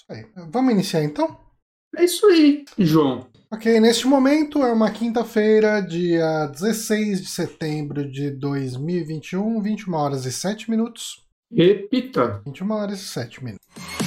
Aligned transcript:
Isso 0.00 0.06
aí. 0.08 0.26
Vamos 0.50 0.72
iniciar 0.72 1.04
então? 1.04 1.38
É 1.94 2.04
isso 2.04 2.24
aí, 2.26 2.64
João. 2.78 3.26
Ok, 3.52 3.80
neste 3.80 4.06
momento 4.06 4.62
é 4.62 4.72
uma 4.72 4.90
quinta-feira, 4.90 5.80
dia 5.80 6.46
16 6.46 7.20
de 7.20 7.28
setembro 7.28 8.08
de 8.08 8.30
2021, 8.30 9.60
21 9.60 9.94
horas 9.94 10.24
e 10.24 10.32
7 10.32 10.70
minutos. 10.70 11.26
Repita. 11.52 12.40
21 12.46 12.70
horas 12.70 13.00
e 13.00 13.08
7 13.08 13.44
minutos. 13.44 13.99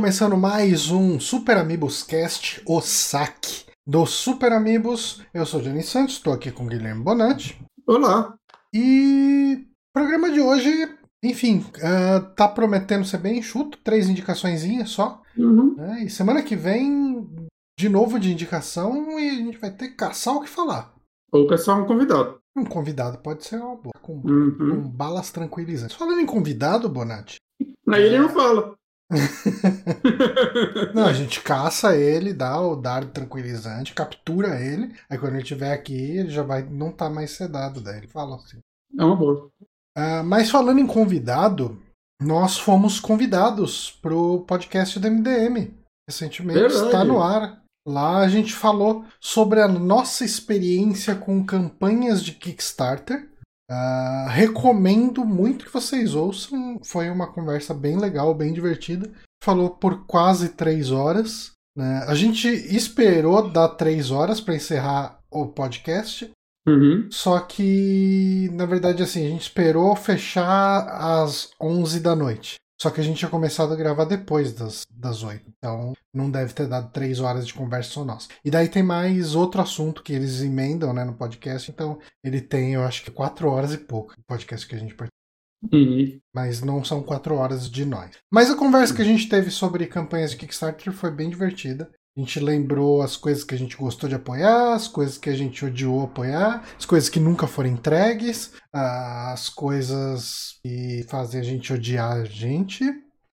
Começando 0.00 0.34
mais 0.34 0.90
um 0.90 1.20
Super 1.20 1.58
Amigos 1.58 2.02
Cast, 2.02 2.62
o 2.66 2.80
saque 2.80 3.66
do 3.86 4.06
Super 4.06 4.50
Amigos. 4.50 5.20
Eu 5.34 5.44
sou 5.44 5.60
o 5.60 5.62
Johnny 5.62 5.82
Santos, 5.82 6.14
estou 6.14 6.32
aqui 6.32 6.50
com 6.50 6.64
o 6.64 6.66
Guilherme 6.66 7.04
Bonatti. 7.04 7.60
Olá. 7.86 8.34
E 8.72 9.58
o 9.62 9.92
programa 9.92 10.30
de 10.30 10.40
hoje, 10.40 10.88
enfim, 11.22 11.66
uh, 11.76 12.34
tá 12.34 12.48
prometendo 12.48 13.04
ser 13.04 13.18
bem 13.18 13.40
enxuto, 13.40 13.76
três 13.84 14.08
indicaçõezinhas 14.08 14.88
só. 14.88 15.20
Uhum. 15.36 15.74
Né? 15.76 16.04
E 16.04 16.08
semana 16.08 16.42
que 16.42 16.56
vem, 16.56 17.28
de 17.78 17.90
novo 17.90 18.18
de 18.18 18.32
indicação, 18.32 19.20
e 19.20 19.28
a 19.28 19.34
gente 19.34 19.58
vai 19.58 19.70
ter 19.70 19.88
que 19.88 19.96
caçar 19.96 20.34
o 20.34 20.40
que 20.40 20.48
falar. 20.48 20.94
Ou 21.30 21.46
caçar 21.46 21.78
um 21.78 21.86
convidado. 21.86 22.38
Um 22.56 22.64
convidado 22.64 23.18
pode 23.18 23.44
ser 23.44 23.56
uma 23.56 23.76
boa, 23.76 23.92
com, 24.00 24.14
Uhum. 24.14 24.56
com 24.56 24.88
balas 24.88 25.30
tranquilizantes. 25.30 25.94
Falando 25.94 26.20
em 26.20 26.26
convidado, 26.26 26.88
Bonatti, 26.88 27.36
Aí 27.92 28.04
ele 28.04 28.18
não 28.18 28.28
fala. 28.28 28.74
Não, 30.94 31.06
a 31.06 31.12
gente 31.12 31.40
caça 31.40 31.96
ele, 31.96 32.32
dá 32.32 32.60
o 32.60 32.76
dardo 32.76 33.10
tranquilizante, 33.10 33.94
captura 33.94 34.60
ele, 34.60 34.94
aí 35.08 35.18
quando 35.18 35.34
ele 35.34 35.42
estiver 35.42 35.72
aqui, 35.72 35.94
ele 35.94 36.30
já 36.30 36.42
vai 36.42 36.62
não 36.62 36.92
tá 36.92 37.10
mais 37.10 37.32
sedado, 37.32 37.80
daí 37.80 37.98
ele 37.98 38.06
fala 38.06 38.36
assim. 38.36 38.58
É 38.98 39.04
uma 39.04 39.16
boa. 39.16 39.50
Ah, 39.96 40.22
mas 40.22 40.50
falando 40.50 40.78
em 40.78 40.86
convidado, 40.86 41.80
nós 42.20 42.58
fomos 42.58 43.00
convidados 43.00 43.90
pro 43.90 44.44
podcast 44.46 44.98
do 44.98 45.10
MDM. 45.10 45.74
Recentemente 46.08 46.60
Verdade. 46.60 46.84
está 46.84 47.04
no 47.04 47.22
ar. 47.22 47.60
Lá 47.86 48.18
a 48.18 48.28
gente 48.28 48.52
falou 48.52 49.04
sobre 49.18 49.60
a 49.60 49.66
nossa 49.66 50.24
experiência 50.24 51.14
com 51.14 51.44
campanhas 51.44 52.22
de 52.22 52.32
Kickstarter. 52.32 53.28
Ah, 53.70 54.26
recomendo 54.28 55.24
muito 55.24 55.64
que 55.64 55.72
vocês 55.72 56.14
ouçam. 56.14 56.80
Foi 56.84 57.08
uma 57.08 57.32
conversa 57.32 57.72
bem 57.72 57.96
legal, 57.96 58.34
bem 58.34 58.52
divertida. 58.52 59.08
Falou 59.42 59.70
por 59.70 60.06
quase 60.06 60.50
três 60.50 60.90
horas. 60.90 61.52
né? 61.76 62.04
A 62.08 62.14
gente 62.14 62.48
esperou 62.48 63.48
dar 63.48 63.68
três 63.70 64.10
horas 64.10 64.40
para 64.40 64.56
encerrar 64.56 65.20
o 65.30 65.46
podcast. 65.46 66.30
Uhum. 66.66 67.08
Só 67.10 67.38
que, 67.40 68.50
na 68.52 68.66
verdade, 68.66 69.02
assim, 69.02 69.24
a 69.24 69.28
gente 69.30 69.42
esperou 69.42 69.94
fechar 69.96 70.88
às 70.88 71.50
11 71.60 72.00
da 72.00 72.14
noite. 72.14 72.56
Só 72.80 72.90
que 72.90 73.00
a 73.00 73.04
gente 73.04 73.18
tinha 73.18 73.30
começado 73.30 73.72
a 73.74 73.76
gravar 73.76 74.06
depois 74.06 74.54
das, 74.54 74.86
das 74.90 75.22
8. 75.22 75.44
Então, 75.58 75.92
não 76.14 76.30
deve 76.30 76.54
ter 76.54 76.66
dado 76.66 76.90
3 76.90 77.20
horas 77.20 77.46
de 77.46 77.52
conversa 77.52 77.90
só 77.90 78.04
nossa. 78.04 78.28
E 78.42 78.50
daí 78.50 78.68
tem 78.68 78.82
mais 78.82 79.34
outro 79.34 79.60
assunto 79.60 80.02
que 80.02 80.14
eles 80.14 80.40
emendam 80.40 80.92
né, 80.94 81.04
no 81.04 81.12
podcast. 81.12 81.70
Então, 81.70 81.98
ele 82.24 82.40
tem, 82.40 82.72
eu 82.72 82.82
acho 82.82 83.04
que 83.04 83.10
4 83.10 83.48
horas 83.50 83.74
e 83.74 83.78
pouco 83.78 84.14
o 84.18 84.24
podcast 84.26 84.66
que 84.66 84.74
a 84.74 84.78
gente 84.78 84.94
participou. 84.94 85.10
Uhum. 85.72 86.18
Mas 86.34 86.62
não 86.62 86.82
são 86.82 87.02
4 87.02 87.34
horas 87.34 87.70
de 87.70 87.84
nós. 87.84 88.16
Mas 88.32 88.50
a 88.50 88.56
conversa 88.56 88.94
que 88.94 89.02
a 89.02 89.04
gente 89.04 89.28
teve 89.28 89.50
sobre 89.50 89.86
campanhas 89.86 90.30
de 90.30 90.38
Kickstarter 90.38 90.90
foi 90.90 91.10
bem 91.10 91.28
divertida. 91.28 91.90
A 92.16 92.20
gente 92.20 92.40
lembrou 92.40 93.02
as 93.02 93.16
coisas 93.16 93.44
que 93.44 93.54
a 93.54 93.58
gente 93.58 93.76
gostou 93.76 94.08
de 94.08 94.16
apoiar, 94.16 94.74
as 94.74 94.88
coisas 94.88 95.16
que 95.16 95.30
a 95.30 95.34
gente 95.34 95.64
odiou 95.64 96.02
apoiar, 96.02 96.64
as 96.76 96.84
coisas 96.84 97.08
que 97.08 97.20
nunca 97.20 97.46
foram 97.46 97.70
entregues, 97.70 98.52
as 98.74 99.48
coisas 99.48 100.58
que 100.62 101.04
fazem 101.08 101.40
a 101.40 101.44
gente 101.44 101.72
odiar 101.72 102.12
a 102.12 102.24
gente. 102.24 102.84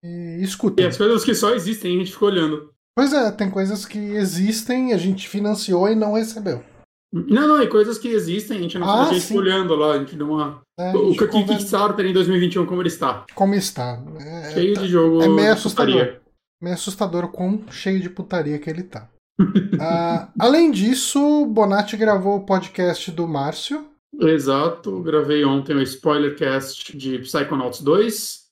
E 0.02 0.38
E 0.40 0.42
escutem. 0.42 0.86
as 0.86 0.96
coisas 0.96 1.24
que 1.24 1.34
só 1.34 1.54
existem, 1.54 1.94
a 1.94 1.98
gente 2.00 2.12
fica 2.12 2.24
olhando. 2.26 2.70
Pois 2.96 3.12
é, 3.12 3.30
tem 3.30 3.48
coisas 3.50 3.86
que 3.86 3.98
existem, 3.98 4.92
a 4.92 4.98
gente 4.98 5.28
financiou 5.28 5.88
e 5.88 5.94
não 5.94 6.14
recebeu. 6.14 6.62
Não, 7.12 7.46
não, 7.46 7.62
e 7.62 7.68
coisas 7.68 7.96
que 7.96 8.08
existem, 8.08 8.58
a 8.58 8.60
gente 8.60 8.76
não 8.76 8.88
Ah, 8.90 9.08
a 9.08 9.12
gente 9.12 9.20
sim. 9.24 9.38
olhando 9.38 9.74
lá, 9.76 9.92
a 9.94 9.98
gente 9.98 10.16
deu 10.16 10.28
uma. 10.28 10.60
né? 10.78 10.90
A 10.90 10.96
O 10.96 11.12
que 11.12 11.26
conversa- 11.28 11.54
Kickstarter 11.58 12.06
em 12.06 12.12
2021, 12.12 12.66
como 12.66 12.82
ele 12.82 12.88
está? 12.88 13.24
Como 13.36 13.54
está? 13.54 14.02
É, 14.18 14.50
Cheio 14.52 14.74
de 14.76 14.88
jogo. 14.88 15.22
é 15.22 15.28
meio 15.28 15.52
assustador. 15.52 15.94
putaria. 15.94 16.23
Meio 16.60 16.74
assustador 16.74 17.24
o 17.24 17.28
quão 17.28 17.64
cheio 17.70 18.00
de 18.00 18.10
putaria 18.10 18.58
que 18.58 18.68
ele 18.70 18.82
tá. 18.82 19.08
Ah, 19.80 20.28
além 20.38 20.70
disso, 20.70 21.46
Bonatti 21.46 21.96
gravou 21.96 22.36
o 22.36 22.46
podcast 22.46 23.10
do 23.10 23.26
Márcio. 23.26 23.86
Exato, 24.20 25.00
gravei 25.02 25.44
ontem 25.44 25.74
o 25.74 25.82
Spoilercast 25.82 26.96
de 26.96 27.18
Psychonauts 27.18 27.80
2. 27.80 28.44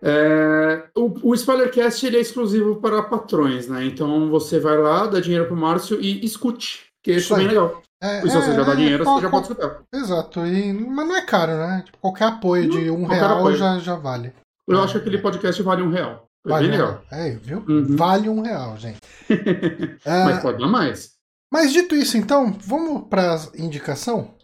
É, 0.00 0.84
o, 0.94 1.30
o 1.30 1.34
Spoilercast 1.34 2.06
ele 2.06 2.18
é 2.18 2.20
exclusivo 2.20 2.76
para 2.76 3.02
patrões, 3.02 3.68
né? 3.68 3.84
Então 3.84 4.28
você 4.28 4.60
vai 4.60 4.76
lá, 4.78 5.06
dá 5.06 5.18
dinheiro 5.18 5.46
pro 5.46 5.56
Márcio 5.56 6.00
e 6.00 6.24
escute, 6.24 6.86
que 7.02 7.12
Isso 7.12 7.34
é 7.34 7.38
bem 7.38 7.48
legal. 7.48 7.82
É, 8.00 8.20
se 8.20 8.28
você 8.28 8.50
é, 8.50 8.54
já 8.54 8.62
dá 8.62 8.72
é, 8.72 8.76
dinheiro, 8.76 9.04
qual- 9.04 9.16
você 9.16 9.22
já 9.22 9.30
pode 9.30 9.42
escutar. 9.48 9.82
Exato, 9.92 10.46
e, 10.46 10.72
mas 10.72 11.08
não 11.08 11.16
é 11.16 11.22
caro, 11.22 11.56
né? 11.56 11.82
Tipo, 11.84 11.98
qualquer 11.98 12.24
apoio 12.26 12.68
de 12.70 12.90
um 12.90 13.06
real 13.06 13.38
apoio. 13.38 13.56
já, 13.56 13.78
já 13.78 13.96
vale. 13.96 14.32
Eu 14.68 14.80
acho 14.80 14.92
que 14.92 14.98
aquele 14.98 15.18
podcast 15.18 15.60
vale 15.62 15.82
um 15.82 15.90
real. 15.90 16.27
Vale 16.44 16.68
um 16.68 16.70
real. 16.70 17.04
É, 17.10 17.30
viu? 17.36 17.64
Uhum. 17.68 17.96
Vale 17.96 18.28
um 18.28 18.40
real, 18.40 18.76
gente. 18.78 18.98
É, 20.04 20.24
Mas 20.24 20.40
pode 20.42 20.58
dar 20.58 20.68
mais. 20.68 21.12
mas 21.52 21.72
dito 21.72 21.94
isso, 21.94 22.16
então, 22.16 22.52
vamos 22.64 23.06
para 23.08 23.36
indicação? 23.56 24.34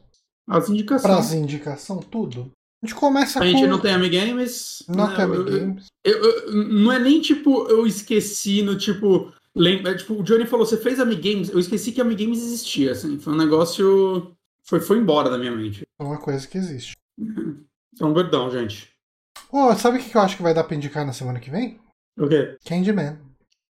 As 0.48 0.66
Para 0.66 0.74
indicações. 0.74 1.18
as 1.18 1.32
indicação, 1.32 1.98
tudo. 2.00 2.50
A 2.82 2.86
gente 2.86 2.94
começa 2.94 3.38
A 3.38 3.42
com. 3.42 3.48
gente 3.48 3.66
não 3.66 3.80
tem 3.80 3.94
Amigames. 3.94 4.82
Não 4.88 5.08
né? 5.08 5.16
tem 5.16 5.24
Eu- 5.24 5.34
eu- 5.34 5.40
Amigames. 5.42 5.86
Eu, 6.04 6.22
eu- 6.22 6.52
não 6.66 6.92
é 6.92 6.98
nem 6.98 7.20
tipo, 7.20 7.66
eu 7.68 7.86
esqueci 7.86 8.62
no 8.62 8.76
tipo. 8.76 9.32
Lembra, 9.56 9.92
é, 9.92 9.94
tipo, 9.96 10.14
o 10.14 10.22
Johnny 10.22 10.44
falou, 10.46 10.66
você 10.66 10.76
fez 10.76 10.98
Amigames? 11.00 11.48
Eu 11.48 11.58
esqueci 11.58 11.92
que 11.92 12.00
Amigames 12.00 12.42
existia, 12.42 12.92
assim. 12.92 13.18
Foi 13.18 13.32
um 13.32 13.36
negócio. 13.38 14.34
Foi, 14.66 14.80
foi 14.80 14.98
embora 14.98 15.30
da 15.30 15.38
minha 15.38 15.52
mente. 15.52 15.82
É 15.98 16.02
uma 16.04 16.18
coisa 16.18 16.46
que 16.46 16.58
existe. 16.58 16.92
Então, 17.94 18.12
perdão, 18.12 18.50
gente. 18.50 18.88
Ô, 19.52 19.72
sabe 19.76 19.98
o 19.98 20.02
que 20.02 20.16
eu 20.16 20.20
acho 20.20 20.36
que 20.36 20.42
vai 20.42 20.52
dar 20.52 20.64
pra 20.64 20.74
indicar 20.76 21.06
na 21.06 21.12
semana 21.12 21.38
que 21.38 21.48
vem? 21.48 21.78
O 22.18 22.28
quê? 22.28 22.56
Candyman. 22.66 23.18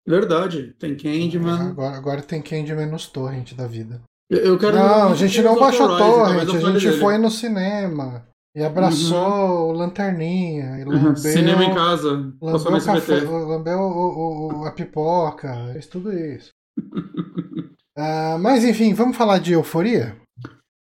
Verdade. 0.06 0.74
Tem 0.78 0.96
Candyman. 0.96 1.68
Agora, 1.70 1.96
agora 1.96 2.22
tem 2.22 2.42
Candyman 2.42 2.86
nos 2.86 3.06
torrent 3.06 3.54
da 3.54 3.66
vida. 3.66 4.02
Eu, 4.30 4.38
eu 4.38 4.58
quero. 4.58 4.76
Não, 4.76 5.12
a 5.12 5.14
gente 5.14 5.40
não 5.42 5.58
baixou 5.58 5.88
torrent, 5.96 6.48
a 6.48 6.58
gente 6.72 6.84
dele. 6.86 6.98
foi 7.00 7.16
no 7.18 7.30
cinema. 7.30 8.26
E 8.56 8.62
abraçou 8.62 9.70
o 9.70 9.72
Lanterninha. 9.72 10.78
E 10.78 10.84
lambeu, 10.84 11.08
Uhum. 11.10 11.16
Cinema 11.16 11.64
em 11.64 11.74
casa. 11.74 12.10
Lambeu, 12.40 12.72
o 12.76 12.84
café, 12.84 13.20
lambeu 13.20 13.78
o- 13.80 14.60
o- 14.60 14.64
a 14.64 14.70
pipoca. 14.70 15.70
Fez 15.72 15.86
tudo 15.86 16.12
isso. 16.12 16.50
Ah, 17.96 18.36
mas 18.40 18.64
enfim, 18.64 18.92
vamos 18.92 19.16
falar 19.16 19.38
de 19.38 19.52
euforia? 19.52 20.16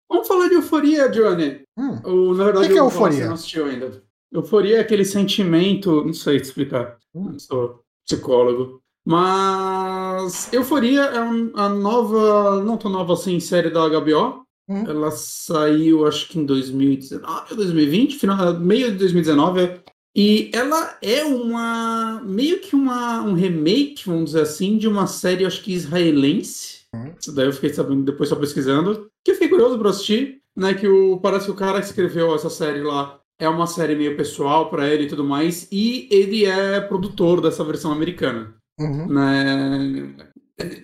Vamos 0.09 0.27
falar 0.27 0.47
de 0.47 0.55
euforia, 0.55 1.07
Johnny. 1.09 1.61
Hum, 1.77 2.01
O, 2.03 2.33
na 2.33 2.43
verdade, 2.45 2.65
O 2.65 2.67
que 2.67 2.73
que 2.73 2.79
é 2.79 2.81
euforia? 2.81 3.17
Você 3.19 3.25
não 3.25 3.33
assistiu 3.35 3.65
ainda. 3.67 4.02
Euforia 4.33 4.77
é 4.77 4.79
aquele 4.79 5.05
sentimento. 5.05 6.03
Não 6.03 6.13
sei 6.13 6.39
te 6.39 6.45
explicar. 6.45 6.97
Hum. 7.13 7.31
Não 7.31 7.39
sou 7.39 7.81
psicólogo. 8.05 8.81
Mas 9.05 10.51
Euforia 10.51 11.01
é 11.01 11.17
a 11.17 11.69
nova, 11.69 12.63
não 12.63 12.77
tão 12.77 12.89
nova 12.89 13.13
assim, 13.13 13.39
série 13.39 13.69
da 13.69 13.87
HBO. 13.87 14.43
Hum. 14.67 14.85
Ela 14.87 15.11
saiu, 15.11 16.07
acho 16.07 16.29
que 16.29 16.39
em 16.39 16.45
2019 16.45 17.51
ou 17.51 17.57
2020, 17.57 18.17
final, 18.17 18.59
meio 18.59 18.91
de 18.91 18.97
2019. 18.97 19.81
E 20.15 20.49
ela 20.53 20.97
é 21.01 21.23
uma. 21.25 22.21
meio 22.23 22.59
que 22.61 22.75
uma, 22.75 23.21
um 23.21 23.33
remake, 23.33 24.05
vamos 24.05 24.25
dizer 24.25 24.41
assim, 24.41 24.77
de 24.77 24.87
uma 24.87 25.05
série, 25.05 25.45
acho 25.45 25.61
que 25.61 25.73
israelense. 25.73 26.83
Hum. 26.95 27.11
Isso 27.19 27.33
daí 27.33 27.47
eu 27.47 27.53
fiquei 27.53 27.73
sabendo 27.73 28.03
depois 28.03 28.29
só 28.29 28.35
pesquisando. 28.35 29.09
Que 29.23 29.31
eu 29.31 29.35
fiquei 29.35 29.49
curioso 29.49 29.77
pra 29.77 29.89
assistir, 29.89 30.41
né? 30.55 30.73
Que 30.73 30.87
o, 30.87 31.19
parece 31.19 31.45
que 31.45 31.51
o 31.51 31.55
cara 31.55 31.79
que 31.79 31.87
escreveu 31.87 32.33
essa 32.33 32.49
série 32.49 32.81
lá 32.81 33.19
é 33.43 33.49
uma 33.49 33.67
série 33.67 33.95
meio 33.95 34.15
pessoal 34.15 34.69
pra 34.69 34.87
ele 34.87 35.03
e 35.03 35.07
tudo 35.07 35.23
mais. 35.23 35.67
E 35.71 36.07
ele 36.11 36.45
é 36.45 36.79
produtor 36.81 37.41
dessa 37.41 37.63
versão 37.63 37.91
americana 37.91 38.53
uhum. 38.79 39.07
né? 39.07 40.13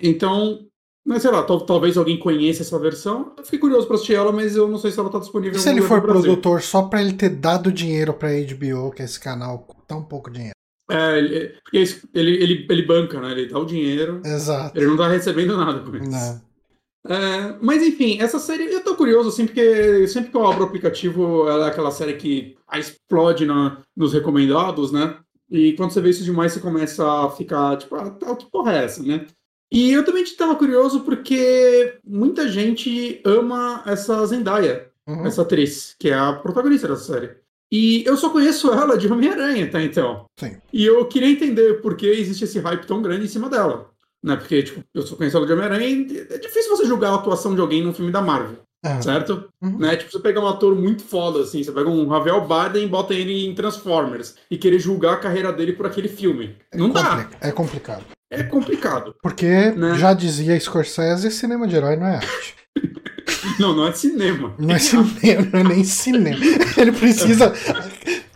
Então, 0.02 0.66
Mas 1.06 1.22
sei 1.22 1.32
lá, 1.32 1.42
tal- 1.44 1.62
talvez 1.62 1.98
alguém 1.98 2.20
conheça 2.20 2.62
essa 2.62 2.78
versão. 2.78 3.34
Eu 3.38 3.44
fiquei 3.44 3.58
curioso 3.60 3.88
pra 3.88 3.96
assistir 3.96 4.14
ela, 4.16 4.32
mas 4.32 4.56
eu 4.56 4.68
não 4.68 4.78
sei 4.78 4.92
se 4.92 5.00
ela 5.00 5.10
tá 5.10 5.18
disponível 5.20 5.58
E 5.58 5.62
se 5.62 5.70
ele 5.70 5.82
for 5.82 6.02
produtor 6.02 6.62
só 6.62 6.84
pra 6.84 7.02
ele 7.02 7.14
ter 7.14 7.30
dado 7.30 7.72
dinheiro 7.72 8.14
pra 8.14 8.30
HBO, 8.30 8.92
que 8.92 9.02
esse 9.02 9.20
canal 9.20 9.66
tão 9.88 10.04
pouco 10.04 10.30
dinheiro? 10.30 10.54
É, 10.92 11.18
ele, 11.18 11.50
porque 11.64 11.78
é 11.78 11.82
isso, 11.82 12.08
ele, 12.14 12.32
ele, 12.44 12.68
ele 12.70 12.82
banca, 12.86 13.20
né? 13.22 13.32
Ele 13.32 13.48
dá 13.48 13.58
o 13.60 13.66
dinheiro, 13.66 14.22
Exato. 14.26 14.78
ele 14.78 14.88
não 14.88 14.98
tá 14.98 15.08
recebendo 15.08 15.56
nada 15.56 15.80
com 15.80 15.96
isso. 15.96 16.10
Né? 16.10 16.42
É, 17.08 17.56
mas 17.62 17.82
enfim, 17.82 18.20
essa 18.22 18.40
série 18.40 18.66
eu 18.66 18.84
tô 18.84 18.96
curioso, 18.96 19.30
assim, 19.30 19.46
porque 19.46 20.08
sempre 20.08 20.32
que 20.32 20.38
eu 20.38 20.46
abro 20.46 20.64
o 20.64 20.68
aplicativo, 20.68 21.48
ela 21.48 21.66
é 21.66 21.70
aquela 21.70 21.92
série 21.92 22.14
que 22.14 22.56
explode 22.74 23.46
na, 23.46 23.82
nos 23.96 24.14
recomendados, 24.14 24.92
né? 24.92 25.18
E 25.50 25.74
quando 25.74 25.92
você 25.92 26.02
vê 26.02 26.10
isso 26.10 26.24
demais, 26.24 26.52
você 26.52 26.60
começa 26.60 27.26
a 27.26 27.30
ficar, 27.32 27.78
tipo, 27.78 27.96
ah, 27.96 28.12
tá, 28.12 28.36
que 28.36 28.50
porra 28.52 28.74
é 28.74 28.84
essa, 28.86 29.02
né? 29.02 29.26
E 29.72 29.92
eu 29.92 30.04
também 30.04 30.24
estava 30.24 30.56
curioso 30.56 31.02
porque 31.02 31.98
muita 32.04 32.48
gente 32.50 33.22
ama 33.26 33.84
essa 33.86 34.26
Zendaya, 34.26 34.90
Uhum. 35.08 35.26
essa 35.26 35.42
atriz, 35.42 35.96
que 36.00 36.10
é 36.10 36.14
a 36.14 36.34
protagonista 36.34 36.88
dessa 36.88 37.14
série. 37.14 37.32
E 37.72 38.04
eu 38.06 38.16
só 38.16 38.30
conheço 38.30 38.70
ela 38.74 38.96
de 38.96 39.12
Homem-Aranha, 39.12 39.70
tá, 39.70 39.82
então. 39.82 40.26
Sim. 40.40 40.58
E 40.72 40.86
eu 40.86 41.04
queria 41.08 41.30
entender 41.30 41.82
por 41.82 41.96
que 41.96 42.06
existe 42.06 42.44
esse 42.44 42.60
hype 42.60 42.86
tão 42.86 43.02
grande 43.02 43.26
em 43.26 43.30
cima 43.30 43.50
dela. 43.50 43.90
Né? 44.24 44.36
Porque, 44.36 44.64
tipo, 44.64 44.84
eu 44.94 45.04
conheço 45.16 45.38
ela 45.38 45.46
de 45.46 45.54
Homem-Aranha 45.54 46.08
é 46.30 46.38
difícil 46.38 46.76
você 46.76 46.86
julgar 46.86 47.12
a 47.12 47.16
atuação 47.16 47.56
de 47.56 47.62
alguém 47.62 47.82
num 47.84 47.94
filme 47.94 48.12
da 48.12 48.22
Marvel, 48.22 48.58
É. 48.84 49.02
certo? 49.02 49.50
Uhum. 49.62 49.78
Né? 49.78 49.96
Tipo, 49.96 50.12
você 50.12 50.20
pega 50.20 50.42
um 50.42 50.48
ator 50.48 50.76
muito 50.76 51.04
foda, 51.04 51.40
assim, 51.40 51.64
você 51.64 51.72
pega 51.72 51.90
um 51.90 52.08
Javier 52.10 52.46
Bardem 52.46 52.84
e 52.84 52.88
bota 52.88 53.14
ele 53.14 53.46
em 53.46 53.56
Transformers 53.56 54.36
e 54.52 54.58
querer 54.58 54.80
julgar 54.80 55.14
a 55.14 55.18
carreira 55.18 55.54
dele 55.54 55.74
por 55.74 55.86
aquele 55.86 56.10
filme. 56.10 56.56
Não 56.74 56.90
dá. 56.90 57.30
É 57.40 57.52
complicado. 57.52 58.04
É 58.32 58.44
complicado. 58.44 59.16
Porque, 59.24 59.72
Né? 59.72 59.96
já 59.98 60.14
dizia 60.14 60.60
Scorsese, 60.60 61.32
cinema 61.32 61.66
de 61.68 61.76
herói 61.78 61.96
não 61.96 62.06
é 62.08 62.16
arte. 62.18 62.56
Não, 63.60 63.76
não 63.76 63.88
é 63.88 63.92
cinema. 63.92 64.54
Não 64.58 64.76
é 64.76 64.80
cinema, 64.80 65.48
não 65.52 65.60
é 65.60 65.64
nem 65.64 65.84
cinema. 65.84 66.38
Ele 66.78 66.92
precisa 66.92 67.54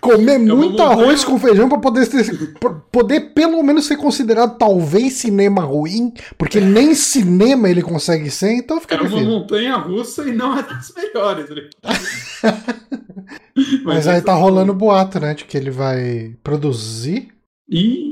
comer 0.02 0.38
uma 0.38 0.56
muito 0.56 0.82
arroz 0.82 1.24
com 1.24 1.40
feijão 1.40 1.70
pra 1.70 1.78
poder, 1.78 2.06
ser, 2.06 2.56
poder 2.92 3.34
pelo 3.34 3.64
menos 3.64 3.86
ser 3.86 3.96
considerado 3.96 4.58
talvez 4.58 5.14
cinema 5.14 5.62
ruim, 5.64 6.14
porque 6.38 6.60
nem 6.60 6.94
cinema 6.94 7.70
ele 7.70 7.82
consegue 7.82 8.30
ser, 8.30 8.52
então 8.54 8.82
fica 8.82 8.96
É 8.96 9.02
uma 9.02 9.22
montanha 9.22 9.78
russa 9.78 10.28
e 10.28 10.34
não 10.34 10.58
é 10.58 10.64
das 10.64 10.94
melhores. 10.94 11.50
né? 11.50 11.70
Mas 13.86 14.08
aí 14.08 14.22
tá 14.22 14.34
rolando 14.34 14.74
boato, 14.74 15.20
né, 15.20 15.34
de 15.34 15.46
que 15.46 15.56
ele 15.56 15.72
vai 15.72 16.36
produzir 16.44 17.30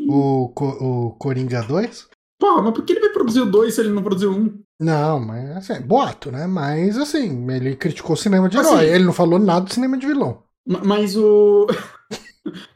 o, 0.08 0.52
o 0.56 1.12
Coringa 1.20 1.62
2. 1.64 2.08
porra, 2.40 2.62
mas 2.62 2.74
por 2.74 2.84
que 2.86 2.94
ele 2.94 3.02
vai 3.02 3.10
produzir 3.10 3.42
o 3.42 3.46
2 3.46 3.74
se 3.74 3.82
ele 3.82 3.90
não 3.90 4.02
produziu 4.02 4.32
um? 4.32 4.60
Não, 4.82 5.20
mas 5.20 5.58
assim, 5.58 5.80
boato, 5.82 6.32
né? 6.32 6.48
Mas 6.48 6.98
assim, 6.98 7.46
ele 7.52 7.76
criticou 7.76 8.16
o 8.16 8.18
cinema 8.18 8.50
de 8.50 8.58
Assim- 8.58 8.70
herói. 8.72 8.86
Ele 8.90 9.04
não 9.04 9.14
falou 9.14 9.38
nada 9.38 9.62
do 9.66 9.74
cinema 9.74 9.96
de 9.98 10.08
vilão. 10.08 10.42
Ma- 10.68 10.82
Mas 10.84 11.16
o. 11.16 11.68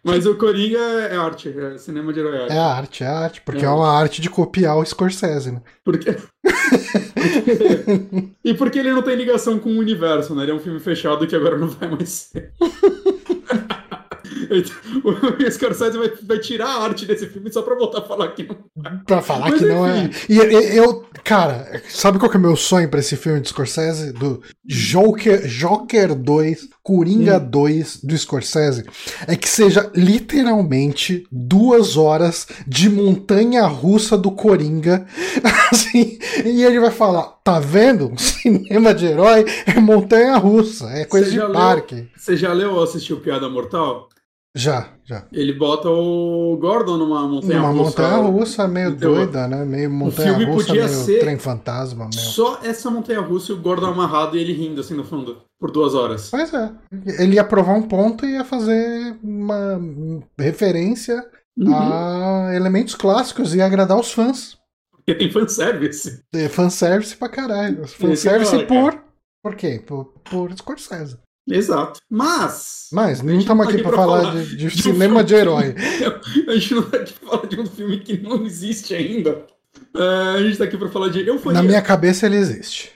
Mas 0.03 0.27
o 0.27 0.35
Coringa 0.35 0.77
é 0.77 1.17
arte, 1.17 1.49
é 1.49 1.75
cinema 1.79 2.13
de 2.13 2.19
herói. 2.19 2.47
É 2.49 2.57
arte, 2.59 3.03
é 3.03 3.07
arte, 3.07 3.41
porque 3.41 3.65
É. 3.65 3.67
é 3.67 3.69
uma 3.69 3.89
arte 3.91 4.21
de 4.21 4.29
copiar 4.29 4.77
o 4.77 4.85
Scorsese, 4.85 5.51
né? 5.51 5.59
Porque... 5.83 6.15
e 8.45 8.53
porque 8.53 8.77
ele 8.77 8.93
não 8.93 9.01
tem 9.01 9.15
ligação 9.15 9.57
com 9.57 9.69
o 9.71 9.79
universo, 9.79 10.35
né? 10.35 10.43
Ele 10.43 10.51
é 10.51 10.53
um 10.53 10.59
filme 10.59 10.79
fechado 10.79 11.25
que 11.25 11.35
agora 11.35 11.57
não 11.57 11.67
vai 11.67 11.89
mais 11.89 12.09
ser. 12.09 12.53
Então, 14.51 14.75
o 15.47 15.51
Scorsese 15.51 15.97
vai, 15.97 16.11
vai 16.23 16.39
tirar 16.39 16.67
a 16.67 16.83
arte 16.83 17.05
desse 17.05 17.27
filme 17.27 17.51
só 17.51 17.61
pra 17.61 17.75
voltar 17.75 17.99
a 17.99 18.01
falar 18.03 18.29
que 18.29 18.47
não. 18.47 18.57
Pra 19.05 19.21
falar 19.21 19.49
Mas 19.49 19.59
que 19.59 19.65
não 19.65 19.87
é. 19.87 20.03
enfim. 20.05 20.33
E, 20.33 20.37
eu, 20.77 21.05
cara, 21.23 21.81
sabe 21.89 22.19
qual 22.19 22.29
que 22.29 22.37
é 22.37 22.39
o 22.39 22.43
meu 22.43 22.55
sonho 22.55 22.89
pra 22.89 22.99
esse 22.99 23.15
filme 23.15 23.39
de 23.41 23.49
Scorsese? 23.49 24.11
Do 24.13 24.41
Joker, 24.65 25.45
Joker 25.47 26.13
2, 26.15 26.69
Coringa 26.83 27.37
Hum. 27.37 27.49
2 27.49 27.99
do 28.03 28.17
Scorsese? 28.17 28.83
É 29.27 29.35
que 29.35 29.47
seja 29.49 29.89
literalmente 29.95 31.25
duas 31.31 31.97
horas 31.97 32.47
de 32.67 32.89
montanha 32.89 33.65
russa 33.65 34.17
do 34.17 34.31
Coringa. 34.31 35.05
Assim, 35.71 36.17
e 36.45 36.63
ele 36.63 36.79
vai 36.79 36.91
falar: 36.91 37.23
tá 37.43 37.59
vendo? 37.59 38.13
Cinema 38.17 38.93
de 38.93 39.05
herói 39.05 39.45
é 39.65 39.79
montanha 39.79 40.35
russa, 40.37 40.85
é 40.91 41.05
coisa 41.05 41.29
de 41.29 41.37
leu- 41.39 41.51
parque. 41.51 42.07
Você 42.15 42.35
já 42.37 42.51
leu 42.53 42.73
ou 42.73 42.83
assistiu 42.83 43.19
Piada 43.19 43.49
Mortal? 43.49 44.09
Já, 44.57 44.87
já. 45.03 45.25
Ele 45.33 45.51
bota 45.51 45.89
o 45.89 46.57
Gordon 46.61 46.95
numa 46.97 47.27
montanha 47.27 47.59
Uma 47.59 47.69
russa. 47.71 47.83
montanha 47.83 48.17
russa 48.21 48.67
meio 48.69 48.89
Então, 48.91 49.13
doida, 49.13 49.47
né? 49.49 49.65
Meio 49.65 49.91
montanha 49.91 50.29
filme 50.33 50.45
russa, 50.45 50.67
podia 50.67 50.85
meio 50.85 50.97
ser- 50.97 51.19
trem 51.19 51.37
fantasma. 51.37 52.09
Só 52.13 52.59
essa 52.63 52.89
montanha 52.89 53.19
russa 53.19 53.51
e 53.51 53.55
o 53.55 53.61
Gordon 53.61 53.87
amarrado 53.87 54.37
e 54.37 54.39
ele 54.39 54.53
rindo 54.53 54.79
assim 54.79 54.93
no 54.93 55.03
fundo, 55.03 55.41
por 55.59 55.71
duas 55.71 55.93
horas. 55.93 56.29
Pois 56.29 56.53
é. 56.53 56.71
Ele 57.19 57.35
ia 57.35 57.43
provar 57.43 57.73
um 57.73 57.81
ponto 57.81 58.25
e 58.25 58.31
ia 58.35 58.45
fazer 58.45 59.17
uma 59.21 59.77
referência 60.39 61.21
Uhum. 61.57 61.73
a 61.73 62.51
elementos 62.55 62.95
clássicos 62.95 63.53
e 63.55 63.61
agradar 63.61 63.99
os 63.99 64.11
fãs. 64.11 64.57
Porque 64.91 65.15
tem 65.15 65.31
fanservice. 65.31 66.21
É 66.33 66.47
fanservice 66.49 67.15
pra 67.15 67.29
caralho. 67.29 67.83
Esse 67.83 67.95
Fanservice 67.95 68.55
é 68.55 68.65
por. 68.65 68.97
Por 69.43 69.55
quê? 69.55 69.81
Por, 69.85 70.05
por 70.29 70.51
Scorsese. 70.57 71.17
Exato. 71.49 71.99
Mas. 72.09 72.87
Mas 72.91 73.21
não 73.21 73.37
estamos 73.37 73.65
tá 73.65 73.71
aqui 73.71 73.81
aqui 73.81 73.87
pra 73.89 73.97
falar 73.97 74.21
falar 74.23 74.43
de, 74.43 74.49
de 74.55 74.57
de 74.57 74.67
um 74.67 74.69
cinema 74.69 75.23
de 75.23 75.35
filme. 75.35 75.51
herói. 75.51 75.75
A 76.47 76.53
gente 76.53 76.73
não 76.73 76.83
tá 76.83 76.97
aqui 76.97 77.13
pra 77.13 77.29
falar 77.29 77.47
de 77.47 77.59
um 77.59 77.65
filme 77.65 77.99
que 77.99 78.17
não 78.17 78.45
existe 78.45 78.93
ainda. 78.93 79.45
É, 79.93 80.37
a 80.37 80.43
gente 80.43 80.57
tá 80.57 80.63
aqui 80.65 80.77
pra 80.77 80.89
falar 80.89 81.09
de 81.09 81.25
Euforia. 81.27 81.61
Na 81.61 81.63
minha 81.63 81.81
cabeça 81.81 82.25
ele 82.25 82.37
existe. 82.37 82.91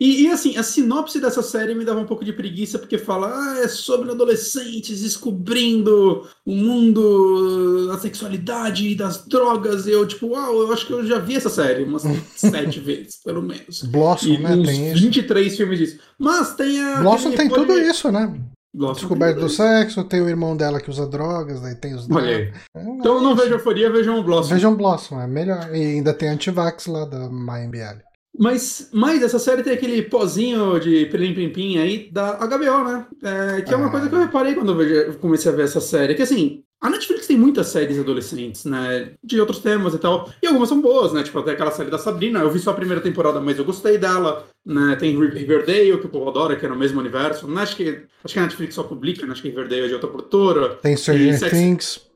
E, 0.00 0.22
e, 0.22 0.28
assim, 0.28 0.56
a 0.56 0.62
sinopse 0.62 1.20
dessa 1.20 1.42
série 1.42 1.74
me 1.74 1.84
dava 1.84 2.00
um 2.00 2.06
pouco 2.06 2.24
de 2.24 2.32
preguiça, 2.32 2.78
porque 2.78 2.96
fala, 2.96 3.30
ah, 3.34 3.58
é 3.58 3.68
sobre 3.68 4.10
adolescentes 4.10 5.02
descobrindo 5.02 6.26
o 6.46 6.52
mundo 6.54 7.86
da 7.88 7.98
sexualidade 7.98 8.88
e 8.88 8.94
das 8.94 9.26
drogas. 9.26 9.86
E 9.86 9.90
eu, 9.90 10.06
tipo, 10.06 10.28
uau, 10.28 10.62
eu 10.62 10.72
acho 10.72 10.86
que 10.86 10.92
eu 10.94 11.06
já 11.06 11.18
vi 11.18 11.36
essa 11.36 11.50
série 11.50 11.84
umas 11.84 12.02
sete 12.34 12.80
vezes, 12.80 13.20
pelo 13.22 13.42
menos. 13.42 13.82
Blossom, 13.82 14.28
E 14.28 14.38
né? 14.38 14.54
uns 14.54 14.66
Tem 14.66 14.92
isso. 14.92 15.02
23 15.02 15.56
filmes 15.56 15.78
disso. 15.78 15.98
Mas 16.18 16.54
tem 16.54 16.82
a. 16.82 17.00
Blossom 17.00 17.32
tem 17.32 17.48
tudo 17.50 17.78
isso, 17.78 18.10
né? 18.10 18.34
Blossom 18.72 19.00
Descoberta 19.00 19.34
tem 19.34 19.44
do 19.44 19.50
sexo, 19.50 20.04
tem 20.04 20.22
o 20.22 20.28
irmão 20.28 20.56
dela 20.56 20.80
que 20.80 20.88
usa 20.88 21.06
drogas, 21.06 21.60
daí 21.60 21.74
tem 21.74 21.92
os 21.92 22.04
isso. 22.04 22.14
Olha 22.14 22.36
aí. 22.36 22.52
É, 22.74 22.82
Então 22.82 23.20
não 23.20 23.34
vejam 23.34 23.54
Euforia, 23.54 23.90
vejam 23.90 24.18
o 24.18 24.22
Blossom. 24.22 24.54
Vejam 24.54 24.76
Blossom, 24.76 25.20
é 25.20 25.26
melhor. 25.26 25.74
E 25.74 25.96
ainda 25.96 26.14
tem 26.14 26.28
Antivax 26.28 26.86
lá 26.86 27.04
da 27.04 27.28
MyMBL. 27.28 28.09
Mas, 28.38 28.88
mas 28.92 29.22
essa 29.22 29.38
série 29.38 29.62
tem 29.62 29.72
aquele 29.72 30.02
pozinho 30.02 30.78
de 30.78 31.06
Plim 31.06 31.34
Plim 31.34 31.50
Plim 31.50 31.78
aí 31.78 32.08
da 32.10 32.34
HBO, 32.38 32.84
né? 32.84 33.06
É, 33.22 33.60
que 33.62 33.74
é 33.74 33.76
uma 33.76 33.88
Ah. 33.88 33.90
coisa 33.90 34.08
que 34.08 34.14
eu 34.14 34.20
reparei 34.20 34.54
quando 34.54 34.72
eu 34.72 34.76
vejo- 34.76 35.18
comecei 35.18 35.50
a 35.52 35.54
ver 35.54 35.64
essa 35.64 35.80
série. 35.80 36.14
Que 36.14 36.22
assim, 36.22 36.62
a 36.80 36.88
Netflix 36.88 37.26
tem 37.26 37.36
muitas 37.36 37.66
séries 37.66 37.98
adolescentes, 37.98 38.64
né? 38.64 39.12
De 39.22 39.38
outros 39.40 39.58
temas 39.58 39.92
e 39.94 39.98
tal. 39.98 40.30
E 40.42 40.46
algumas 40.46 40.68
são 40.68 40.80
boas, 40.80 41.12
né? 41.12 41.22
Tipo, 41.22 41.40
até 41.40 41.50
aquela 41.52 41.72
série 41.72 41.90
da 41.90 41.98
Sabrina. 41.98 42.38
Eu 42.40 42.50
vi 42.50 42.60
só 42.60 42.70
a 42.70 42.74
primeira 42.74 43.02
temporada, 43.02 43.40
mas 43.40 43.58
eu 43.58 43.64
gostei 43.64 43.98
dela. 43.98 44.46
Né? 44.64 44.94
Tem 44.96 45.18
Riverdale, 45.18 45.98
que 45.98 46.06
o 46.06 46.10
povo 46.10 46.30
adora, 46.30 46.54
que 46.56 46.64
é 46.64 46.68
no 46.68 46.76
mesmo 46.76 47.00
universo. 47.00 47.48
Não 47.48 47.60
acho 47.60 47.76
que, 47.76 48.02
acho 48.24 48.32
que 48.34 48.38
a 48.38 48.42
Netflix 48.42 48.74
só 48.74 48.84
publica, 48.84 49.26
né? 49.26 49.32
Acho 49.32 49.42
que 49.42 49.48
Riverdale 49.48 49.82
é 49.84 49.88
de 49.88 49.94
outra 49.94 50.08
produtora. 50.08 50.76
Tem 50.76 50.96
Stranger 50.96 51.38
Sex- 51.38 51.50
Things. 51.52 52.10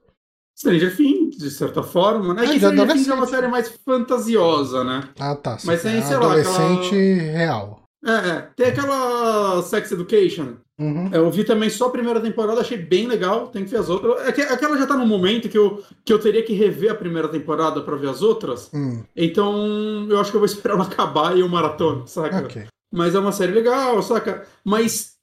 Stranger 0.56 0.96
Things, 0.96 1.23
de 1.36 1.50
certa 1.50 1.82
forma, 1.82 2.34
né? 2.34 2.44
É, 2.44 2.46
que 2.48 2.60
Things 2.60 3.08
é 3.08 3.14
uma 3.14 3.26
série 3.26 3.48
mais 3.48 3.68
fantasiosa, 3.84 4.84
né? 4.84 5.08
Ah, 5.18 5.34
tá. 5.34 5.56
Mas 5.64 5.82
tem, 5.82 5.96
é 5.98 6.02
sei 6.02 6.16
lá, 6.16 6.26
adolescente 6.26 6.94
real. 6.94 7.82
É, 8.04 8.12
é. 8.28 8.48
Tem 8.56 8.66
aquela 8.66 9.62
Sex 9.62 9.90
Education. 9.92 10.54
Uhum. 10.78 11.08
Eu 11.12 11.30
vi 11.30 11.44
também 11.44 11.70
só 11.70 11.86
a 11.86 11.90
primeira 11.90 12.20
temporada, 12.20 12.60
achei 12.60 12.76
bem 12.76 13.06
legal. 13.06 13.46
Tem 13.48 13.64
que 13.64 13.70
ver 13.70 13.78
as 13.78 13.88
outras. 13.88 14.26
É 14.26 14.32
que- 14.32 14.42
Aquela 14.42 14.76
já 14.76 14.86
tá 14.86 14.96
no 14.96 15.06
momento 15.06 15.48
que 15.48 15.56
eu, 15.56 15.82
que 16.04 16.12
eu 16.12 16.18
teria 16.18 16.42
que 16.42 16.52
rever 16.52 16.90
a 16.90 16.94
primeira 16.96 17.28
temporada 17.28 17.80
pra 17.80 17.96
ver 17.96 18.10
as 18.10 18.20
outras. 18.22 18.70
Hum, 18.74 19.02
Então 19.16 20.06
eu 20.10 20.18
acho 20.20 20.30
que 20.30 20.36
eu 20.36 20.40
vou 20.40 20.46
esperar 20.46 20.74
ela 20.74 20.84
acabar 20.84 21.36
e 21.36 21.40
eu 21.40 21.48
maratona, 21.48 22.06
saca? 22.06 22.38
ok. 22.38 22.66
Mas 22.92 23.14
é 23.14 23.18
uma 23.18 23.32
série 23.32 23.52
legal, 23.52 24.00
saca? 24.02 24.44
Mas 24.64 25.13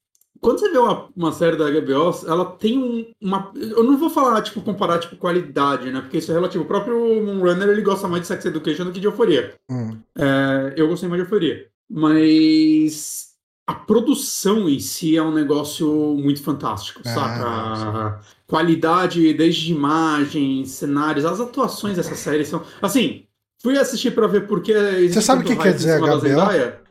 quando 0.41 0.59
você 0.59 0.69
vê 0.71 0.77
uma, 0.79 1.07
uma 1.15 1.31
série 1.31 1.55
da 1.55 1.65
HBO, 1.69 2.11
ela 2.27 2.45
tem 2.45 2.77
um- 2.77 3.05
uma. 3.21 3.51
Eu 3.55 3.83
não 3.83 3.97
vou 3.97 4.09
falar, 4.09 4.41
tipo, 4.41 4.59
comparar 4.61 4.97
tipo, 4.99 5.15
qualidade, 5.15 5.91
né? 5.91 6.01
Porque 6.01 6.17
isso 6.17 6.31
é 6.31 6.33
relativo. 6.33 6.63
O 6.63 6.67
próprio 6.67 6.97
Moonrunner 7.23 7.69
ele 7.69 7.81
gosta 7.83 8.07
mais 8.07 8.21
de 8.23 8.27
Sex 8.27 8.43
Education 8.45 8.85
do 8.85 8.91
que 8.91 8.99
de 8.99 9.05
Euforia. 9.07 9.53
Hum. 9.69 9.97
É, 10.17 10.73
eu 10.75 10.87
gostei 10.87 11.07
mais 11.07 11.21
de 11.21 11.25
Euforia. 11.27 11.67
Mas 11.89 13.29
a 13.67 13.73
produção 13.73 14.67
em 14.67 14.79
si 14.79 15.15
é 15.15 15.21
um 15.23 15.31
negócio 15.33 15.87
muito 16.17 16.41
fantástico, 16.43 17.01
Ah, 17.05 17.09
saca? 17.13 18.21
Qualidade 18.47 19.33
desde 19.33 19.71
imagens, 19.71 20.71
cenários, 20.71 21.23
as 21.25 21.39
atuações 21.39 21.95
dessa 21.97 22.15
série 22.15 22.43
são. 22.45 22.63
Assim, 22.81 23.25
fui 23.61 23.77
assistir 23.77 24.11
pra 24.11 24.27
ver 24.27 24.47
porque. 24.47 24.71
existe 24.73 25.21
sabe 25.21 25.43
o 25.43 25.47
que 25.47 25.55
quer 25.55 25.73
em 25.73 25.75
dizer? 25.77 25.99
Zendaya. 26.19 26.81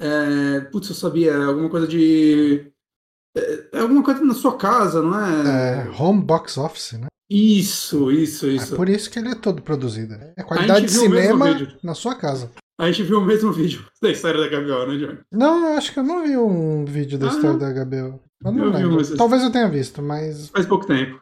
É, 0.00 0.60
putz, 0.70 0.88
eu 0.90 0.94
sabia, 0.94 1.32
é 1.32 1.44
alguma 1.44 1.68
coisa 1.68 1.86
de. 1.88 2.70
É 3.36 3.68
é 3.74 3.80
alguma 3.80 4.02
coisa 4.02 4.24
na 4.24 4.34
sua 4.34 4.56
casa, 4.56 5.02
não 5.02 5.18
É, 5.18 5.88
home 5.98 6.22
box 6.22 6.56
office, 6.58 6.92
né? 6.94 7.06
Isso, 7.30 8.10
isso, 8.10 8.46
É 8.46 8.50
isso. 8.50 8.74
por 8.76 8.88
isso 8.88 9.10
que 9.10 9.18
ele 9.18 9.28
é 9.28 9.34
todo 9.34 9.62
produzido. 9.62 10.16
né? 10.16 10.32
É 10.36 10.42
qualidade 10.42 10.86
de 10.86 10.92
cinema 10.92 11.46
na 11.82 11.94
sua 11.94 12.14
casa. 12.14 12.50
A 12.80 12.86
gente 12.86 13.02
viu 13.02 13.18
o 13.18 13.24
mesmo 13.24 13.52
vídeo 13.52 13.84
da 14.02 14.10
história 14.10 14.40
da 14.40 14.48
Gabriel, 14.48 14.86
né, 14.88 14.96
Johnny? 14.96 15.18
Não, 15.32 15.66
eu 15.72 15.76
acho 15.76 15.92
que 15.92 15.98
eu 15.98 16.04
não 16.04 16.22
vi 16.24 16.36
um 16.36 16.84
vídeo 16.84 17.18
da 17.18 17.26
Ah, 17.26 17.30
história 17.30 17.58
da 17.58 17.70
Gabriel. 17.72 18.20
Eu 18.44 18.52
não 18.52 18.64
Eu 18.66 18.70
vi 18.72 18.76
lembro. 18.78 18.92
um, 18.92 18.96
mas- 18.96 19.10
Talvez 19.10 19.42
eu 19.42 19.50
tenha 19.50 19.68
visto, 19.68 20.00
mas. 20.00 20.48
Faz 20.48 20.64
pouco 20.66 20.86
tempo. 20.86 21.20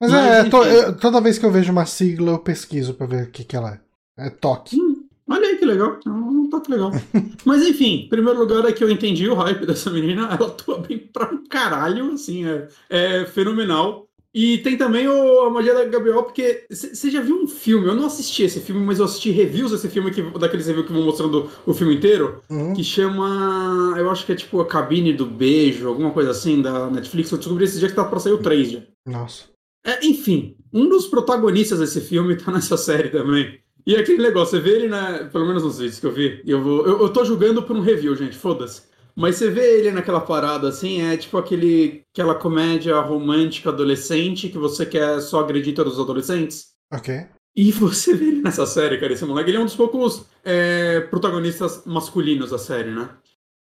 Mas, 0.00 0.12
Mas, 0.12 0.26
é, 0.46 0.48
to- 0.48 0.64
eu- 0.64 0.96
toda 0.96 1.20
vez 1.20 1.38
que 1.38 1.44
eu 1.46 1.50
vejo 1.50 1.72
uma 1.72 1.86
sigla, 1.86 2.30
eu 2.32 2.38
pesquiso 2.38 2.94
pra 2.94 3.06
ver 3.06 3.24
o 3.26 3.30
que, 3.30 3.42
que 3.42 3.56
ela 3.56 3.80
é. 4.18 4.26
É 4.26 4.30
toque. 4.30 4.76
Hum, 4.80 4.97
olha 5.28 5.48
aí 5.48 5.56
que 5.56 5.64
legal. 5.64 5.98
É 6.04 6.08
um 6.10 6.48
toque 6.50 6.70
legal. 6.70 6.90
Mas 7.44 7.66
enfim, 7.66 8.04
em 8.04 8.08
primeiro 8.08 8.38
lugar 8.38 8.64
é 8.64 8.72
que 8.72 8.82
eu 8.82 8.90
entendi 8.90 9.28
o 9.28 9.34
hype 9.34 9.66
dessa 9.66 9.90
menina. 9.90 10.22
Ela 10.24 10.46
atua 10.48 10.78
bem 10.78 10.98
pra 10.98 11.32
um 11.32 11.44
caralho, 11.46 12.12
assim, 12.12 12.46
é, 12.46 12.68
é 12.90 13.24
fenomenal. 13.26 14.06
E 14.34 14.58
tem 14.58 14.76
também 14.76 15.08
o, 15.08 15.40
a 15.40 15.50
magia 15.50 15.72
da 15.74 15.84
Gabriel, 15.86 16.22
porque 16.22 16.64
você 16.70 17.10
já 17.10 17.20
viu 17.20 17.34
um 17.42 17.48
filme, 17.48 17.86
eu 17.88 17.94
não 17.94 18.04
assisti 18.06 18.42
esse 18.42 18.60
filme, 18.60 18.84
mas 18.84 18.98
eu 18.98 19.06
assisti 19.06 19.30
reviews 19.30 19.70
desse 19.72 19.88
filme, 19.88 20.10
que, 20.10 20.20
daqueles 20.38 20.66
reviews 20.66 20.86
que 20.86 20.92
vão 20.92 21.02
mostrando 21.02 21.50
o 21.66 21.72
filme 21.72 21.94
inteiro, 21.96 22.42
Uhum. 22.48 22.74
que 22.74 22.84
chama, 22.84 23.94
eu 23.96 24.08
acho 24.10 24.26
que 24.26 24.32
é 24.32 24.36
tipo 24.36 24.60
a 24.60 24.66
Cabine 24.66 25.14
do 25.14 25.24
Beijo, 25.26 25.88
alguma 25.88 26.10
coisa 26.10 26.30
assim, 26.30 26.60
da 26.60 26.90
Netflix. 26.90 27.32
Eu 27.32 27.38
descobri 27.38 27.64
esse 27.64 27.78
dia 27.78 27.88
que 27.88 27.94
tá 27.94 28.04
pra 28.04 28.20
sair 28.20 28.32
o 28.32 28.38
3 28.38 28.70
já. 28.70 28.80
Nossa. 29.06 29.44
É, 29.84 30.06
enfim, 30.06 30.56
um 30.72 30.88
dos 30.88 31.06
protagonistas 31.06 31.78
desse 31.80 32.00
filme 32.02 32.36
tá 32.36 32.52
nessa 32.52 32.76
série 32.76 33.08
também. 33.08 33.58
E 33.88 33.94
é 33.94 34.00
aquele 34.00 34.22
negócio, 34.22 34.58
você 34.58 34.60
vê 34.62 34.76
ele 34.76 34.88
na. 34.88 35.24
Pelo 35.24 35.46
menos 35.46 35.62
nos 35.62 35.78
vídeos 35.78 35.98
que 35.98 36.04
eu 36.04 36.12
vi. 36.12 36.42
Eu, 36.46 36.62
vou, 36.62 36.86
eu, 36.86 37.00
eu 37.00 37.08
tô 37.08 37.24
julgando 37.24 37.62
por 37.62 37.74
um 37.74 37.80
review, 37.80 38.14
gente, 38.14 38.36
foda-se. 38.36 38.82
Mas 39.16 39.36
você 39.36 39.48
vê 39.50 39.78
ele 39.78 39.90
naquela 39.90 40.20
parada 40.20 40.68
assim, 40.68 41.00
é 41.00 41.16
tipo 41.16 41.38
aquele, 41.38 42.02
aquela 42.12 42.34
comédia 42.34 43.00
romântica 43.00 43.70
adolescente 43.70 44.50
que 44.50 44.58
você 44.58 44.84
quer 44.84 45.20
só 45.22 45.40
agredir 45.40 45.74
todos 45.74 45.94
os 45.94 46.00
adolescentes. 46.00 46.68
Ok. 46.92 47.26
E 47.56 47.72
você 47.72 48.14
vê 48.14 48.26
ele 48.26 48.42
nessa 48.42 48.66
série, 48.66 48.98
cara, 48.98 49.14
esse 49.14 49.24
moleque. 49.24 49.48
Ele 49.50 49.56
é 49.56 49.60
um 49.60 49.64
dos 49.64 49.74
poucos 49.74 50.26
é, 50.44 51.00
protagonistas 51.00 51.82
masculinos 51.86 52.50
da 52.50 52.58
série, 52.58 52.90
né? 52.90 53.08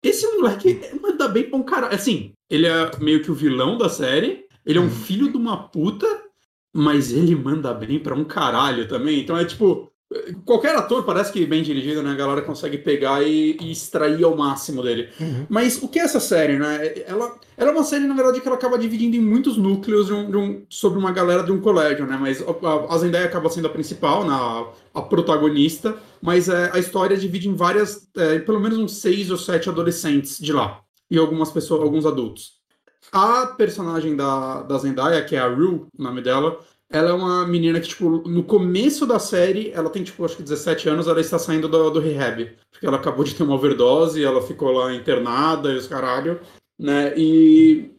Esse 0.05 0.27
moleque 0.37 0.81
manda 1.01 1.29
bem 1.29 1.45
pra 1.49 1.57
um 1.57 1.63
cara. 1.63 1.87
Assim, 1.95 2.33
ele 2.51 2.67
é 2.67 2.91
meio 2.99 3.23
que 3.23 3.31
o 3.31 3.35
vilão 3.35 3.79
da 3.79 3.89
série. 3.89 4.45
Ele 4.67 4.79
é 4.79 4.81
um 4.81 4.87
Uhum. 4.87 4.91
filho 4.91 5.31
de 5.31 5.37
uma 5.37 5.69
puta, 5.69 6.07
mas 6.75 7.13
ele 7.13 7.35
manda 7.37 7.73
bem 7.73 7.99
pra 8.01 8.15
um 8.15 8.25
caralho 8.25 8.89
também. 8.89 9.21
Então 9.21 9.39
é 9.39 9.45
tipo. 9.45 9.91
Qualquer 10.45 10.75
ator 10.77 11.05
parece 11.05 11.33
que 11.33 11.45
bem 11.47 11.63
dirigido, 11.63 12.03
né? 12.03 12.11
A 12.11 12.15
galera 12.15 12.43
consegue 12.43 12.79
pegar 12.79 13.23
e, 13.23 13.57
e 13.61 13.71
extrair 13.73 14.23
ao 14.25 14.37
máximo 14.37 14.83
dele. 14.83 15.09
Uhum. 15.21 15.47
Mas 15.49 15.83
o 15.83 15.89
que 15.89 15.99
é 15.99 16.03
essa 16.03 16.21
série, 16.21 16.59
né? 16.59 16.95
Ela, 17.07 17.35
ela 17.57 17.71
é 17.71 17.73
uma 17.73 17.85
série, 17.85 18.07
na 18.07 18.15
verdade, 18.15 18.41
que 18.41 18.47
ela 18.47 18.57
acaba 18.57 18.79
dividindo 18.79 19.17
em 19.17 19.21
muitos 19.21 19.57
núcleos 19.57 20.07
de 20.07 20.13
um- 20.13 20.31
de 20.31 20.37
um- 20.37 20.63
sobre 20.69 20.99
uma 20.99 21.13
galera 21.13 21.43
de 21.43 21.53
um 21.53 21.61
colégio, 21.61 22.07
né? 22.07 22.17
Mas 22.21 22.43
a, 22.43 22.95
a 22.95 22.99
Zendaya 22.99 23.27
acaba 23.27 23.49
sendo 23.51 23.67
a 23.67 23.71
principal, 23.71 24.25
né? 24.25 24.33
a, 24.33 24.67
a 24.95 25.03
protagonista, 25.03 25.97
mas 26.23 26.49
é, 26.49 26.71
a 26.73 26.79
história 26.79 27.17
divide 27.17 27.49
em 27.49 27.55
várias, 27.55 28.09
é, 28.17 28.39
pelo 28.39 28.61
menos 28.61 28.79
uns 28.79 28.99
seis 29.01 29.31
ou 29.31 29.37
sete 29.37 29.69
adolescentes 29.69 30.39
de 30.39 30.53
lá. 30.53 30.81
E 31.11 31.19
algumas 31.19 31.51
pessoas, 31.51 31.83
alguns 31.83 32.05
adultos. 32.07 32.57
A 33.13 33.47
personagem 33.47 34.17
da, 34.17 34.63
da 34.63 34.79
Zendaya, 34.79 35.25
que 35.25 35.37
é 35.37 35.39
a 35.39 35.47
Rue, 35.49 35.87
o 35.97 36.03
nome 36.03 36.21
dela, 36.21 36.59
ela 36.89 37.11
é 37.11 37.13
uma 37.13 37.47
menina 37.47 37.81
que, 37.81 37.89
tipo, 37.89 38.09
no 38.29 38.45
começo 38.45 39.07
da 39.07 39.19
série, 39.19 39.71
ela 39.71 39.91
tem, 39.91 40.05
tipo, 40.05 40.25
acho 40.25 40.37
que 40.37 40.43
17 40.43 40.89
anos, 40.89 41.09
ela 41.09 41.21
está 41.21 41.39
saindo 41.39 41.69
do, 41.69 41.91
do 41.91 42.01
rehab. 42.01 42.57
Porque 42.71 42.87
ela 42.87 42.97
acabou 42.97 43.25
de 43.25 43.35
ter 43.35 43.43
uma 43.43 43.55
overdose, 43.55 44.23
ela 44.23 44.41
ficou 44.41 44.71
lá 44.71 44.95
internada 44.95 45.73
e 45.73 45.77
os 45.77 45.89
caralho, 45.89 46.41
né? 46.79 47.13
E 47.17 47.91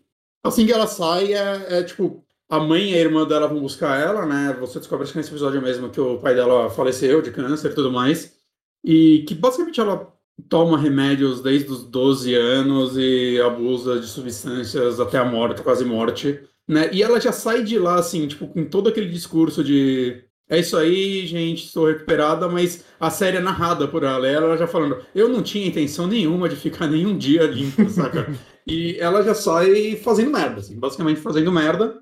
assim 0.44 0.65
que 0.65 0.72
ela 0.72 0.88
sai, 0.88 1.34
é, 1.34 1.79
é, 1.79 1.84
tipo, 1.84 2.24
a 2.50 2.60
mãe 2.60 2.91
e 2.91 2.96
a 2.96 3.00
irmã 3.00 3.27
dela 3.27 3.48
vão 3.48 3.60
buscar 3.60 4.00
ela, 4.00 4.25
né? 4.25 4.56
Você 4.60 4.79
descobre 4.79 5.08
que 5.08 5.17
nesse 5.17 5.29
episódio 5.29 5.62
mesmo 5.62 5.89
que 5.89 6.00
o 6.00 6.20
pai 6.20 6.34
dela 6.34 6.70
faleceu 6.70 7.22
de 7.22 7.32
câncer 7.32 7.72
e 7.72 7.75
tudo 7.75 7.91
mais. 7.91 8.38
E 8.84 9.25
que 9.27 9.36
basicamente 9.36 9.82
ela 9.82 10.13
toma 10.48 10.77
remédios 10.77 11.41
desde 11.41 11.72
os 11.72 11.84
12 11.84 12.34
anos 12.36 12.96
e 12.96 13.41
abusa 13.41 14.00
de 14.00 14.08
substâncias 14.08 15.00
até 15.00 15.17
a 15.17 15.25
morte, 15.25 15.62
quase 15.62 15.84
morte, 15.84 16.39
né? 16.67 16.89
E 16.93 17.01
ela 17.03 17.19
já 17.19 17.31
sai 17.31 17.63
de 17.63 17.77
lá, 17.79 17.95
assim, 18.00 18.27
tipo, 18.27 18.47
com 18.47 18.65
todo 18.65 18.89
aquele 18.89 19.09
discurso 19.09 19.63
de 19.63 20.24
é 20.50 20.59
isso 20.59 20.77
aí, 20.77 21.27
gente, 21.27 21.65
estou 21.65 21.88
recuperada, 21.88 22.47
mas 22.47 22.86
a 23.00 23.09
série 23.09 23.36
é 23.38 23.39
narrada 23.41 23.86
por 23.88 24.03
ela. 24.03 24.27
E 24.29 24.33
ela 24.33 24.57
já 24.57 24.65
falando, 24.67 25.05
eu 25.13 25.27
não 25.27 25.43
tinha 25.43 25.67
intenção 25.67 26.07
nenhuma 26.07 26.47
de 26.47 26.55
ficar 26.55 26.88
nenhum 26.88 27.17
dia 27.17 27.43
limpa, 27.43 27.88
saca? 27.89 28.31
E 28.65 28.97
ela 29.00 29.21
já 29.24 29.33
sai 29.36 29.97
fazendo 29.97 30.31
merda, 30.31 30.62
assim, 30.62 30.79
basicamente 30.79 31.19
fazendo 31.21 31.51
merda. 31.51 32.01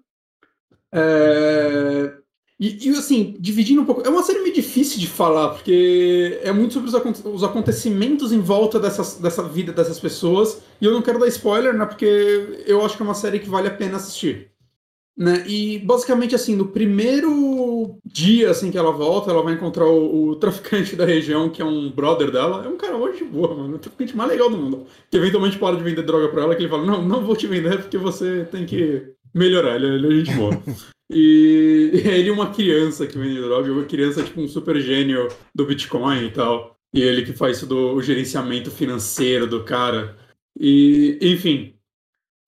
É, 0.94 2.14
E, 2.60 2.90
e, 2.90 2.92
assim, 2.98 3.36
dividindo 3.40 3.82
um 3.82 3.86
pouco. 3.86 4.02
É 4.04 4.10
uma 4.10 4.24
série 4.24 4.42
meio 4.42 4.54
difícil 4.56 5.00
de 5.00 5.08
falar, 5.08 5.50
porque 5.52 6.40
é 6.44 6.52
muito 6.54 6.74
sobre 6.76 6.90
os, 6.90 6.96
acon- 6.96 7.14
os 7.34 7.44
acontecimentos 7.44 8.32
em 8.34 8.40
volta 8.42 8.80
dessas, 8.80 9.18
dessa 9.20 9.44
vida 9.44 9.74
dessas 9.74 10.00
pessoas. 10.00 10.62
E 10.82 10.86
eu 10.86 10.94
não 10.94 11.02
quero 11.04 11.20
dar 11.20 11.28
spoiler, 11.30 11.74
né? 11.78 11.86
Porque 11.86 12.06
eu 12.68 12.86
acho 12.86 12.98
que 12.98 13.04
é 13.04 13.06
uma 13.06 13.16
série 13.16 13.40
que 13.40 13.50
vale 13.50 13.68
a 13.70 13.76
pena 13.76 13.98
assistir. 13.98 14.52
Né? 15.18 15.46
E 15.48 15.80
basicamente, 15.80 16.36
assim, 16.36 16.56
no 16.56 16.68
primeiro 16.68 17.98
dia 18.04 18.50
assim, 18.50 18.70
que 18.70 18.78
ela 18.78 18.92
volta, 18.92 19.32
ela 19.32 19.42
vai 19.42 19.54
encontrar 19.54 19.86
o, 19.86 20.30
o 20.30 20.36
traficante 20.36 20.96
da 20.96 21.06
região, 21.06 21.50
que 21.50 21.62
é 21.62 21.66
um 21.66 21.90
brother 21.90 22.32
dela. 22.32 22.66
É 22.66 22.68
um 22.68 22.76
cara 22.76 22.98
hoje 22.98 23.20
de 23.20 23.24
boa, 23.24 23.56
mano. 23.56 23.76
O 23.76 23.80
traficante 23.80 24.16
mais 24.16 24.30
legal 24.30 24.50
do 24.50 24.58
mundo. 24.58 24.86
Que 25.10 25.18
eventualmente 25.18 25.58
para 25.58 25.78
de 25.78 25.84
vender 25.84 26.04
droga 26.04 26.28
pra 26.30 26.44
ela, 26.44 26.56
que 26.56 26.64
ele 26.64 26.70
fala: 26.70 26.86
Não, 26.86 27.02
não 27.02 27.24
vou 27.24 27.36
te 27.36 27.48
vender 27.48 27.82
porque 27.82 27.98
você 27.98 28.46
tem 28.52 28.66
que 28.66 29.14
melhorar. 29.34 29.76
Ele, 29.76 29.88
ele 29.88 30.08
é 30.08 30.24
gente 30.24 30.36
boa. 30.36 30.52
E 31.08 32.02
ele 32.04 32.30
é 32.30 32.32
uma 32.32 32.52
criança 32.52 33.06
que 33.06 33.16
vende 33.16 33.40
droga, 33.40 33.72
uma 33.72 33.86
criança 33.86 34.24
tipo 34.24 34.42
um 34.42 34.48
super 34.48 34.82
gênio 34.82 35.28
do 35.54 35.64
Bitcoin 35.64 36.26
e 36.26 36.32
tal. 36.32 36.76
E 36.92 37.00
ele 37.00 37.24
que 37.24 37.32
faz 37.32 37.58
isso 37.58 37.68
do 37.68 37.94
o 37.94 38.02
gerenciamento 38.02 38.72
financeiro 38.72 39.46
do 39.46 39.64
cara. 39.64 40.18
E, 40.60 41.20
enfim, 41.22 41.75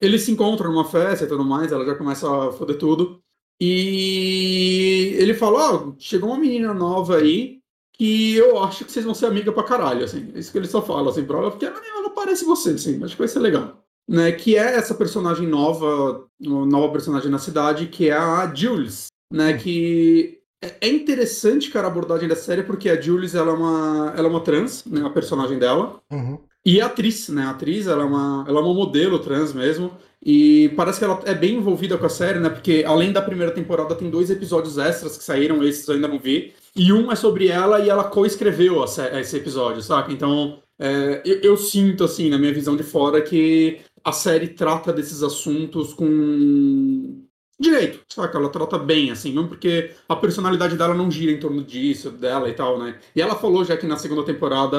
eles 0.02 0.24
se 0.24 0.32
encontram 0.32 0.72
numa 0.72 0.86
festa 0.86 1.26
e 1.26 1.28
tudo 1.28 1.44
mais, 1.44 1.72
ela 1.72 1.86
já 1.86 1.96
começa 1.96 2.28
a 2.28 2.52
foder 2.52 2.78
tudo. 2.78 3.22
E 3.60 5.16
ele 5.18 5.34
fala: 5.34 5.74
Ó, 5.74 5.94
chegou 5.98 6.30
uma 6.30 6.40
menina 6.40 6.74
nova 6.74 7.18
aí 7.18 7.58
que 7.94 8.36
eu 8.36 8.64
acho 8.64 8.86
que 8.86 8.92
vocês 8.92 9.04
vão 9.04 9.16
ser 9.16 9.26
amiga 9.26 9.52
pra 9.52 9.64
caralho, 9.64 10.04
assim. 10.04 10.32
É 10.36 10.40
isso 10.40 10.52
que 10.52 10.58
ele 10.58 10.68
só 10.68 10.82
fala, 10.82 11.10
assim, 11.10 11.26
pra 11.26 11.40
ela, 11.40 11.50
porque 11.50 11.66
ela, 11.66 11.82
ela 11.98 12.12
parece 12.12 12.46
você, 12.46 12.72
assim, 12.72 13.04
acho 13.04 13.16
que 13.16 13.22
vai 13.22 13.28
ser 13.28 13.40
legal. 13.40 13.84
Né, 14.08 14.32
que 14.32 14.56
é 14.56 14.76
essa 14.76 14.96
personagem 14.96 15.46
nova, 15.46 16.26
uma 16.40 16.66
nova 16.66 16.94
personagem 16.94 17.30
na 17.30 17.40
cidade, 17.40 17.88
que 17.88 18.10
é 18.10 18.14
a 18.14 18.50
Jules, 18.56 19.08
né, 19.34 19.58
que 19.58 20.40
é 20.64 20.78
é 20.80 20.88
interessante, 20.88 21.70
cara, 21.70 21.88
a 21.88 21.92
abordagem 21.92 22.28
da 22.28 22.36
série, 22.36 22.64
porque 22.64 22.90
a 22.90 23.00
Jules, 23.02 23.36
ela 23.36 23.52
é 23.52 23.54
uma, 23.54 24.14
ela 24.16 24.28
é 24.28 24.32
uma 24.32 24.44
trans, 24.44 24.86
né, 24.86 25.06
a 25.06 25.10
personagem 25.10 25.60
dela, 25.60 26.00
Uhum. 26.10 26.40
E 26.68 26.82
a 26.82 26.88
atriz, 26.88 27.30
né? 27.30 27.44
A 27.44 27.52
atriz, 27.52 27.88
ela 27.88 28.04
é 28.04 28.06
uma, 28.06 28.44
ela 28.46 28.60
é 28.60 28.62
uma 28.62 28.74
modelo 28.74 29.20
trans 29.20 29.54
mesmo. 29.54 29.90
E 30.22 30.68
parece 30.76 31.00
que 31.00 31.06
ela 31.06 31.18
é 31.24 31.34
bem 31.34 31.56
envolvida 31.56 31.98
com 31.98 32.06
a 32.06 32.10
série, 32.10 32.40
né? 32.40 32.50
Porque 32.50 32.84
além 32.86 33.14
da 33.14 33.22
primeira 33.22 33.54
temporada, 33.54 33.96
tem 33.96 34.10
dois 34.10 34.30
episódios 34.30 34.78
extras 34.78 35.18
que 35.18 35.24
saíram, 35.24 35.64
esses 35.64 35.88
eu 35.88 35.96
ainda 35.96 36.10
não 36.10 36.20
vi. 36.20 36.54
E 36.76 36.92
um 36.92 37.10
é 37.10 37.16
sobre 37.16 37.48
ela 37.48 37.80
e 37.80 37.90
ela 37.90 38.04
co-escreveu 38.04 38.84
esse 38.84 39.38
episódio, 39.38 39.82
saca? 39.82 40.12
Então, 40.12 40.60
é, 40.78 41.22
eu, 41.24 41.40
eu 41.40 41.58
sinto, 41.58 42.04
assim, 42.04 42.30
na 42.30 42.38
minha 42.38 42.54
visão 42.54 42.76
de 42.76 42.84
fora, 42.84 43.22
que 43.22 43.80
a 44.04 44.12
série 44.12 44.50
trata 44.50 44.92
desses 44.92 45.24
assuntos 45.24 45.94
com 45.94 47.24
direito, 47.58 48.02
saca? 48.10 48.38
Ela 48.38 48.50
trata 48.50 48.78
bem, 48.78 49.10
assim, 49.10 49.32
não 49.32 49.48
porque 49.48 49.92
a 50.10 50.18
personalidade 50.18 50.76
dela 50.76 50.94
não 50.94 51.10
gira 51.10 51.32
em 51.32 51.40
torno 51.40 51.64
disso, 51.64 52.12
dela 52.12 52.50
e 52.50 52.54
tal, 52.54 52.78
né? 52.78 53.00
E 53.16 53.22
ela 53.22 53.36
falou 53.36 53.64
já 53.64 53.78
que 53.78 53.88
na 53.88 53.96
segunda 53.96 54.26
temporada 54.26 54.78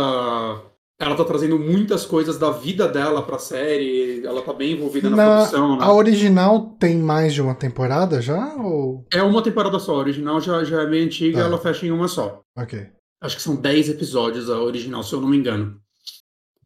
ela 1.00 1.14
tá 1.14 1.24
trazendo 1.24 1.58
muitas 1.58 2.04
coisas 2.04 2.38
da 2.38 2.50
vida 2.50 2.88
dela 2.88 3.22
pra 3.22 3.38
série, 3.38 4.20
ela 4.26 4.42
tá 4.42 4.52
bem 4.52 4.72
envolvida 4.72 5.08
na, 5.08 5.16
Na- 5.16 5.36
produção, 5.36 5.76
né? 5.76 5.84
A 5.84 5.92
original 5.92 6.76
tem 6.78 6.96
mais 6.98 7.32
de 7.34 7.40
uma 7.40 7.54
temporada 7.54 8.20
já? 8.20 8.54
Ou. 8.56 9.06
É 9.12 9.22
uma 9.22 9.40
temporada 9.42 9.78
só, 9.78 9.94
a 9.94 9.98
original 9.98 10.40
já, 10.40 10.64
já 10.64 10.82
é 10.82 10.86
bem 10.86 11.04
antiga, 11.04 11.38
Tá. 11.38 11.44
ela 11.44 11.58
fecha 11.58 11.86
em 11.86 11.92
uma 11.92 12.08
só. 12.08 12.40
Ok. 12.56 12.86
Acho 13.22 13.36
que 13.36 13.42
são 13.42 13.56
10 13.56 13.88
episódios 13.90 14.50
a 14.50 14.60
original, 14.60 15.02
se 15.02 15.12
eu 15.12 15.20
não 15.20 15.28
me 15.28 15.36
engano. 15.36 15.80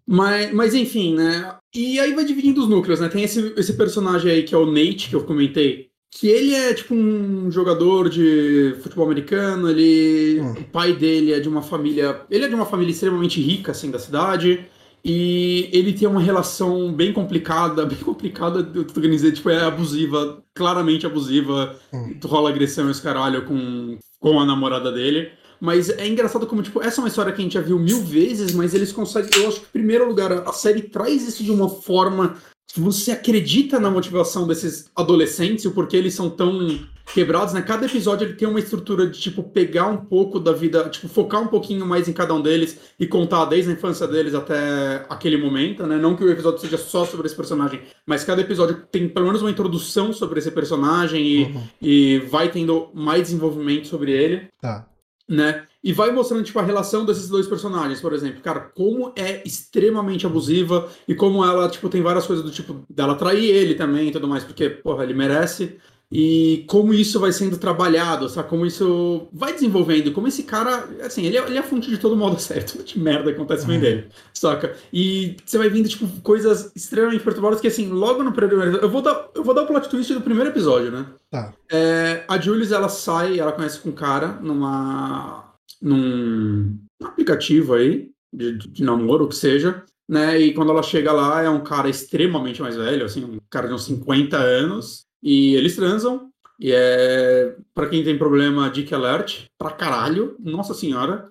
Mas, 0.07 0.53
mas 0.53 0.75
enfim, 0.75 1.15
né? 1.15 1.55
E 1.75 1.99
aí 2.01 2.13
vai 2.15 2.25
dividindo 2.25 2.61
os 2.61 2.69
núcleos, 2.69 3.01
né? 3.01 3.09
Tem 3.09 3.23
esse, 3.23 3.55
esse 3.57 3.75
personagem 3.75 4.31
aí 4.31 4.43
que 4.43 4.55
é 4.55 4.59
o 4.59 4.67
Nate, 4.67 5.09
que 5.09 5.15
eu 5.17 5.25
comentei, 5.25 5.89
que 6.15 6.29
ele 6.29 6.55
é 6.55 6.75
tipo 6.75 6.95
um 6.95 7.51
jogador 7.51 8.11
de 8.11 8.77
futebol 8.83 9.07
americano, 9.07 9.71
ele. 9.71 10.41
Hum. 10.41 10.53
O 10.53 10.65
pai 10.65 10.93
dele 10.93 11.33
é 11.33 11.41
de 11.41 11.49
uma 11.49 11.63
família. 11.63 12.21
Ele 12.31 12.45
é 12.45 12.49
de 12.49 12.55
uma 12.55 12.67
família 12.67 12.93
extremamente 12.93 13.41
rica, 13.41 13.73
assim, 13.73 13.91
da 13.91 13.99
cidade. 13.99 14.65
E 15.05 15.69
ele 15.73 15.93
tem 15.95 16.07
uma 16.07 16.21
relação 16.21 16.93
bem 16.93 17.13
complicada, 17.13 17.85
bem 17.87 17.99
complicada, 17.99 18.59
eu 18.75 18.85
tô 18.85 18.95
querendo 18.95 19.13
dizer, 19.17 19.33
tipo, 19.33 19.51
é 19.51 19.65
abusiva, 19.65 20.45
claramente 20.55 21.07
abusiva, 21.07 21.77
Hum. 21.93 22.15
rola 22.25 22.51
agressão 22.51 22.87
e 22.89 22.91
os 22.91 23.01
caralho 23.01 23.45
com, 23.47 23.99
com 24.21 24.39
a 24.39 24.45
namorada 24.47 24.93
dele. 24.93 25.31
Mas 25.59 25.89
é 25.89 26.07
engraçado 26.07 26.47
como, 26.47 26.63
tipo, 26.63 26.83
essa 26.83 27.01
é 27.01 27.03
uma 27.03 27.09
história 27.09 27.33
que 27.33 27.41
a 27.41 27.45
gente 27.45 27.55
já 27.55 27.61
viu 27.61 27.79
mil 27.79 28.03
vezes, 28.03 28.53
mas 28.53 28.75
eles 28.75 28.93
conseguem. 28.93 29.31
Eu 29.41 29.49
acho 29.49 29.61
que, 29.61 29.67
em 29.67 29.73
primeiro 29.73 30.07
lugar, 30.07 30.33
a 30.33 30.53
série 30.53 30.83
traz 30.83 31.27
isso 31.27 31.43
de 31.43 31.51
uma 31.53 31.69
forma 31.69 32.37
você 32.81 33.13
acredita 33.13 33.79
na 33.79 33.91
motivação 33.91 34.47
desses 34.47 34.91
adolescentes 34.97 35.65
e 35.65 35.69
o 35.69 35.73
porquê 35.73 35.97
eles 35.97 36.15
são 36.15 36.31
tão 36.31 36.81
quebrados, 37.13 37.53
né? 37.53 37.61
Cada 37.61 37.87
episódio 37.87 38.27
ele 38.27 38.35
tem 38.35 38.49
uma 38.49 38.59
estrutura 38.59 39.07
de, 39.07 39.21
tipo, 39.21 39.43
pegar 39.43 39.87
um 39.87 39.99
pouco 39.99 40.41
da 40.41 40.53
vida, 40.53 40.89
tipo, 40.89 41.09
focar 41.09 41.43
um 41.43 41.49
pouquinho 41.49 41.85
mais 41.85 42.09
em 42.09 42.13
cada 42.13 42.33
um 42.33 42.41
deles 42.41 42.79
e 42.99 43.07
contar 43.07 43.45
desde 43.47 43.71
a 43.71 43.75
infância 43.75 44.07
deles 44.07 44.35
até 44.35 45.05
aquele 45.09 45.37
momento, 45.37 45.87
né? 45.87 45.99
Não 45.99 46.17
que 46.17 46.25
o 46.25 46.31
episódio 46.31 46.61
seja 46.61 46.79
só 46.79 47.05
sobre 47.05 47.27
esse 47.27 47.37
personagem, 47.37 47.83
mas 48.07 48.25
cada 48.25 48.41
episódio 48.41 48.83
tem 48.91 49.09
pelo 49.09 49.27
menos 49.27 49.43
uma 49.43 49.51
introdução 49.51 50.13
sobre 50.13 50.39
esse 50.39 50.51
personagem 50.51 51.27
e, 51.27 51.43
uhum. 51.45 51.63
e 51.81 52.19
vai 52.31 52.51
tendo 52.51 52.89
mais 52.95 53.23
desenvolvimento 53.23 53.89
sobre 53.89 54.13
ele. 54.13 54.49
Tá. 54.61 54.87
Né? 55.29 55.67
E 55.83 55.93
vai 55.93 56.13
mostrando, 56.13 56.45
tipo, 56.45 56.59
a 56.59 56.63
relação 56.63 57.05
desses 57.05 57.29
dois 57.29 57.47
personagens, 57.47 58.01
por 58.01 58.13
exemplo. 58.13 58.41
Cara, 58.41 58.61
como 58.61 59.13
é 59.17 59.43
extremamente 59.45 60.27
abusiva 60.27 60.89
e 61.09 61.15
como 61.15 61.45
ela, 61.45 61.69
tipo, 61.69 61.89
tem 61.89 62.03
várias 62.03 62.27
coisas 62.27 62.45
do 62.45 62.51
tipo 62.51 62.85
dela 62.89 63.17
trair 63.17 63.45
ele 63.45 63.75
também 63.75 64.09
e 64.09 64.13
tudo 64.13 64.29
mais, 64.29 64.45
porque, 64.45 64.71
porra, 64.71 65.03
ele 65.03 65.15
merece 65.15 65.77
e 66.15 66.65
como 66.69 66.93
isso 66.93 67.19
vai 67.19 67.33
sendo 67.33 67.57
trabalhado, 67.57 68.29
sabe? 68.29 68.51
Como 68.51 68.67
isso 68.67 69.29
vai 69.33 69.55
desenvolvendo, 69.55 70.13
como 70.13 70.29
esse 70.29 70.43
cara, 70.43 70.87
assim, 71.03 71.25
ele 71.25 71.39
é, 71.39 71.47
ele 71.47 71.57
é 71.57 71.61
a 71.61 71.63
fonte 71.63 71.89
de 71.89 71.97
todo 71.97 72.15
modo 72.15 72.37
certo, 72.39 72.73
tudo 72.73 72.85
de 72.85 72.99
merda 72.99 73.31
acontece 73.31 73.67
bem 73.67 73.77
uhum. 73.77 73.83
dele, 73.83 74.09
saca? 74.35 74.77
E 74.93 75.37
você 75.43 75.57
vai 75.57 75.71
vendo, 75.71 75.89
tipo, 75.89 76.07
coisas 76.21 76.71
extremamente 76.77 77.25
perturbadoras 77.25 77.63
que, 77.63 77.67
assim, 77.67 77.89
logo 77.89 78.23
no 78.23 78.31
primeiro. 78.31 78.77
Eu 78.77 78.91
vou 78.91 79.01
dar, 79.01 79.31
eu 79.35 79.43
vou 79.43 79.55
dar 79.55 79.63
o 79.63 79.67
plot 79.67 79.89
twist 79.89 80.13
do 80.13 80.21
primeiro 80.21 80.51
episódio, 80.51 80.91
né? 80.91 81.07
Tá. 81.31 81.55
É, 81.71 82.25
a 82.29 82.39
Julius, 82.39 82.73
ela 82.73 82.91
sai, 82.91 83.41
ela 83.41 83.53
conhece 83.53 83.79
com 83.79 83.89
um 83.89 83.93
cara 83.93 84.39
numa. 84.43 85.52
Num 85.83 86.79
aplicativo 87.03 87.75
aí, 87.75 88.11
de, 88.33 88.57
de 88.57 88.85
namoro, 88.85 89.25
o 89.25 89.29
que 89.29 89.37
seja. 89.37 89.85
Né, 90.09 90.39
e 90.39 90.53
quando 90.53 90.71
ela 90.71 90.83
chega 90.83 91.13
lá, 91.13 91.43
é 91.43 91.49
um 91.49 91.63
cara 91.63 91.89
extremamente 91.89 92.61
mais 92.61 92.77
velho, 92.77 93.05
assim, 93.05 93.25
um 93.25 93.39
cara 93.49 93.67
de 93.67 93.75
uns 93.75 93.85
50 93.85 94.37
anos, 94.37 95.07
e 95.23 95.55
eles 95.55 95.77
transam. 95.77 96.31
E 96.59 96.73
é. 96.73 97.57
Pra 97.75 97.89
quem 97.89 98.05
tem 98.05 98.19
problema, 98.19 98.71
Dick 98.71 98.95
Alert, 98.95 99.47
pra 99.59 99.71
caralho, 99.71 100.37
nossa 100.39 100.75
senhora. 100.75 101.29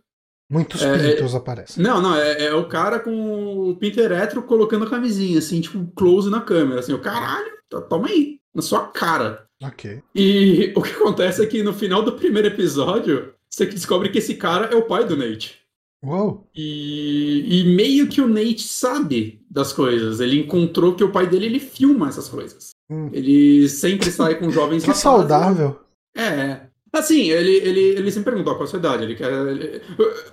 Muitos 0.50 0.82
é, 0.82 1.16
pintos 1.16 1.34
aparecem. 1.34 1.82
Não, 1.82 2.02
não, 2.02 2.14
é, 2.14 2.48
é, 2.48 2.54
o 2.54 2.68
cara 2.68 3.00
com 3.00 3.70
o 3.70 3.76
pinto 3.78 4.00
eretro 4.02 4.44
colocando 4.44 4.84
a 4.84 4.90
camisinha, 4.90 5.40
assim, 5.40 5.62
tipo, 5.62 5.90
close 5.96 6.30
na 6.30 6.42
câmera, 6.42 6.82
assim, 6.82 6.92
o 6.92 7.00
caralho, 7.00 7.54
toma 7.88 8.10
aí, 8.10 8.40
na 8.54 8.62
sua 8.62 8.88
cara. 8.88 9.46
Ok. 9.64 10.02
E 10.14 10.74
o 10.76 10.82
que 10.82 10.92
acontece 10.92 11.42
é 11.42 11.46
que 11.46 11.64
no 11.64 11.74
final 11.74 12.04
do 12.04 12.14
primeiro 12.14 12.50
episódio, 12.50 13.34
você 13.52 13.66
descobre 13.66 14.10
que 14.10 14.20
esse 14.20 14.36
cara 14.36 14.68
é 14.68 14.76
o 14.76 14.84
pai 14.84 15.06
do 15.06 15.18
Nate. 15.18 15.60
Uou. 16.04 16.48
E, 16.56 17.60
e 17.60 17.76
meio 17.76 18.08
que 18.08 18.22
o 18.22 18.28
Nate 18.28 18.64
sabe 18.64 19.46
das 19.50 19.72
coisas. 19.72 20.20
Ele 20.20 20.40
encontrou 20.40 20.96
que 20.96 21.04
o 21.04 21.12
pai 21.12 21.28
dele 21.28 21.46
ele 21.46 21.60
filma 21.60 22.10
essas 22.10 22.28
coisas. 22.28 22.72
Hum. 22.90 23.10
Ele 23.14 23.70
sempre 23.70 24.10
sai 24.10 24.36
com 24.36 24.50
jovens 24.50 24.82
Que 24.84 24.88
rapazes, 24.88 25.04
saudável. 25.04 25.80
É. 26.16 26.62
Assim, 26.94 27.30
ele, 27.30 27.52
ele, 27.58 27.80
ele 27.80 28.12
sempre 28.12 28.32
perguntou 28.32 28.56
qual 28.56 28.64
a 28.64 28.68
sua 28.68 28.80
idade. 28.80 29.04
Ele 29.04 29.16
quer. 29.16 29.32
Ele, 29.32 29.82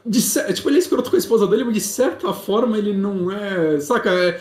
de, 0.07 0.21
tipo, 0.55 0.69
ele 0.69 0.77
é 0.77 0.81
escroto 0.81 1.11
com 1.11 1.17
a 1.17 1.19
esposa 1.19 1.47
dele, 1.47 1.65
mas 1.65 1.75
de 1.75 1.81
certa 1.81 2.33
forma 2.33 2.79
ele 2.79 2.93
não 2.93 3.31
é. 3.31 3.79
Saca? 3.81 4.11
É, 4.11 4.41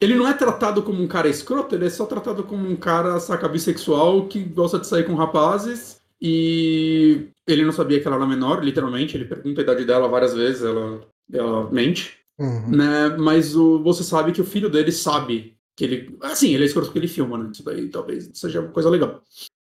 ele 0.00 0.14
não 0.14 0.26
é 0.26 0.32
tratado 0.32 0.82
como 0.82 1.00
um 1.00 1.06
cara 1.06 1.28
escroto, 1.28 1.76
ele 1.76 1.86
é 1.86 1.90
só 1.90 2.04
tratado 2.06 2.42
como 2.42 2.68
um 2.68 2.74
cara, 2.74 3.20
saca, 3.20 3.48
bissexual 3.48 4.26
que 4.26 4.42
gosta 4.42 4.80
de 4.80 4.86
sair 4.88 5.04
com 5.04 5.14
rapazes. 5.14 6.01
E 6.24 7.30
ele 7.48 7.64
não 7.64 7.72
sabia 7.72 8.00
que 8.00 8.06
ela 8.06 8.14
era 8.14 8.26
menor, 8.26 8.62
literalmente. 8.62 9.16
Ele 9.16 9.24
pergunta 9.24 9.60
a 9.60 9.64
idade 9.64 9.84
dela 9.84 10.06
várias 10.06 10.32
vezes, 10.32 10.62
ela, 10.62 11.00
ela 11.32 11.68
mente. 11.72 12.16
Uhum. 12.38 12.70
Né? 12.70 13.08
Mas 13.18 13.56
o, 13.56 13.82
você 13.82 14.04
sabe 14.04 14.30
que 14.30 14.40
o 14.40 14.46
filho 14.46 14.70
dele 14.70 14.92
sabe 14.92 15.56
que 15.76 15.84
ele. 15.84 16.16
Assim, 16.22 16.54
ele 16.54 16.62
é 16.62 16.66
escroto 16.66 16.86
porque 16.86 17.00
ele 17.00 17.08
filma, 17.08 17.36
né? 17.36 17.50
Isso 17.52 17.64
daí 17.64 17.88
talvez 17.88 18.30
seja 18.34 18.60
uma 18.60 18.70
coisa 18.70 18.88
legal. 18.88 19.20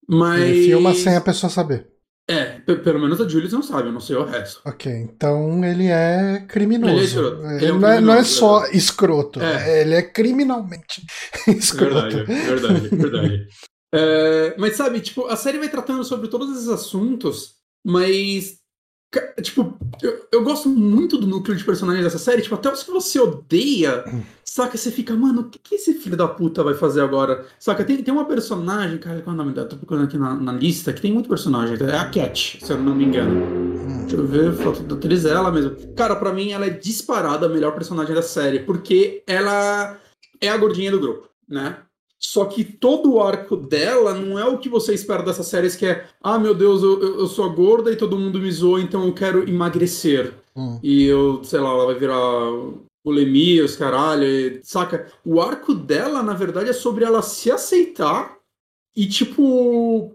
Mas. 0.09 0.41
Ele 0.41 0.67
filma 0.67 0.95
sem 0.95 1.17
a 1.17 1.21
pessoa 1.21 1.51
saber. 1.51 1.89
É, 2.29 2.59
pelo 2.59 2.99
menos 2.99 3.21
a 3.21 3.29
Julius 3.29 3.53
não 3.53 3.63
sabe, 3.63 3.89
eu 3.89 3.93
não 3.93 4.01
sei 4.01 4.17
o 4.17 4.25
resto. 4.25 4.61
Ok, 4.67 4.93
então 4.93 5.65
ele 5.65 5.87
é 5.87 6.45
criminoso. 6.49 6.93
Ele, 6.93 7.01
é 7.01 7.05
escroto. 7.05 7.45
ele, 7.45 7.55
ele 7.55 7.67
é 7.67 7.73
um 7.73 7.79
não, 7.79 7.89
é, 7.89 8.01
não, 8.01 8.15
é, 8.15 8.25
só 8.25 8.67
escroto, 8.67 9.41
é. 9.41 9.83
ele 9.83 9.95
é 9.95 10.03
criminalmente 10.03 11.07
escroto. 11.47 12.25
Verdade, 12.25 12.25
verdade, 12.25 12.89
verdade. 12.89 13.49
É, 13.97 14.55
mas 14.59 14.77
sabe, 14.77 15.01
tipo, 15.01 15.27
a 15.27 15.37
série 15.37 15.59
vai 15.59 15.69
tratando 15.69 16.05
sobre 16.05 16.29
todos 16.29 16.51
esses 16.57 16.69
assuntos, 16.69 17.55
mas 17.85 18.61
Tipo, 19.41 19.79
eu, 20.03 20.27
eu, 20.31 20.45
gosto 20.45 20.69
muito 20.69 21.17
do 21.17 21.27
núcleo 21.27 21.57
de 21.57 21.65
personagens 21.65 22.05
dessa 22.05 22.19
série. 22.19 22.43
Tipo, 22.43 22.57
até 22.57 22.71
os 22.71 22.83
que 22.83 22.91
você 22.91 23.19
odeia, 23.19 24.05
saca? 24.45 24.77
Você 24.77 24.91
fica, 24.91 25.15
mano, 25.15 25.43
o 25.43 25.45
que, 25.45 25.59
que 25.59 25.75
esse 25.77 25.95
filho 25.95 26.17
da 26.17 26.29
puta 26.29 26.63
vai 26.63 26.75
fazer 26.75 27.01
agora? 27.01 27.47
Saca? 27.59 27.85
Tem, 27.85 28.03
tem 28.03 28.13
uma 28.13 28.27
personagem, 28.27 28.99
cara, 28.99 29.23
qual 29.23 29.35
é 29.35 29.39
o 29.39 29.43
nome 29.43 29.55
dela? 29.55 29.69
Tô 29.69 29.77
procurando 29.77 30.05
aqui 30.05 30.19
na, 30.19 30.35
na 30.35 30.53
lista, 30.53 30.93
que 30.93 31.01
tem 31.01 31.13
muito 31.13 31.29
personagem. 31.29 31.79
É 31.81 31.97
a 31.97 32.11
Cat, 32.11 32.59
se 32.63 32.71
eu 32.71 32.79
não 32.79 32.95
me 32.95 33.05
engano. 33.05 33.47
Deixa 34.01 34.17
eu 34.17 34.27
ver, 34.27 34.53
foto 34.53 34.83
da 34.83 34.97
atriz 34.97 35.25
ela 35.25 35.51
mesmo. 35.51 35.95
Cara, 35.95 36.17
pra 36.17 36.33
mim, 36.33 36.53
ela 36.53 36.67
é 36.67 36.71
disparada 36.71 37.47
a 37.47 37.49
melhor 37.49 37.73
personagem 37.73 38.15
da 38.15 38.23
série, 38.23 38.61
porque 38.61 39.23
ela 39.27 39.99
é 40.41 40.49
a 40.49 40.57
gordinha 40.57 40.91
do 40.91 41.01
grupo, 41.01 41.29
né? 41.49 41.79
Só 42.19 42.47
que 42.47 42.65
todo 42.65 43.15
o 43.15 43.23
arco 43.23 43.57
dela 43.57 44.15
não 44.15 44.39
é 44.39 44.45
o 44.45 44.59
que 44.59 44.69
você 44.69 44.95
espera 44.95 45.23
dessas 45.23 45.47
séries, 45.47 45.77
que 45.77 45.87
é, 45.87 46.07
ah, 46.23 46.39
meu 46.39 46.55
Deus, 46.55 46.83
eu, 46.83 47.21
eu 47.21 47.27
sou 47.27 47.53
gorda 47.53 47.93
e 47.93 47.97
todo 47.97 48.19
mundo 48.19 48.39
me 48.39 48.51
zoa, 48.51 48.81
então 48.81 49.05
eu 49.05 49.13
quero 49.13 49.49
emagrecer. 49.49 50.35
Hum. 50.57 50.79
E 50.83 51.05
eu, 51.05 51.45
sei 51.45 51.61
lá, 51.61 51.71
ela 51.71 51.87
vai 51.87 51.95
virar 51.95 52.17
bulimia, 53.05 53.65
os 53.65 53.77
caralho, 53.77 54.25
e, 54.25 54.61
saca? 54.65 55.13
O 55.25 55.41
arco 55.41 55.73
dela, 55.73 56.23
na 56.25 56.35
verdade, 56.35 56.71
é 56.71 56.73
sobre 56.73 57.05
ela 57.05 57.23
se 57.23 57.53
aceitar 57.53 58.37
e, 58.97 59.07
tipo, 59.07 60.13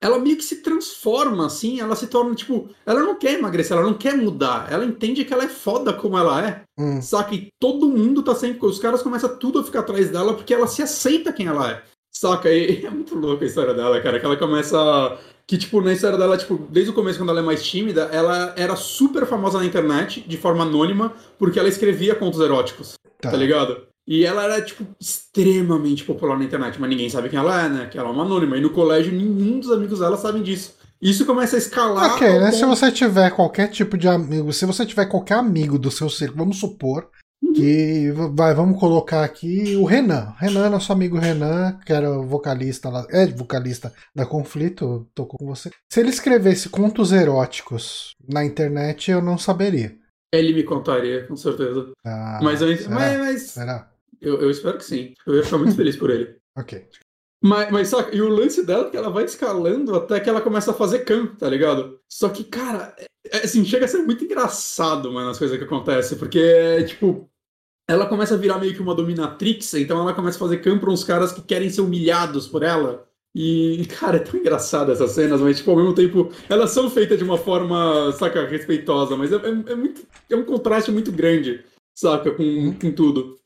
ela 0.00 0.18
meio 0.18 0.36
que 0.36 0.44
se 0.44 0.62
transforma, 0.62 1.46
assim, 1.46 1.80
ela 1.80 1.96
se 1.96 2.06
torna, 2.06 2.34
tipo, 2.34 2.68
ela 2.84 3.00
não 3.00 3.14
quer 3.14 3.38
emagrecer, 3.38 3.76
ela 3.76 3.86
não 3.86 3.94
quer 3.94 4.16
mudar, 4.16 4.70
ela 4.70 4.84
entende 4.84 5.24
que 5.24 5.32
ela 5.32 5.44
é 5.44 5.48
foda 5.48 5.92
como 5.92 6.18
ela 6.18 6.46
é, 6.46 6.62
hum. 6.78 7.00
saca? 7.00 7.34
E 7.34 7.48
todo 7.58 7.88
mundo 7.88 8.22
tá 8.22 8.34
sempre, 8.34 8.66
os 8.66 8.78
caras 8.78 9.02
começam 9.02 9.36
tudo 9.38 9.58
a 9.58 9.64
ficar 9.64 9.80
atrás 9.80 10.10
dela 10.10 10.34
porque 10.34 10.52
ela 10.52 10.66
se 10.66 10.82
aceita 10.82 11.32
quem 11.32 11.46
ela 11.46 11.70
é, 11.70 11.82
saca? 12.12 12.50
E 12.50 12.84
é 12.84 12.90
muito 12.90 13.14
louca 13.14 13.44
a 13.44 13.48
história 13.48 13.72
dela, 13.72 14.00
cara, 14.00 14.20
que 14.20 14.26
ela 14.26 14.36
começa, 14.36 15.18
que, 15.46 15.56
tipo, 15.56 15.80
na 15.80 15.94
história 15.94 16.18
dela, 16.18 16.36
tipo, 16.36 16.58
desde 16.70 16.90
o 16.90 16.94
começo, 16.94 17.18
quando 17.18 17.30
ela 17.30 17.40
é 17.40 17.44
mais 17.44 17.64
tímida, 17.64 18.10
ela 18.12 18.54
era 18.56 18.76
super 18.76 19.26
famosa 19.26 19.58
na 19.58 19.64
internet, 19.64 20.20
de 20.20 20.36
forma 20.36 20.62
anônima, 20.62 21.14
porque 21.38 21.58
ela 21.58 21.68
escrevia 21.68 22.14
contos 22.14 22.40
eróticos, 22.40 22.94
tá, 23.18 23.30
tá 23.30 23.36
ligado? 23.36 23.86
E 24.06 24.24
ela 24.24 24.44
era, 24.44 24.62
tipo, 24.62 24.84
extremamente 25.00 26.04
popular 26.04 26.38
na 26.38 26.44
internet, 26.44 26.80
mas 26.80 26.88
ninguém 26.88 27.10
sabe 27.10 27.28
quem 27.28 27.38
ela 27.38 27.64
é, 27.64 27.68
né? 27.68 27.86
Que 27.86 27.98
ela 27.98 28.08
é 28.08 28.12
uma 28.12 28.22
anônima. 28.22 28.56
E 28.56 28.60
no 28.60 28.70
colégio, 28.70 29.12
nenhum 29.12 29.58
dos 29.58 29.72
amigos 29.72 29.98
dela 29.98 30.16
sabem 30.16 30.42
disso. 30.42 30.76
Isso 31.02 31.26
começa 31.26 31.56
a 31.56 31.58
escalar. 31.58 32.14
Ok, 32.14 32.26
né? 32.26 32.46
Ponto... 32.46 32.56
Se 32.56 32.64
você 32.64 32.92
tiver 32.92 33.30
qualquer 33.30 33.68
tipo 33.68 33.98
de 33.98 34.08
amigo, 34.08 34.52
se 34.52 34.64
você 34.64 34.86
tiver 34.86 35.06
qualquer 35.06 35.34
amigo 35.34 35.78
do 35.78 35.90
seu 35.90 36.08
círculo, 36.08 36.38
vamos 36.38 36.58
supor 36.58 37.08
uhum. 37.42 37.52
que. 37.52 38.12
Vai, 38.32 38.54
vamos 38.54 38.78
colocar 38.78 39.24
aqui 39.24 39.76
o 39.76 39.84
Renan. 39.84 40.34
Renan, 40.38 40.70
nosso 40.70 40.92
amigo 40.92 41.18
Renan, 41.18 41.78
que 41.84 41.92
era 41.92 42.10
vocalista 42.18 42.88
lá. 42.88 43.06
É 43.10 43.26
vocalista 43.26 43.92
da 44.14 44.24
Conflito, 44.24 45.06
tocou 45.14 45.38
com 45.38 45.46
você. 45.46 45.70
Se 45.92 46.00
ele 46.00 46.10
escrevesse 46.10 46.68
contos 46.68 47.12
eróticos 47.12 48.12
na 48.26 48.44
internet, 48.44 49.10
eu 49.10 49.20
não 49.20 49.36
saberia. 49.36 49.94
Ele 50.32 50.52
me 50.52 50.62
contaria, 50.62 51.26
com 51.26 51.36
certeza. 51.36 51.92
Ah, 52.04 52.40
mas, 52.42 52.60
eu, 52.62 52.76
será? 52.76 52.94
mas, 52.94 53.18
mas 53.18 53.42
será? 53.42 53.95
Eu, 54.20 54.40
eu 54.40 54.50
espero 54.50 54.78
que 54.78 54.84
sim. 54.84 55.14
Eu 55.26 55.36
ia 55.36 55.44
ficar 55.44 55.58
muito 55.58 55.74
feliz 55.76 55.96
por 55.96 56.10
ele. 56.10 56.36
Ok. 56.56 56.86
Mas, 57.42 57.70
mas 57.70 57.88
saca, 57.88 58.14
e 58.14 58.20
o 58.20 58.28
lance 58.28 58.64
dela 58.64 58.88
é 58.88 58.90
que 58.90 58.96
ela 58.96 59.10
vai 59.10 59.24
escalando 59.24 59.94
até 59.94 60.18
que 60.18 60.28
ela 60.28 60.40
começa 60.40 60.70
a 60.70 60.74
fazer 60.74 61.04
cam, 61.04 61.26
tá 61.26 61.48
ligado? 61.48 62.00
Só 62.08 62.28
que, 62.28 62.42
cara, 62.44 62.94
é, 62.98 63.06
é, 63.30 63.44
assim, 63.44 63.64
chega 63.64 63.84
a 63.84 63.88
ser 63.88 63.98
muito 63.98 64.24
engraçado, 64.24 65.12
mano, 65.12 65.30
as 65.30 65.38
coisas 65.38 65.56
que 65.58 65.64
acontecem, 65.64 66.18
porque, 66.18 66.84
tipo, 66.84 67.28
ela 67.88 68.06
começa 68.06 68.34
a 68.34 68.38
virar 68.38 68.58
meio 68.58 68.74
que 68.74 68.82
uma 68.82 68.94
dominatrix, 68.94 69.74
então 69.74 70.00
ela 70.00 70.14
começa 70.14 70.36
a 70.38 70.40
fazer 70.40 70.58
cam 70.58 70.78
pra 70.78 70.90
uns 70.90 71.04
caras 71.04 71.32
que 71.32 71.42
querem 71.42 71.70
ser 71.70 71.82
humilhados 71.82 72.48
por 72.48 72.62
ela. 72.62 73.06
E, 73.34 73.86
cara, 74.00 74.16
é 74.16 74.20
tão 74.20 74.40
engraçado 74.40 74.90
essas 74.90 75.10
cenas, 75.10 75.40
mas, 75.40 75.58
tipo, 75.58 75.70
ao 75.70 75.76
mesmo 75.76 75.94
tempo, 75.94 76.32
elas 76.48 76.70
são 76.70 76.90
feitas 76.90 77.18
de 77.18 77.24
uma 77.24 77.36
forma, 77.36 78.10
saca, 78.12 78.46
respeitosa, 78.46 79.14
mas 79.14 79.30
é, 79.30 79.36
é, 79.36 79.72
é 79.72 79.74
muito, 79.74 80.06
é 80.30 80.34
um 80.34 80.44
contraste 80.44 80.90
muito 80.90 81.12
grande, 81.12 81.62
saca, 81.94 82.30
com, 82.30 82.72
com 82.72 82.90
tudo. 82.92 83.36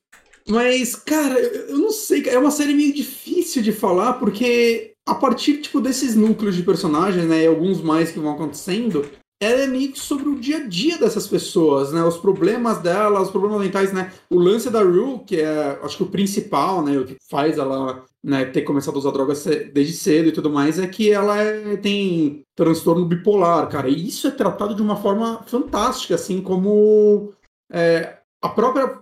Mas, 0.51 0.97
cara, 0.97 1.39
eu 1.39 1.79
não 1.79 1.93
sei, 1.93 2.29
é 2.29 2.37
uma 2.37 2.51
série 2.51 2.75
meio 2.75 2.93
difícil 2.93 3.63
de 3.63 3.71
falar, 3.71 4.15
porque 4.15 4.95
a 5.07 5.15
partir, 5.15 5.59
tipo, 5.59 5.81
desses 5.81 6.17
núcleos 6.17 6.57
de 6.57 6.65
personagens, 6.65 7.25
né, 7.25 7.45
e 7.45 7.47
alguns 7.47 7.81
mais 7.81 8.11
que 8.11 8.19
vão 8.19 8.33
acontecendo, 8.33 9.09
ela 9.41 9.63
é 9.63 9.67
meio 9.69 9.93
que 9.93 9.99
sobre 9.99 10.29
o 10.29 10.39
dia 10.39 10.59
a 10.59 10.67
dia 10.67 10.99
dessas 10.99 11.29
pessoas, 11.29 11.93
né, 11.93 12.03
os 12.03 12.19
problemas 12.19 12.79
dela, 12.79 13.23
os 13.23 13.31
problemas 13.31 13.61
mentais, 13.61 13.93
né, 13.93 14.13
o 14.29 14.39
lance 14.39 14.69
da 14.71 14.83
Rue, 14.83 15.21
que 15.25 15.37
é, 15.37 15.79
acho 15.83 15.97
que 15.97 16.03
o 16.03 16.11
principal, 16.11 16.83
né, 16.85 16.99
o 16.99 17.05
que 17.05 17.17
faz 17.31 17.57
ela, 17.57 18.05
né, 18.23 18.45
ter 18.45 18.63
começado 18.63 18.97
a 18.97 18.99
usar 18.99 19.13
drogas 19.13 19.45
desde 19.73 19.93
cedo 19.93 20.31
e 20.31 20.33
tudo 20.33 20.51
mais, 20.51 20.81
é 20.81 20.87
que 20.87 21.13
ela 21.13 21.41
é, 21.41 21.77
tem 21.77 22.43
transtorno 22.57 23.07
bipolar, 23.07 23.69
cara, 23.69 23.89
e 23.89 24.09
isso 24.09 24.27
é 24.27 24.33
tratado 24.33 24.75
de 24.75 24.83
uma 24.83 24.97
forma 24.97 25.45
fantástica, 25.47 26.17
assim, 26.17 26.43
como... 26.43 27.33
É, 27.73 28.17
a 28.43 28.49
própria 28.49 28.99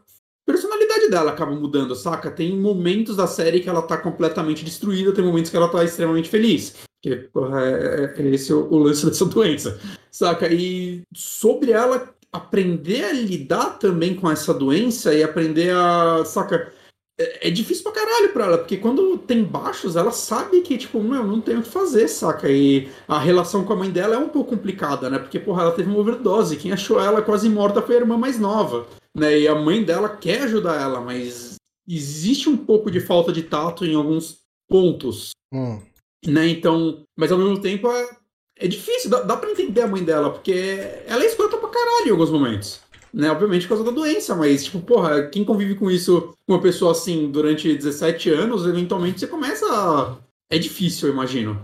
personalidade 1.09 1.11
dela 1.11 1.33
acaba 1.33 1.53
mudando, 1.53 1.95
saca? 1.95 2.31
Tem 2.31 2.57
momentos 2.57 3.17
da 3.17 3.27
série 3.27 3.61
que 3.61 3.69
ela 3.69 3.83
tá 3.83 3.97
completamente 3.97 4.65
destruída, 4.65 5.13
tem 5.13 5.25
momentos 5.25 5.51
que 5.51 5.57
ela 5.57 5.69
tá 5.69 5.83
extremamente 5.83 6.29
feliz. 6.29 6.77
Porque 7.03 7.17
porra, 7.33 7.65
é, 7.65 8.15
é 8.19 8.29
esse 8.29 8.53
o, 8.53 8.71
o 8.71 8.79
lance 8.79 9.05
dessa 9.07 9.25
doença, 9.25 9.81
saca? 10.11 10.53
E 10.53 11.03
sobre 11.15 11.73
ela 11.73 12.13
aprender 12.31 13.05
a 13.05 13.13
lidar 13.13 13.79
também 13.79 14.15
com 14.15 14.31
essa 14.31 14.53
doença 14.53 15.15
e 15.15 15.23
aprender 15.23 15.73
a, 15.75 16.25
saca? 16.25 16.73
É, 17.21 17.49
é 17.49 17.51
difícil 17.51 17.83
pra 17.83 17.93
caralho 17.93 18.33
pra 18.33 18.45
ela, 18.45 18.59
porque 18.59 18.77
quando 18.77 19.19
tem 19.19 19.43
baixos, 19.43 19.97
ela 19.97 20.13
sabe 20.13 20.61
que, 20.61 20.79
tipo, 20.79 21.03
meu, 21.03 21.25
não 21.25 21.41
tem 21.41 21.57
o 21.57 21.63
que 21.63 21.69
fazer, 21.69 22.07
saca? 22.09 22.49
E 22.51 22.89
a 23.09 23.19
relação 23.19 23.65
com 23.65 23.73
a 23.73 23.77
mãe 23.77 23.91
dela 23.91 24.15
é 24.15 24.19
um 24.19 24.29
pouco 24.29 24.51
complicada, 24.51 25.11
né? 25.11 25.19
Porque, 25.19 25.39
porra, 25.39 25.63
ela 25.63 25.73
teve 25.73 25.89
uma 25.89 25.99
overdose. 25.99 26.57
Quem 26.57 26.73
achou 26.73 27.01
ela 27.01 27.23
quase 27.23 27.49
morta 27.49 27.83
foi 27.83 27.97
a 27.97 28.01
irmã 28.01 28.17
mais 28.17 28.39
nova, 28.39 28.87
né? 29.19 29.39
E 29.39 29.49
a 29.49 29.55
mãe 29.55 29.83
dela 29.83 30.09
quer 30.09 30.43
ajudar 30.43 30.81
ela, 30.81 31.01
mas 31.01 31.57
existe 31.89 32.49
um 32.49 32.57
pouco 32.57 32.91
de 32.91 33.01
falta 33.01 33.33
de 33.33 33.43
tato 33.43 33.85
em 33.85 33.95
alguns 33.95 34.39
pontos. 34.69 35.31
Hum. 35.53 35.81
Né? 36.27 36.49
Então, 36.49 37.03
mas 37.17 37.33
ao 37.33 37.39
mesmo 37.39 37.61
tempo 37.61 37.91
é, 37.91 38.09
é 38.59 38.69
difícil, 38.69 39.11
dá, 39.11 39.23
dá 39.23 39.37
pra 39.37 39.51
entender 39.51 39.83
a 39.83 39.89
mãe 39.89 40.05
dela, 40.05 40.31
porque 40.31 40.53
ela 41.07 41.23
é 41.23 41.27
escrota 41.27 41.57
pra 41.57 41.69
caralho 41.69 42.09
em 42.09 42.11
alguns 42.11 42.31
momentos. 42.31 42.81
Né? 43.13 43.31
Obviamente 43.31 43.63
por 43.63 43.71
causa 43.71 43.85
da 43.85 43.91
doença, 43.91 44.35
mas, 44.35 44.65
tipo, 44.65 44.81
porra, 44.81 45.27
quem 45.29 45.45
convive 45.45 45.75
com 45.75 45.91
isso, 45.91 46.35
com 46.47 46.55
uma 46.55 46.61
pessoa 46.61 46.93
assim, 46.93 47.31
durante 47.31 47.73
17 47.75 48.31
anos, 48.31 48.67
eventualmente 48.67 49.21
você 49.21 49.27
começa 49.27 49.65
a... 49.67 50.17
É 50.51 50.59
difícil, 50.59 51.09
eu 51.09 51.15
imagino. 51.15 51.59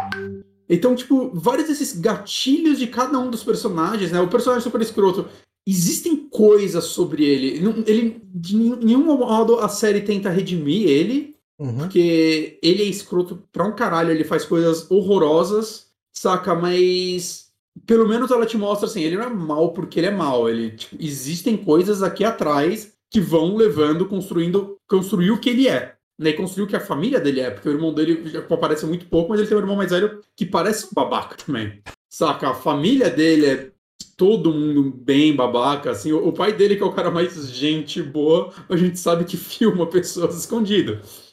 Então, 0.69 0.95
tipo, 0.95 1.31
vários 1.35 1.69
desses 1.69 1.99
gatilhos 1.99 2.79
de 2.79 2.87
cada 2.87 3.19
um 3.19 3.31
dos 3.31 3.43
personagens, 3.43 4.11
né? 4.11 4.21
O 4.21 4.29
personagem 4.29 4.63
super 4.63 4.81
escroto, 4.81 5.27
existem 5.67 6.17
coisas 6.17 6.85
sobre 6.85 7.25
ele. 7.25 7.63
Ele, 7.87 8.21
de 8.35 8.57
nenhum 8.57 9.05
modo, 9.17 9.59
a 9.61 9.69
série 9.69 10.01
tenta 10.01 10.31
redimir 10.31 10.89
ele, 10.89 11.35
Uhum. 11.57 11.79
porque 11.79 12.59
ele 12.61 12.83
é 12.83 12.87
escroto 12.87 13.45
pra 13.53 13.65
um 13.65 13.77
caralho, 13.77 14.11
ele 14.11 14.25
faz 14.25 14.45
coisas 14.45 14.91
horrorosas, 14.91 15.87
saca? 16.13 16.53
Mas 16.53 17.45
pelo 17.87 18.09
menos 18.09 18.31
ela 18.31 18.45
te 18.45 18.57
mostra 18.57 18.89
assim, 18.89 19.03
ele 19.03 19.17
não 19.17 19.25
é 19.25 19.31
mal 19.31 19.73
porque 19.73 20.01
ele 20.01 20.09
é 20.09 20.11
mal. 20.11 20.49
Ele, 20.49 20.73
tipo, 20.73 20.97
existem 20.99 21.57
coisas 21.57 22.03
aqui 22.03 22.25
atrás 22.25 22.93
que 23.11 23.21
vão 23.21 23.57
levando, 23.57 24.07
construindo, 24.07 24.77
construir 24.89 25.31
o 25.31 25.39
que 25.39 25.51
ele 25.51 25.69
é. 25.69 25.95
Né, 26.17 26.31
e 26.31 26.35
construir 26.35 26.65
o 26.65 26.69
que 26.69 26.77
a 26.77 26.81
família 26.81 27.19
dele 27.19 27.41
é, 27.41 27.51
porque 27.51 27.69
o 27.69 27.73
irmão 27.73 27.93
dele 27.93 28.23
aparece 28.49 28.87
muito 28.87 29.07
pouco, 29.07 29.31
mas 29.31 29.41
ele 29.41 29.49
tem 29.49 29.57
um 29.57 29.61
irmão 29.61 29.75
mais 29.75 29.91
velho 29.91 30.21
que 30.37 30.47
parece 30.47 30.87
um 30.87 30.91
babaca 30.95 31.37
também. 31.37 31.83
Saca? 32.09 32.51
A 32.51 32.55
família 32.55 33.11
dele 33.11 33.47
é 33.47 33.71
todo 34.17 34.53
mundo 34.53 34.91
bem 34.91 35.35
babaca, 35.35 35.91
assim. 35.91 36.13
O 36.13 36.33
pai 36.33 36.53
dele, 36.53 36.77
que 36.77 36.83
é 36.83 36.87
o 36.87 36.93
cara 36.93 37.11
mais 37.11 37.49
gente 37.51 38.03
boa, 38.03 38.53
a 38.69 38.77
gente 38.77 38.99
sabe 38.99 39.25
que 39.25 39.37
filma 39.39 39.87
pessoas 39.87 40.37
escondidas. 40.37 41.25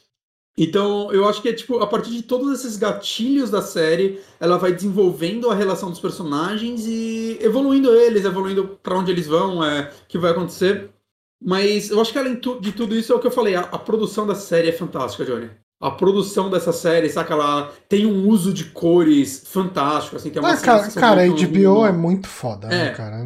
Então, 0.56 1.10
eu 1.12 1.26
acho 1.26 1.40
que 1.40 1.48
é 1.48 1.52
tipo, 1.52 1.78
a 1.78 1.86
partir 1.86 2.10
de 2.10 2.22
todos 2.22 2.52
esses 2.52 2.76
gatilhos 2.76 3.50
da 3.50 3.62
série, 3.62 4.20
ela 4.38 4.58
vai 4.58 4.72
desenvolvendo 4.72 5.48
a 5.50 5.54
relação 5.54 5.88
dos 5.90 5.98
personagens 6.00 6.86
e 6.86 7.38
evoluindo 7.40 7.94
eles, 7.94 8.24
evoluindo 8.24 8.78
para 8.82 8.98
onde 8.98 9.10
eles 9.10 9.26
vão, 9.26 9.64
é, 9.64 9.90
que 10.06 10.18
vai 10.18 10.30
acontecer. 10.32 10.90
Mas 11.40 11.90
eu 11.90 12.00
acho 12.00 12.12
que 12.12 12.18
além 12.18 12.34
de 12.34 12.72
tudo 12.72 12.94
isso 12.94 13.12
é 13.12 13.16
o 13.16 13.18
que 13.18 13.26
eu 13.26 13.30
falei, 13.30 13.54
a, 13.54 13.60
a 13.62 13.78
produção 13.78 14.26
da 14.26 14.34
série 14.34 14.68
é 14.68 14.72
fantástica, 14.72 15.24
Johnny. 15.24 15.50
A 15.82 15.90
produção 15.90 16.48
dessa 16.48 16.72
série, 16.72 17.10
saca? 17.10 17.34
Ela 17.34 17.72
tem 17.88 18.06
um 18.06 18.28
uso 18.28 18.52
de 18.52 18.66
cores 18.66 19.42
fantástico, 19.46 20.16
assim, 20.16 20.30
tem 20.30 20.40
uma 20.40 20.52
ah, 20.52 20.56
cara, 20.56 20.88
cara 20.92 21.22
a 21.22 21.26
HBO 21.26 21.84
é 21.84 21.92
muito 21.92 22.28
foda, 22.28 22.68
né, 22.68 22.74
é, 22.74 22.84
né, 22.84 22.90
cara? 22.90 23.24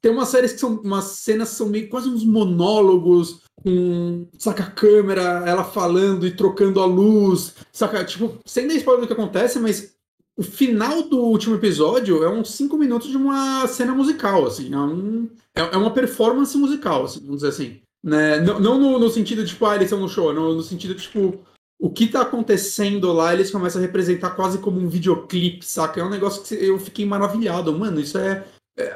Tem 0.00 0.10
umas 0.10 0.28
séries 0.28 0.52
que 0.52 0.58
são 0.58 0.80
umas 0.82 1.04
cenas 1.04 1.50
que 1.50 1.56
são 1.56 1.68
meio 1.68 1.88
quase 1.88 2.08
uns 2.08 2.24
monólogos 2.24 3.42
com, 3.62 4.26
saca, 4.38 4.64
a 4.64 4.70
câmera, 4.70 5.44
ela 5.46 5.62
falando 5.62 6.26
e 6.26 6.34
trocando 6.34 6.80
a 6.80 6.86
luz, 6.86 7.54
saca, 7.70 8.02
tipo, 8.04 8.38
sem 8.44 8.66
nem 8.66 8.78
spoiler 8.78 9.02
do 9.02 9.06
que 9.06 9.12
acontece, 9.12 9.60
mas 9.60 9.92
o 10.36 10.42
final 10.42 11.02
do 11.02 11.18
último 11.18 11.54
episódio 11.56 12.24
é 12.24 12.28
uns 12.28 12.50
5 12.52 12.76
minutos 12.76 13.10
de 13.10 13.16
uma 13.16 13.66
cena 13.68 13.94
musical, 13.94 14.46
assim, 14.46 14.72
é, 14.72 14.78
um, 14.78 15.28
é, 15.54 15.60
é 15.60 15.76
uma 15.76 15.90
performance 15.90 16.56
musical, 16.56 17.04
assim, 17.04 17.20
vamos 17.20 17.36
dizer 17.36 17.48
assim. 17.48 17.80
Né? 18.02 18.40
Não, 18.40 18.58
não 18.58 18.78
no, 18.78 18.98
no, 18.98 19.10
sentido 19.10 19.44
de, 19.44 19.50
tipo, 19.50 19.64
ah, 19.64 19.76
eles 19.76 19.86
estão 19.86 20.00
no 20.00 20.08
show, 20.08 20.32
não, 20.32 20.54
no 20.54 20.62
sentido 20.62 20.94
de, 20.94 21.02
tipo, 21.02 21.38
o 21.82 21.90
que 21.90 22.06
tá 22.06 22.22
acontecendo 22.22 23.12
lá, 23.12 23.34
eles 23.34 23.50
começam 23.50 23.82
a 23.82 23.84
representar 23.84 24.30
quase 24.30 24.58
como 24.58 24.78
um 24.78 24.88
videoclipe, 24.88 25.64
saca? 25.64 26.00
É 26.00 26.04
um 26.04 26.08
negócio 26.08 26.44
que 26.44 26.54
eu 26.54 26.78
fiquei 26.78 27.04
maravilhado. 27.04 27.76
Mano, 27.76 27.98
isso 27.98 28.16
é, 28.18 28.44
é 28.78 28.94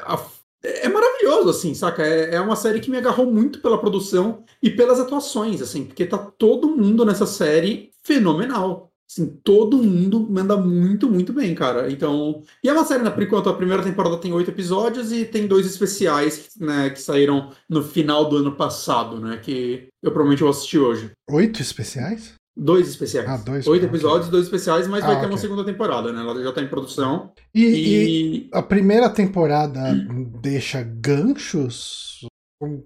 é 0.63 0.89
maravilhoso, 0.89 1.51
assim, 1.51 1.75
saca? 1.75 2.07
É, 2.07 2.37
é 2.37 2.41
uma 2.41 2.55
série 2.55 2.79
que 2.79 2.89
me 2.89 2.97
agarrou 2.97 3.27
muito 3.27 3.61
pela 3.61 3.79
produção 3.79 4.45
e 4.63 4.71
pelas 4.71 5.01
atuações, 5.01 5.61
assim, 5.61 5.85
porque 5.85 6.07
tá 6.07 6.17
todo 6.17 6.77
mundo 6.77 7.05
nessa 7.05 7.27
série 7.27 7.91
fenomenal. 8.05 8.93
Assim, 9.09 9.27
todo 9.43 9.83
mundo 9.83 10.25
manda 10.31 10.57
muito, 10.57 11.11
muito 11.11 11.33
bem, 11.33 11.57
cara. 11.57 11.91
Então. 11.91 12.43
E 12.63 12.69
é 12.69 12.73
uma 12.73 12.85
série, 12.85 13.03
né? 13.03 13.11
Por 13.11 13.23
enquanto, 13.23 13.49
a 13.49 13.57
primeira 13.57 13.83
temporada 13.83 14.19
tem 14.19 14.33
oito 14.33 14.51
episódios 14.51 15.13
e 15.13 15.25
tem 15.25 15.49
dois 15.49 15.67
especiais, 15.67 16.51
né? 16.57 16.91
Que 16.91 17.01
saíram 17.01 17.51
no 17.69 17.83
final 17.83 18.29
do 18.29 18.37
ano 18.37 18.55
passado, 18.57 19.21
né? 19.21 19.39
Que 19.39 19.89
eu 20.03 20.11
provavelmente 20.11 20.43
vou 20.43 20.51
assistir 20.51 20.79
hoje. 20.79 21.11
Oito 21.31 21.61
especiais? 21.61 22.35
Dois 22.57 22.89
especiais. 22.89 23.29
Ah, 23.29 23.37
dois. 23.37 23.67
Oito 23.67 23.85
episódios, 23.85 24.31
dois 24.31 24.45
especiais, 24.45 24.89
mas 24.89 25.05
ah, 25.05 25.09
vai 25.09 25.21
ter 25.21 25.27
uma 25.27 25.37
segunda 25.37 25.63
temporada, 25.63 26.11
né? 26.11 26.21
Ela 26.21 26.43
já 26.43 26.53
tá 26.53 26.63
em 26.63 26.69
produção. 26.69 27.33
E, 27.55 27.63
e... 27.63 28.37
e 28.37 28.49
a 28.51 28.63
primeira 28.63 29.11
temporada 29.11 29.95
deixa 30.41 30.83
ganchos? 30.83 32.27
Como, 32.59 32.83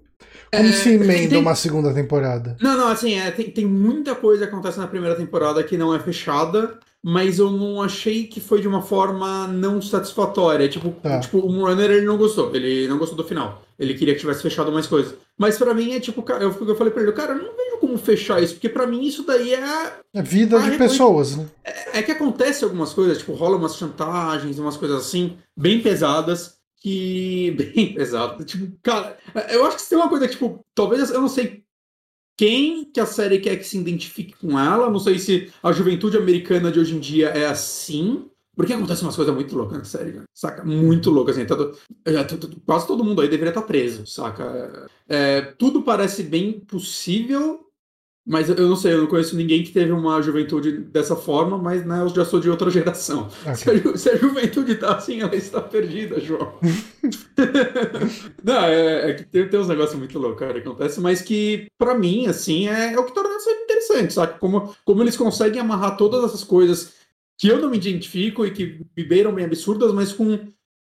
como 0.51 0.67
é, 0.67 0.71
se 0.73 0.89
emenda 0.89 1.29
tem... 1.29 1.37
uma 1.37 1.55
segunda 1.55 1.93
temporada? 1.93 2.57
Não, 2.59 2.77
não, 2.77 2.87
assim, 2.89 3.17
é, 3.17 3.31
tem, 3.31 3.49
tem 3.49 3.65
muita 3.65 4.13
coisa 4.13 4.45
que 4.45 4.51
acontece 4.51 4.77
na 4.77 4.87
primeira 4.87 5.15
temporada 5.15 5.63
que 5.63 5.77
não 5.77 5.95
é 5.95 5.99
fechada 5.99 6.77
mas 7.03 7.39
eu 7.39 7.49
não 7.49 7.81
achei 7.81 8.27
que 8.27 8.39
foi 8.39 8.61
de 8.61 8.67
uma 8.67 8.81
forma 8.81 9.47
não 9.47 9.81
satisfatória. 9.81 10.69
Tipo, 10.69 10.91
tá. 10.91 11.19
tipo 11.19 11.39
o 11.39 11.51
Moonrunner 11.51 11.89
ele 11.89 12.05
não 12.05 12.17
gostou, 12.17 12.55
ele 12.55 12.87
não 12.87 12.97
gostou 12.97 13.17
do 13.17 13.23
final. 13.23 13.63
Ele 13.79 13.95
queria 13.95 14.13
que 14.13 14.19
tivesse 14.19 14.43
fechado 14.43 14.71
mais 14.71 14.85
coisas. 14.85 15.15
Mas 15.41 15.57
para 15.57 15.73
mim 15.73 15.93
é 15.93 15.99
tipo, 15.99 16.23
eu, 16.33 16.67
eu 16.67 16.75
falei 16.75 16.93
pra 16.93 17.01
ele, 17.01 17.11
cara, 17.13 17.33
eu 17.33 17.41
não 17.41 17.55
vejo 17.57 17.77
como 17.79 17.97
fechar 17.97 18.43
isso, 18.43 18.53
porque 18.53 18.69
para 18.69 18.85
mim 18.85 19.03
isso 19.03 19.23
daí 19.23 19.55
é. 19.55 19.93
É 20.13 20.21
vida 20.21 20.59
de 20.59 20.77
pessoas, 20.77 21.35
né? 21.35 21.47
É, 21.63 21.97
é, 21.97 22.03
que 22.03 22.11
acontece 22.11 22.63
algumas 22.63 22.93
coisas, 22.93 23.17
tipo, 23.17 23.33
rola 23.33 23.57
umas 23.57 23.75
chantagens, 23.75 24.59
umas 24.59 24.77
coisas 24.77 24.99
assim, 24.99 25.39
bem 25.57 25.81
pesadas. 25.81 26.59
Que. 26.79 27.51
Bem 27.57 27.93
pesadas. 27.93 28.45
Tipo, 28.45 28.71
cara, 28.83 29.17
eu 29.49 29.65
acho 29.65 29.77
que 29.77 29.89
tem 29.89 29.97
uma 29.97 30.09
coisa 30.09 30.27
que, 30.27 30.33
tipo, 30.33 30.63
talvez 30.75 31.09
eu 31.09 31.21
não 31.21 31.29
sei 31.29 31.63
quem 32.37 32.85
que 32.85 32.99
a 32.99 33.05
série 33.07 33.39
quer 33.39 33.55
que 33.55 33.63
se 33.63 33.79
identifique 33.79 34.35
com 34.35 34.59
ela. 34.59 34.91
Não 34.91 34.99
sei 34.99 35.17
se 35.17 35.51
a 35.63 35.71
juventude 35.71 36.17
americana 36.17 36.71
de 36.71 36.79
hoje 36.79 36.95
em 36.95 36.99
dia 36.99 37.29
é 37.29 37.47
assim. 37.47 38.29
Porque 38.55 38.73
acontecem 38.73 39.05
umas 39.05 39.15
coisas 39.15 39.33
muito 39.33 39.55
loucas 39.55 39.77
na 39.77 39.85
série, 39.85 40.11
cara. 40.11 40.25
saca? 40.33 40.63
Muito 40.63 41.09
loucas, 41.09 41.37
assim. 41.37 41.45
Todo, 41.45 41.77
quase 42.65 42.85
todo 42.85 43.03
mundo 43.03 43.21
aí 43.21 43.29
deveria 43.29 43.51
estar 43.51 43.61
preso, 43.61 44.05
saca? 44.05 44.87
É, 45.07 45.41
tudo 45.41 45.83
parece 45.83 46.23
bem 46.23 46.59
possível, 46.59 47.65
mas 48.25 48.49
eu 48.49 48.67
não 48.67 48.75
sei, 48.75 48.93
eu 48.93 48.99
não 48.99 49.07
conheço 49.07 49.35
ninguém 49.35 49.63
que 49.63 49.71
teve 49.71 49.91
uma 49.91 50.21
juventude 50.21 50.77
dessa 50.77 51.15
forma, 51.15 51.57
mas 51.57 51.83
né, 51.85 52.01
eu 52.01 52.09
já 52.09 52.23
sou 52.23 52.39
de 52.39 52.49
outra 52.49 52.69
geração. 52.69 53.27
Okay. 53.41 53.55
Se, 53.55 53.69
a, 53.69 53.97
se, 53.97 54.09
a, 54.09 54.15
juventude 54.17 54.75
tá 54.75 54.95
assim, 54.95 55.21
ela 55.21 55.35
está 55.35 55.59
perdida, 55.59 56.19
João. 56.19 56.53
não, 58.43 58.65
é, 58.65 59.09
é, 59.09 59.13
que 59.15 59.23
tem, 59.23 59.49
tem 59.49 59.59
uns 59.59 59.67
negócios 59.67 59.97
muito 59.97 60.19
loucos, 60.19 60.39
cara, 60.39 60.61
que 60.61 60.67
acontece, 60.67 61.01
mas 61.01 61.21
que, 61.21 61.67
para 61.79 61.95
mim, 61.95 62.27
assim, 62.27 62.67
é, 62.67 62.93
é, 62.93 62.99
o 62.99 63.05
que 63.05 63.13
torna 63.13 63.35
isso 63.35 63.49
interessante, 63.49 64.13
sabe? 64.13 64.39
Como, 64.39 64.75
como 64.85 65.01
eles 65.01 65.17
conseguem 65.17 65.59
amarrar 65.59 65.97
todas 65.97 66.23
essas 66.23 66.43
coisas 66.43 67.00
que 67.41 67.47
eu 67.47 67.59
não 67.59 67.71
me 67.71 67.77
identifico 67.77 68.45
e 68.45 68.51
que 68.51 68.81
me 68.95 69.03
beiram 69.03 69.33
bem 69.33 69.45
absurdas, 69.45 69.91
mas 69.91 70.13
com 70.13 70.39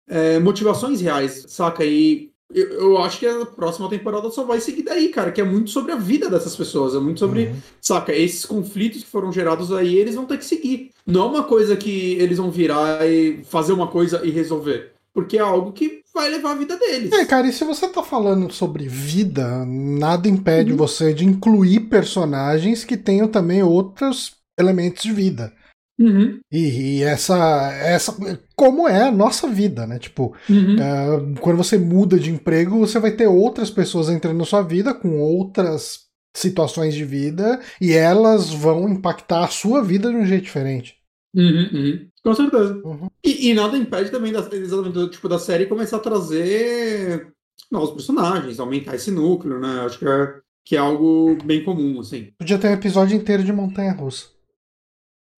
é, 0.10 0.40
motivações 0.40 1.00
reais, 1.00 1.46
saca? 1.48 1.86
E 1.86 2.32
eu, 2.54 2.68
eu, 2.72 2.98
acho 2.98 3.20
que 3.20 3.26
a 3.26 3.46
próxima 3.46 3.90
temporada 3.90 4.30
só 4.30 4.44
vai 4.44 4.60
seguir 4.60 4.84
daí, 4.84 5.08
cara, 5.08 5.32
que 5.32 5.40
é 5.40 5.44
muito 5.46 5.70
sobre 5.70 5.94
a 5.94 5.96
vida 5.96 6.30
dessas 6.30 6.58
pessoas, 6.58 6.94
é 6.94 7.00
muito 7.00 7.22
sobre, 7.22 7.46
uhum. 7.46 7.56
saca, 7.80 8.12
esses 8.12 8.44
conflitos 8.44 9.06
que 9.06 9.10
foram 9.10 9.32
gerados 9.32 9.72
aí, 9.72 9.96
eles 9.96 10.16
vão 10.16 10.26
ter 10.26 10.38
que 10.38 10.44
seguir. 10.44 10.92
Não 11.08 11.22
é 11.22 11.26
uma 11.28 11.44
coisa 11.44 11.78
que 11.78 12.16
eles 12.16 12.38
vão 12.38 12.52
virar 12.52 13.08
e 13.08 13.42
fazer 13.46 13.72
uma 13.72 13.88
coisa 13.88 14.20
e 14.26 14.30
resolver. 14.30 14.92
Porque 15.14 15.38
é 15.38 15.42
algo 15.42 15.72
que 15.72 16.02
vai 16.14 16.28
levar 16.28 16.52
a 16.52 16.56
vida 16.56 16.76
deles. 16.76 17.14
É, 17.14 17.24
cara, 17.24 17.48
e 17.48 17.54
se 17.54 17.64
você 17.64 17.88
tá 17.88 18.04
falando 18.04 18.52
sobre 18.52 18.86
vida, 18.86 19.66
nada 19.66 20.28
impede 20.28 20.72
uhum. 20.72 20.78
você 20.78 21.14
de 21.14 21.24
incluir 21.24 21.88
personagens 21.88 22.84
que 22.84 22.98
tenham 22.98 23.30
também 23.30 23.64
outros 23.64 24.34
elementos 24.60 25.04
de 25.04 25.14
vida. 25.14 25.54
Uhum. 26.00 26.40
E, 26.50 27.00
e, 27.00 27.04
essa, 27.04 27.72
essa. 27.74 28.16
Como 28.56 28.88
é 28.88 29.10
a 29.10 29.12
nossa 29.12 29.50
vida, 29.50 29.86
né? 29.86 30.00
Tipo, 30.00 30.34
uhum. 30.50 30.76
uh, 30.76 31.40
quando 31.42 31.58
você 31.58 31.78
muda 31.78 32.18
de 32.18 32.32
emprego, 32.32 32.80
você 32.80 32.98
vai 33.00 33.12
ter 33.12 33.28
outras 33.28 33.70
pessoas 33.70 34.08
entrando 34.08 34.38
na 34.38 34.46
sua 34.46 34.62
vida 34.62 34.94
com 34.94 35.20
outras 35.20 36.08
situações 36.34 36.96
de 36.96 37.04
vida 37.04 37.60
e 37.82 37.92
elas 37.92 38.50
vão 38.50 38.88
impactar 38.88 39.44
a 39.44 39.50
sua 39.50 39.84
vida 39.84 40.10
de 40.10 40.16
um 40.16 40.26
jeito 40.26 40.46
diferente. 40.46 40.96
Uhum, 41.36 41.70
uhum. 41.74 42.08
Com 42.24 42.34
certeza. 42.34 42.82
Uhum. 42.84 43.08
E, 43.24 43.50
e, 43.50 43.54
nada 43.54 43.78
impede 43.78 44.10
também 44.10 44.32
da, 44.32 44.40
exatamente, 44.54 45.12
tipo, 45.12 45.28
da 45.28 45.38
série 45.38 45.66
começar 45.66 45.98
a 45.98 46.02
trazer 46.02 47.28
novos 47.70 47.92
personagens, 47.92 48.60
aumentar 48.60 48.96
esse 48.96 49.12
núcleo, 49.12 49.60
né? 49.60 49.82
Acho 49.82 50.00
que 50.00 50.08
é, 50.08 50.34
que 50.66 50.76
é 50.76 50.80
algo 50.80 51.38
bem 51.44 51.64
comum, 51.64 52.00
assim. 52.00 52.30
Podia 52.38 52.58
ter 52.58 52.70
um 52.70 52.74
episódio 52.74 53.18
inteiro 53.18 53.44
de 53.44 53.52
Montanha 53.52 53.92
Russa. 53.92 54.39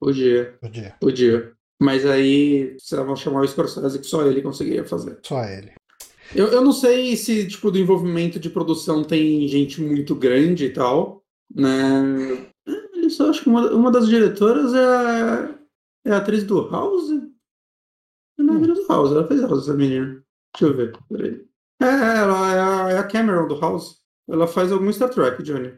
Podia. 0.00 0.56
Podia. 0.60 0.96
Podia. 0.98 1.52
Mas 1.80 2.04
aí 2.06 2.72
precisavam 2.72 3.14
chamar 3.14 3.42
o 3.42 3.48
Scorsese 3.48 3.98
que 3.98 4.06
só 4.06 4.26
ele 4.26 4.42
conseguiria 4.42 4.84
fazer. 4.84 5.18
Só 5.22 5.44
ele. 5.44 5.72
Eu, 6.34 6.48
eu 6.48 6.62
não 6.62 6.72
sei 6.72 7.16
se, 7.16 7.46
tipo, 7.48 7.70
do 7.70 7.78
envolvimento 7.78 8.38
de 8.38 8.50
produção 8.50 9.02
tem 9.02 9.46
gente 9.48 9.80
muito 9.80 10.14
grande 10.14 10.66
e 10.66 10.72
tal, 10.72 11.24
né? 11.54 12.50
Eu 12.94 13.10
só 13.10 13.30
acho 13.30 13.42
que 13.42 13.48
uma, 13.48 13.70
uma 13.72 13.90
das 13.90 14.06
diretoras 14.08 14.72
é 14.72 14.84
a, 14.84 15.58
é 16.06 16.12
a 16.12 16.16
atriz 16.18 16.44
do 16.44 16.68
House. 16.68 17.10
Não 18.38 18.54
é 18.54 18.56
a 18.56 18.60
atriz 18.60 18.78
do 18.78 18.86
House, 18.86 19.10
ela 19.10 19.26
fez 19.26 19.40
House, 19.40 19.62
essa 19.64 19.74
menina. 19.74 20.22
Deixa 20.54 20.72
eu 20.72 20.76
ver, 20.76 20.92
peraí. 21.08 21.44
É, 21.82 21.86
ela 21.86 22.54
é 22.54 22.60
a, 22.60 22.90
é 22.90 22.98
a 22.98 23.06
Cameron 23.06 23.48
do 23.48 23.58
House. 23.58 24.00
Ela 24.28 24.46
faz 24.46 24.70
algum 24.70 24.92
Star 24.92 25.10
Trek, 25.10 25.42
Johnny. 25.42 25.72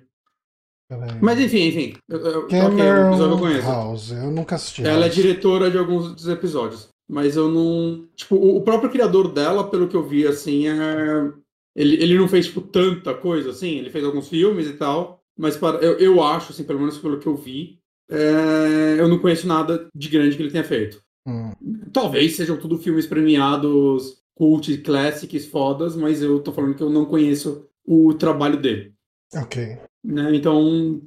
Mas 1.21 1.41
enfim, 1.41 1.69
enfim. 1.69 1.95
Eu, 2.09 2.27
é 2.27 2.39
um 2.39 2.49
Cameron 2.49 3.09
episódio 3.09 3.29
que 3.29 3.35
eu 3.35 3.49
conheço. 3.49 3.67
House. 3.69 4.11
Eu 4.11 4.31
nunca 4.31 4.55
assisti. 4.57 4.83
Ela 4.83 5.07
é 5.07 5.09
House. 5.09 5.15
diretora 5.15 5.71
de 5.71 5.79
alguns 5.79 6.15
dos 6.15 6.29
episódios. 6.29 6.89
Mas 7.09 7.37
eu 7.37 7.49
não. 7.49 8.07
Tipo, 8.15 8.37
o 8.37 8.57
o 8.57 8.63
próprio 8.63 8.91
criador 8.91 9.29
dela, 9.33 9.69
pelo 9.69 9.89
que 9.89 9.97
eu 9.97 10.03
vi, 10.03 10.27
assim, 10.27 10.69
é. 10.69 11.33
Ele, 11.75 12.03
ele 12.03 12.19
não 12.19 12.29
fez, 12.29 12.47
tipo, 12.47 12.61
tanta 12.61 13.15
coisa, 13.15 13.51
assim. 13.51 13.79
Ele 13.79 13.91
fez 13.91 14.05
alguns 14.05 14.29
filmes 14.29 14.67
e 14.67 14.75
tal. 14.75 15.23
Mas 15.39 15.57
para, 15.57 15.79
eu, 15.79 15.99
eu 15.99 16.23
acho, 16.23 16.53
assim, 16.53 16.65
pelo 16.65 16.81
menos 16.81 16.99
pelo 16.99 17.19
que 17.19 17.27
eu 17.27 17.35
vi, 17.35 17.79
é, 18.11 18.97
eu 18.99 19.09
não 19.09 19.19
conheço 19.19 19.47
nada 19.47 19.89
de 19.95 20.09
grande 20.09 20.37
que 20.37 20.43
ele 20.43 20.51
tenha 20.51 20.65
feito. 20.65 21.03
Hum. 21.27 21.53
Talvez 21.93 22.37
sejam 22.37 22.57
tudo 22.57 22.79
filmes 22.79 23.07
premiados, 23.07 24.19
cult, 24.35 24.77
classics, 24.79 25.47
fodas, 25.47 25.97
mas 25.97 26.23
eu 26.23 26.41
tô 26.41 26.53
falando 26.53 26.75
que 26.75 26.83
eu 26.83 26.91
não 26.91 27.07
conheço 27.07 27.67
o 27.87 28.13
trabalho 28.15 28.61
dele. 28.61 28.93
Ok. 29.35 29.79
Né? 30.05 30.35
Então, 30.35 31.01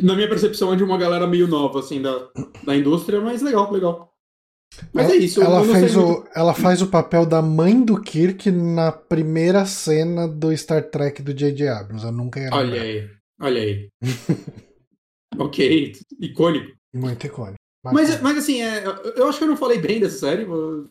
na 0.00 0.14
minha 0.14 0.28
percepção, 0.28 0.72
é 0.72 0.76
de 0.76 0.84
uma 0.84 0.96
galera 0.98 1.26
meio 1.26 1.48
nova, 1.48 1.80
assim, 1.80 2.00
da, 2.00 2.28
da 2.64 2.76
indústria, 2.76 3.20
mas 3.20 3.42
legal, 3.42 3.70
legal. 3.72 4.12
Mas 4.92 5.06
ela, 5.06 5.14
é 5.14 5.16
isso. 5.16 5.40
eu- 5.40 5.44
Ela 5.46 5.64
fez, 5.64 5.96
o, 5.96 6.06
muito- 6.06 6.28
ela 6.34 6.54
faz 6.54 6.82
o 6.82 6.90
papel 6.90 7.24
da 7.26 7.40
mãe 7.42 7.82
do 7.82 8.00
Kirk 8.00 8.50
na 8.50 8.92
primeira 8.92 9.64
cena 9.64 10.28
do 10.28 10.54
Star 10.56 10.82
Trek 10.90 11.22
do 11.22 11.32
J.J. 11.34 11.68
Abrams. 11.68 12.04
Eu 12.04 12.12
nunca 12.12 12.38
ia 12.38 12.50
Olha 12.52 12.82
aí, 12.82 13.10
olha 13.40 13.62
aí. 13.62 13.88
ok, 15.38 15.92
icônico. 16.20 16.76
Muito 16.94 17.26
icônico. 17.26 17.56
Mas, 17.84 18.20
mas 18.20 18.38
assim, 18.38 18.60
é, 18.60 18.84
eu- 19.16 19.28
acho 19.28 19.38
que 19.38 19.44
eu 19.44 19.48
não 19.48 19.56
falei 19.56 19.78
bem 19.78 20.00
dessa 20.00 20.18
série, 20.18 20.44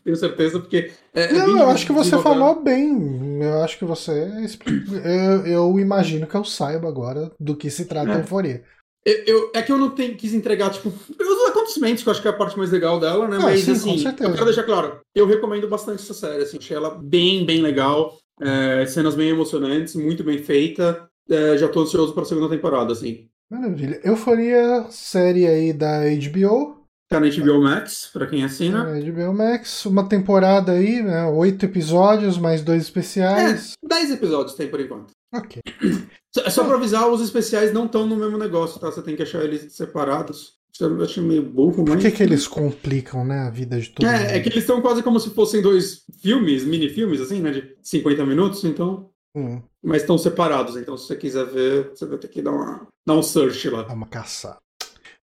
tenho 0.04 0.15
certeza, 0.15 0.60
porque. 0.60 0.91
É, 1.13 1.23
é 1.23 1.34
Não, 1.34 1.45
bem 1.45 1.56
eu 1.58 1.69
acho 1.69 1.86
que 1.86 1.91
você 1.93 2.17
falou 2.17 2.62
bem. 2.62 3.41
Eu 3.43 3.62
acho 3.63 3.78
que 3.78 3.86
você. 3.86 4.28
Eu, 5.06 5.45
eu 5.45 5.80
imagino 5.80 6.26
que 6.26 6.36
eu 6.36 6.43
saiba 6.43 6.88
agora 6.88 7.32
do 7.39 7.56
que 7.56 7.69
se 7.69 7.86
trata 7.86 8.12
a 8.12 8.15
É. 8.15 8.21
euforia. 8.21 8.63
Eu, 9.06 9.23
eu- 9.26 9.52
é 9.56 9.62
que 9.62 9.71
eu 9.71 9.78
não 9.78 9.91
tenho, 9.91 10.17
quis 10.17 10.34
entregar, 10.34 10.69
tipo, 10.69 10.89
os 10.89 11.50
acontecimentos, 11.50 12.04
que 12.04 12.10
eu 12.10 12.12
acho 12.12 12.21
que 12.21 12.28
é 12.28 12.32
a 12.32 12.34
parte 12.38 12.58
mais 12.58 12.71
legal 12.71 13.00
dela, 13.00 13.28
né? 13.28 13.38
Ah, 13.38 13.41
Mas 13.41 13.62
sim, 13.62 13.71
assim, 13.71 14.04
eu 14.19 14.34
quero 14.34 14.45
deixar 14.45 14.63
claro, 14.63 15.00
eu 15.15 15.26
recomendo 15.26 15.67
bastante 15.69 16.02
essa 16.02 16.13
série, 16.13 16.43
assim, 16.43 16.58
achei 16.58 16.76
ela 16.76 16.89
bem, 16.89 17.45
bem 17.45 17.62
legal, 17.62 18.17
é, 18.41 18.86
cenas 18.86 19.15
bem 19.15 19.30
emocionantes, 19.30 19.95
muito 19.95 20.23
bem 20.23 20.39
feita. 20.39 21.10
é, 21.30 21.58
já 21.58 21.67
tô 21.69 21.82
ansioso 21.82 22.13
pra 22.13 22.26
segunda 22.26 22.50
temporada, 22.50 22.91
assim. 22.91 23.30
Maravilha. 23.50 24.00
Euforia, 24.04 24.89
série 24.91 25.47
aí 25.47 25.73
da 25.73 26.02
HBO. 26.02 26.76
Tá 27.10 27.22
na 27.22 27.28
HBO 27.30 27.62
Max, 27.63 28.10
pra 28.12 28.28
quem 28.28 28.43
assina. 28.43 28.84
da 28.84 29.00
HBO 29.00 29.34
Max. 29.34 29.86
Uma 29.86 30.08
temporada 30.10 30.74
aí, 30.74 31.02
né? 31.02 31.26
Oito 31.28 31.63
episódios, 31.65 32.38
mais 32.38 32.62
dois 32.62 32.82
especiais. 32.84 33.74
Dez 33.88 34.12
episódios 34.12 34.56
tem 34.56 34.67
por 34.67 34.80
enquanto. 34.82 35.12
Ok. 35.34 35.62
Só- 36.36 36.41
É 36.43 36.50
só 36.50 36.65
pra 36.65 36.76
avisar, 36.76 37.10
os 37.10 37.22
especiais 37.22 37.72
não 37.74 37.86
estão 37.86 38.06
no 38.06 38.15
mesmo 38.17 38.38
negócio, 38.38 38.80
tá? 38.80 38.91
Você 38.91 39.02
tem 39.02 39.15
que 39.15 39.24
achar 39.24 39.43
eles 39.43 39.74
separados. 39.74 40.58
Isso 40.72 40.84
eu 40.84 41.02
achei 41.02 41.24
meio 41.24 41.41
burro, 41.41 41.84
Por 41.86 41.96
mas. 41.96 42.04
que, 42.04 42.12
que 42.12 42.22
eles 42.22 42.46
complicam, 42.48 43.24
né, 43.26 43.39
a 43.39 43.50
vida 43.50 43.80
de 43.80 43.89
todo 43.89 44.06
mundo? 44.06 44.15
É, 44.15 44.38
é 44.38 44.39
que 44.41 44.50
eles 44.50 44.60
estão 44.60 44.82
quase 44.82 45.02
como 45.02 45.20
se 45.20 45.30
fossem 45.32 45.62
dois 45.62 46.04
filmes, 46.22 46.63
mini-filmes, 46.65 47.20
assim, 47.22 47.39
né? 47.41 47.52
De 47.52 47.76
50 47.82 48.24
minutos, 48.26 48.63
então. 48.65 49.10
Hum, 49.36 49.62
Mas 49.84 50.02
estão 50.02 50.17
separados, 50.17 50.76
então 50.76 50.96
se 50.98 51.08
você 51.08 51.15
quiser 51.15 51.46
ver, 51.46 51.89
você 51.96 52.06
vai 52.06 52.17
ter 52.17 52.28
que 52.28 52.41
dar, 52.41 52.52
uma, 52.52 52.88
dar 53.08 53.15
um 53.15 53.24
search 53.24 53.70
lá. 53.70 53.84
dá 53.84 53.93
uma 53.93 54.08
caçada. 54.08 54.58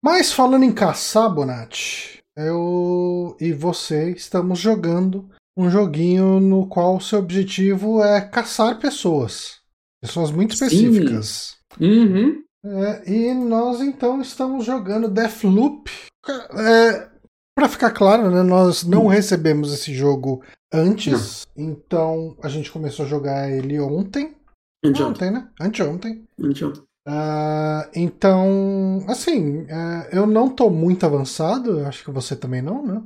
Mas 0.04 0.34
falando 0.34 0.64
em 0.64 0.74
caçar, 0.74 1.34
Bonatti, 1.34 2.22
eu 2.36 3.38
e 3.40 3.54
você 3.54 4.12
estamos 4.12 4.60
jogando 4.60 5.30
um 5.58 5.70
joguinho 5.70 6.42
no 6.42 6.68
qual 6.68 6.98
o 6.98 7.02
seu 7.02 7.20
objetivo 7.20 8.04
é 8.04 8.20
caçar 8.20 8.80
pessoas. 8.80 9.62
Pessoas 10.02 10.30
muito 10.30 10.54
específicas. 10.56 11.56
Uhum. 11.80 12.44
É, 12.66 13.10
e 13.10 13.34
nós 13.34 13.80
então 13.80 14.22
estamos 14.22 14.66
jogando 14.66 15.08
Deathloop. 15.08 15.90
É, 16.28 17.10
para 17.56 17.70
ficar 17.70 17.92
claro, 17.92 18.30
né, 18.30 18.44
nós 18.44 18.84
não 18.84 19.08
recebemos 19.08 19.72
esse 19.74 19.94
jogo 19.94 20.44
antes, 20.74 21.48
então 21.56 22.36
a 22.42 22.50
gente 22.50 22.70
começou 22.70 23.06
a 23.06 23.08
jogar 23.08 23.50
ele 23.50 23.80
ontem. 23.80 24.36
Anteontem. 24.84 25.30
Ontem, 25.30 25.32
né? 25.32 25.50
Anteontem. 25.62 26.28
Anteontem. 26.38 26.84
Ah, 27.06 27.90
então, 27.96 29.00
assim, 29.10 29.66
é, 29.70 30.18
eu 30.18 30.26
não 30.26 30.50
tô 30.54 30.70
muito 30.70 31.06
avançado, 31.06 31.86
acho 31.86 32.04
que 32.04 32.12
você 32.12 32.36
também 32.36 32.62
não, 32.62 32.86
né? 32.86 33.04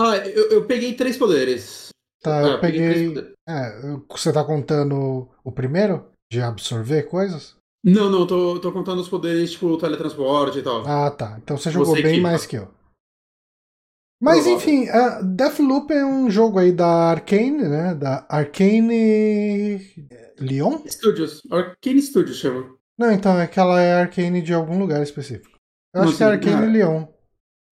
Ah, 0.00 0.16
eu, 0.16 0.50
eu 0.50 0.66
peguei 0.66 0.94
três 0.94 1.16
poderes. 1.16 1.88
Tá, 2.22 2.38
Ah, 2.38 2.48
eu 2.54 2.60
peguei. 2.60 3.08
poderes. 3.08 3.32
É, 3.48 3.96
você 4.08 4.32
tá 4.32 4.44
contando 4.44 5.28
o 5.44 5.52
primeiro? 5.52 6.10
De 6.30 6.42
absorver 6.42 7.04
coisas? 7.04 7.54
Não, 7.84 8.10
não, 8.10 8.26
tô, 8.26 8.58
tô 8.58 8.72
contando 8.72 9.00
os 9.00 9.08
poderes, 9.08 9.52
tipo, 9.52 9.78
teletransporte 9.78 10.58
e 10.58 10.62
tal. 10.62 10.84
Ah, 10.84 11.08
tá. 11.08 11.38
Então 11.40 11.56
você 11.56 11.70
jogou 11.70 11.94
Você 11.94 12.02
bem 12.02 12.16
que- 12.16 12.20
mais 12.20 12.44
que 12.44 12.56
eu. 12.56 12.68
Mas 14.20 14.44
Provável. 14.44 14.56
enfim, 14.56 14.88
a 14.88 15.20
Deathloop 15.22 15.92
é 15.92 16.04
um 16.04 16.28
jogo 16.30 16.58
aí 16.58 16.72
da 16.72 16.86
Arcane, 17.10 17.68
né? 17.68 17.94
Da 17.94 18.26
Arcane 18.28 19.78
Lyon? 20.40 20.78
Studios. 20.88 21.42
Arcane 21.50 22.02
Studios 22.02 22.38
chama. 22.38 22.75
Não, 22.98 23.12
então 23.12 23.38
é 23.38 23.46
que 23.46 23.58
ela 23.60 23.80
é 23.80 24.00
Arcane 24.00 24.40
de 24.42 24.54
algum 24.54 24.78
lugar 24.78 25.02
específico. 25.02 25.56
Eu 25.94 26.02
Não 26.02 26.08
acho 26.08 26.16
que 26.16 26.24
é 26.24 26.26
Arcane 26.26 26.66
ah. 26.66 26.70
Lyon. 26.70 27.06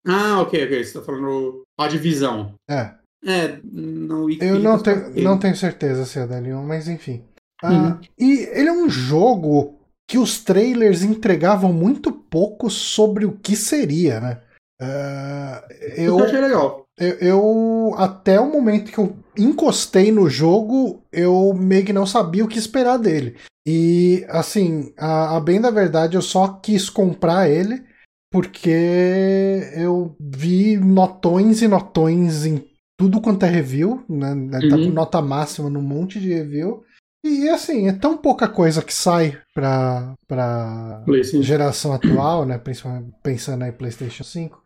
Ah, 0.06 0.42
ok, 0.42 0.66
ok. 0.66 0.84
Você 0.84 0.94
tá 0.94 1.02
falando 1.06 1.64
a 1.80 1.88
divisão. 1.88 2.56
É. 2.70 2.92
É, 3.26 3.58
não. 3.64 4.30
Eu 4.30 4.60
não, 4.60 4.78
tenho, 4.78 5.10
não 5.24 5.38
tenho 5.40 5.56
certeza 5.56 6.06
se 6.06 6.20
é 6.20 6.28
da 6.28 6.40
Lyon, 6.40 6.64
mas 6.64 6.90
enfim. 6.90 7.24
Ah, 7.64 7.98
E 8.20 8.40
ele 8.52 8.68
é 8.68 8.74
um 8.74 8.90
jogo 8.90 9.80
que 10.10 10.18
os 10.18 10.44
trailers 10.44 11.02
entregavam 11.04 11.72
muito 11.72 12.12
pouco 12.12 12.70
sobre 12.70 13.26
o 13.26 13.32
que 13.32 13.56
seria, 13.56 14.20
né? 14.20 14.42
Ah, 14.82 15.66
eu, 15.96 16.20
Eu 16.20 16.26
achei 16.26 16.42
legal. 16.42 16.84
eu, 17.00 17.14
eu- 17.20 17.96
até 17.98 18.38
o 18.40 18.52
momento 18.52 18.92
que 18.92 18.98
eu 18.98 19.16
encostei 19.38 20.12
no 20.12 20.30
jogo, 20.30 21.02
eu 21.12 21.54
meio 21.54 21.86
que 21.86 21.94
não 21.94 22.06
sabia 22.06 22.44
o 22.44 22.48
que 22.50 22.60
esperar 22.60 22.98
dele. 22.98 23.38
E 23.66 24.26
assim, 24.30 24.94
a, 24.98 25.38
a 25.38 25.40
bem 25.40 25.62
da 25.62 25.72
verdade, 25.72 26.16
eu 26.16 26.22
só 26.22 26.48
quis 26.50 26.90
comprar 26.90 27.50
ele 27.50 27.84
porque 28.32 29.70
eu 29.76 30.16
vi 30.20 30.76
notões 30.78 31.62
e 31.62 31.68
notões 31.68 32.46
em 32.46 32.66
tudo 33.00 33.22
quanto 33.22 33.46
é 33.46 33.50
review, 33.50 34.04
né? 34.10 34.32
Ele 34.32 34.70
tá 34.70 34.78
com 34.78 34.84
Uhum. 34.86 34.92
nota 34.92 35.22
máxima 35.22 35.70
num 35.70 35.82
monte 35.82 36.20
de 36.20 36.34
review. 36.34 36.84
E 37.26 37.48
assim, 37.48 37.88
é 37.88 37.94
tão 37.94 38.18
pouca 38.18 38.48
coisa 38.50 38.82
que 38.82 38.94
sai 38.94 39.38
pra, 39.54 40.14
pra 40.28 41.02
PlayStation. 41.06 41.44
geração 41.44 41.94
atual, 41.94 42.46
né? 42.46 42.58
Principalmente 42.58 43.14
pensando 43.24 43.64
aí 43.64 43.72
PlayStation 43.72 44.24
5. 44.24 44.62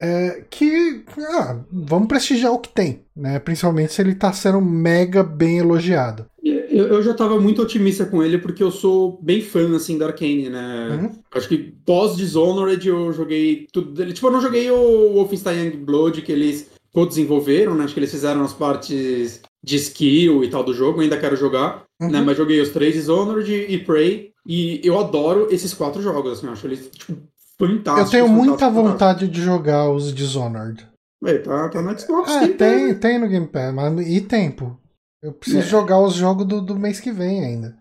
É, 0.00 0.44
que 0.50 1.04
ah, 1.16 1.60
vamos 1.70 2.08
prestigiar 2.08 2.52
o 2.52 2.58
que 2.58 2.70
tem, 2.70 3.04
né? 3.16 3.38
Principalmente 3.38 3.92
se 3.92 4.02
ele 4.02 4.16
tá 4.16 4.32
sendo 4.32 4.60
mega 4.60 5.22
bem 5.22 5.58
elogiado. 5.58 6.26
Eu, 6.72 6.86
eu 6.86 7.02
já 7.02 7.12
tava 7.14 7.38
muito 7.40 7.60
otimista 7.60 8.06
com 8.06 8.22
ele 8.22 8.38
porque 8.38 8.62
eu 8.62 8.70
sou 8.70 9.18
bem 9.22 9.40
fã, 9.42 9.74
assim, 9.76 9.98
da 9.98 10.06
Arcane, 10.06 10.48
né? 10.48 10.88
Uhum. 11.02 11.10
Acho 11.34 11.48
que 11.48 11.58
pós-Dishonored 11.84 12.88
eu 12.88 13.12
joguei 13.12 13.66
tudo 13.72 13.92
dele. 13.92 14.12
Tipo, 14.12 14.28
eu 14.28 14.32
não 14.32 14.40
joguei 14.40 14.70
o 14.70 15.12
Wolfenstein 15.14 15.70
Blood 15.70 16.22
que 16.22 16.32
eles 16.32 16.70
co-desenvolveram, 16.92 17.74
né? 17.74 17.84
Acho 17.84 17.94
que 17.94 18.00
eles 18.00 18.10
fizeram 18.10 18.42
as 18.42 18.52
partes 18.52 19.40
de 19.62 19.76
skill 19.76 20.42
e 20.44 20.50
tal 20.50 20.64
do 20.64 20.74
jogo, 20.74 21.00
ainda 21.00 21.16
quero 21.16 21.36
jogar, 21.36 21.84
Uhum. 22.00 22.10
né? 22.10 22.20
Mas 22.20 22.36
joguei 22.36 22.60
os 22.60 22.70
três 22.70 22.94
Dishonored 22.94 23.50
e 23.68 23.78
Prey 23.78 24.30
e 24.46 24.80
eu 24.82 24.98
adoro 24.98 25.46
esses 25.50 25.72
quatro 25.72 26.02
jogos, 26.02 26.32
assim, 26.32 26.46
eu 26.46 26.52
acho 26.52 26.66
eles, 26.66 26.88
tipo, 26.92 27.16
fantásticos. 27.58 28.12
Eu 28.14 28.24
tenho 28.24 28.28
muita 28.28 28.68
vontade 28.68 29.28
de 29.28 29.40
jogar 29.40 29.90
os 29.90 30.12
Dishonored. 30.12 30.80
fantásticos. 30.80 30.92
É, 31.24 31.38
tá, 31.38 31.68
tá 31.68 31.80
no 31.82 31.96
Xbox. 31.98 32.30
É, 32.32 32.48
tem, 32.48 32.86
né? 32.88 32.94
tem 32.94 33.18
no 33.20 33.28
Game 33.28 33.46
Pass, 33.46 33.72
mas 33.72 34.08
e 34.08 34.20
tempo? 34.22 34.76
Eu 35.22 35.32
preciso 35.32 35.62
É. 35.62 35.68
jogar 35.68 36.00
os 36.00 36.14
jogos 36.14 36.46
do, 36.46 36.60
do 36.60 36.76
mês 36.78 36.98
que 37.00 37.12
vem 37.12 37.44
ainda. 37.44 37.78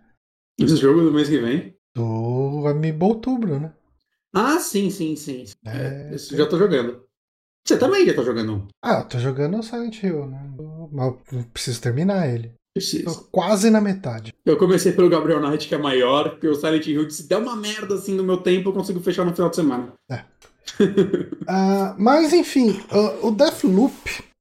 Esse 0.59 0.75
jogo 0.75 1.01
do 1.01 1.11
mês 1.11 1.27
que 1.27 1.39
vem. 1.39 1.75
Do 1.95 2.65
Amiibo 2.67 3.05
Outubro, 3.07 3.59
né? 3.59 3.73
Ah, 4.33 4.59
sim, 4.59 4.89
sim, 4.89 5.15
sim. 5.15 5.45
É, 5.65 6.09
É, 6.11 6.15
esse 6.15 6.35
já 6.37 6.45
tô 6.47 6.57
jogando. 6.57 7.03
Você 7.67 7.77
também 7.77 8.05
já 8.05 8.13
tá 8.13 8.23
jogando. 8.23 8.67
Ah, 8.83 8.99
eu 8.99 9.05
tô 9.07 9.19
jogando 9.19 9.57
o 9.59 9.63
Silent 9.63 10.01
Hill, 10.01 10.25
né? 10.27 10.39
Mas 10.91 11.13
eu 11.33 11.43
preciso 11.53 11.81
terminar 11.81 12.27
ele. 12.27 12.49
Tô 12.49 12.55
Preciso. 12.75 13.27
quase 13.31 13.69
na 13.69 13.81
metade. 13.81 14.33
Eu 14.45 14.55
comecei 14.57 14.93
pelo 14.93 15.09
Gabriel 15.09 15.41
Knight, 15.41 15.67
que 15.67 15.75
é 15.75 15.77
maior, 15.77 16.29
porque 16.31 16.47
o 16.47 16.55
Silent 16.55 16.87
Hill, 16.87 17.09
se 17.09 17.27
der 17.27 17.37
uma 17.37 17.55
merda 17.55 17.95
assim 17.95 18.15
no 18.15 18.23
meu 18.23 18.37
tempo, 18.37 18.69
eu 18.69 18.73
consigo 18.73 18.99
fechar 19.01 19.25
no 19.25 19.33
final 19.35 19.49
de 19.49 19.55
semana. 19.57 19.93
uh, 20.09 20.25
mas 21.99 22.31
enfim, 22.33 22.79
uh, 22.91 23.27
o 23.27 23.31
Deathloop 23.31 23.93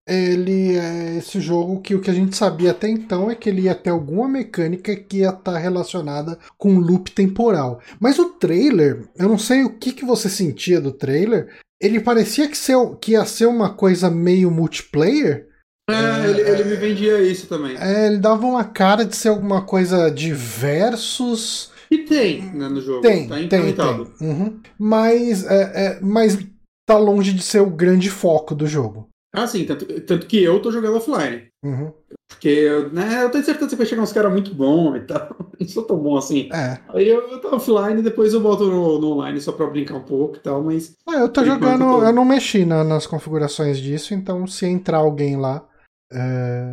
ele 0.09 0.77
é 0.77 1.19
esse 1.19 1.41
jogo 1.41 1.81
que 1.81 1.95
o 1.95 2.01
que 2.01 2.11
a 2.11 2.15
gente 2.15 2.37
sabia 2.37 2.73
até 2.73 2.89
então 2.89 3.31
é 3.31 3.35
que 3.35 3.49
ele 3.49 3.63
ia 3.63 3.75
ter 3.75 3.91
alguma 3.91 4.29
mecânica 4.29 4.97
que 4.97 5.19
ia 5.19 5.29
estar 5.29 5.53
tá 5.53 5.59
relacionada 5.59 6.39
com 6.59 6.79
loop 6.79 7.11
temporal. 7.13 7.81
Mas 8.01 8.19
o 8.19 8.31
trailer, 8.31 9.09
eu 9.17 9.29
não 9.29 9.39
sei 9.39 9.63
o 9.65 9.71
que, 9.71 9.93
que 9.93 10.05
você 10.05 10.29
sentia 10.29 10.81
do 10.81 10.93
trailer, 10.93 11.49
ele 11.81 12.01
parecia 12.01 12.49
que, 12.49 12.57
ser, 12.57 12.77
que 13.01 13.13
ia 13.13 13.25
ser 13.25 13.47
uma 13.47 13.71
coisa 13.71 14.11
meio 14.11 14.51
multiplayer. 14.51 15.49
É, 15.89 15.95
é 15.95 16.31
ele, 16.31 16.41
ele, 16.43 16.65
me 16.65 16.77
vendia 16.77 17.21
isso 17.23 17.47
também. 17.47 17.77
É, 17.77 18.07
ele 18.07 18.19
dava 18.19 18.47
uma 18.47 18.65
cara 18.65 19.05
de 19.05 19.17
ser 19.17 19.29
alguma 19.29 19.63
coisa 19.63 20.11
de 20.11 20.33
versus. 20.33 21.71
E 21.91 21.99
tem 21.99 22.43
né, 22.53 22.69
no 22.69 22.81
jogo. 22.81 23.01
Tem, 23.01 23.29
tá 23.29 23.37
tem, 23.37 23.49
tem. 23.49 24.07
Uhum. 24.21 24.61
Mas, 24.79 25.45
é, 25.45 25.73
é, 25.75 26.01
mas 26.01 26.39
tá 26.87 26.99
longe 26.99 27.33
de 27.33 27.43
ser 27.43 27.61
o 27.61 27.71
grande 27.71 28.11
foco 28.11 28.55
do 28.55 28.67
jogo. 28.67 29.10
Ah, 29.33 29.47
sim, 29.47 29.65
tanto, 29.65 29.87
tanto 30.03 30.27
que 30.27 30.43
eu 30.43 30.61
tô 30.61 30.73
jogando 30.73 30.97
offline. 30.97 31.49
Uhum. 31.65 31.93
Porque 32.29 32.69
né, 32.93 33.25
eu 33.25 33.31
tenho 33.31 33.45
certeza 33.45 33.71
que 33.71 33.77
vai 33.77 33.87
chegar 33.87 34.03
uns 34.03 34.13
caras 34.13 34.33
muito 34.33 34.55
bons 34.55 34.97
e 34.97 35.01
tal. 35.01 35.37
Não 35.61 35.69
sou 35.69 35.85
tão 35.85 35.99
bom 35.99 36.17
assim. 36.17 36.49
É. 36.53 36.79
Aí 36.89 37.09
eu, 37.09 37.29
eu 37.29 37.41
tô 37.41 37.55
offline, 37.55 38.03
depois 38.03 38.33
eu 38.33 38.41
volto 38.41 38.65
no, 38.65 38.99
no, 38.99 39.13
online 39.13 39.41
só 39.41 39.53
pra 39.53 39.67
brincar 39.67 39.97
um 39.97 40.03
pouco 40.03 40.37
e 40.37 40.41
tal, 40.41 40.63
mas. 40.63 40.97
Ah, 41.07 41.17
eu 41.17 41.29
tô 41.29 41.45
jogando. 41.45 41.85
Eu, 41.85 42.01
tô... 42.01 42.05
eu, 42.05 42.13
não 42.13 42.25
mexi 42.25 42.65
na, 42.65 42.83
nas 42.83 43.07
configurações 43.07 43.79
disso, 43.79 44.15
então 44.15 44.47
se 44.47 44.67
entrar 44.67 44.99
alguém 44.99 45.37
lá. 45.37 45.65
É, 46.13 46.65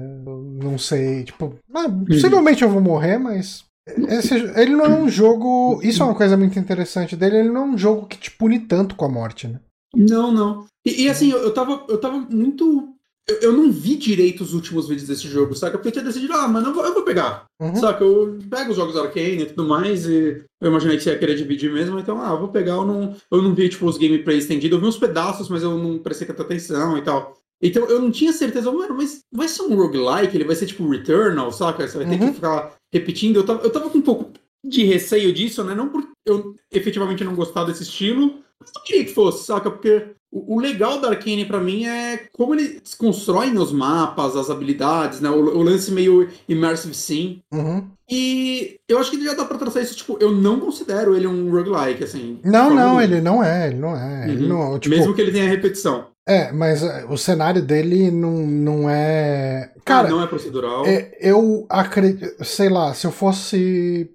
não 0.64 0.78
sei, 0.78 1.26
tipo. 1.26 1.56
Ah, 1.76 1.88
possivelmente 2.08 2.64
eu 2.64 2.70
vou 2.70 2.82
morrer, 2.82 3.18
mas. 3.18 3.66
Esse, 4.10 4.36
ele 4.36 4.76
não 4.76 4.86
é 4.86 4.90
um 4.90 5.10
jogo. 5.10 5.80
Isso 5.84 6.02
é 6.02 6.06
uma 6.06 6.16
coisa 6.16 6.36
muito 6.36 6.58
interessante 6.58 7.16
dele. 7.16 7.38
Ele 7.38 7.50
não 7.50 7.62
é 7.62 7.66
um 7.66 7.78
jogo 7.78 8.06
que 8.08 8.18
te 8.18 8.32
pune 8.32 8.60
tanto 8.60 8.96
com 8.96 9.06
a 9.06 9.10
morte, 9.10 9.48
né? 9.48 9.60
Não, 9.98 10.32
não. 10.32 10.68
E, 10.86 11.04
e 11.04 11.10
assim, 11.10 11.32
eu, 11.32 11.40
eu, 11.40 11.54
tava, 11.54 11.84
eu 11.90 11.98
tava 11.98 12.20
muito. 12.30 12.94
Eu, 13.28 13.36
eu, 13.42 13.54
não 13.54 13.72
vi 13.72 13.96
direito 13.96 14.42
os 14.42 14.54
últimos 14.54 14.88
vídeos 14.88 15.08
desse 15.08 15.28
jogo, 15.28 15.56
saca? 15.56 15.78
Porque 15.78 15.90
eu 15.90 15.92
tinha 15.92 16.06
decidido, 16.06 16.34
ah, 16.34 16.48
mas 16.48 16.66
eu 16.66 16.74
vou, 16.74 16.86
eu 16.86 16.94
vou 16.94 17.04
pegar. 17.04 17.46
Uhum. 17.60 17.76
Saca? 17.76 18.04
Eu 18.04 18.38
pego 18.50 18.72
os 18.72 18.78
jogos 18.78 18.96
Arcane 18.96 19.42
e 19.42 19.46
tudo 19.48 19.68
mais, 19.68 20.06
e 20.06 20.44
eu 20.62 20.70
imaginei 20.70 20.96
que 20.96 21.04
você 21.04 21.10
ia 21.10 21.20
querer 21.20 21.36
dividir 21.36 21.74
mesmo, 21.74 22.00
então, 22.00 22.22
ah, 22.22 22.30
eu 22.30 22.40
vou 22.40 22.48
pegar. 22.50 22.74
Eu 22.74 22.86
não, 22.86 23.16
eu 23.32 23.42
não 23.42 23.54
vi, 23.54 23.68
tipo, 23.68 23.86
os 23.86 23.98
gameplay 23.98 24.38
estendidos. 24.38 24.78
Eu 24.78 24.82
vi 24.82 24.88
uns 24.88 24.98
pedaços, 24.98 25.50
mas 25.50 25.64
eu 25.64 25.78
não 25.78 25.98
prestei 25.98 26.28
tanta 26.28 26.44
atenção 26.44 26.98
e 26.98 27.02
tal. 27.02 27.36
Então 27.62 27.86
eu 27.86 28.00
não 28.00 28.12
tinha 28.12 28.32
certeza, 28.32 28.72
mano, 28.72 28.96
mas 28.96 29.22
vai 29.32 29.48
ser 29.48 29.64
um 29.64 29.76
roguelike? 29.76 30.38
Ele 30.38 30.44
vai 30.46 30.56
ser 30.56 30.68
tipo 30.68 30.88
Returnal, 30.88 31.52
saca? 31.52 31.88
Você 31.88 31.98
vai 31.98 32.08
ter 32.08 32.22
uhum. 32.22 32.28
que 32.28 32.36
ficar 32.36 32.76
repetindo. 32.94 33.38
Eu 33.38 33.46
tava, 33.46 33.64
eu 33.64 33.72
tava 33.72 33.90
com 33.90 33.98
um 33.98 34.02
pouco 34.02 34.32
de 34.64 34.84
receio 34.84 35.34
disso, 35.34 35.64
né? 35.64 35.74
Não 35.74 35.90
porque 35.90 36.08
eu 36.26 36.54
efetivamente 36.72 37.24
não 37.24 37.36
gostar 37.36 37.64
desse 37.64 37.84
estilo, 37.84 38.44
mas 38.60 38.72
não 38.76 38.84
queria 38.84 39.06
que 39.06 39.14
fosse, 39.14 39.46
saca? 39.46 39.70
Porque 39.70 40.16
o, 40.32 40.60
legal 40.60 41.00
da 41.00 41.10
Arkane 41.10 41.46
para 41.46 41.60
mim 41.60 41.86
é 41.86 42.28
como 42.34 42.54
eles 42.54 42.94
constroem 42.96 43.58
os 43.58 43.72
mapas, 43.72 44.36
as 44.36 44.50
habilidades, 44.50 45.22
né? 45.22 45.30
O, 45.30 45.58
o 45.58 45.64
lance 45.64 45.92
meio 45.92 46.30
immersive 46.48 46.94
sim. 46.94 47.40
Uhum. 47.54 47.88
E 48.10 48.80
eu 48.88 49.00
acho 49.00 49.12
que 49.12 49.24
já 49.24 49.34
dá 49.34 49.46
pra 49.46 49.58
traçar 49.58 49.84
isso, 49.84 49.96
tipo, 49.96 50.18
eu 50.20 50.32
não 50.32 50.60
considero 50.60 51.16
ele 51.16 51.28
um 51.28 51.50
roguelike, 51.52 52.04
assim. 52.04 52.40
Não, 52.44 52.74
não, 52.74 53.02
ele 53.02 53.22
não 53.22 53.44
é, 53.44 53.68
ele 53.68 53.78
não 53.78 53.96
é. 53.96 54.26
Uhum. 54.26 54.32
Ele 54.32 54.48
não, 54.48 54.80
tipo... 54.80 54.96
Mesmo 54.96 55.14
que 55.14 55.22
ele 55.22 55.32
tenha 55.32 55.50
repetição. 55.50 56.08
É, 56.28 56.52
mas 56.52 56.84
é, 56.84 57.06
o 57.06 57.18
cenário 57.18 57.62
dele 57.62 58.12
não, 58.12 58.46
não 58.46 58.90
é. 58.90 59.72
Cara, 59.86 60.10
ah, 60.10 60.12
não 60.12 60.22
é 60.22 60.28
procedural. 60.28 60.86
É, 60.86 61.18
eu 61.22 61.66
acredito. 61.70 62.44
Sei 62.44 62.68
lá, 62.68 62.94
se 62.94 63.08
eu 63.08 63.12
fosse 63.12 64.12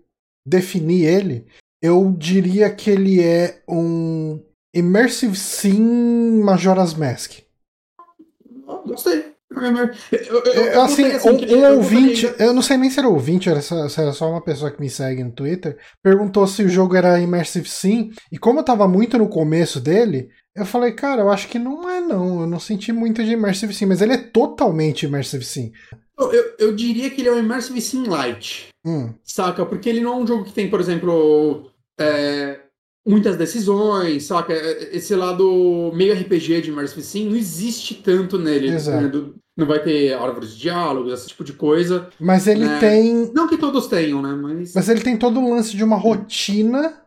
definir 0.46 1.06
ele, 1.06 1.46
eu 1.82 2.14
diria 2.16 2.70
que 2.70 2.88
ele 2.88 3.20
é 3.20 3.60
um 3.68 4.40
Immersive 4.72 5.36
Sim 5.36 6.40
Majora's 6.42 6.94
Mask. 6.94 7.40
Gostei. 8.86 9.32
Eu, 9.54 10.42
eu, 10.44 10.52
eu, 10.52 10.82
assim, 10.82 11.04
assim, 11.04 11.28
um, 11.28 11.58
um 11.58 11.76
ouvinte, 11.76 12.32
eu 12.38 12.54
não 12.54 12.62
sei 12.62 12.76
nem 12.78 12.88
se 12.88 12.98
era 12.98 13.08
ouvinte, 13.08 13.50
era 13.50 13.60
só, 13.60 13.86
se 13.86 14.00
era 14.00 14.12
só 14.12 14.30
uma 14.30 14.40
pessoa 14.40 14.70
que 14.70 14.80
me 14.80 14.88
segue 14.88 15.22
no 15.22 15.30
Twitter, 15.30 15.76
perguntou 16.02 16.46
se 16.46 16.62
o 16.62 16.68
jogo 16.68 16.96
era 16.96 17.20
Immersive 17.20 17.68
Sim, 17.68 18.10
e 18.30 18.38
como 18.38 18.60
eu 18.60 18.64
tava 18.64 18.88
muito 18.88 19.18
no 19.18 19.28
começo 19.28 19.78
dele, 19.78 20.30
eu 20.56 20.64
falei, 20.64 20.92
cara, 20.92 21.22
eu 21.22 21.30
acho 21.30 21.48
que 21.48 21.58
não 21.58 21.88
é 21.88 22.00
não, 22.00 22.40
eu 22.40 22.46
não 22.46 22.58
senti 22.58 22.92
muito 22.92 23.22
de 23.22 23.32
Immersive 23.32 23.74
Sim, 23.74 23.86
mas 23.86 24.00
ele 24.00 24.14
é 24.14 24.18
totalmente 24.18 25.04
Immersive 25.06 25.44
Sim. 25.44 25.72
Eu, 26.18 26.54
eu 26.58 26.74
diria 26.74 27.10
que 27.10 27.20
ele 27.20 27.28
é 27.28 27.32
um 27.32 27.38
Immersive 27.38 27.80
Sim 27.80 28.06
Light, 28.06 28.68
hum. 28.86 29.12
saca? 29.22 29.66
Porque 29.66 29.88
ele 29.88 30.00
não 30.00 30.14
é 30.14 30.16
um 30.16 30.26
jogo 30.26 30.44
que 30.44 30.52
tem, 30.52 30.70
por 30.70 30.80
exemplo, 30.80 31.70
é, 31.98 32.60
muitas 33.06 33.36
decisões, 33.36 34.24
saca? 34.24 34.52
Esse 34.92 35.14
lado 35.14 35.92
meio 35.94 36.14
RPG 36.14 36.62
de 36.62 36.70
Immersive 36.70 37.02
Sim 37.02 37.28
não 37.28 37.36
existe 37.36 37.94
tanto 37.94 38.38
nele. 38.38 38.70
Né? 38.70 39.08
Do, 39.08 39.34
não 39.56 39.66
vai 39.66 39.82
ter 39.82 40.14
árvores 40.14 40.54
de 40.54 40.60
diálogos, 40.60 41.12
esse 41.12 41.28
tipo 41.28 41.44
de 41.44 41.52
coisa. 41.52 42.08
Mas 42.18 42.46
ele 42.46 42.64
né? 42.64 42.78
tem. 42.78 43.30
Não 43.34 43.48
que 43.48 43.58
todos 43.58 43.86
tenham, 43.86 44.22
né? 44.22 44.32
Mas... 44.34 44.74
Mas 44.74 44.88
ele 44.88 45.00
tem 45.00 45.16
todo 45.16 45.40
o 45.40 45.50
lance 45.50 45.76
de 45.76 45.84
uma 45.84 45.96
rotina 45.96 47.02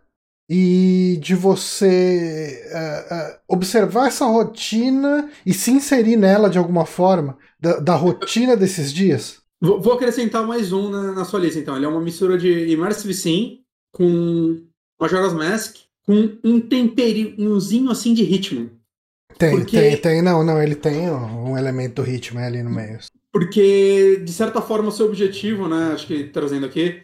e 0.49 1.17
de 1.21 1.33
você 1.33 2.61
uh, 2.71 3.13
uh, 3.15 3.39
observar 3.47 4.07
essa 4.07 4.25
rotina 4.25 5.29
e 5.43 5.53
se 5.53 5.71
inserir 5.71 6.17
nela 6.17 6.51
de 6.51 6.59
alguma 6.59 6.85
forma, 6.85 7.35
da, 7.59 7.79
da 7.79 7.95
rotina 7.95 8.55
desses 8.55 8.93
dias. 8.93 9.39
Vou, 9.59 9.81
vou 9.81 9.93
acrescentar 9.93 10.45
mais 10.45 10.71
um 10.71 10.89
na, 10.89 11.13
na, 11.13 11.25
sua 11.25 11.39
lista, 11.39 11.57
então. 11.59 11.75
Ele 11.75 11.85
é 11.85 11.89
uma 11.89 12.01
mistura 12.01 12.37
de 12.37 12.71
Immersive 12.71 13.13
Sim 13.13 13.59
com 13.91 14.61
Majora's 14.99 15.33
Mask 15.33 15.77
com 16.05 16.37
um 16.43 16.59
temperinhozinho 16.59 17.89
assim 17.89 18.13
de 18.13 18.23
ritmo. 18.23 18.69
Tem, 19.37 19.57
porque... 19.57 19.77
tem, 19.77 19.97
tem. 19.97 20.21
Não, 20.21 20.43
não, 20.43 20.61
ele 20.61 20.75
tem 20.75 21.09
um 21.09 21.57
elemento 21.57 21.95
do 21.95 22.01
ritmo 22.03 22.39
ali 22.39 22.63
no 22.63 22.69
meio. 22.69 22.99
Porque, 23.31 24.21
de 24.23 24.31
certa 24.31 24.61
forma, 24.61 24.89
o 24.89 24.91
seu 24.91 25.07
objetivo, 25.07 25.67
né, 25.67 25.91
acho 25.93 26.07
que 26.07 26.23
trazendo 26.25 26.65
aqui, 26.65 27.01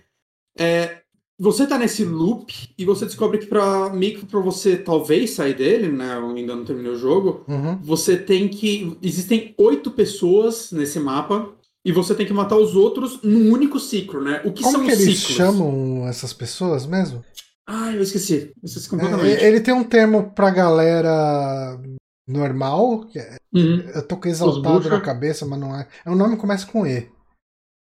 é 0.58 1.01
você 1.38 1.65
tá 1.65 1.75
nesse 1.75 2.06
loop 2.06 2.54
e 2.77 2.86
você 2.86 3.04
descobre 3.04 3.39
que 3.39 3.47
para 3.47 3.89
meio 3.89 4.19
que 4.19 4.25
para 4.27 4.39
você 4.39 4.77
talvez 4.77 5.32
sair 5.32 5.56
dele, 5.56 5.88
né, 5.88 6.15
eu 6.15 6.30
ainda 6.30 6.56
não 6.56 6.63
terminei 6.63 6.91
o 6.91 6.97
jogo, 6.99 7.43
uhum. 7.47 7.80
você 7.82 8.15
tem 8.15 8.47
que 8.47 8.95
existem 9.01 9.56
oito 9.58 9.89
pessoas 9.89 10.71
nesse 10.71 10.99
mapa 10.99 11.49
e 11.84 11.91
você 11.91 12.13
tem 12.13 12.27
que 12.27 12.34
matar 12.34 12.58
os 12.58 12.75
outros 12.75 13.19
num 13.23 13.51
único 13.51 13.80
ciclo, 13.80 14.21
né? 14.21 14.39
O 14.45 14.51
que 14.51 14.62
Como 14.62 14.77
são 14.77 14.86
que 14.86 14.91
eles 14.91 15.17
ciclos? 15.17 15.36
chamam 15.36 16.08
essas 16.08 16.32
pessoas 16.32 16.86
mesmo? 16.86 17.25
Ah, 17.67 17.91
eu 17.93 18.02
esqueci. 18.02 18.52
Eu 18.62 18.65
esqueci 18.65 18.89
completamente. 18.89 19.43
É, 19.43 19.47
ele 19.47 19.62
tem 19.62 19.74
um 19.74 19.84
termo 19.84 20.32
pra 20.32 20.50
galera 20.50 21.80
normal. 22.28 23.08
É, 23.15 23.38
uhum. 23.54 23.80
Eu 23.93 24.08
tô 24.08 24.17
com 24.17 24.28
exaltado 24.28 24.89
na 24.89 25.02
cabeça, 25.02 25.45
mas 25.45 25.60
não 25.60 25.76
é. 25.76 25.88
O 26.06 26.15
nome 26.15 26.38
começa 26.38 26.65
com 26.65 26.86
E. 26.86 27.10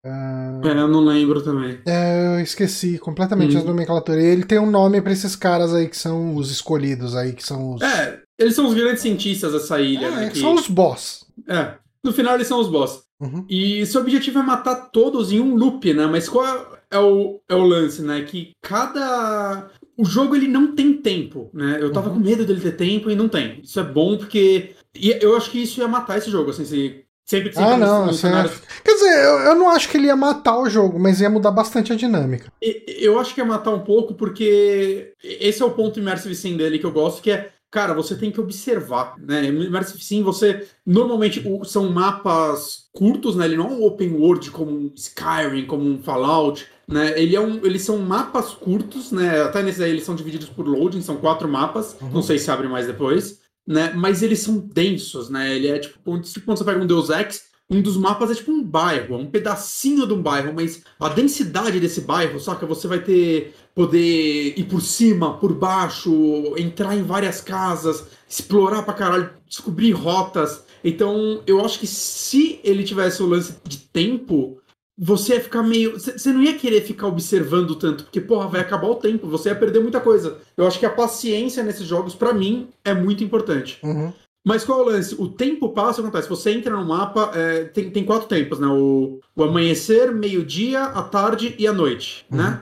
Uh... 0.05 0.67
É, 0.67 0.71
eu 0.71 0.87
não 0.87 0.99
lembro 0.99 1.41
também. 1.41 1.79
É, 1.85 2.35
eu 2.35 2.41
esqueci 2.41 2.99
completamente 2.99 3.53
uhum. 3.53 3.61
as 3.61 3.65
nomenclaturas. 3.65 4.23
Ele 4.23 4.43
tem 4.43 4.59
um 4.59 4.69
nome 4.69 5.01
para 5.01 5.13
esses 5.13 5.35
caras 5.35 5.73
aí 5.73 5.87
que 5.87 5.97
são 5.97 6.35
os 6.35 6.51
escolhidos 6.51 7.15
aí, 7.15 7.33
que 7.33 7.45
são 7.45 7.75
os. 7.75 7.81
É, 7.81 8.21
eles 8.37 8.55
são 8.55 8.67
os 8.67 8.73
grandes 8.73 9.01
cientistas 9.01 9.53
dessa 9.53 9.79
ilha, 9.79 10.07
é, 10.07 10.11
né? 10.11 10.29
Que... 10.29 10.39
São 10.39 10.55
os 10.55 10.67
boss. 10.67 11.25
É. 11.47 11.75
No 12.03 12.11
final 12.11 12.35
eles 12.35 12.47
são 12.47 12.59
os 12.59 12.67
boss. 12.67 13.03
Uhum. 13.21 13.45
E 13.49 13.85
seu 13.85 14.01
objetivo 14.01 14.39
é 14.39 14.43
matar 14.43 14.89
todos 14.91 15.31
em 15.31 15.39
um 15.39 15.55
loop, 15.55 15.93
né? 15.93 16.05
Mas 16.05 16.27
qual 16.27 16.77
é 16.93 16.99
o, 16.99 17.41
é 17.49 17.55
o 17.55 17.63
lance, 17.63 18.01
né? 18.01 18.21
Que 18.21 18.51
cada. 18.61 19.69
O 19.97 20.05
jogo 20.05 20.35
ele 20.35 20.47
não 20.47 20.75
tem 20.75 20.93
tempo, 20.93 21.49
né? 21.53 21.77
Eu 21.79 21.91
tava 21.91 22.09
uhum. 22.09 22.15
com 22.15 22.21
medo 22.21 22.45
dele 22.45 22.61
ter 22.61 22.77
tempo 22.77 23.09
e 23.09 23.15
não 23.15 23.27
tem. 23.27 23.59
Isso 23.61 23.79
é 23.79 23.83
bom 23.83 24.17
porque. 24.17 24.75
E 24.95 25.17
eu 25.21 25.35
acho 25.35 25.49
que 25.49 25.61
isso 25.61 25.79
ia 25.79 25.87
matar 25.87 26.17
esse 26.17 26.29
jogo, 26.29 26.51
assim, 26.51 26.65
se 26.65 27.03
Sempre 27.25 27.51
que 27.51 27.59
ah, 27.59 27.77
não, 27.77 28.07
no 28.07 28.13
cenário... 28.13 28.51
Quer 28.83 28.93
dizer, 28.95 29.23
eu, 29.23 29.39
eu, 29.39 29.55
não 29.55 29.69
acho 29.69 29.87
que 29.87 29.95
ele 29.95 30.07
ia 30.07 30.15
matar 30.15 30.59
o 30.59 30.69
jogo, 30.69 30.99
mas 30.99 31.21
ia 31.21 31.29
mudar 31.29 31.51
bastante 31.51 31.93
a 31.93 31.95
dinâmica. 31.95 32.51
Eu 32.61 33.17
acho 33.17 33.33
que 33.33 33.39
ia 33.39 33.45
matar 33.45 33.71
um 33.71 33.79
pouco, 33.79 34.13
porque 34.13 35.13
esse 35.23 35.61
é 35.61 35.65
o 35.65 35.71
ponto 35.71 35.99
Immersive 35.99 36.35
Sim 36.35 36.57
dele 36.57 36.79
que 36.79 36.85
eu 36.85 36.91
gosto, 36.91 37.21
que 37.21 37.31
é 37.31 37.52
cara, 37.73 37.95
você 37.95 38.15
tem 38.15 38.29
que 38.29 38.39
observar, 38.39 39.15
né? 39.17 39.47
Immersive 39.47 40.03
Sim, 40.03 40.21
você 40.21 40.67
normalmente 40.85 41.43
são 41.65 41.91
mapas 41.91 42.87
curtos, 42.93 43.35
né? 43.35 43.45
Ele 43.45 43.57
não 43.57 43.65
é 43.65 43.71
um 43.71 43.83
open 43.83 44.13
world 44.13 44.51
como 44.51 44.69
um 44.69 44.91
Skyrim, 44.95 45.65
como 45.65 45.83
um 45.83 45.97
Fallout, 45.97 46.67
né? 46.87 47.19
Ele 47.19 47.35
é 47.35 47.41
um, 47.41 47.65
eles 47.65 47.81
são 47.81 47.97
mapas 47.97 48.51
curtos, 48.51 49.11
né? 49.11 49.41
Até 49.41 49.63
nesses 49.63 49.81
aí 49.81 49.89
eles 49.89 50.03
são 50.03 50.13
divididos 50.13 50.49
por 50.49 50.67
loading, 50.67 51.01
são 51.01 51.17
quatro 51.17 51.49
mapas. 51.49 51.97
Uhum. 51.99 52.11
Não 52.11 52.21
sei 52.21 52.37
se 52.37 52.51
abre 52.51 52.67
mais 52.67 52.85
depois, 52.85 53.39
né? 53.65 53.91
Mas 53.95 54.21
eles 54.21 54.39
são 54.39 54.59
densos, 54.59 55.31
né? 55.31 55.55
Ele 55.55 55.67
é 55.67 55.79
tipo, 55.79 55.97
quando 56.03 56.23
você 56.23 56.63
pega 56.63 56.79
um 56.79 56.85
Deus 56.85 57.09
Ex, 57.09 57.45
um 57.69 57.81
dos 57.81 57.97
mapas 57.97 58.31
é 58.31 58.35
tipo 58.35 58.51
um 58.51 58.63
bairro, 58.63 59.17
um 59.17 59.25
pedacinho 59.25 60.05
de 60.05 60.13
um 60.13 60.21
bairro, 60.21 60.53
mas 60.53 60.83
a 60.99 61.09
densidade 61.09 61.79
desse 61.79 62.01
bairro, 62.01 62.39
saca? 62.39 62.65
Você 62.65 62.87
vai 62.87 62.99
ter 62.99 63.53
poder 63.73 64.53
ir 64.57 64.65
por 64.65 64.81
cima, 64.81 65.37
por 65.37 65.53
baixo, 65.53 66.53
entrar 66.57 66.95
em 66.95 67.03
várias 67.03 67.41
casas, 67.41 68.05
explorar 68.29 68.83
pra 68.83 68.93
caralho, 68.93 69.31
descobrir 69.47 69.91
rotas. 69.91 70.63
Então, 70.83 71.41
eu 71.47 71.63
acho 71.63 71.79
que 71.79 71.87
se 71.87 72.59
ele 72.63 72.83
tivesse 72.83 73.23
o 73.23 73.27
lance 73.27 73.55
de 73.67 73.77
tempo, 73.77 74.59
você 74.97 75.33
ia 75.33 75.41
ficar 75.41 75.63
meio. 75.63 75.99
Você 75.99 76.31
não 76.31 76.43
ia 76.43 76.57
querer 76.57 76.81
ficar 76.81 77.07
observando 77.07 77.75
tanto, 77.75 78.03
porque, 78.03 78.21
porra, 78.21 78.47
vai 78.47 78.61
acabar 78.61 78.87
o 78.87 78.95
tempo, 78.95 79.27
você 79.27 79.49
ia 79.49 79.55
perder 79.55 79.79
muita 79.79 79.99
coisa. 79.99 80.37
Eu 80.55 80.67
acho 80.67 80.77
que 80.77 80.85
a 80.85 80.89
paciência 80.89 81.63
nesses 81.63 81.87
jogos, 81.87 82.13
para 82.13 82.33
mim, 82.33 82.67
é 82.83 82.93
muito 82.93 83.23
importante. 83.23 83.79
Uhum. 83.81 84.13
Mas 84.45 84.65
qual 84.65 84.79
é 84.79 84.81
o 84.83 84.85
lance? 84.87 85.15
O 85.17 85.29
tempo 85.29 85.69
passa, 85.69 86.01
acontece. 86.01 86.27
Você 86.27 86.51
entra 86.51 86.75
no 86.75 86.85
mapa, 86.85 87.31
é, 87.33 87.63
tem, 87.65 87.89
tem 87.89 88.03
quatro 88.03 88.27
tempos, 88.27 88.59
né? 88.59 88.67
O, 88.67 89.19
o 89.35 89.43
amanhecer, 89.43 90.13
meio-dia, 90.13 90.83
a 90.83 91.01
tarde 91.01 91.55
e 91.57 91.65
a 91.65 91.71
noite, 91.71 92.25
Uhum. 92.29 92.37
né? 92.37 92.61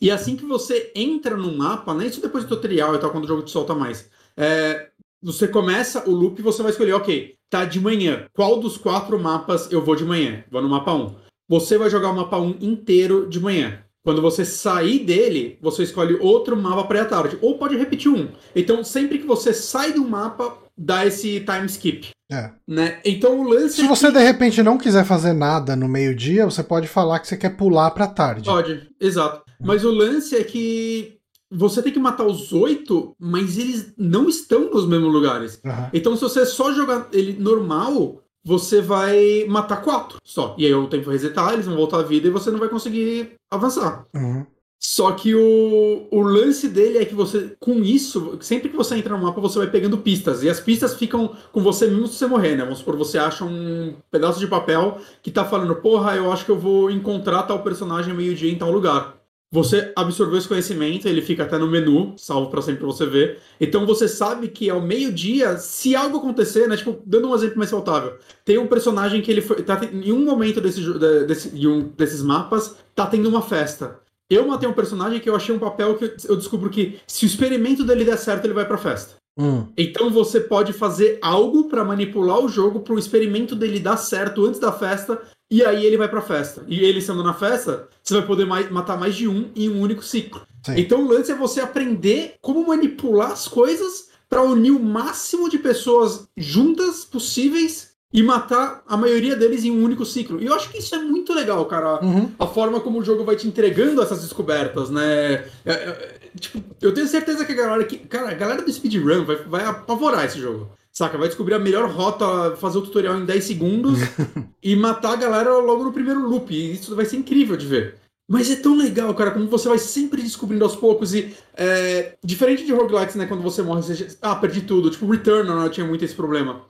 E 0.00 0.10
assim 0.10 0.36
que 0.36 0.44
você 0.44 0.92
entra 0.94 1.36
no 1.36 1.56
mapa, 1.56 1.92
né? 1.94 2.06
Isso 2.06 2.20
depois 2.20 2.44
do 2.44 2.54
tutorial 2.54 2.94
e 2.94 2.98
tal, 2.98 3.10
quando 3.10 3.24
o 3.24 3.28
jogo 3.28 3.42
te 3.42 3.50
solta 3.50 3.74
mais. 3.74 4.08
É, 4.36 4.90
você 5.20 5.48
começa 5.48 6.08
o 6.08 6.12
loop 6.12 6.38
e 6.38 6.42
você 6.42 6.62
vai 6.62 6.70
escolher, 6.70 6.92
ok, 6.92 7.34
tá 7.50 7.64
de 7.64 7.80
manhã. 7.80 8.26
Qual 8.32 8.60
dos 8.60 8.76
quatro 8.76 9.18
mapas 9.18 9.72
eu 9.72 9.82
vou 9.84 9.96
de 9.96 10.04
manhã? 10.04 10.44
Vou 10.50 10.62
no 10.62 10.68
mapa 10.68 10.92
1. 10.92 11.16
Você 11.48 11.76
vai 11.78 11.90
jogar 11.90 12.10
o 12.10 12.14
mapa 12.14 12.38
1 12.38 12.58
inteiro 12.60 13.26
de 13.28 13.40
manhã. 13.40 13.82
Quando 14.04 14.22
você 14.22 14.44
sair 14.44 15.00
dele, 15.00 15.58
você 15.60 15.82
escolhe 15.82 16.14
outro 16.20 16.56
mapa 16.56 16.84
para 16.84 17.02
à 17.02 17.04
tarde. 17.04 17.38
Ou 17.42 17.58
pode 17.58 17.76
repetir 17.76 18.10
um. 18.10 18.28
Então, 18.54 18.84
sempre 18.84 19.18
que 19.18 19.26
você 19.26 19.52
sai 19.52 19.92
do 19.92 20.04
mapa, 20.04 20.56
dá 20.78 21.04
esse 21.04 21.40
time 21.40 21.66
skip. 21.66 22.10
É. 22.30 22.50
Né? 22.66 23.00
Então 23.04 23.40
o 23.40 23.42
lance 23.42 23.76
Se 23.76 23.84
é 23.84 23.88
você 23.88 24.08
que... 24.08 24.12
de 24.12 24.22
repente 24.22 24.62
não 24.62 24.78
quiser 24.78 25.04
fazer 25.04 25.32
nada 25.32 25.74
no 25.74 25.88
meio-dia, 25.88 26.44
você 26.44 26.62
pode 26.62 26.86
falar 26.86 27.18
que 27.20 27.26
você 27.26 27.36
quer 27.36 27.56
pular 27.56 27.90
pra 27.90 28.06
tarde. 28.06 28.44
Pode, 28.44 28.88
exato. 29.00 29.42
Mas 29.60 29.84
o 29.84 29.90
lance 29.90 30.36
é 30.36 30.44
que 30.44 31.18
você 31.50 31.82
tem 31.82 31.92
que 31.92 31.98
matar 31.98 32.24
os 32.24 32.52
oito, 32.52 33.16
mas 33.18 33.56
eles 33.58 33.92
não 33.96 34.28
estão 34.28 34.70
nos 34.70 34.86
mesmos 34.86 35.12
lugares. 35.12 35.60
Aham. 35.64 35.90
Então, 35.92 36.14
se 36.14 36.22
você 36.22 36.44
só 36.44 36.72
jogar 36.72 37.08
ele 37.12 37.40
normal, 37.40 38.22
você 38.44 38.80
vai 38.80 39.44
matar 39.48 39.82
quatro 39.82 40.18
só. 40.24 40.54
E 40.58 40.66
aí 40.66 40.74
o 40.74 40.86
tempo 40.86 41.06
vai 41.06 41.14
resetar, 41.14 41.52
eles 41.54 41.66
vão 41.66 41.76
voltar 41.76 41.98
à 41.98 42.02
vida 42.02 42.28
e 42.28 42.30
você 42.30 42.50
não 42.50 42.58
vai 42.58 42.68
conseguir 42.68 43.34
avançar. 43.50 44.06
Uhum. 44.14 44.46
Só 44.80 45.10
que 45.12 45.34
o, 45.34 46.06
o 46.10 46.20
lance 46.20 46.68
dele 46.68 46.98
é 46.98 47.04
que 47.04 47.14
você, 47.14 47.56
com 47.58 47.82
isso, 47.82 48.38
sempre 48.40 48.68
que 48.68 48.76
você 48.76 48.94
entra 48.94 49.16
no 49.16 49.22
mapa, 49.24 49.40
você 49.40 49.58
vai 49.58 49.68
pegando 49.68 49.98
pistas. 49.98 50.42
E 50.44 50.48
as 50.48 50.60
pistas 50.60 50.94
ficam 50.94 51.34
com 51.52 51.60
você 51.60 51.86
mesmo 51.88 52.06
se 52.06 52.14
você 52.14 52.26
morrer, 52.26 52.56
né? 52.56 52.62
Vamos 52.62 52.78
supor, 52.78 52.96
você 52.96 53.18
acha 53.18 53.44
um 53.44 53.96
pedaço 54.10 54.38
de 54.38 54.46
papel 54.46 54.98
que 55.20 55.30
tá 55.32 55.44
falando, 55.44 55.74
porra, 55.76 56.14
eu 56.14 56.32
acho 56.32 56.44
que 56.44 56.50
eu 56.50 56.58
vou 56.58 56.90
encontrar 56.90 57.42
tal 57.42 57.62
personagem 57.62 58.14
meio-dia 58.14 58.50
em 58.50 58.56
tal 58.56 58.70
lugar. 58.70 59.18
Você 59.50 59.92
absorveu 59.96 60.36
esse 60.36 60.46
conhecimento, 60.46 61.08
ele 61.08 61.22
fica 61.22 61.42
até 61.42 61.56
no 61.56 61.66
menu, 61.66 62.14
salvo 62.18 62.50
pra 62.50 62.60
sempre 62.60 62.80
pra 62.80 62.86
você 62.88 63.06
ver. 63.06 63.38
Então 63.58 63.86
você 63.86 64.06
sabe 64.06 64.48
que 64.48 64.68
ao 64.68 64.80
meio-dia, 64.80 65.56
se 65.56 65.96
algo 65.96 66.18
acontecer, 66.18 66.68
né? 66.68 66.76
Tipo, 66.76 67.00
dando 67.04 67.30
um 67.30 67.34
exemplo 67.34 67.56
mais 67.56 67.70
saudável, 67.70 68.18
tem 68.44 68.58
um 68.58 68.66
personagem 68.66 69.22
que 69.22 69.30
ele 69.30 69.40
foi. 69.40 69.62
Tá, 69.62 69.80
em 69.90 70.12
um 70.12 70.22
momento 70.24 70.60
desse, 70.60 70.82
desse, 71.26 71.48
de 71.50 71.66
um 71.66 71.88
desses 71.96 72.22
mapas, 72.22 72.76
tá 72.94 73.06
tendo 73.06 73.28
uma 73.28 73.40
festa. 73.40 73.98
Eu 74.30 74.46
matei 74.46 74.68
um 74.68 74.72
personagem 74.74 75.20
que 75.20 75.28
eu 75.28 75.34
achei 75.36 75.54
um 75.54 75.58
papel 75.58 75.96
que 75.96 76.12
eu 76.28 76.36
descubro 76.36 76.68
que 76.70 76.98
se 77.06 77.24
o 77.24 77.26
experimento 77.26 77.82
dele 77.84 78.04
der 78.04 78.18
certo, 78.18 78.44
ele 78.44 78.54
vai 78.54 78.66
pra 78.66 78.76
festa. 78.76 79.16
Hum. 79.38 79.66
Então 79.76 80.10
você 80.10 80.40
pode 80.40 80.72
fazer 80.72 81.18
algo 81.22 81.68
pra 81.68 81.84
manipular 81.84 82.40
o 82.40 82.48
jogo 82.48 82.80
pro 82.80 82.98
experimento 82.98 83.54
dele 83.54 83.78
dar 83.78 83.96
certo 83.96 84.44
antes 84.44 84.58
da 84.60 84.72
festa 84.72 85.20
e 85.50 85.64
aí 85.64 85.86
ele 85.86 85.96
vai 85.96 86.08
pra 86.08 86.20
festa. 86.20 86.64
E 86.66 86.80
ele 86.80 86.98
estando 86.98 87.22
na 87.22 87.32
festa, 87.32 87.88
você 88.02 88.14
vai 88.14 88.26
poder 88.26 88.44
mais- 88.44 88.70
matar 88.70 88.98
mais 88.98 89.14
de 89.14 89.28
um 89.28 89.50
em 89.54 89.68
um 89.68 89.80
único 89.80 90.02
ciclo. 90.02 90.42
Sim. 90.66 90.74
Então 90.76 91.04
o 91.04 91.08
lance 91.08 91.30
é 91.30 91.36
você 91.36 91.60
aprender 91.60 92.34
como 92.42 92.66
manipular 92.66 93.30
as 93.30 93.46
coisas 93.46 94.08
pra 94.28 94.42
unir 94.42 94.72
o 94.72 94.80
máximo 94.82 95.48
de 95.48 95.58
pessoas 95.58 96.28
juntas 96.36 97.04
possíveis 97.04 97.87
e 98.12 98.22
matar 98.22 98.82
a 98.86 98.96
maioria 98.96 99.36
deles 99.36 99.64
em 99.64 99.70
um 99.70 99.82
único 99.84 100.04
ciclo. 100.04 100.40
E 100.40 100.46
eu 100.46 100.54
acho 100.54 100.70
que 100.70 100.78
isso 100.78 100.94
é 100.94 100.98
muito 100.98 101.32
legal, 101.34 101.64
cara 101.66 102.02
Uhum. 102.04 102.30
a 102.38 102.46
forma 102.46 102.80
como 102.80 102.98
o 102.98 103.04
jogo 103.04 103.24
vai 103.24 103.36
te 103.36 103.46
entregando 103.46 104.00
essas 104.02 104.22
descobertas, 104.22 104.88
né? 104.90 105.44
É, 105.64 105.72
é, 105.72 106.18
tipo, 106.40 106.62
eu 106.80 106.92
tenho 106.94 107.06
certeza 107.06 107.44
que 107.44 107.52
a 107.52 107.56
galera 107.56 107.84
que. 107.84 107.98
Cara, 107.98 108.30
a 108.30 108.34
galera 108.34 108.62
do 108.62 108.72
speedrun 108.72 109.24
vai, 109.24 109.36
vai 109.36 109.64
apavorar 109.64 110.24
esse 110.24 110.38
jogo. 110.40 110.70
Saca? 110.90 111.18
Vai 111.18 111.28
descobrir 111.28 111.54
a 111.54 111.58
melhor 111.60 111.88
rota, 111.90 112.56
fazer 112.56 112.78
o 112.78 112.82
tutorial 112.82 113.16
em 113.18 113.24
10 113.24 113.44
segundos 113.44 113.98
e 114.62 114.74
matar 114.74 115.12
a 115.12 115.16
galera 115.16 115.56
logo 115.58 115.84
no 115.84 115.92
primeiro 115.92 116.26
loop. 116.28 116.52
E 116.52 116.72
isso 116.72 116.96
vai 116.96 117.04
ser 117.04 117.16
incrível 117.18 117.56
de 117.56 117.66
ver. 117.66 117.96
Mas 118.30 118.50
é 118.50 118.56
tão 118.56 118.76
legal, 118.76 119.14
cara, 119.14 119.30
como 119.30 119.46
você 119.46 119.68
vai 119.68 119.78
sempre 119.78 120.20
descobrindo 120.22 120.64
aos 120.64 120.74
poucos 120.76 121.14
e. 121.14 121.34
é, 121.56 122.14
diferente 122.24 122.64
de 122.64 122.72
roguelikes, 122.72 123.14
né? 123.16 123.26
Quando 123.26 123.42
você 123.42 123.62
morre, 123.62 123.82
você. 123.82 123.94
já- 123.94 124.06
Ah, 124.20 124.34
perdi 124.36 124.62
tudo. 124.62 124.90
Tipo, 124.90 125.06
Returnal 125.10 125.60
né, 125.60 125.68
tinha 125.68 125.86
muito 125.86 126.04
esse 126.04 126.14
problema. 126.14 126.62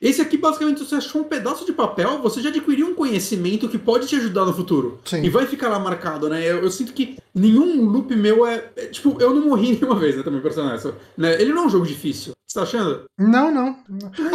Esse 0.00 0.22
aqui, 0.22 0.38
basicamente, 0.38 0.82
você 0.82 0.94
achou 0.94 1.20
um 1.20 1.24
pedaço 1.24 1.66
de 1.66 1.72
papel, 1.74 2.22
você 2.22 2.40
já 2.40 2.48
adquiriu 2.48 2.86
um 2.88 2.94
conhecimento 2.94 3.68
que 3.68 3.76
pode 3.76 4.06
te 4.06 4.16
ajudar 4.16 4.46
no 4.46 4.54
futuro. 4.54 4.98
Sim. 5.04 5.22
E 5.22 5.28
vai 5.28 5.46
ficar 5.46 5.68
lá 5.68 5.78
marcado, 5.78 6.28
né? 6.28 6.40
Eu, 6.42 6.62
eu 6.62 6.70
sinto 6.70 6.94
que 6.94 7.18
nenhum 7.34 7.84
loop 7.84 8.16
meu 8.16 8.46
é, 8.46 8.64
é, 8.76 8.86
Tipo, 8.86 9.20
eu 9.20 9.34
não 9.34 9.46
morri 9.48 9.72
nenhuma 9.78 9.98
vez, 9.98 10.16
né? 10.16 10.22
Também, 10.22 10.40
personagem. 10.40 10.92
Né? 11.18 11.34
Ele 11.40 11.52
não 11.52 11.64
é 11.64 11.66
um 11.66 11.70
jogo 11.70 11.86
difícil. 11.86 12.32
Você 12.46 12.58
tá 12.58 12.62
achando? 12.62 13.04
Não, 13.18 13.52
não. 13.52 13.76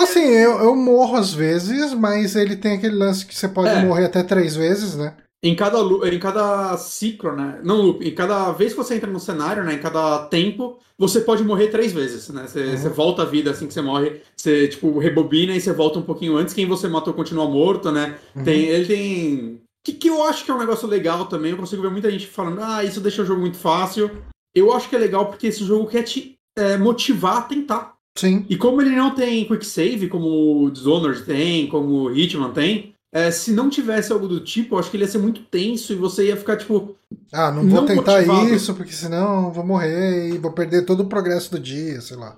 Assim, 0.01 0.23
eu, 0.23 0.59
eu 0.59 0.75
morro 0.75 1.17
às 1.17 1.33
vezes, 1.33 1.93
mas 1.93 2.35
ele 2.35 2.55
tem 2.55 2.77
aquele 2.77 2.95
lance 2.95 3.25
que 3.25 3.35
você 3.35 3.49
pode 3.49 3.69
É. 3.69 3.83
morrer 3.83 4.05
até 4.05 4.23
três 4.23 4.55
vezes, 4.55 4.95
né? 4.95 5.15
Em 5.45 5.55
cada, 5.55 5.77
em 6.11 6.17
cada 6.19 6.75
ciclo, 6.77 7.35
né? 7.35 7.59
Não 7.63 7.79
loop, 7.81 8.03
em 8.07 8.15
cada 8.15 8.51
vez 8.51 8.71
que 8.71 8.77
você 8.77 8.95
entra 8.95 9.11
no 9.11 9.19
cenário, 9.19 9.63
né? 9.63 9.75
Em 9.75 9.79
cada 9.79 10.25
tempo, 10.25 10.79
você 10.97 11.21
pode 11.21 11.43
morrer 11.43 11.67
três 11.67 11.93
vezes, 11.93 12.29
né? 12.29 12.47
Você, 12.47 12.63
Uhum. 12.63 12.77
você 12.77 12.89
volta 12.89 13.21
à 13.21 13.25
vida 13.25 13.51
assim 13.51 13.67
que 13.67 13.73
você 13.73 13.81
morre, 13.81 14.21
você, 14.35 14.67
tipo, 14.67 14.97
rebobina 14.97 15.55
e 15.55 15.61
você 15.61 15.71
volta 15.71 15.99
um 15.99 16.01
pouquinho 16.01 16.35
antes. 16.35 16.53
Quem 16.53 16.65
você 16.65 16.87
matou 16.87 17.13
continua 17.13 17.47
morto, 17.47 17.91
né? 17.91 18.17
Uhum. 18.35 18.43
Tem, 18.43 18.63
ele 18.65 18.85
tem. 18.87 19.61
Que, 19.85 19.93
que 19.93 20.09
eu 20.09 20.23
acho 20.23 20.43
que 20.43 20.49
é 20.49 20.53
um 20.55 20.57
negócio 20.59 20.87
legal 20.87 21.25
também. 21.27 21.51
Eu 21.51 21.57
consigo 21.57 21.83
ver 21.83 21.91
muita 21.91 22.09
gente 22.09 22.25
falando, 22.25 22.59
ah, 22.63 22.83
isso 22.83 22.99
deixa 22.99 23.21
o 23.21 23.25
jogo 23.25 23.41
muito 23.41 23.57
fácil. 23.57 24.09
Eu 24.55 24.73
acho 24.73 24.89
que 24.89 24.95
é 24.95 24.99
legal 24.99 25.27
porque 25.27 25.45
esse 25.45 25.63
jogo 25.63 25.85
quer 25.85 26.01
te 26.01 26.33
é, 26.57 26.75
motivar 26.75 27.37
a 27.37 27.41
tentar. 27.41 27.93
Sim. 28.17 28.45
E 28.49 28.57
como 28.57 28.81
ele 28.81 28.95
não 28.95 29.13
tem 29.13 29.45
quick 29.45 29.63
save, 29.65 30.07
como 30.07 30.63
o 30.63 30.71
Dishonored 30.71 31.23
tem, 31.23 31.67
como 31.67 32.05
o 32.05 32.15
Hitman 32.17 32.51
tem, 32.51 32.94
é, 33.15 33.31
se 33.31 33.53
não 33.53 33.69
tivesse 33.69 34.11
algo 34.11 34.27
do 34.27 34.41
tipo, 34.41 34.75
eu 34.75 34.79
acho 34.79 34.91
que 34.91 34.97
ele 34.97 35.05
ia 35.05 35.09
ser 35.09 35.19
muito 35.19 35.41
tenso 35.43 35.93
e 35.93 35.95
você 35.95 36.27
ia 36.27 36.35
ficar 36.35 36.57
tipo. 36.57 36.97
Ah, 37.31 37.49
não 37.49 37.61
vou 37.61 37.79
Não 37.79 37.85
tentar 37.85 38.17
motivado. 38.17 38.53
isso, 38.53 38.73
porque 38.75 38.91
senão 38.91 39.45
eu 39.45 39.51
vou 39.53 39.65
morrer 39.65 40.31
e 40.33 40.37
vou 40.37 40.51
perder 40.51 40.85
todo 40.85 40.99
o 40.99 41.07
progresso 41.07 41.49
do 41.49 41.57
dia, 41.57 42.01
sei 42.01 42.17
lá. 42.17 42.37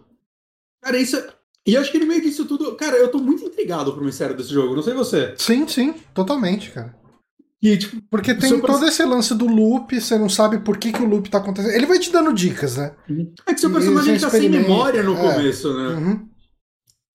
Cara, 0.83 0.99
isso. 0.99 1.17
é- 1.17 1.33
E 1.65 1.75
acho 1.75 1.91
que 1.91 1.97
no 1.97 2.05
meio 2.05 2.21
disso 2.21 2.45
tudo. 2.45 2.75
Cara, 2.75 2.95
eu 2.95 3.09
tô 3.09 3.17
muito 3.17 3.43
intrigado 3.43 3.91
pro 3.91 4.05
mistério 4.05 4.37
desse 4.37 4.53
jogo, 4.53 4.75
não 4.75 4.83
sei 4.83 4.93
você. 4.93 5.33
Sim, 5.39 5.67
sim, 5.67 5.95
totalmente, 6.13 6.69
cara. 6.69 6.95
E, 7.59 7.75
tipo, 7.75 7.99
Porque 8.11 8.35
tem 8.35 8.61
todo 8.61 8.85
esse 8.85 9.03
lance 9.03 9.33
do 9.33 9.47
loop, 9.47 9.99
você 9.99 10.15
não 10.15 10.29
sabe 10.29 10.59
por 10.59 10.77
que, 10.77 10.91
que 10.93 11.01
o 11.01 11.07
loop 11.07 11.27
tá 11.27 11.39
acontecendo. 11.39 11.73
Ele 11.73 11.87
vai 11.87 11.97
te 11.97 12.11
dando 12.11 12.31
dicas, 12.31 12.77
né? 12.77 12.95
é 13.47 13.53
que 13.55 13.59
seu 13.59 13.71
personagem 13.71 14.19
tá 14.19 14.29
sem 14.29 14.47
memória 14.47 15.01
no 15.01 15.17
é. 15.17 15.33
começo, 15.33 15.73
né? 15.73 15.87
Uhum. 15.95 16.29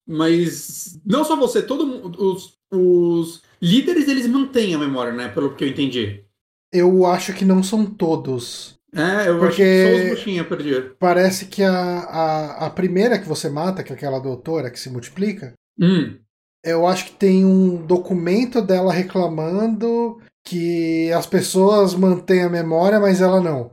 Mas 0.05 0.99
não 1.05 1.23
só 1.23 1.37
você, 1.37 1.61
todo 1.61 1.87
mundo. 1.87 2.21
Os, 2.21 2.57
os 2.73 3.41
líderes 3.63 4.07
eles 4.07 4.27
mantêm 4.27 4.75
a 4.75 4.77
memória, 4.79 5.13
né? 5.13 5.27
Pelo 5.29 5.55
que 5.55 5.63
eu 5.63 5.67
entendi. 5.67 6.23
Eu 6.71 7.05
acho 7.05 7.33
que 7.33 7.45
não 7.45 7.61
são 7.63 7.85
todos. 7.85 8.75
É, 8.95 9.27
eu 9.29 9.39
Porque- 9.39 9.61
acho 9.63 9.91
que 9.91 9.97
só 9.97 10.03
os 10.03 10.09
bruxinhos 10.09 10.47
perdiam. 10.47 10.83
Parece 10.99 11.45
que 11.45 11.63
a, 11.63 11.71
a, 11.73 12.65
a 12.67 12.69
primeira 12.69 13.17
que 13.17 13.27
você 13.27 13.49
mata, 13.49 13.83
que 13.83 13.91
é 13.91 13.95
aquela 13.95 14.19
doutora 14.19 14.69
que 14.69 14.79
se 14.79 14.89
multiplica, 14.89 15.53
Hum. 15.79 16.15
eu 16.63 16.85
acho 16.85 17.05
que 17.05 17.11
tem 17.13 17.43
um 17.45 17.77
documento 17.85 18.61
dela 18.61 18.93
reclamando 18.93 20.19
que 20.45 21.11
as 21.11 21.25
pessoas 21.25 21.95
mantêm 21.95 22.43
a 22.43 22.49
memória, 22.49 22.99
mas 22.99 23.21
ela 23.21 23.41
não. 23.41 23.71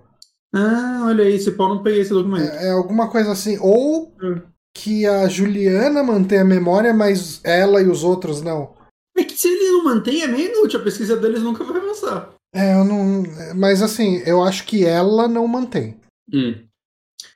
Ah, 0.55 1.03
olha 1.07 1.25
aí, 1.25 1.35
esse 1.35 1.51
pau 1.53 1.69
não 1.69 1.83
peguei 1.83 2.01
esse 2.01 2.11
documento. 2.11 2.51
É, 2.51 2.69
é 2.69 2.71
alguma 2.71 3.09
coisa 3.11 3.33
assim. 3.33 3.59
Ou 3.61 4.15
Hum. 4.23 4.41
que 4.75 5.07
a 5.07 5.29
Juliana 5.29 6.03
mantém 6.03 6.39
a 6.39 6.45
memória, 6.45 6.95
mas 6.95 7.41
ela 7.45 7.81
e 7.83 7.87
os 7.89 8.03
outros 8.05 8.41
não. 8.43 8.75
É 9.21 9.25
que 9.25 9.39
se 9.39 9.49
eles 9.49 9.71
não 9.71 9.85
mantêm, 9.85 10.23
é 10.23 10.27
meio 10.27 10.51
inútil. 10.51 10.81
A 10.81 10.83
pesquisa 10.83 11.15
deles 11.15 11.43
nunca 11.43 11.63
vai 11.63 11.77
avançar. 11.77 12.31
É, 12.55 12.75
eu 12.75 12.85
não. 12.85 13.23
Mas 13.55 13.83
assim, 13.83 14.23
eu 14.25 14.43
acho 14.43 14.65
que 14.65 14.87
ela 14.87 15.29
não 15.29 15.47
mantém. 15.47 15.97
Hum. 16.33 16.55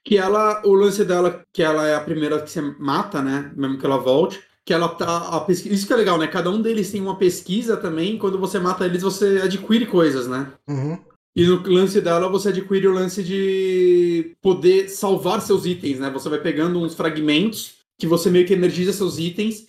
Que 0.02 0.16
ela, 0.16 0.62
o 0.64 0.72
lance 0.72 1.04
dela, 1.04 1.42
que 1.52 1.62
ela 1.62 1.86
é 1.86 1.94
a 1.94 2.00
primeira 2.00 2.40
que 2.40 2.50
você 2.50 2.62
mata, 2.62 3.20
né? 3.20 3.52
Mesmo 3.54 3.78
que 3.78 3.84
ela 3.84 3.98
volte. 3.98 4.42
Que 4.64 4.72
ela 4.72 4.88
tá. 4.88 5.28
A 5.28 5.40
pesquisa, 5.40 5.74
isso 5.74 5.86
que 5.86 5.92
é 5.92 5.96
legal, 5.96 6.16
né? 6.16 6.26
Cada 6.26 6.50
um 6.50 6.62
deles 6.62 6.90
tem 6.90 7.02
uma 7.02 7.18
pesquisa 7.18 7.76
também. 7.76 8.16
Quando 8.16 8.38
você 8.38 8.58
mata 8.58 8.86
eles, 8.86 9.02
você 9.02 9.42
adquire 9.44 9.84
coisas, 9.84 10.26
né? 10.26 10.52
Uhum. 10.66 10.98
E 11.36 11.44
no 11.44 11.62
lance 11.68 12.00
dela, 12.00 12.28
você 12.28 12.48
adquire 12.48 12.88
o 12.88 12.94
lance 12.94 13.22
de 13.22 14.34
poder 14.40 14.88
salvar 14.88 15.42
seus 15.42 15.66
itens, 15.66 15.98
né? 15.98 16.08
Você 16.10 16.30
vai 16.30 16.40
pegando 16.40 16.78
uns 16.80 16.94
fragmentos 16.94 17.74
que 17.98 18.06
você 18.06 18.30
meio 18.30 18.46
que 18.46 18.54
energiza 18.54 18.92
seus 18.92 19.18
itens, 19.18 19.66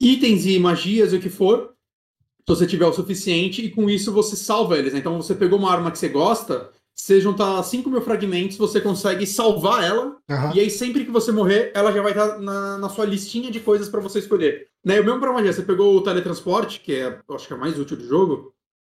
itens 0.00 0.46
e 0.46 0.58
magias 0.58 1.12
e 1.12 1.16
o 1.16 1.20
que 1.20 1.28
for, 1.30 1.72
se 2.40 2.46
você 2.54 2.66
tiver 2.66 2.86
o 2.86 2.92
suficiente, 2.92 3.64
e 3.64 3.70
com 3.70 3.90
isso 3.90 4.12
você 4.12 4.36
salva 4.36 4.78
eles. 4.78 4.92
né? 4.92 4.98
Então 5.00 5.20
você 5.20 5.34
pegou 5.34 5.58
uma 5.58 5.70
arma 5.72 5.90
que 5.90 5.98
você 5.98 6.08
gosta, 6.08 6.70
você 6.94 7.20
juntar 7.20 7.62
5 7.62 7.90
mil 7.90 8.00
fragmentos, 8.00 8.56
você 8.56 8.80
consegue 8.80 9.26
salvar 9.26 9.84
ela, 9.84 10.16
Aham. 10.30 10.52
e 10.54 10.60
aí 10.60 10.70
sempre 10.70 11.04
que 11.04 11.10
você 11.10 11.30
morrer, 11.32 11.70
ela 11.74 11.92
já 11.92 12.00
vai 12.00 12.12
estar 12.12 12.38
na, 12.38 12.78
na 12.78 12.88
sua 12.88 13.04
listinha 13.04 13.50
de 13.50 13.60
coisas 13.60 13.88
pra 13.88 14.00
você 14.00 14.20
escolher. 14.20 14.68
Né? 14.84 15.00
O 15.00 15.04
mesmo 15.04 15.20
pra 15.20 15.32
magia, 15.32 15.52
você 15.52 15.62
pegou 15.62 15.96
o 15.96 16.00
teletransporte, 16.02 16.80
que 16.80 16.94
é, 16.94 17.18
eu 17.28 17.34
acho 17.34 17.46
que 17.46 17.52
é 17.52 17.56
mais 17.56 17.78
útil 17.78 17.96
do 17.96 18.06
jogo, 18.06 18.54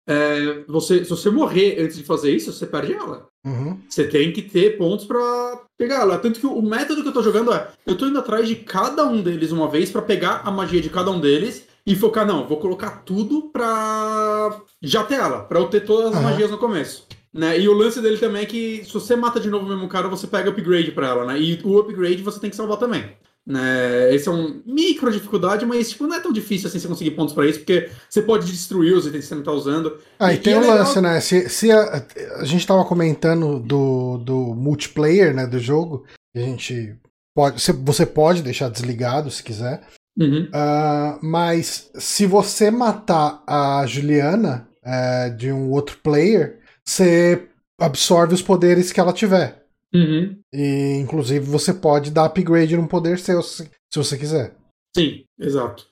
é, 0.06 0.64
você, 0.66 1.04
se 1.04 1.10
você 1.10 1.28
morrer 1.28 1.80
antes 1.82 1.96
de 1.96 2.04
fazer 2.04 2.34
isso, 2.34 2.52
você 2.52 2.66
perde 2.66 2.92
ela. 2.94 3.28
Uhum. 3.48 3.78
Você 3.88 4.04
tem 4.04 4.32
que 4.32 4.42
ter 4.42 4.76
pontos 4.76 5.06
pra 5.06 5.62
pegar 5.76 6.00
ela. 6.00 6.18
Tanto 6.18 6.38
que 6.38 6.46
o 6.46 6.60
método 6.60 7.02
que 7.02 7.08
eu 7.08 7.12
tô 7.12 7.22
jogando 7.22 7.52
é: 7.52 7.68
eu 7.86 7.96
tô 7.96 8.06
indo 8.06 8.18
atrás 8.18 8.46
de 8.46 8.56
cada 8.56 9.04
um 9.04 9.22
deles 9.22 9.52
uma 9.52 9.68
vez 9.68 9.90
pra 9.90 10.02
pegar 10.02 10.42
a 10.44 10.50
magia 10.50 10.80
de 10.80 10.90
cada 10.90 11.10
um 11.10 11.18
deles 11.18 11.66
e 11.86 11.96
focar, 11.96 12.26
não, 12.26 12.46
vou 12.46 12.58
colocar 12.58 13.02
tudo 13.04 13.50
pra 13.50 14.60
já 14.82 15.02
ter 15.04 15.14
ela, 15.14 15.40
pra 15.40 15.58
eu 15.58 15.68
ter 15.68 15.80
todas 15.80 16.10
as 16.10 16.16
Aham. 16.16 16.22
magias 16.22 16.50
no 16.50 16.58
começo. 16.58 17.06
Né? 17.32 17.60
E 17.60 17.68
o 17.68 17.72
lance 17.72 18.00
dele 18.00 18.18
também 18.18 18.42
é 18.42 18.46
que 18.46 18.84
se 18.84 18.92
você 18.92 19.14
mata 19.16 19.38
de 19.38 19.48
novo 19.48 19.64
o 19.64 19.68
mesmo 19.68 19.88
cara, 19.88 20.08
você 20.08 20.26
pega 20.26 20.50
upgrade 20.50 20.90
pra 20.92 21.08
ela, 21.08 21.24
né? 21.24 21.40
E 21.40 21.60
o 21.64 21.78
upgrade 21.78 22.22
você 22.22 22.40
tem 22.40 22.50
que 22.50 22.56
salvar 22.56 22.78
também. 22.78 23.10
Né? 23.48 24.14
Esse 24.14 24.28
é 24.28 24.30
um 24.30 24.60
micro 24.66 25.10
dificuldade, 25.10 25.64
mas 25.64 25.88
tipo, 25.88 26.06
não 26.06 26.14
é 26.16 26.20
tão 26.20 26.30
difícil 26.30 26.68
assim 26.68 26.78
você 26.78 26.86
conseguir 26.86 27.12
pontos 27.12 27.32
pra 27.34 27.46
isso, 27.46 27.60
porque 27.60 27.88
você 28.06 28.20
pode 28.20 28.44
destruir 28.46 28.92
os 28.94 29.06
itens 29.06 29.22
que 29.24 29.28
você 29.28 29.34
não 29.36 29.42
tá 29.42 29.52
usando. 29.52 29.96
Ah, 30.18 30.30
e, 30.32 30.36
E- 30.36 30.38
tem 30.38 30.52
é 30.52 30.56
o 30.58 30.60
legal- 30.60 30.76
lance, 30.78 31.00
né? 31.00 31.18
Se, 31.20 31.48
se 31.48 31.72
a, 31.72 32.04
a 32.36 32.44
gente 32.44 32.66
tava 32.66 32.84
comentando 32.84 33.58
do, 33.58 34.18
do 34.18 34.36
multiplayer, 34.54 35.34
né, 35.34 35.46
do 35.46 35.58
jogo, 35.58 36.04
a 36.36 36.40
gente 36.40 36.94
pode, 37.34 37.58
você- 37.62 37.72
você 37.72 38.04
pode 38.04 38.42
deixar 38.42 38.68
desligado 38.68 39.30
se 39.30 39.42
quiser. 39.42 39.80
Uhum. 40.20 40.46
Ah, 40.52 41.18
mas 41.22 41.90
se 41.94 42.26
você 42.26 42.70
matar 42.70 43.42
a 43.46 43.82
Juliana 43.86 44.68
é, 44.84 45.30
de 45.30 45.50
um 45.50 45.70
outro 45.70 45.96
player, 46.02 46.58
você 46.86 47.44
absorve 47.80 48.34
os 48.34 48.42
poderes 48.42 48.92
que 48.92 49.00
ela 49.00 49.12
tiver. 49.12 49.62
Uhum. 49.94 50.38
E 50.52 50.98
inclusive 51.02 51.44
você 51.46 51.72
pode 51.72 52.10
dar 52.10 52.26
upgrade 52.26 52.76
num 52.76 52.86
poder 52.86 53.18
seu 53.18 53.42
se, 53.42 53.64
se 53.90 53.98
você 53.98 54.16
quiser. 54.18 54.54
Sim, 54.96 55.24
exato. 55.38 55.86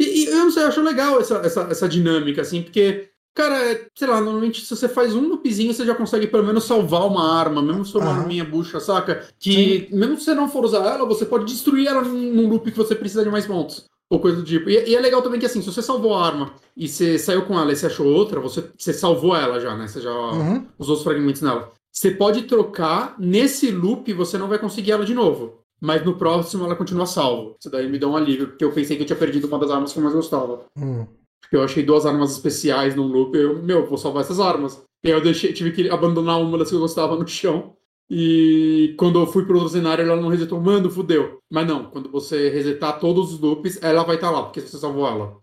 E, 0.00 0.24
e 0.24 0.26
eu 0.26 0.36
não 0.44 0.50
sei, 0.50 0.64
eu 0.64 0.68
acho 0.68 0.82
legal 0.82 1.20
essa, 1.20 1.36
essa, 1.38 1.62
essa 1.70 1.88
dinâmica, 1.88 2.42
assim, 2.42 2.62
porque, 2.62 3.08
cara, 3.34 3.72
é, 3.72 3.86
sei 3.96 4.08
lá, 4.08 4.20
normalmente 4.20 4.60
se 4.60 4.74
você 4.74 4.88
faz 4.88 5.14
um 5.14 5.26
loopzinho, 5.28 5.72
você 5.72 5.86
já 5.86 5.94
consegue 5.94 6.26
pelo 6.26 6.44
menos 6.44 6.64
salvar 6.64 7.06
uma 7.06 7.38
arma, 7.38 7.62
mesmo 7.62 7.84
se 7.84 7.92
for 7.92 8.02
uma 8.02 8.12
arminha 8.20 8.44
bucha, 8.44 8.78
saca? 8.80 9.26
Que 9.38 9.88
mesmo 9.92 10.18
se 10.18 10.24
você 10.24 10.34
não 10.34 10.48
for 10.48 10.64
usar 10.64 10.84
ela, 10.84 11.06
você 11.06 11.24
pode 11.24 11.46
destruir 11.46 11.86
ela 11.86 12.02
num, 12.02 12.34
num 12.34 12.48
loop 12.48 12.70
que 12.70 12.76
você 12.76 12.94
precisa 12.94 13.24
de 13.24 13.30
mais 13.30 13.46
pontos. 13.46 13.86
Ou 14.08 14.20
coisa 14.20 14.36
do 14.36 14.44
tipo. 14.44 14.68
E, 14.70 14.90
e 14.90 14.94
é 14.94 15.00
legal 15.00 15.20
também 15.22 15.40
que, 15.40 15.46
assim, 15.46 15.60
se 15.60 15.66
você 15.72 15.82
salvou 15.82 16.14
a 16.14 16.24
arma 16.24 16.54
e 16.76 16.86
você 16.88 17.18
saiu 17.18 17.44
com 17.44 17.58
ela 17.58 17.72
e 17.72 17.76
você 17.76 17.86
achou 17.86 18.06
outra, 18.06 18.38
você, 18.38 18.64
você 18.78 18.92
salvou 18.92 19.34
ela 19.34 19.58
já, 19.60 19.76
né? 19.76 19.88
Você 19.88 20.00
já 20.00 20.12
Uhum. 20.12 20.64
usou 20.78 20.94
os 20.96 21.02
fragmentos 21.02 21.42
nela. 21.42 21.72
Você 21.96 22.10
pode 22.10 22.42
trocar 22.42 23.16
nesse 23.18 23.70
loop, 23.70 24.12
você 24.12 24.36
não 24.36 24.48
vai 24.48 24.58
conseguir 24.58 24.92
ela 24.92 25.04
de 25.04 25.14
novo. 25.14 25.62
Mas 25.80 26.04
no 26.04 26.16
próximo 26.16 26.64
ela 26.64 26.76
continua 26.76 27.06
salvo. 27.06 27.56
Isso 27.58 27.70
daí 27.70 27.88
me 27.88 27.98
dá 27.98 28.06
um 28.06 28.16
alívio, 28.16 28.48
porque 28.48 28.64
eu 28.64 28.72
pensei 28.72 28.96
que 28.96 29.02
eu 29.02 29.06
tinha 29.06 29.18
perdido 29.18 29.46
uma 29.46 29.58
das 29.58 29.70
armas 29.70 29.92
que 29.92 29.98
eu 29.98 30.02
mais 30.02 30.14
gostava. 30.14 30.66
Hum. 30.76 31.06
Porque 31.40 31.56
eu 31.56 31.62
achei 31.62 31.82
duas 31.82 32.04
armas 32.04 32.32
especiais 32.32 32.94
num 32.94 33.06
loop, 33.06 33.34
eu, 33.34 33.62
meu, 33.62 33.86
vou 33.86 33.96
salvar 33.96 34.22
essas 34.22 34.40
armas. 34.40 34.82
E 35.02 35.08
aí 35.08 35.14
eu 35.14 35.22
deixei, 35.22 35.54
tive 35.54 35.72
que 35.72 35.88
abandonar 35.88 36.38
uma 36.38 36.58
das 36.58 36.68
que 36.68 36.74
eu 36.74 36.80
gostava 36.80 37.16
no 37.16 37.26
chão. 37.26 37.74
E 38.10 38.94
quando 38.98 39.18
eu 39.18 39.26
fui 39.26 39.46
pro 39.46 39.56
outro 39.56 39.72
cenário, 39.72 40.04
ela 40.04 40.20
não 40.20 40.28
resetou. 40.28 40.60
Mano, 40.60 40.90
fudeu. 40.90 41.38
Mas 41.50 41.66
não, 41.66 41.84
quando 41.84 42.10
você 42.10 42.50
resetar 42.50 43.00
todos 43.00 43.32
os 43.32 43.40
loops, 43.40 43.82
ela 43.82 44.04
vai 44.04 44.16
estar 44.16 44.30
lá, 44.30 44.42
porque 44.42 44.60
você 44.60 44.76
salvou 44.76 45.06
ela. 45.06 45.38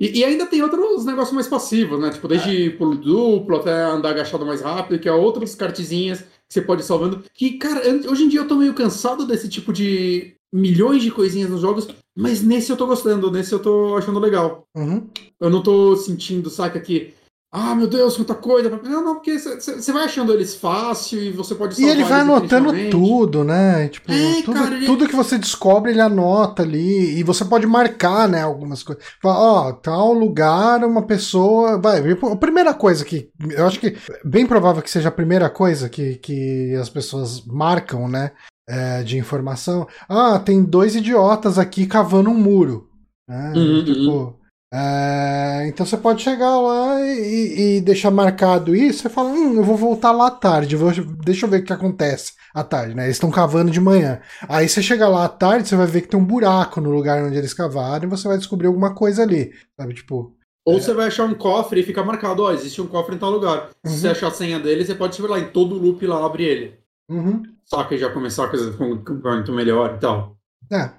E, 0.00 0.18
e 0.18 0.24
ainda 0.24 0.46
tem 0.46 0.62
outros 0.62 1.04
negócios 1.04 1.34
mais 1.34 1.46
passivos, 1.46 2.00
né? 2.00 2.10
Tipo, 2.10 2.28
desde 2.28 2.70
pulo 2.70 2.96
duplo 2.96 3.56
até 3.56 3.84
andar 3.84 4.10
agachado 4.10 4.44
mais 4.44 4.60
rápido, 4.60 4.98
que 4.98 5.08
é 5.08 5.12
outras 5.12 5.54
cartezinhas 5.54 6.20
que 6.20 6.54
você 6.54 6.60
pode 6.60 6.82
ir 6.82 6.84
salvando. 6.84 7.22
Que, 7.32 7.52
cara, 7.52 7.80
hoje 8.08 8.24
em 8.24 8.28
dia 8.28 8.40
eu 8.40 8.48
tô 8.48 8.56
meio 8.56 8.74
cansado 8.74 9.26
desse 9.26 9.48
tipo 9.48 9.72
de 9.72 10.34
milhões 10.52 11.02
de 11.02 11.10
coisinhas 11.10 11.50
nos 11.50 11.60
jogos, 11.60 11.88
mas 12.16 12.42
nesse 12.42 12.70
eu 12.70 12.76
tô 12.76 12.86
gostando, 12.86 13.30
nesse 13.30 13.52
eu 13.52 13.58
tô 13.58 13.96
achando 13.96 14.20
legal. 14.20 14.66
Uhum. 14.74 15.08
Eu 15.40 15.50
não 15.50 15.62
tô 15.62 15.96
sentindo, 15.96 16.50
saca, 16.50 16.80
que. 16.80 17.14
Ah, 17.56 17.72
meu 17.72 17.86
Deus, 17.86 18.16
quanta 18.16 18.34
coisa. 18.34 18.68
Não, 18.82 19.04
não, 19.04 19.14
porque 19.14 19.38
você 19.38 19.92
vai 19.92 20.06
achando 20.06 20.32
eles 20.32 20.56
fácil 20.56 21.22
e 21.22 21.30
você 21.30 21.54
pode 21.54 21.80
E 21.80 21.84
ele 21.84 22.02
vai 22.02 22.20
eles 22.20 22.28
anotando 22.28 22.72
tudo, 22.90 23.44
né? 23.44 23.86
Tipo, 23.86 24.10
É, 24.10 24.42
tudo, 24.42 24.54
cara, 24.54 24.74
ele- 24.74 24.86
tudo 24.86 25.06
que 25.06 25.14
você 25.14 25.38
descobre, 25.38 25.92
ele 25.92 26.00
anota 26.00 26.64
ali. 26.64 27.16
E 27.16 27.22
você 27.22 27.44
pode 27.44 27.64
marcar, 27.64 28.28
né? 28.28 28.42
Algumas 28.42 28.82
coisas. 28.82 29.04
Fala, 29.22 29.38
ó, 29.38 29.72
tal 29.72 30.12
lugar, 30.12 30.82
uma 30.84 31.02
pessoa. 31.02 31.80
Vai, 31.80 32.00
a 32.10 32.36
primeira 32.36 32.74
coisa 32.74 33.04
que. 33.04 33.30
Eu 33.50 33.66
acho 33.68 33.78
que 33.78 33.96
bem 34.24 34.44
provável 34.46 34.82
que 34.82 34.90
seja 34.90 35.08
a 35.08 35.12
primeira 35.12 35.48
coisa 35.48 35.88
que, 35.88 36.16
que 36.16 36.74
as 36.74 36.88
pessoas 36.88 37.44
marcam, 37.46 38.08
né? 38.08 38.32
é, 38.68 39.02
de 39.02 39.18
informação. 39.18 39.86
Ah, 40.08 40.38
tem 40.38 40.62
dois 40.64 40.96
idiotas 40.96 41.58
aqui 41.58 41.86
cavando 41.86 42.30
um 42.30 42.34
muro. 42.34 42.88
né? 43.28 43.52
Uhum, 43.54 43.84
tipo. 43.84 44.36
É, 44.72 45.66
então 45.68 45.86
você 45.86 45.96
pode 45.96 46.22
chegar 46.22 46.58
lá 46.60 47.00
e, 47.00 47.76
e 47.76 47.80
deixar 47.80 48.10
marcado 48.10 48.74
isso. 48.74 49.02
Você 49.02 49.08
fala, 49.08 49.28
hum, 49.30 49.54
eu 49.56 49.62
vou 49.62 49.76
voltar 49.76 50.10
lá 50.12 50.26
à 50.26 50.30
tarde. 50.30 50.74
Vou, 50.76 50.90
deixa 51.24 51.46
eu 51.46 51.50
ver 51.50 51.60
o 51.60 51.64
que 51.64 51.72
acontece 51.72 52.32
à 52.52 52.64
tarde, 52.64 52.94
né? 52.94 53.04
Eles 53.04 53.16
estão 53.16 53.30
cavando 53.30 53.70
de 53.70 53.80
manhã. 53.80 54.20
Aí 54.48 54.68
você 54.68 54.82
chega 54.82 55.06
lá 55.08 55.24
à 55.26 55.28
tarde, 55.28 55.68
você 55.68 55.76
vai 55.76 55.86
ver 55.86 56.00
que 56.02 56.08
tem 56.08 56.18
um 56.18 56.24
buraco 56.24 56.80
no 56.80 56.90
lugar 56.90 57.22
onde 57.22 57.36
eles 57.36 57.54
cavaram 57.54 58.04
e 58.04 58.10
você 58.10 58.26
vai 58.26 58.36
descobrir 58.36 58.66
alguma 58.66 58.94
coisa 58.94 59.22
ali. 59.22 59.52
Sabe, 59.78 59.94
tipo. 59.94 60.36
Ou 60.66 60.80
você 60.80 60.92
vai 60.94 61.06
achar 61.08 61.24
um 61.26 61.34
cofre 61.34 61.80
e 61.80 61.84
fica 61.84 62.02
marcado, 62.02 62.42
ó, 62.42 62.50
existe 62.52 62.80
um 62.80 62.86
cofre 62.86 63.14
em 63.14 63.18
tal 63.18 63.30
lugar. 63.30 63.68
Se 63.84 63.92
Uhum. 63.92 63.98
você 63.98 64.08
achar 64.08 64.28
a 64.28 64.30
senha 64.32 64.58
dele, 64.58 64.84
você 64.84 64.94
pode 64.94 65.20
ir 65.20 65.26
lá 65.26 65.38
em 65.38 65.50
todo 65.50 65.76
loop 65.76 66.04
lá, 66.06 66.24
abre 66.24 66.44
ele. 66.44 66.78
Uhum. 67.10 67.42
Saca 67.66 67.94
e 67.94 67.98
já 67.98 68.10
começar 68.10 68.44
a 68.44 68.48
coisa 68.48 68.72
com 68.72 68.84
muito 69.22 69.52
melhor 69.52 69.94
e 69.96 70.00
tal. 70.00 70.36
É. 70.72 70.90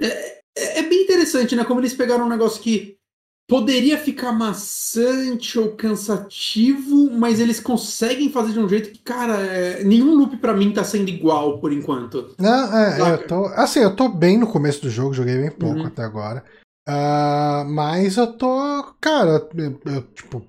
É, 0.00 0.78
é 0.80 0.82
bem 0.82 1.02
interessante, 1.04 1.56
né? 1.56 1.64
Como 1.64 1.80
eles 1.80 1.94
pegaram 1.94 2.26
um 2.26 2.28
negócio 2.28 2.62
que 2.62 2.95
poderia 3.48 3.96
ficar 3.98 4.32
maçante 4.32 5.58
ou 5.58 5.72
cansativo, 5.76 7.10
mas 7.12 7.40
eles 7.40 7.60
conseguem 7.60 8.30
fazer 8.30 8.52
de 8.52 8.58
um 8.58 8.68
jeito 8.68 8.90
que, 8.90 8.98
cara, 8.98 9.34
é, 9.40 9.84
nenhum 9.84 10.14
loop 10.16 10.36
pra 10.38 10.54
mim 10.54 10.72
tá 10.72 10.82
sendo 10.84 11.08
igual 11.08 11.58
por 11.60 11.72
enquanto. 11.72 12.34
Não, 12.38 12.76
é, 12.76 12.96
Saca? 12.96 13.22
eu 13.22 13.26
tô. 13.28 13.46
Assim, 13.54 13.80
eu 13.80 13.94
tô 13.94 14.08
bem 14.08 14.38
no 14.38 14.46
começo 14.46 14.82
do 14.82 14.90
jogo, 14.90 15.14
joguei 15.14 15.36
bem 15.38 15.50
pouco 15.50 15.80
Uhum. 15.80 15.86
até 15.86 16.02
agora. 16.02 16.44
Ah, 16.88 17.64
mas 17.68 18.16
eu 18.16 18.32
tô. 18.32 18.94
Cara, 19.00 19.48
eu, 19.54 19.80
eu, 19.92 20.02
tipo. 20.14 20.42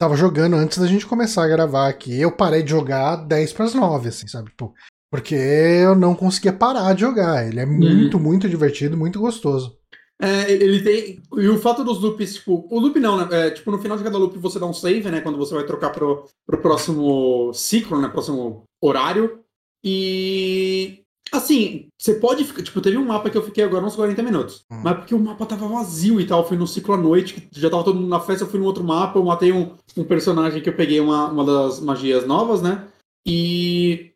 Tava 0.00 0.14
jogando 0.14 0.54
antes 0.54 0.78
da 0.78 0.86
gente 0.86 1.04
começar 1.06 1.42
a 1.44 1.48
gravar 1.48 1.88
aqui. 1.88 2.20
Eu 2.20 2.30
parei 2.30 2.62
de 2.62 2.70
jogar 2.70 3.16
10 3.16 3.52
pras 3.52 3.74
9, 3.74 4.08
assim, 4.10 4.28
sabe? 4.28 4.50
Tipo, 4.50 4.72
porque 5.10 5.34
eu 5.34 5.96
não 5.96 6.14
conseguia 6.14 6.52
parar 6.52 6.92
de 6.94 7.00
jogar. 7.00 7.44
Ele 7.48 7.58
é 7.58 7.66
muito, 7.66 8.16
muito 8.16 8.48
divertido, 8.48 8.96
muito 8.96 9.18
gostoso. 9.18 9.76
É, 10.20 10.50
ele 10.50 10.82
tem. 10.82 11.22
E 11.36 11.48
o 11.48 11.58
fato 11.58 11.84
dos 11.84 12.00
loops, 12.00 12.34
tipo, 12.34 12.66
o 12.68 12.80
loop 12.80 12.98
não, 12.98 13.16
né? 13.16 13.46
É, 13.46 13.50
tipo, 13.50 13.70
no 13.70 13.78
final 13.78 13.96
de 13.96 14.02
cada 14.02 14.18
loop 14.18 14.36
você 14.38 14.58
dá 14.58 14.66
um 14.66 14.72
save, 14.72 15.08
né? 15.10 15.20
Quando 15.20 15.38
você 15.38 15.54
vai 15.54 15.64
trocar 15.64 15.90
pro, 15.90 16.26
pro 16.44 16.60
próximo 16.60 17.52
ciclo, 17.54 18.00
né? 18.00 18.08
Próximo 18.08 18.64
horário. 18.82 19.40
E. 19.84 21.02
Assim, 21.30 21.88
você 21.96 22.14
pode 22.14 22.42
ficar. 22.42 22.62
Tipo, 22.62 22.80
teve 22.80 22.96
um 22.96 23.04
mapa 23.04 23.30
que 23.30 23.38
eu 23.38 23.42
fiquei 23.42 23.62
agora 23.62 23.84
uns 23.84 23.94
40 23.94 24.20
minutos. 24.22 24.64
Hum. 24.72 24.80
Mas 24.82 24.96
porque 24.98 25.14
o 25.14 25.20
mapa 25.20 25.46
tava 25.46 25.68
vazio 25.68 26.20
e 26.20 26.26
tal. 26.26 26.40
Eu 26.40 26.48
fui 26.48 26.56
no 26.56 26.66
ciclo 26.66 26.94
à 26.94 26.96
noite, 26.96 27.34
que 27.34 27.60
já 27.60 27.70
tava 27.70 27.84
todo 27.84 28.00
mundo 28.00 28.08
na 28.08 28.18
festa. 28.18 28.44
Eu 28.44 28.48
fui 28.48 28.58
no 28.58 28.66
outro 28.66 28.82
mapa, 28.82 29.18
eu 29.18 29.24
matei 29.24 29.52
um, 29.52 29.76
um 29.96 30.04
personagem 30.04 30.60
que 30.60 30.68
eu 30.68 30.76
peguei 30.76 30.98
uma, 30.98 31.28
uma 31.28 31.44
das 31.44 31.78
magias 31.78 32.26
novas, 32.26 32.60
né? 32.60 32.88
E. 33.24 34.12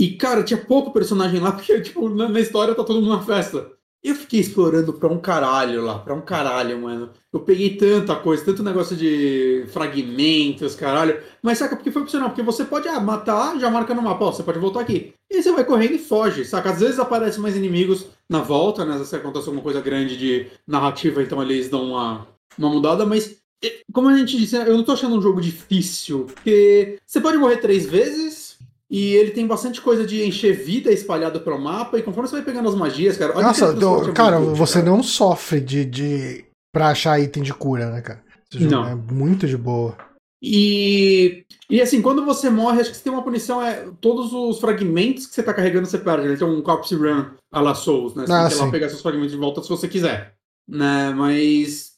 E, 0.00 0.12
cara, 0.12 0.44
tinha 0.44 0.64
pouco 0.64 0.92
personagem 0.92 1.40
lá, 1.40 1.50
porque, 1.52 1.80
tipo, 1.80 2.08
na, 2.08 2.28
na 2.28 2.40
história 2.40 2.74
tá 2.74 2.84
todo 2.84 3.00
mundo 3.00 3.16
na 3.16 3.22
festa. 3.22 3.77
Eu 4.02 4.14
fiquei 4.14 4.38
explorando 4.40 4.92
pra 4.92 5.08
um 5.08 5.18
caralho 5.20 5.82
lá, 5.82 5.98
pra 5.98 6.14
um 6.14 6.20
caralho, 6.20 6.80
mano. 6.80 7.10
Eu 7.32 7.40
peguei 7.40 7.76
tanta 7.76 8.14
coisa, 8.14 8.44
tanto 8.44 8.62
negócio 8.62 8.96
de 8.96 9.64
fragmentos, 9.72 10.76
caralho. 10.76 11.20
Mas 11.42 11.58
saca, 11.58 11.74
porque 11.76 11.90
foi 11.90 12.02
opcional, 12.02 12.28
porque 12.30 12.42
você 12.42 12.64
pode 12.64 12.86
ah, 12.88 13.00
matar, 13.00 13.58
já 13.58 13.68
marca 13.68 13.94
no 13.94 14.02
mapa, 14.02 14.24
ó, 14.26 14.32
você 14.32 14.42
pode 14.44 14.60
voltar 14.60 14.80
aqui. 14.80 15.12
E 15.30 15.36
aí 15.36 15.42
você 15.42 15.52
vai 15.52 15.64
correndo 15.64 15.94
e 15.94 15.98
foge, 15.98 16.44
saca? 16.44 16.70
Às 16.70 16.80
vezes 16.80 16.98
aparecem 16.98 17.40
mais 17.42 17.56
inimigos 17.56 18.06
na 18.30 18.40
volta, 18.40 18.84
né? 18.84 18.96
Vezes 18.96 19.12
acontece 19.12 19.46
alguma 19.46 19.62
coisa 19.62 19.80
grande 19.80 20.16
de 20.16 20.46
narrativa, 20.66 21.20
então 21.22 21.42
eles 21.42 21.68
dão 21.68 21.82
uma, 21.90 22.26
uma 22.56 22.70
mudada, 22.70 23.04
mas. 23.04 23.36
eh, 23.64 23.80
Como 23.92 24.08
a 24.08 24.16
gente 24.16 24.36
disse, 24.38 24.54
eu 24.56 24.76
não 24.76 24.84
tô 24.84 24.92
achando 24.92 25.16
um 25.16 25.22
jogo 25.22 25.40
difícil, 25.40 26.24
porque 26.26 26.98
você 27.04 27.20
pode 27.20 27.36
morrer 27.36 27.56
três 27.58 27.84
vezes, 27.84 28.47
e 28.90 29.14
ele 29.14 29.30
tem 29.32 29.46
bastante 29.46 29.80
coisa 29.80 30.06
de 30.06 30.24
encher 30.24 30.52
vida 30.56 30.90
espalhada 30.90 31.38
pelo 31.40 31.58
mapa, 31.58 31.98
e 31.98 32.02
conforme 32.02 32.28
você 32.28 32.36
vai 32.36 32.44
pegando 32.44 32.68
as 32.68 32.74
magias, 32.74 33.16
cara. 33.16 33.34
olha 33.36 33.46
Nossa, 33.46 33.72
do- 33.72 34.10
é 34.10 34.12
cara, 34.12 34.40
muito 34.40 34.56
você 34.56 34.80
cara. 34.80 34.86
não 34.90 35.02
sofre 35.02 35.60
de, 35.60 35.84
de. 35.84 36.44
pra 36.72 36.88
achar 36.88 37.20
item 37.20 37.42
de 37.42 37.52
cura, 37.52 37.90
né, 37.90 38.00
cara? 38.00 38.22
Não. 38.54 38.86
é 38.86 38.94
muito 38.94 39.46
de 39.46 39.56
boa. 39.58 39.96
E, 40.42 41.44
e 41.68 41.80
assim, 41.82 42.00
quando 42.00 42.24
você 42.24 42.48
morre, 42.48 42.80
acho 42.80 42.90
que 42.90 42.96
você 42.96 43.02
tem 43.02 43.12
uma 43.12 43.22
punição, 43.24 43.60
é 43.62 43.88
todos 44.00 44.32
os 44.32 44.58
fragmentos 44.60 45.26
que 45.26 45.34
você 45.34 45.42
tá 45.42 45.52
carregando 45.52 45.86
você 45.86 45.98
perde. 45.98 46.28
Né? 46.28 46.36
Tem 46.36 46.46
um 46.46 46.62
Corpse 46.62 46.94
Run 46.94 47.26
à 47.52 47.60
la 47.60 47.74
Souls, 47.74 48.14
né? 48.14 48.24
Você 48.24 48.32
Ah, 48.32 48.48
tem 48.48 48.56
que 48.56 48.64
lá 48.64 48.70
pegar 48.70 48.88
seus 48.88 49.02
fragmentos 49.02 49.32
de 49.32 49.36
volta 49.38 49.62
se 49.62 49.68
você 49.68 49.88
quiser. 49.88 50.32
Né? 50.66 51.10
Mas 51.10 51.92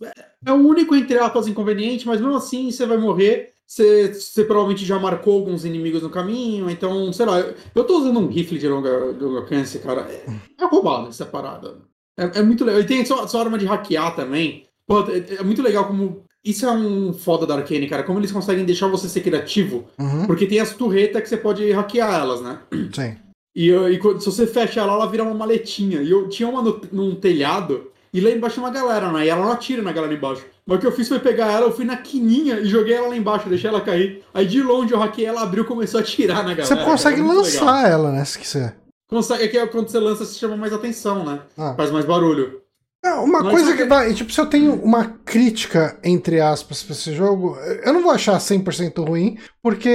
é 0.45 0.53
o 0.53 0.57
único, 0.57 0.95
entre 0.97 1.19
aspas, 1.19 1.47
inconveniente, 1.47 2.07
mas 2.07 2.21
mesmo 2.21 2.35
assim 2.37 2.71
você 2.71 2.87
vai 2.87 2.97
morrer. 2.99 3.53
Você, 3.71 4.13
você 4.13 4.43
provavelmente 4.45 4.85
já 4.85 4.99
marcou 4.99 5.35
alguns 5.39 5.65
inimigos 5.65 6.03
no 6.03 6.11
caminho, 6.11 6.69
então, 6.69 7.13
sei 7.13 7.25
lá, 7.25 7.39
eu, 7.39 7.85
tô 7.85 8.01
usando 8.01 8.19
um 8.19 8.27
rifle 8.27 8.59
de 8.59 8.67
longa, 8.67 8.91
alcance, 9.39 9.79
cara. 9.79 10.01
É, 10.11 10.25
é 10.61 10.67
roubado 10.67 11.09
essa 11.09 11.25
parada. 11.25 11.77
É, 12.19 12.41
é 12.41 12.43
muito 12.43 12.65
legal. 12.65 12.81
E 12.81 12.85
tem 12.85 13.05
sua, 13.05 13.29
sua 13.29 13.43
arma 13.43 13.57
de 13.57 13.67
hackear 13.67 14.17
também. 14.17 14.65
Pô, 14.85 15.03
é, 15.03 15.37
é 15.39 15.43
muito 15.45 15.63
legal 15.63 15.87
como 15.87 16.25
isso 16.45 16.67
é 16.67 16.71
um 16.73 17.13
foda 17.13 17.47
da 17.47 17.55
Arcane, 17.55 17.87
cara. 17.89 18.03
Como 18.03 18.19
eles 18.19 18.33
conseguem 18.33 18.65
deixar 18.65 18.89
você 18.89 19.09
ser 19.09 19.21
criativo. 19.21 19.85
Uhum. 20.01 20.27
Porque 20.27 20.47
tem 20.49 20.59
as 20.59 20.75
turretas 20.75 21.23
que 21.23 21.29
você 21.29 21.37
pode 21.37 21.71
hackear 21.71 22.13
elas, 22.13 22.41
né? 22.41 22.59
Sim. 22.93 23.17
E, 23.55 23.69
eu- 23.69 23.89
e 23.89 24.01
se 24.21 24.27
você 24.27 24.49
fecha 24.49 24.81
ela, 24.81 24.95
ela 24.95 25.07
vira 25.07 25.23
uma 25.23 25.35
maletinha. 25.35 26.03
E 26.03 26.11
eu 26.11 26.29
tinha 26.29 26.49
uma 26.49 26.61
no, 26.61 26.81
num 26.91 27.15
telhado, 27.15 27.93
e 28.13 28.21
lá 28.21 28.31
embaixo 28.31 28.55
tinha 28.55 28.67
uma 28.67 28.73
galera, 28.73 29.13
né? 29.13 29.27
E 29.27 29.29
ela 29.29 29.45
não 29.45 29.53
atira 29.53 29.81
na 29.81 29.93
galera 29.93 30.13
embaixo. 30.13 30.45
Mas 30.71 30.79
o 30.79 30.81
que 30.81 30.87
eu 30.87 30.93
fiz 30.93 31.09
foi 31.09 31.19
pegar 31.19 31.51
ela, 31.51 31.67
eu 31.67 31.73
fui 31.73 31.85
na 31.85 31.97
quininha 31.97 32.61
e 32.61 32.67
joguei 32.67 32.95
ela 32.95 33.09
lá 33.09 33.17
embaixo, 33.17 33.49
deixei 33.49 33.69
ela 33.69 33.81
cair. 33.81 34.23
Aí 34.33 34.47
de 34.47 34.63
longe 34.63 34.93
eu 34.93 35.01
hackei 35.01 35.25
ela, 35.27 35.41
abriu 35.43 35.65
e 35.65 35.67
começou 35.67 35.99
a 35.99 36.01
atirar 36.01 36.45
na 36.45 36.55
galera. 36.55 36.65
Você 36.65 36.77
consegue 36.77 37.19
é 37.21 37.25
muito 37.25 37.43
legal. 37.43 37.65
lançar 37.65 37.91
ela, 37.91 38.13
né? 38.13 38.25
Se 38.25 38.39
quiser. 38.39 38.77
Consegue, 39.09 39.43
é 39.43 39.49
que 39.49 39.67
quando 39.67 39.89
você 39.89 39.99
lança, 39.99 40.25
você 40.25 40.39
chama 40.39 40.57
mais 40.57 40.73
atenção, 40.73 41.25
né? 41.25 41.41
Ah. 41.59 41.75
Faz 41.77 41.91
mais 41.91 42.05
barulho. 42.05 42.61
É, 43.05 43.11
Uma 43.15 43.43
Mas 43.43 43.53
coisa 43.53 43.73
que 43.73 43.79
que- 43.79 43.85
dá. 43.87 44.15
Tipo, 44.15 44.31
se 44.33 44.41
eu 44.41 44.47
tenho 44.47 44.75
uma 44.75 45.07
crítica, 45.25 45.99
entre 46.05 46.41
aspas, 46.41 46.85
pra 46.85 46.93
esse 46.93 47.13
jogo, 47.15 47.57
eu 47.85 47.93
não 47.93 48.03
vou 48.03 48.13
achar 48.13 48.39
100% 48.39 49.03
ruim, 49.03 49.39
porque 49.61 49.89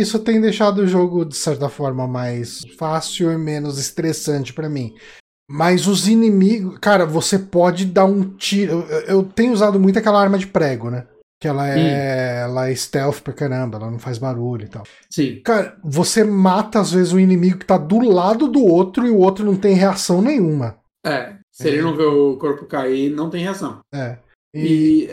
isso 0.00 0.18
tem 0.18 0.40
deixado 0.40 0.78
o 0.78 0.88
jogo, 0.88 1.24
de 1.24 1.36
certa 1.36 1.68
forma, 1.68 2.08
mais 2.08 2.62
fácil 2.76 3.30
e 3.30 3.38
menos 3.38 3.78
estressante 3.78 4.52
pra 4.52 4.68
mim. 4.68 4.92
Mas 5.48 5.86
os 5.86 6.08
inimigos. 6.08 6.78
Cara, 6.78 7.06
você 7.06 7.38
pode 7.38 7.84
dar 7.84 8.04
um 8.04 8.22
tiro. 8.22 8.86
Eu, 8.88 9.00
eu 9.00 9.22
tenho 9.22 9.52
usado 9.52 9.78
muito 9.78 9.98
aquela 9.98 10.20
arma 10.20 10.38
de 10.38 10.46
prego, 10.46 10.90
né? 10.90 11.06
Que 11.40 11.48
ela 11.48 11.68
é, 11.68 12.40
ela 12.42 12.70
é 12.70 12.74
stealth 12.74 13.20
pra 13.20 13.32
caramba, 13.32 13.76
ela 13.76 13.90
não 13.90 13.98
faz 13.98 14.16
barulho 14.16 14.64
e 14.64 14.68
tal. 14.68 14.84
Sim. 15.10 15.42
Cara, 15.44 15.76
você 15.84 16.24
mata 16.24 16.80
às 16.80 16.92
vezes 16.92 17.12
o 17.12 17.20
inimigo 17.20 17.58
que 17.58 17.66
tá 17.66 17.76
do 17.76 18.00
lado 18.00 18.48
do 18.48 18.64
outro 18.64 19.06
e 19.06 19.10
o 19.10 19.18
outro 19.18 19.44
não 19.44 19.54
tem 19.54 19.74
reação 19.74 20.22
nenhuma. 20.22 20.78
É. 21.04 21.36
Se 21.52 21.68
ele 21.68 21.82
não 21.82 21.94
vê 21.94 22.04
o 22.04 22.36
corpo 22.36 22.64
cair, 22.66 23.10
não 23.10 23.30
tem 23.30 23.42
reação. 23.42 23.80
É. 23.94 24.18
E. 24.54 25.08
E 25.08 25.10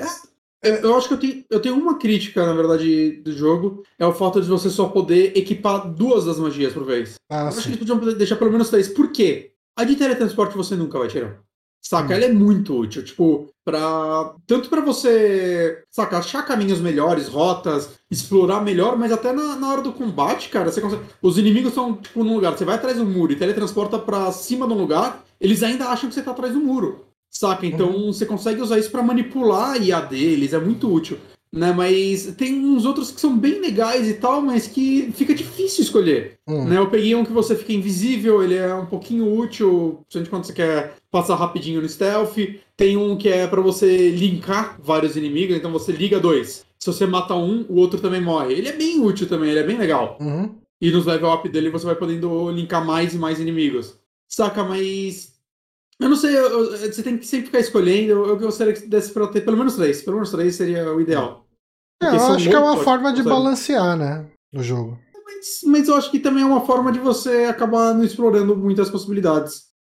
é, 0.63 0.81
eu 0.81 0.95
acho 0.95 1.09
que 1.09 1.13
eu 1.13 1.19
tenho, 1.19 1.45
eu 1.49 1.61
tenho 1.61 1.75
uma 1.75 1.99
crítica, 1.99 2.45
na 2.45 2.53
verdade, 2.53 3.21
do 3.23 3.34
jogo. 3.34 3.84
É 3.99 4.05
o 4.05 4.13
fato 4.13 4.41
de 4.41 4.47
você 4.47 4.69
só 4.69 4.88
poder 4.88 5.38
equipar 5.38 5.93
duas 5.93 6.23
das 6.23 6.39
magias 6.39 6.71
por 6.71 6.86
vez. 6.86 7.15
Ah, 7.29 7.41
eu 7.41 7.47
acho 7.47 7.57
que 7.57 7.63
sim. 7.63 7.69
eles 7.69 7.79
podiam 7.79 8.17
deixar 8.17 8.38
pelo 8.38 8.51
menos 8.51 8.69
três. 8.69 8.88
Por 8.88 9.11
quê? 9.11 9.52
A 9.76 9.84
de 9.84 9.95
teletransporte 9.95 10.55
você 10.55 10.76
nunca 10.76 10.99
vai 10.99 11.07
tirar. 11.07 11.39
Saca? 11.82 12.13
Hum. 12.13 12.15
Ela 12.15 12.26
é 12.26 12.32
muito 12.32 12.76
útil. 12.76 13.03
Tipo, 13.03 13.49
pra. 13.65 14.36
Tanto 14.47 14.69
pra 14.69 14.82
você, 14.82 15.84
saca, 15.89 16.17
achar 16.17 16.43
caminhos 16.43 16.80
melhores, 16.80 17.28
rotas, 17.28 17.89
explorar 18.09 18.61
melhor, 18.61 18.97
mas 18.97 19.11
até 19.11 19.34
na, 19.34 19.55
na 19.57 19.69
hora 19.69 19.82
do 19.82 19.91
combate, 19.91 20.49
cara, 20.49 20.71
você 20.71 20.80
consegue. 20.80 21.03
Os 21.21 21.38
inimigos 21.38 21.69
estão, 21.69 21.95
tipo, 21.95 22.24
num 22.24 22.36
lugar. 22.36 22.57
Você 22.57 22.63
vai 22.63 22.76
atrás 22.76 22.97
do 22.97 23.05
muro 23.05 23.34
e 23.34 23.36
teletransporta 23.36 23.99
pra 23.99 24.32
cima 24.32 24.65
de 24.65 24.74
um 24.74 24.78
lugar, 24.78 25.24
eles 25.41 25.61
ainda 25.61 25.89
acham 25.89 26.07
que 26.07 26.15
você 26.15 26.21
tá 26.21 26.32
atrás 26.32 26.53
do 26.53 26.61
muro. 26.61 27.05
Saca? 27.30 27.65
Então 27.65 28.13
você 28.13 28.26
consegue 28.26 28.61
usar 28.61 28.78
isso 28.78 28.91
pra 28.91 29.01
manipular 29.01 29.71
a 29.71 29.78
IA 29.78 29.99
deles, 30.01 30.53
é 30.53 30.59
muito 30.59 30.91
útil. 30.91 31.17
Né, 31.53 31.71
mas 31.71 32.33
tem 32.35 32.65
uns 32.65 32.83
outros 32.83 33.11
que 33.11 33.21
são 33.21 33.37
bem 33.37 33.61
legais 33.61 34.09
e 34.09 34.15
tal, 34.15 34.41
mas 34.41 34.65
que 34.65 35.11
fica 35.13 35.35
difícil 35.35 35.83
escolher. 35.83 36.39
Hum. 36.47 36.65
Né, 36.65 36.79
eu 36.79 36.89
peguei 36.89 37.13
um 37.13 37.23
que 37.23 37.31
você 37.31 37.55
fica 37.55 37.71
invisível, 37.73 38.41
ele 38.41 38.55
é 38.55 38.73
um 38.73 38.87
pouquinho 38.87 39.31
útil, 39.31 39.99
principalmente 40.09 40.29
quando 40.31 40.45
você 40.45 40.53
quer 40.53 40.95
passar 41.11 41.35
rapidinho 41.35 41.79
no 41.79 41.87
stealth. 41.87 42.35
Tem 42.75 42.97
um 42.97 43.15
que 43.15 43.29
é 43.29 43.45
pra 43.45 43.61
você 43.61 44.09
linkar 44.09 44.79
vários 44.81 45.15
inimigos, 45.15 45.55
então 45.55 45.71
você 45.71 45.91
liga 45.91 46.19
dois. 46.19 46.65
Se 46.79 46.87
você 46.87 47.05
mata 47.05 47.35
um, 47.35 47.63
o 47.69 47.75
outro 47.75 47.99
também 48.01 48.19
morre. 48.19 48.55
Ele 48.55 48.69
é 48.69 48.73
bem 48.73 48.99
útil 48.99 49.29
também, 49.29 49.51
ele 49.51 49.59
é 49.59 49.63
bem 49.63 49.77
legal. 49.77 50.17
Uhum. 50.19 50.55
E 50.81 50.89
nos 50.89 51.05
level 51.05 51.31
up 51.31 51.47
dele 51.47 51.69
você 51.69 51.85
vai 51.85 51.95
podendo 51.95 52.49
linkar 52.49 52.83
mais 52.83 53.13
e 53.13 53.17
mais 53.17 53.39
inimigos. 53.39 53.95
Saca, 54.27 54.63
mas. 54.63 55.32
Eu 56.03 56.09
não 56.09 56.15
sei, 56.17 56.37
eu- 56.37 56.71
você 56.77 57.01
tem 57.01 57.17
que 57.17 57.25
sempre 57.25 57.45
ficar 57.47 57.59
escolhendo. 57.59 58.11
Eu, 58.11 58.27
eu 58.27 58.37
gostaria 58.37 58.73
que 58.73 58.85
desse 58.87 59.11
pra 59.11 59.27
ter 59.27 59.41
pelo 59.41 59.57
menos 59.57 59.75
três. 59.75 60.01
Pelo 60.01 60.17
menos 60.17 60.31
três 60.31 60.55
seria 60.55 60.93
o 60.93 60.99
ideal. 60.99 61.45
É, 62.01 62.07
eu 62.07 62.15
acho 62.15 62.49
que 62.49 62.53
é 62.55 62.59
uma 62.59 62.77
forma 62.77 63.11
de 63.11 63.19
sabe? 63.19 63.29
balancear, 63.29 63.97
né? 63.97 64.25
O 64.53 64.61
jogo. 64.61 64.99
Mas, 65.25 65.61
mas 65.65 65.87
eu 65.87 65.95
acho 65.95 66.11
que 66.11 66.19
também 66.19 66.43
é 66.43 66.45
uma 66.45 66.65
forma 66.65 66.91
de 66.91 66.99
você 66.99 67.45
acabar 67.45 67.93
não 67.93 68.03
explorando 68.03 68.55
muitas 68.55 68.89
possibilidades. 68.89 69.72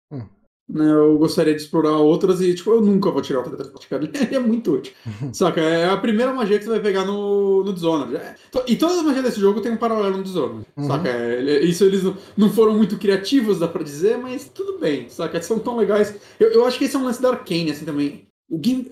Né, 0.73 0.89
eu 0.89 1.17
gostaria 1.17 1.53
de 1.53 1.61
explorar 1.61 1.97
outras 1.97 2.39
e, 2.39 2.53
tipo, 2.55 2.71
eu 2.71 2.79
nunca 2.81 3.11
vou 3.11 3.21
tirar 3.21 3.41
o 3.41 3.43
teletransporte, 3.43 3.89
cara. 3.89 4.05
Ele 4.05 4.11
é 4.35 4.39
muito 4.39 4.71
útil. 4.73 4.93
Saca? 5.33 5.59
É 5.59 5.89
a 5.89 5.97
primeira 5.97 6.33
magia 6.33 6.57
que 6.57 6.63
você 6.63 6.69
vai 6.69 6.79
pegar 6.79 7.03
no, 7.03 7.61
no 7.63 7.73
Dishonored. 7.73 8.15
É, 8.15 8.35
E 8.67 8.77
todas 8.77 8.99
as 8.99 9.03
magias 9.03 9.23
desse 9.25 9.39
jogo 9.41 9.59
tem 9.59 9.71
um 9.73 9.77
paralelo 9.77 10.17
no 10.17 10.23
Dishonored. 10.23 10.65
Uhum. 10.77 10.87
Saca? 10.87 11.09
É, 11.09 11.59
isso 11.63 11.83
eles 11.83 12.03
não, 12.03 12.15
não 12.37 12.49
foram 12.49 12.73
muito 12.77 12.97
criativos, 12.97 13.59
dá 13.59 13.67
pra 13.67 13.83
dizer, 13.83 14.17
mas 14.17 14.45
tudo 14.47 14.79
bem. 14.79 15.09
Saca? 15.09 15.41
São 15.41 15.59
tão 15.59 15.75
legais. 15.75 16.15
Eu, 16.39 16.49
eu 16.51 16.65
acho 16.65 16.77
que 16.77 16.85
esse 16.85 16.95
é 16.95 16.99
um 16.99 17.03
lance 17.03 17.21
da 17.21 17.31
Arcane, 17.31 17.71
assim, 17.71 17.83
também. 17.83 18.27
O 18.49 18.57
game. 18.57 18.89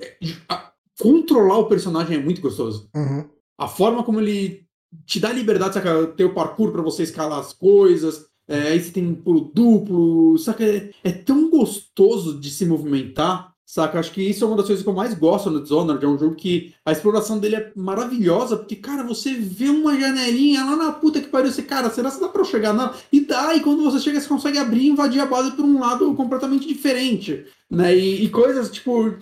a- 0.49 0.71
controlar 1.01 1.59
o 1.59 1.67
personagem 1.69 2.17
é 2.17 2.21
muito 2.21 2.41
gostoso 2.41 2.89
Uhum. 2.93 3.23
a 3.57 3.67
forma 3.69 4.03
como 4.03 4.19
ele 4.19 4.65
te 5.05 5.17
dá 5.19 5.31
liberdade, 5.31 5.75
saca? 5.75 6.07
Ter 6.07 6.25
o 6.25 6.33
parkour 6.33 6.71
pra 6.73 6.81
você 6.81 7.03
escalar 7.03 7.39
as 7.39 7.53
coisas. 7.53 8.25
É, 8.49 8.69
aí 8.69 8.79
você 8.81 8.89
tem 8.89 9.13
pulo 9.13 9.51
duplo, 9.53 10.35
saca? 10.39 10.65
É, 10.65 10.89
é 11.03 11.11
tão 11.11 11.51
gostoso 11.51 12.39
de 12.39 12.49
se 12.49 12.65
movimentar, 12.65 13.53
saca? 13.63 13.99
Acho 13.99 14.11
que 14.11 14.23
isso 14.23 14.43
é 14.43 14.47
uma 14.47 14.57
das 14.57 14.65
coisas 14.65 14.83
que 14.83 14.89
eu 14.89 14.93
mais 14.93 15.13
gosto 15.13 15.51
no 15.51 15.61
Dishonored. 15.61 16.03
É 16.03 16.07
um 16.07 16.17
jogo 16.17 16.33
que 16.33 16.73
a 16.83 16.91
exploração 16.91 17.37
dele 17.37 17.57
é 17.57 17.71
maravilhosa, 17.75 18.57
porque, 18.57 18.75
cara, 18.75 19.03
você 19.03 19.35
vê 19.35 19.69
uma 19.69 19.99
janelinha 19.99 20.65
lá 20.65 20.75
na 20.75 20.91
puta 20.91 21.21
que 21.21 21.27
pariu, 21.27 21.51
você, 21.51 21.61
cara, 21.61 21.91
será 21.91 22.09
que 22.09 22.19
dá 22.19 22.27
pra 22.27 22.41
eu 22.41 22.45
chegar? 22.45 22.73
Não. 22.73 22.91
E 23.13 23.21
dá, 23.21 23.53
e 23.55 23.59
quando 23.59 23.83
você 23.83 23.99
chega, 23.99 24.19
você 24.19 24.27
consegue 24.27 24.57
abrir 24.57 24.81
e 24.81 24.89
invadir 24.89 25.21
a 25.21 25.27
base 25.27 25.51
por 25.51 25.63
um 25.63 25.79
lado 25.79 26.11
completamente 26.15 26.67
diferente, 26.67 27.45
né? 27.69 27.95
E, 27.95 28.25
e 28.25 28.29
coisas, 28.29 28.71
tipo, 28.71 29.13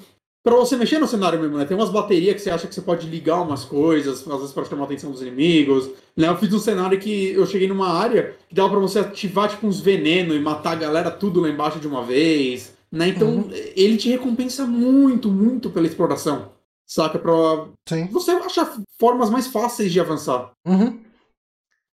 Pra 0.47 0.55
você 0.55 0.77
mexer 0.77 0.97
no 0.97 1.07
cenário 1.09 1.37
mesmo, 1.41 1.57
né? 1.57 1.65
Tem 1.65 1.75
umas 1.75 1.89
baterias 1.89 2.35
que 2.35 2.39
você 2.41 2.49
acha 2.49 2.67
que 2.67 2.73
você 2.73 2.79
pode 2.79 3.05
ligar 3.05 3.41
umas 3.41 3.65
coisas, 3.65 4.25
às 4.25 4.37
vezes 4.39 4.53
pra 4.53 4.63
chamar 4.63 4.83
a 4.83 4.85
atenção 4.85 5.11
dos 5.11 5.21
inimigos. 5.21 5.89
Né? 6.15 6.25
Eu 6.29 6.37
fiz 6.37 6.53
um 6.53 6.57
cenário 6.59 6.97
que 6.97 7.31
eu 7.33 7.45
cheguei 7.45 7.67
numa 7.67 7.89
área 7.89 8.33
que 8.47 8.55
dava 8.55 8.69
pra 8.69 8.79
você 8.79 8.99
ativar 8.99 9.49
tipo 9.49 9.67
uns 9.67 9.81
venenos 9.81 10.33
e 10.37 10.39
matar 10.39 10.71
a 10.71 10.75
galera 10.75 11.11
tudo 11.11 11.41
lá 11.41 11.49
embaixo 11.49 11.79
de 11.81 11.87
uma 11.87 12.01
vez. 12.01 12.73
Né? 12.89 13.09
Então 13.09 13.27
Uhum. 13.27 13.49
ele 13.75 13.97
te 13.97 14.07
recompensa 14.07 14.65
muito, 14.65 15.29
muito 15.29 15.69
pela 15.69 15.85
exploração. 15.85 16.49
Saca? 16.85 17.19
Pra 17.19 17.33
Sim. 17.85 18.07
você 18.09 18.31
achar 18.31 18.73
formas 18.97 19.29
mais 19.29 19.47
fáceis 19.47 19.91
de 19.91 19.99
avançar. 19.99 20.51
Uhum. 20.65 20.97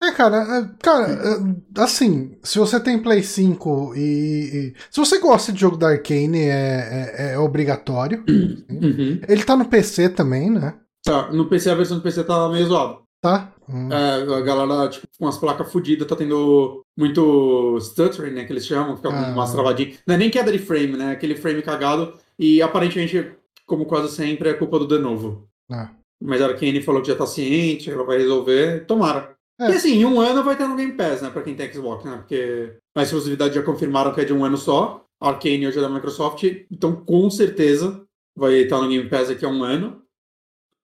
É, 0.07 0.11
cara, 0.11 0.37
é, 0.37 0.69
cara, 0.83 1.07
é, 1.13 1.81
assim, 1.81 2.37
se 2.43 2.59
você 2.59 2.79
tem 2.79 2.99
Play 3.01 3.23
5 3.23 3.93
e, 3.95 3.99
e- 3.99 4.73
Se 4.91 4.99
você 4.99 5.19
gosta 5.19 5.51
de 5.51 5.59
jogo 5.59 5.77
da 5.77 5.89
Arcane, 5.89 6.39
é, 6.39 7.13
é, 7.17 7.33
é 7.33 7.39
obrigatório. 7.39 8.23
Uhum. 8.29 9.19
Ele 9.27 9.43
tá 9.43 9.55
no 9.55 9.65
PC 9.65 10.09
também, 10.09 10.49
né? 10.49 10.75
Tá, 11.03 11.31
no 11.31 11.47
PC 11.47 11.69
a 11.69 11.75
versão 11.75 11.97
do 11.97 12.03
PC 12.03 12.23
tá 12.23 12.49
meio 12.49 12.65
zoada. 12.67 12.97
Tá? 13.21 13.51
Hum. 13.67 13.89
É, 13.91 14.21
a 14.21 14.41
galera, 14.41 14.87
tipo, 14.89 15.07
com 15.17 15.27
as 15.27 15.37
placas 15.37 15.71
fodidas, 15.71 16.07
tá 16.07 16.15
tendo 16.15 16.83
muito 16.97 17.77
stuttering, 17.79 18.31
né? 18.35 18.43
Que 18.45 18.53
eles 18.53 18.65
chamam, 18.65 18.95
fica 18.95 19.09
Ah. 19.09 19.31
umas 19.31 19.51
travadinhas. 19.51 19.97
Não 20.05 20.15
é 20.15 20.17
nem 20.17 20.29
queda 20.29 20.51
de 20.51 20.59
frame, 20.59 20.95
né? 20.97 21.11
Aquele 21.11 21.35
frame 21.35 21.61
cagado. 21.61 22.13
E 22.37 22.61
aparentemente, 22.61 23.31
como 23.65 23.85
quase 23.85 24.13
sempre, 24.15 24.49
é 24.49 24.53
culpa 24.53 24.77
do 24.77 24.87
de 24.87 24.99
novo. 24.99 25.47
Ah. 25.71 25.89
Mas 26.23 26.41
a 26.41 26.45
Arkane 26.45 26.81
falou 26.81 27.01
que 27.01 27.07
já 27.07 27.15
tá 27.15 27.25
ciente, 27.25 27.89
ela 27.89 28.03
vai 28.05 28.17
resolver. 28.17 28.85
Tomara. 28.85 29.34
É. 29.59 29.71
E 29.71 29.75
assim, 29.75 29.93
em 29.93 30.05
um 30.05 30.19
ano 30.19 30.43
vai 30.43 30.53
estar 30.53 30.67
no 30.67 30.75
Game 30.75 30.93
Pass, 30.93 31.21
né? 31.21 31.29
Pra 31.29 31.41
quem 31.41 31.55
tem 31.55 31.71
Xbox, 31.71 32.03
né? 32.03 32.17
Porque 32.17 32.77
a 32.93 33.03
exclusividade 33.03 33.55
já 33.55 33.63
confirmaram 33.63 34.13
que 34.13 34.21
é 34.21 34.25
de 34.25 34.33
um 34.33 34.43
ano 34.43 34.57
só. 34.57 35.05
A 35.19 35.29
Arkane 35.29 35.67
hoje 35.67 35.77
é 35.77 35.81
da 35.81 35.89
Microsoft. 35.89 36.43
Então, 36.69 36.95
com 36.95 37.29
certeza, 37.29 38.05
vai 38.35 38.55
estar 38.55 38.81
no 38.81 38.89
Game 38.89 39.09
Pass 39.09 39.29
daqui 39.29 39.45
a 39.45 39.49
um 39.49 39.63
ano. 39.63 40.01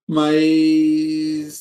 Mas, 0.07 0.35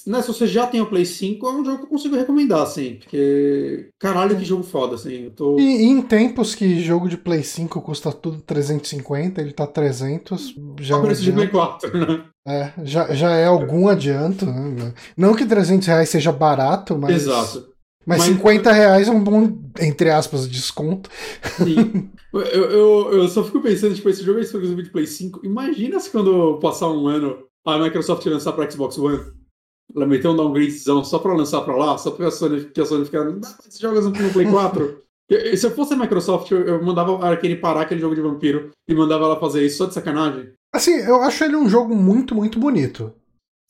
né, 0.06 0.22
se 0.22 0.28
você 0.28 0.46
já 0.46 0.66
tem 0.66 0.80
o 0.80 0.86
Play 0.86 1.04
5, 1.04 1.46
é 1.46 1.52
um 1.52 1.64
jogo 1.64 1.78
que 1.78 1.84
eu 1.84 1.88
consigo 1.88 2.16
recomendar, 2.16 2.62
assim. 2.62 2.96
Porque, 3.00 3.88
caralho, 3.98 4.36
que 4.36 4.44
jogo 4.44 4.62
foda, 4.62 4.94
assim. 4.94 5.30
Tô... 5.34 5.58
E, 5.58 5.62
e 5.62 5.84
em 5.84 6.00
tempos 6.02 6.54
que 6.54 6.80
jogo 6.80 7.08
de 7.08 7.16
Play 7.16 7.42
5 7.42 7.80
custa 7.80 8.12
tudo 8.12 8.40
350, 8.42 9.40
ele 9.40 9.52
tá 9.52 9.66
300, 9.66 10.54
já, 10.80 10.94
é 10.96 10.98
um 10.98 11.02
preço 11.02 11.22
de 11.22 11.32
Play 11.32 11.46
adianto. 11.46 11.90
4, 11.90 11.98
né? 11.98 12.24
É, 12.46 12.72
já, 12.84 13.14
já 13.14 13.30
é 13.32 13.46
algum 13.46 13.88
adianto. 13.88 14.46
Né? 14.46 14.92
Não 15.16 15.34
que 15.34 15.44
300 15.46 15.86
reais 15.86 16.08
seja 16.08 16.32
barato, 16.32 16.96
mas, 16.98 17.22
Exato. 17.22 17.68
mas, 18.06 18.18
Mas- 18.18 18.28
50 18.28 18.72
reais 18.72 19.08
é 19.08 19.10
um 19.10 19.22
bom, 19.22 19.58
entre 19.78 20.10
aspas, 20.10 20.48
desconto. 20.48 21.10
Sim. 21.58 22.10
Eu, 22.32 22.40
eu, 22.42 23.12
eu 23.12 23.28
só 23.28 23.42
fico 23.42 23.60
pensando, 23.60 23.94
tipo, 23.94 24.08
esse 24.08 24.22
jogo 24.22 24.38
é 24.38 24.42
exclusivo 24.42 24.82
de 24.82 24.90
Play 24.90 25.06
5. 25.06 25.40
Imagina 25.44 25.98
se 25.98 26.10
quando 26.10 26.58
passar 26.60 26.88
um 26.88 27.08
ano 27.08 27.38
a 27.66 27.78
Microsoft 27.78 28.24
lançar 28.26 28.52
pra 28.52 28.70
Xbox 28.70 28.96
One. 28.98 29.20
Ela 29.94 30.06
meteu 30.06 30.30
um 30.32 30.36
downgradezão 30.36 31.02
só 31.04 31.18
pra 31.18 31.34
lançar 31.34 31.60
pra 31.62 31.76
lá, 31.76 31.98
só 31.98 32.10
pra 32.10 32.28
a 32.28 32.30
Sony, 32.30 32.64
que 32.66 32.80
a 32.80 32.86
Sony 32.86 33.04
ficar, 33.04 33.24
não 33.24 33.38
dá 33.40 33.48
pra 33.50 33.66
esses 33.68 33.78
jogos 33.80 34.04
no 34.06 34.12
Play 34.32 34.46
4. 34.50 35.02
Eu- 35.28 35.56
se 35.56 35.66
eu 35.66 35.70
fosse 35.70 35.94
a 35.94 35.96
Microsoft, 35.96 36.50
eu, 36.50 36.60
eu 36.66 36.82
mandava 36.84 37.16
a 37.24 37.28
Arkane 37.28 37.56
parar 37.56 37.82
aquele 37.82 38.00
jogo 38.00 38.14
de 38.14 38.20
vampiro 38.20 38.70
e 38.88 38.94
mandava 38.94 39.24
ela 39.24 39.38
fazer 39.40 39.64
isso 39.64 39.78
só 39.78 39.86
de 39.86 39.94
sacanagem. 39.94 40.52
Assim, 40.74 40.94
eu 40.94 41.20
acho 41.22 41.42
ele 41.44 41.56
um 41.56 41.68
jogo 41.68 41.94
muito, 41.94 42.34
muito 42.34 42.58
bonito. 42.58 43.12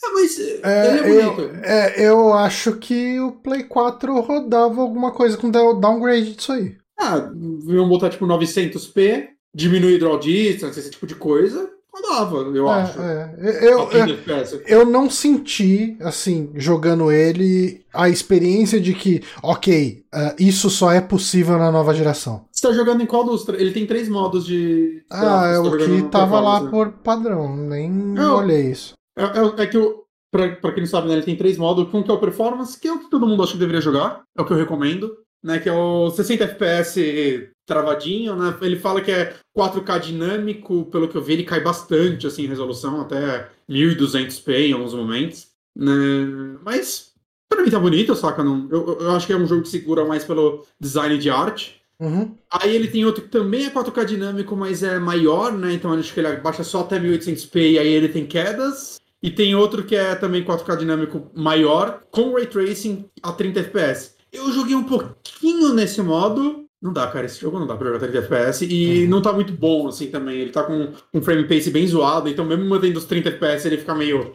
Ah, 0.03 0.11
mas 0.15 0.39
É, 0.39 0.99
ele 0.99 1.19
é 1.21 1.25
eu, 1.27 1.35
bonito. 1.35 1.57
é, 1.63 2.09
eu 2.09 2.33
acho 2.33 2.77
que 2.79 3.21
o 3.21 3.33
Play 3.33 3.65
4 3.65 4.19
rodava 4.21 4.81
alguma 4.81 5.11
coisa 5.13 5.37
com 5.37 5.51
down- 5.51 5.79
downgrade 5.79 6.35
disso 6.35 6.53
aí. 6.53 6.77
Ah, 6.99 7.31
iam 7.67 7.89
botar 7.89 8.09
tipo 8.11 8.27
900p, 8.27 9.29
diminuir 9.55 9.99
draw 9.99 10.19
distance, 10.19 10.79
esse 10.79 10.91
tipo 10.91 11.07
de 11.07 11.15
coisa. 11.15 11.71
Rodava, 11.93 12.37
eu 12.57 12.69
É, 12.69 12.73
acho. 12.83 13.01
é. 13.01 13.35
Eu, 13.39 13.79
eu, 13.81 13.87
30 13.87 14.13
FPS. 14.13 14.63
eu 14.67 14.87
não 14.87 15.09
senti, 15.11 15.97
assim, 16.01 16.51
jogando 16.55 17.11
ele, 17.11 17.85
a 17.93 18.09
experiência 18.09 18.81
de 18.81 18.95
que, 18.95 19.23
ok, 19.43 20.03
ah, 20.13 20.35
isso 20.39 20.71
só 20.71 20.93
é 20.93 21.01
possível 21.01 21.59
na 21.59 21.71
nova 21.73 21.93
geração. 21.95 22.45
Você 22.53 22.67
tá 22.69 22.73
jogando 22.75 23.03
em 23.03 23.07
qual 23.07 23.25
dos? 23.25 23.49
Ele 23.49 23.73
tem 23.73 23.87
três 23.87 24.09
modos 24.09 24.45
de. 24.47 25.03
Ah, 25.11 25.47
é 25.49 25.55
tá 25.55 25.63
o 25.63 25.77
que 25.77 26.03
tava 26.11 26.41
lá 26.41 26.61
né? 26.63 26.71
por 26.71 26.91
padrão, 26.93 27.57
nem 27.57 27.91
Não. 27.91 28.39
olhei 28.39 28.71
isso. 28.71 28.95
É, 29.19 29.25
é- 29.25 29.63
é 29.63 29.67
que 29.67 29.79
o. 29.79 30.01
Pra, 30.33 30.49
pra 30.57 30.71
quem 30.73 30.85
não 30.85 30.89
sabe, 30.89 31.09
né, 31.09 31.15
ele 31.15 31.23
tem 31.25 31.35
três 31.37 31.59
modos. 31.59 31.93
Um 31.93 32.05
que 32.05 32.11
é 32.11 32.15
o 32.15 32.21
Performance, 32.21 32.79
que 32.79 32.87
é 32.87 32.93
o 32.93 33.01
que 33.01 33.11
todo 33.11 33.27
mundo 33.27 33.43
acha 33.43 33.53
que 33.53 33.59
deveria 33.59 33.81
jogar. 33.81 34.23
É 34.39 34.43
o 34.43 34.45
que 34.45 34.53
eu 34.53 34.57
recomendo. 34.57 35.11
Né, 35.43 35.59
que 35.59 35.69
é 35.71 35.73
o 35.73 36.11
60 36.11 36.45
FPS 36.45 37.49
travadinho, 37.71 38.35
né? 38.35 38.53
Ele 38.61 38.77
fala 38.77 39.01
que 39.01 39.13
é 39.13 39.35
4K 39.57 40.01
dinâmico, 40.01 40.87
pelo 40.87 41.09
que 41.09 41.17
eu 41.17 41.23
vi, 41.23 41.35
ele 41.35 41.45
cai 41.45 41.61
bastante 41.61 42.27
assim, 42.27 42.43
em 42.43 42.49
resolução, 42.49 43.01
até 43.01 43.49
1200p 43.71 44.71
em 44.71 44.73
alguns 44.73 44.93
momentos. 44.93 45.49
Né? 45.77 46.59
Mas, 46.65 47.13
pra 47.49 47.63
mim 47.63 47.71
tá 47.71 47.79
bonito, 47.79 48.17
saca? 48.17 48.43
Não, 48.43 48.69
eu, 48.71 48.99
eu 49.01 49.11
acho 49.13 49.27
que 49.27 49.33
é 49.33 49.37
um 49.37 49.47
jogo 49.47 49.63
que 49.63 49.69
segura 49.69 50.05
mais 50.05 50.25
pelo 50.25 50.67
design 50.81 51.17
de 51.17 51.31
arte. 51.31 51.81
Uhum. 52.01 52.35
Aí 52.51 52.75
ele 52.75 52.89
tem 52.89 53.05
outro 53.05 53.23
que 53.23 53.29
também 53.29 53.67
é 53.67 53.71
4K 53.71 54.05
dinâmico, 54.05 54.57
mas 54.57 54.83
é 54.83 54.99
maior, 54.99 55.53
né? 55.53 55.73
Então 55.73 55.93
acho 55.93 56.13
que 56.13 56.19
ele 56.19 56.29
abaixa 56.29 56.65
só 56.65 56.81
até 56.81 56.99
1800p 56.99 57.73
e 57.73 57.79
aí 57.79 57.89
ele 57.89 58.09
tem 58.09 58.27
quedas. 58.27 58.99
E 59.23 59.31
tem 59.31 59.55
outro 59.55 59.85
que 59.85 59.95
é 59.95 60.15
também 60.15 60.43
4K 60.43 60.77
dinâmico 60.79 61.31
maior, 61.35 62.03
com 62.11 62.33
Ray 62.33 62.47
Tracing 62.47 63.05
a 63.23 63.33
30 63.33 63.61
FPS. 63.61 64.15
Eu 64.33 64.51
joguei 64.51 64.75
um 64.75 64.85
pouquinho 64.85 65.75
nesse 65.75 66.01
modo. 66.01 66.65
Não 66.83 66.93
dá, 66.93 67.07
cara, 67.09 67.27
esse 67.27 67.39
jogo 67.41 67.59
não 67.59 67.67
dá 67.67 67.77
pra 67.77 67.89
jogar 67.89 67.99
30 68.01 68.19
FPS. 68.19 68.65
E 68.65 69.07
não 69.07 69.21
tá 69.21 69.33
muito 69.33 69.53
bom, 69.53 69.89
assim, 69.89 70.07
também. 70.11 70.39
Ele 70.41 70.51
tá 70.51 70.63
com 70.63 70.93
um 71.13 71.21
frame 71.23 71.47
pace 71.47 71.71
bem 71.71 71.87
zoado, 71.87 72.29
então 72.29 72.45
mesmo 72.45 72.65
mantendo 72.65 72.99
os 72.99 73.05
30 73.05 73.29
FPS 73.29 73.67
ele 73.67 73.77
fica 73.79 73.95
meio 73.95 74.35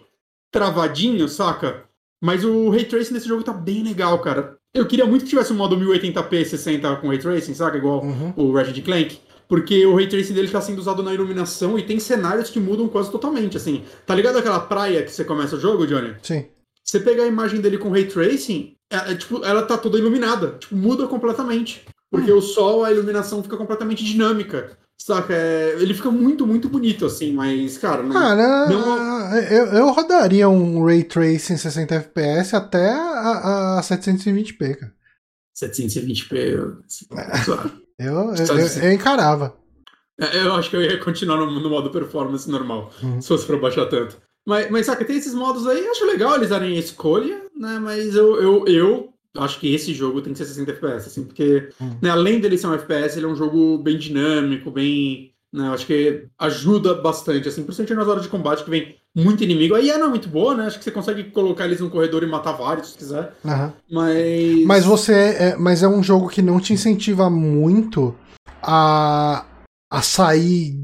travadinho, 0.52 1.28
saca? 1.28 1.84
Mas 2.24 2.44
o 2.46 2.70
Ray 2.70 2.86
Tracing 2.86 3.14
nesse 3.14 3.28
jogo 3.28 3.44
tá 3.44 3.52
bem 3.54 3.84
legal, 3.84 4.20
cara. 4.20 4.58
Eu 4.74 4.86
queria 4.86 5.06
muito 5.06 5.24
que 5.24 5.30
tivesse 5.30 5.54
um 5.54 5.56
modo 5.58 5.78
1080p 5.78 6.46
60 6.46 6.96
com 6.98 7.08
Ray 7.10 7.18
Tracing, 7.18 7.54
saca? 7.54 7.78
Igual 7.78 8.04
Uhum. 8.04 8.34
o 8.36 8.54
Ratchet 8.54 8.82
Clank. 8.82 9.20
Porque 9.48 9.86
o 9.86 9.96
Ray 9.96 10.08
Tracing 10.08 10.34
dele 10.34 10.48
tá 10.48 10.60
sendo 10.60 10.80
usado 10.80 11.04
na 11.04 11.14
iluminação 11.14 11.78
e 11.78 11.84
tem 11.84 12.00
cenários 12.00 12.50
que 12.50 12.60
mudam 12.60 12.88
quase 12.88 13.12
totalmente, 13.12 13.58
assim. 13.58 13.84
Tá 14.06 14.16
ligado 14.16 14.38
aquela 14.38 14.60
praia 14.60 15.04
que 15.04 15.12
você 15.12 15.24
começa 15.24 15.56
o 15.56 15.60
jogo, 15.60 15.86
Johnny? 15.86 16.16
Sim. 16.24 16.46
Você 16.84 17.00
pegar 17.00 17.24
a 17.24 17.28
imagem 17.28 17.62
dele 17.62 17.78
com 17.78 17.92
Ray 17.92 18.06
Tracing, 18.06 18.76
é, 18.92 19.12
é, 19.12 19.16
tipo, 19.16 19.44
ela 19.46 19.62
tá 19.64 19.78
toda 19.78 19.98
iluminada. 20.00 20.56
Tipo, 20.60 20.76
muda 20.76 21.08
completamente. 21.08 21.86
Porque 22.18 22.32
o 22.32 22.42
sol, 22.42 22.84
a 22.84 22.92
iluminação 22.92 23.42
fica 23.44 23.58
completamente 23.58 24.04
dinâmica. 24.04 24.78
Saca? 24.98 25.34
É, 25.34 25.76
ele 25.80 25.94
fica 25.94 26.10
muito, 26.10 26.48
muito 26.48 26.68
bonito, 26.70 27.06
assim, 27.06 27.34
mas, 27.34 27.78
cara, 27.78 28.02
não. 28.02 28.12
Cara, 28.14 28.66
não- 28.70 29.38
eu, 29.38 29.66
eu 29.68 29.92
rodaria 29.92 30.48
um 30.50 30.84
Ray 30.84 31.04
Tracing 31.04 31.58
60 31.58 31.96
FPS 31.96 32.56
até 32.56 32.90
a, 32.92 33.78
a 33.78 33.82
720p, 33.82 34.76
cara. 34.78 34.94
720p. 35.56 36.76
suave. 37.44 37.72
Eu, 38.00 38.14
eu, 38.14 38.36
eu- 38.36 38.56
dizer- 38.58 38.84
eu 38.86 38.92
encarava. 38.94 39.56
É, 40.20 40.44
Eu 40.44 40.54
acho 40.56 40.70
que 40.70 40.76
eu 40.78 40.82
ia 40.82 40.98
continuar 40.98 41.38
no, 41.38 41.60
no 41.60 41.70
modo 41.70 41.90
performance 41.90 42.50
normal, 42.50 42.92
Uhum. 43.04 43.22
se 43.22 43.28
fosse 43.28 43.46
pra 43.46 43.58
baixar 43.58 43.86
tanto. 43.88 44.18
Mas, 44.48 44.70
mas 44.70 44.86
saca, 44.86 45.04
tem 45.04 45.18
esses 45.18 45.34
modos 45.34 45.68
aí, 45.68 45.86
acho 45.88 46.06
legal 46.06 46.36
eles 46.36 46.50
darem 46.50 46.76
a 46.78 46.80
escolha, 46.80 47.42
né? 47.58 47.80
Mas 47.80 48.16
eu, 48.16 48.40
eu, 48.42 48.66
eu 48.68 49.10
acho 49.38 49.60
que 49.60 49.74
esse 49.74 49.94
jogo 49.94 50.22
tem 50.22 50.34
que 50.34 50.40
ser 50.40 50.46
60 50.46 50.72
FPS, 50.72 51.08
assim, 51.08 51.24
porque 51.24 51.70
Uhum. 51.80 51.98
né, 52.02 52.10
além 52.10 52.40
dele 52.40 52.58
ser 52.58 52.68
um 52.68 52.74
FPS, 52.74 53.18
ele 53.18 53.26
é 53.26 53.30
um 53.30 53.36
jogo 53.36 53.78
bem 53.80 53.98
dinâmico, 53.98 54.72
bem. 54.72 55.32
Né, 55.54 55.70
acho 55.70 55.86
que 55.86 56.26
ajuda 56.38 56.96
bastante, 56.96 57.48
assim, 57.48 57.64
principalmente 57.64 57.94
nas 57.98 58.08
horas 58.08 58.24
de 58.24 58.30
combate 58.30 58.64
que 58.66 58.70
vem 58.70 58.98
muito 59.16 59.42
inimigo. 59.42 59.74
Aí 59.74 59.90
é 59.90 59.98
não 59.98 60.08
é 60.08 60.10
muito 60.10 60.28
boa, 60.28 60.54
né? 60.54 60.66
Acho 60.66 60.78
que 60.78 60.84
você 60.84 60.92
consegue 60.92 61.26
colocar 61.32 61.64
eles 61.64 61.80
no 61.80 61.90
corredor 61.90 62.24
e 62.24 62.26
matar 62.28 62.52
vários, 62.52 62.92
se 62.92 62.98
quiser. 62.98 63.34
Aham. 63.46 63.74
Mas. 63.90 64.66
Mas 64.66 64.86
você 64.86 65.14
é, 65.14 65.56
mas 65.56 65.82
é 65.82 65.88
um 65.88 66.04
jogo 66.04 66.28
que 66.28 66.42
não 66.42 66.60
te 66.60 66.74
incentiva 66.74 67.30
muito 67.30 68.14
a, 68.62 69.46
a 69.90 70.02
sair 70.02 70.78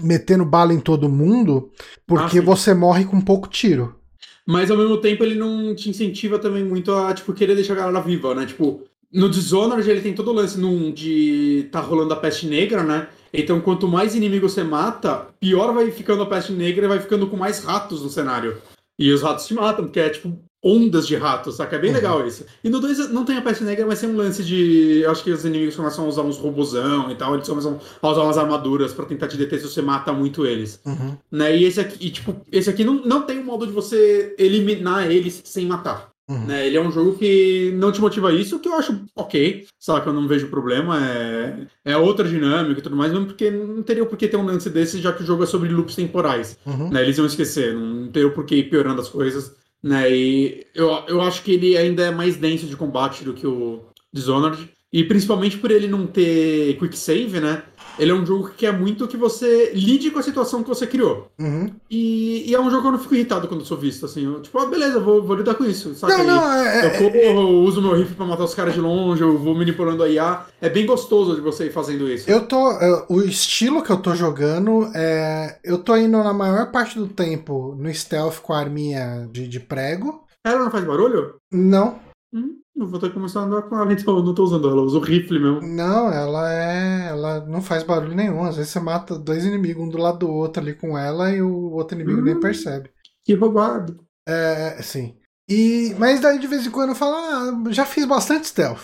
metendo 0.00 0.44
bala 0.44 0.72
em 0.72 0.80
todo 0.80 1.08
mundo, 1.08 1.70
porque 2.06 2.38
Ah, 2.38 2.42
você 2.42 2.72
morre 2.72 3.04
com 3.04 3.20
pouco 3.20 3.48
tiro. 3.48 3.99
Mas 4.46 4.70
ao 4.70 4.76
mesmo 4.76 4.96
tempo 4.98 5.22
ele 5.22 5.34
não 5.34 5.74
te 5.74 5.90
incentiva 5.90 6.38
também 6.38 6.64
muito 6.64 6.92
a, 6.92 7.12
tipo, 7.14 7.32
querer 7.32 7.54
deixar 7.54 7.74
a 7.74 7.76
galera 7.76 8.00
viva, 8.00 8.34
né? 8.34 8.46
Tipo, 8.46 8.84
no 9.12 9.28
Dishonored 9.28 9.88
ele 9.88 10.00
tem 10.00 10.14
todo 10.14 10.30
o 10.30 10.34
lance 10.34 10.58
num 10.58 10.92
de 10.92 11.68
tá 11.70 11.80
rolando 11.80 12.14
a 12.14 12.16
peste 12.16 12.46
negra, 12.46 12.82
né? 12.82 13.08
Então 13.32 13.60
quanto 13.60 13.86
mais 13.88 14.14
inimigos 14.14 14.52
você 14.52 14.64
mata, 14.64 15.28
pior 15.38 15.72
vai 15.72 15.90
ficando 15.90 16.22
a 16.22 16.26
peste 16.26 16.52
negra 16.52 16.86
e 16.86 16.88
vai 16.88 17.00
ficando 17.00 17.26
com 17.26 17.36
mais 17.36 17.62
ratos 17.62 18.02
no 18.02 18.08
cenário. 18.08 18.58
E 18.98 19.10
os 19.12 19.22
ratos 19.22 19.46
te 19.46 19.54
matam, 19.54 19.84
porque 19.84 20.00
é 20.00 20.10
tipo 20.10 20.38
ondas 20.62 21.06
de 21.06 21.16
ratos, 21.16 21.56
saca? 21.56 21.76
É 21.76 21.78
bem 21.78 21.90
Uhum. 21.90 21.96
legal 21.96 22.26
isso. 22.26 22.44
E 22.62 22.68
no 22.68 22.80
2 22.80 23.10
não 23.10 23.24
tem 23.24 23.36
a 23.36 23.42
peste 23.42 23.64
negra, 23.64 23.86
mas 23.86 24.00
tem 24.00 24.10
um 24.10 24.16
lance 24.16 24.44
de. 24.44 25.00
Eu 25.02 25.10
acho 25.10 25.24
que 25.24 25.30
os 25.30 25.44
inimigos 25.44 25.74
começam 25.76 26.04
a 26.04 26.08
usar 26.08 26.22
uns 26.22 26.36
robozão 26.36 27.10
e 27.10 27.14
tal, 27.14 27.34
eles 27.34 27.48
começam 27.48 27.80
a 28.02 28.08
usar 28.10 28.22
umas 28.22 28.38
armaduras 28.38 28.92
pra 28.92 29.06
tentar 29.06 29.28
te 29.28 29.36
deter 29.36 29.58
se 29.60 29.68
você 29.68 29.80
mata 29.82 30.12
muito 30.12 30.44
eles 30.46 30.80
Uhum. 30.84 31.16
né? 31.30 31.56
E 31.56 31.64
esse 31.64 31.80
aqui, 31.80 31.96
e, 32.06 32.10
tipo, 32.10 32.36
esse 32.52 32.68
aqui 32.68 32.84
não, 32.84 32.94
não 33.04 33.22
tem 33.22 33.38
um 33.38 33.44
modo 33.44 33.66
de 33.66 33.72
você 33.72 34.34
eliminar 34.38 35.10
eles 35.10 35.40
sem 35.44 35.66
matar. 35.66 36.10
Uhum. 36.28 36.46
Né? 36.46 36.64
Ele 36.68 36.76
é 36.76 36.80
um 36.80 36.92
jogo 36.92 37.14
que 37.18 37.72
não 37.74 37.90
te 37.90 38.00
motiva 38.00 38.32
isso, 38.32 38.54
o 38.54 38.60
que 38.60 38.68
eu 38.68 38.74
acho 38.74 39.00
ok, 39.16 39.66
sabe? 39.80 40.06
Eu 40.06 40.12
não 40.12 40.28
vejo 40.28 40.46
problema. 40.46 40.96
É, 41.04 41.66
é 41.86 41.96
outra 41.96 42.28
dinâmica 42.28 42.78
e 42.78 42.82
tudo 42.84 42.94
mais, 42.94 43.10
mesmo 43.10 43.26
porque 43.26 43.50
não 43.50 43.82
teria 43.82 44.06
por 44.06 44.16
que 44.16 44.28
ter 44.28 44.36
um 44.36 44.46
lance 44.46 44.70
desse, 44.70 45.00
já 45.00 45.12
que 45.12 45.24
o 45.24 45.26
jogo 45.26 45.42
é 45.42 45.46
sobre 45.46 45.68
loops 45.70 45.96
temporais. 45.96 46.56
Uhum. 46.64 46.88
Né? 46.90 47.02
Eles 47.02 47.18
iam 47.18 47.26
esquecer, 47.26 47.74
não 47.74 48.06
teria 48.12 48.30
por 48.30 48.44
que 48.44 48.54
ir 48.56 48.70
piorando 48.70 49.00
as 49.00 49.08
coisas. 49.08 49.56
Né? 49.82 50.10
E 50.10 50.66
eu, 50.74 50.88
eu 51.08 51.20
acho 51.22 51.42
que 51.42 51.52
ele 51.52 51.76
ainda 51.76 52.04
é 52.04 52.10
mais 52.10 52.36
denso 52.36 52.66
de 52.66 52.76
combate 52.76 53.24
do 53.24 53.34
que 53.34 53.46
o 53.46 53.84
Dishonored. 54.12 54.68
E 54.92 55.04
principalmente 55.04 55.56
por 55.56 55.70
ele 55.70 55.86
não 55.86 56.06
ter 56.06 56.76
quick 56.78 56.96
save, 56.98 57.38
né? 57.38 57.62
Ele 57.98 58.10
é 58.10 58.14
um 58.14 58.24
jogo 58.24 58.48
que 58.48 58.56
quer 58.56 58.72
muito 58.72 59.06
que 59.08 59.16
você 59.16 59.72
lide 59.74 60.10
com 60.10 60.18
a 60.18 60.22
situação 60.22 60.62
que 60.62 60.68
você 60.68 60.86
criou. 60.86 61.26
Uhum. 61.38 61.70
E, 61.90 62.48
e 62.50 62.54
é 62.54 62.60
um 62.60 62.70
jogo 62.70 62.82
que 62.82 62.88
eu 62.88 62.92
não 62.92 62.98
fico 62.98 63.14
irritado 63.14 63.46
quando 63.48 63.60
eu 63.60 63.66
sou 63.66 63.76
visto, 63.76 64.06
assim. 64.06 64.24
Eu, 64.24 64.40
tipo, 64.40 64.58
ah, 64.58 64.66
beleza, 64.66 64.98
vou, 65.00 65.22
vou 65.22 65.36
lidar 65.36 65.54
com 65.54 65.64
isso. 65.64 65.94
Saca? 65.94 66.16
Não, 66.18 66.24
não, 66.24 66.52
é, 66.52 66.86
Eu 66.86 66.98
corro, 66.98 67.16
eu 67.16 67.48
uso 67.62 67.82
meu 67.82 67.94
rifle 67.94 68.14
pra 68.14 68.24
matar 68.26 68.44
os 68.44 68.54
caras 68.54 68.74
de 68.74 68.80
longe, 68.80 69.22
eu 69.22 69.36
vou 69.36 69.54
manipulando 69.54 70.02
a 70.02 70.08
IA. 70.08 70.46
É 70.60 70.68
bem 70.68 70.86
gostoso 70.86 71.34
de 71.34 71.40
você 71.40 71.66
ir 71.66 71.72
fazendo 71.72 72.08
isso. 72.08 72.30
Eu 72.30 72.46
tô. 72.46 72.70
eu- 72.80 73.06
o 73.08 73.20
estilo 73.22 73.82
que 73.82 73.90
eu 73.90 73.98
tô 73.98 74.14
jogando 74.14 74.90
é. 74.94 75.58
Eu 75.64 75.78
tô 75.78 75.96
indo 75.96 76.18
na 76.18 76.32
maior 76.32 76.70
parte 76.70 76.98
do 76.98 77.08
tempo 77.08 77.74
no 77.78 77.92
stealth 77.92 78.40
com 78.40 78.52
a 78.52 78.58
arminha 78.60 79.28
de, 79.32 79.46
de 79.48 79.60
prego. 79.60 80.24
Ela 80.44 80.64
não 80.64 80.70
faz 80.70 80.84
barulho? 80.84 81.34
Não, 81.52 81.98
Hum, 82.32 82.59
eu 82.76 82.86
vou 82.86 82.98
ter 83.00 83.08
que 83.08 83.14
começar 83.14 83.40
a 83.40 83.44
andar 83.44 83.62
com 83.62 83.76
ela, 83.78 83.92
então 83.92 84.16
eu 84.16 84.22
não 84.22 84.34
tô 84.34 84.44
usando 84.44 84.68
ela, 84.68 84.78
eu 84.78 84.84
uso 84.84 84.98
o 84.98 85.02
rifle 85.02 85.38
mesmo. 85.38 85.60
não, 85.62 86.10
ela 86.12 86.52
é. 86.52 87.08
Ela 87.08 87.40
não 87.46 87.60
faz 87.60 87.82
barulho 87.82 88.14
nenhum. 88.14 88.44
Às 88.44 88.56
vezes 88.56 88.70
você 88.72 88.80
mata 88.80 89.18
dois 89.18 89.44
inimigos, 89.44 89.82
um 89.84 89.88
do 89.88 89.98
lado 89.98 90.18
do 90.20 90.30
outro 90.30 90.62
ali 90.62 90.74
com 90.74 90.96
ela 90.96 91.30
e 91.32 91.42
o 91.42 91.72
outro 91.72 91.96
inimigo 91.98 92.22
nem 92.22 92.34
Hum. 92.36 92.40
percebe. 92.40 92.90
Que 93.24 93.34
roubado. 93.34 93.98
É, 94.28 94.78
sim. 94.82 95.16
E, 95.48 95.94
mas 95.98 96.20
daí 96.20 96.38
de 96.38 96.46
vez 96.46 96.64
em 96.66 96.70
quando 96.70 96.90
eu 96.90 96.94
falo, 96.94 97.16
ah, 97.16 97.70
já 97.72 97.84
fiz 97.84 98.04
bastante 98.06 98.46
stealth. 98.46 98.82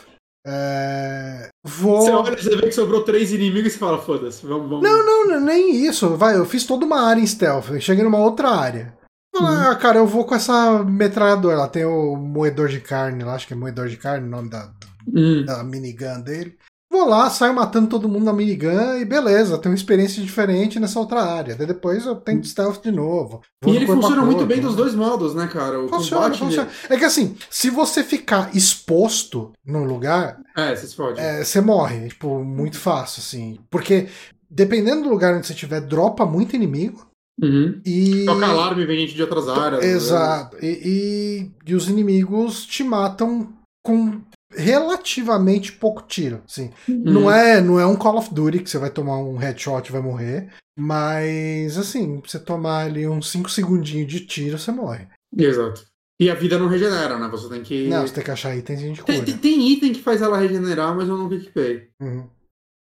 É, 0.48 1.48
vou. 1.64 2.00
Você 2.02 2.10
olha, 2.10 2.36
você 2.36 2.56
vê 2.56 2.62
que 2.62 2.72
sobrou 2.72 3.02
três 3.02 3.32
inimigos 3.32 3.74
e 3.74 3.78
fala, 3.78 3.98
foda-se, 3.98 4.46
vamos, 4.46 4.68
vamos. 4.68 4.82
Não, 4.82 5.04
não, 5.04 5.26
não, 5.28 5.40
nem 5.40 5.74
isso. 5.86 6.16
Vai, 6.16 6.36
eu 6.36 6.44
fiz 6.44 6.64
toda 6.64 6.84
uma 6.86 7.00
área 7.00 7.20
em 7.20 7.26
stealth. 7.26 7.70
Eu 7.70 7.80
cheguei 7.80 8.04
numa 8.04 8.18
outra 8.18 8.48
área. 8.50 8.96
Ah, 9.40 9.74
cara, 9.76 9.98
eu 9.98 10.06
vou 10.06 10.24
com 10.24 10.34
essa 10.34 10.82
metralhadora. 10.84 11.56
Lá 11.58 11.68
tem 11.68 11.84
o 11.84 12.16
moedor 12.16 12.68
de 12.68 12.80
carne, 12.80 13.24
lá, 13.24 13.34
acho 13.34 13.46
que 13.46 13.52
é 13.52 13.56
moedor 13.56 13.88
de 13.88 13.96
carne, 13.96 14.26
o 14.26 14.30
nome 14.30 14.48
da, 14.50 14.70
Hum. 15.08 15.44
da 15.44 15.62
minigun 15.62 16.20
dele. 16.20 16.56
Vou 16.90 17.08
lá, 17.08 17.28
saio 17.28 17.52
matando 17.52 17.88
todo 17.88 18.08
mundo 18.08 18.24
na 18.24 18.32
minigun 18.32 18.96
e 18.96 19.04
beleza, 19.04 19.58
tenho 19.58 19.72
uma 19.72 19.76
experiência 19.76 20.22
diferente 20.22 20.78
nessa 20.80 20.98
outra 21.00 21.20
área. 21.22 21.54
Daí 21.56 21.66
depois 21.66 22.06
eu 22.06 22.14
tento 22.16 22.46
stealth 22.46 22.80
de 22.80 22.92
novo. 22.92 23.42
E 23.66 23.70
ele 23.76 23.86
funciona 23.86 24.22
muito 24.22 24.38
corpo. 24.38 24.46
bem 24.46 24.60
dos 24.60 24.76
dois 24.76 24.94
modos, 24.94 25.34
né, 25.34 25.46
cara? 25.48 25.80
O 25.80 25.88
Funciona, 25.88 26.22
combate. 26.24 26.38
funciona. 26.38 26.68
É 26.88 26.96
que 26.96 27.04
assim, 27.04 27.36
se 27.50 27.70
você 27.70 28.02
ficar 28.04 28.54
exposto 28.56 29.52
num 29.66 29.84
lugar, 29.84 30.38
É, 30.56 30.74
você 30.74 30.86
se 30.86 30.94
fode. 30.96 31.20
é, 31.20 31.44
você 31.44 31.60
morre, 31.60 32.08
tipo, 32.08 32.42
muito 32.44 32.78
fácil, 32.78 33.20
assim. 33.20 33.58
Porque 33.68 34.08
dependendo 34.48 35.02
do 35.02 35.08
lugar 35.10 35.34
onde 35.34 35.46
você 35.46 35.52
estiver, 35.52 35.80
dropa 35.80 36.24
muito 36.24 36.54
inimigo. 36.56 37.04
Uhum. 37.42 37.80
E. 37.84 38.24
Toca 38.24 38.46
alarme, 38.46 38.86
vem 38.86 39.00
gente 39.00 39.14
de 39.14 39.22
outras 39.22 39.48
áreas. 39.48 39.82
né? 39.84 39.90
Exato. 39.90 40.56
E, 40.62 41.50
e, 41.66 41.70
e 41.70 41.74
os 41.74 41.88
inimigos 41.88 42.64
te 42.66 42.82
matam 42.82 43.52
com 43.84 44.20
relativamente 44.54 45.72
pouco 45.72 46.02
tiro, 46.06 46.40
assim. 46.48 46.70
Uhum. 46.88 47.02
Não 47.04 47.30
é, 47.30 47.60
não 47.60 47.78
é 47.78 47.86
um 47.86 47.96
Call 47.96 48.16
of 48.18 48.32
Duty 48.32 48.60
que 48.60 48.70
você 48.70 48.78
vai 48.78 48.90
tomar 48.90 49.18
um 49.18 49.36
headshot 49.36 49.88
e 49.88 49.92
vai 49.92 50.00
morrer, 50.00 50.48
mas 50.78 51.76
assim, 51.76 52.20
você 52.24 52.38
tomar 52.38 52.86
ali 52.86 53.06
uns 53.06 53.30
5 53.30 53.50
segundinhos 53.50 54.08
de 54.10 54.20
tiro, 54.20 54.58
você 54.58 54.70
morre. 54.72 55.06
Exato. 55.36 55.84
E 56.18 56.30
a 56.30 56.34
vida 56.34 56.58
não 56.58 56.68
regenera, 56.68 57.18
né? 57.18 57.28
Você 57.30 57.48
tem 57.50 57.62
que. 57.62 57.88
Não, 57.88 58.06
você 58.06 58.14
tem 58.14 58.24
que 58.24 58.30
achar 58.30 58.56
itens 58.56 58.80
e 58.80 58.84
a 58.84 58.86
gente 58.86 59.04
tem, 59.04 59.22
tem- 59.22 59.36
tem 59.36 59.68
item 59.72 59.92
que 59.92 60.00
faz 60.02 60.22
ela 60.22 60.38
regenerar, 60.38 60.96
mas 60.96 61.06
eu 61.08 61.16
nunca 61.18 61.34
equipei. 61.34 61.88
Uhum. 62.00 62.26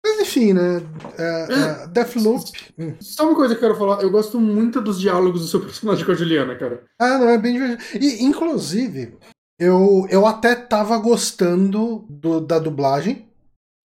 Mas 0.05 0.19
enfim, 0.19 0.51
né? 0.51 0.79
Uh, 0.79 1.85
uh, 1.85 1.87
Deathloop. 1.87 2.51
Hum. 2.77 2.93
Só 2.99 3.25
uma 3.25 3.35
coisa 3.35 3.55
que 3.55 3.63
eu 3.63 3.69
quero 3.69 3.79
falar, 3.79 4.01
eu 4.01 4.11
gosto 4.11 4.39
muito 4.39 4.81
dos 4.81 4.99
diálogos 4.99 5.41
do 5.41 5.47
seu 5.47 5.61
personagem 5.61 6.05
com 6.05 6.11
a 6.11 6.15
Juliana, 6.15 6.55
cara. 6.55 6.83
Ah, 6.99 7.17
não, 7.17 7.29
é 7.29 7.37
bem 7.37 7.53
divertido. 7.53 8.03
E, 8.03 8.23
inclusive, 8.23 9.17
eu, 9.57 10.05
eu 10.09 10.25
até 10.27 10.55
tava 10.55 10.97
gostando 10.97 12.05
do, 12.09 12.41
da 12.41 12.59
dublagem. 12.59 13.29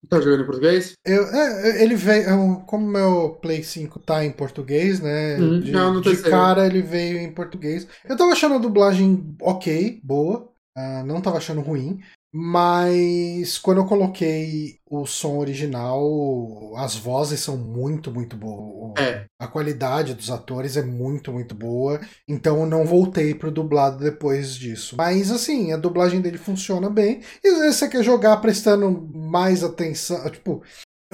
Tá 0.10 0.20
jogando 0.20 0.44
em 0.44 0.46
português? 0.46 0.94
Eu, 1.06 1.24
é, 1.28 1.84
ele 1.84 1.96
veio. 1.96 2.62
Como 2.66 2.88
meu 2.88 3.38
Play 3.42 3.62
5 3.62 4.00
tá 4.00 4.24
em 4.24 4.32
português, 4.32 5.00
né? 5.00 5.38
Uhum, 5.38 5.60
de, 5.60 5.72
não, 5.72 5.96
não 5.96 6.02
de 6.02 6.18
cara 6.22 6.66
ele 6.66 6.82
veio 6.82 7.20
em 7.20 7.32
português. 7.32 7.88
Eu 8.08 8.16
tava 8.16 8.32
achando 8.32 8.56
a 8.56 8.60
dublagem 8.60 9.36
ok, 9.42 10.00
boa. 10.04 10.50
Uh, 10.78 11.06
não 11.06 11.22
tava 11.22 11.38
achando 11.38 11.62
ruim. 11.62 12.00
Mas 12.34 13.58
quando 13.58 13.78
eu 13.78 13.86
coloquei 13.86 14.78
o 14.90 15.06
som 15.06 15.38
original, 15.38 16.76
as 16.76 16.96
vozes 16.96 17.40
são 17.40 17.58
muito, 17.58 18.12
muito 18.12 18.36
boas. 18.36 18.94
É. 19.00 19.26
A 19.40 19.48
qualidade 19.48 20.14
dos 20.14 20.30
atores 20.30 20.76
é 20.78 20.84
muito, 20.84 21.32
muito 21.32 21.56
boa. 21.56 22.00
Então 22.28 22.60
eu 22.60 22.66
não 22.66 22.86
voltei 22.86 23.34
pro 23.34 23.52
dublado 23.52 24.04
depois 24.04 24.56
disso. 24.56 24.96
Mas 24.98 25.32
assim, 25.32 25.72
a 25.72 25.78
dublagem 25.78 26.22
dele 26.22 26.38
funciona 26.38 26.90
bem. 26.90 27.22
E 27.44 27.48
às 27.48 27.60
vezes 27.60 27.76
você 27.78 27.88
quer 27.88 28.04
jogar 28.04 28.38
prestando 28.38 28.92
mais 29.14 29.64
atenção. 29.64 30.30
Tipo, 30.30 30.62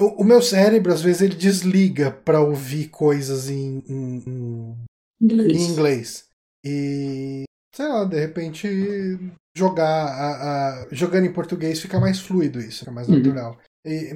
o, 0.00 0.24
meu 0.24 0.42
cérebro, 0.42 0.92
às 0.92 1.00
vezes, 1.00 1.22
ele 1.22 1.36
desliga 1.36 2.10
para 2.10 2.40
ouvir 2.40 2.88
coisas 2.88 3.48
em, 3.48 3.82
em, 3.88 4.22
em, 4.26 4.76
inglês. 5.20 5.52
em 5.52 5.70
inglês. 5.70 6.28
E 6.66 7.44
sei 7.74 7.88
lá, 7.88 8.04
de 8.04 8.18
repente 8.18 9.18
jogar 9.56 9.84
a, 9.84 10.82
a, 10.82 10.86
jogando 10.90 11.26
em 11.26 11.32
português 11.32 11.80
fica 11.80 12.00
mais 12.00 12.20
fluido 12.20 12.58
isso, 12.58 12.80
fica 12.80 12.90
mais 12.90 13.08
uhum. 13.08 13.16
natural. 13.16 13.58
E, 13.84 14.14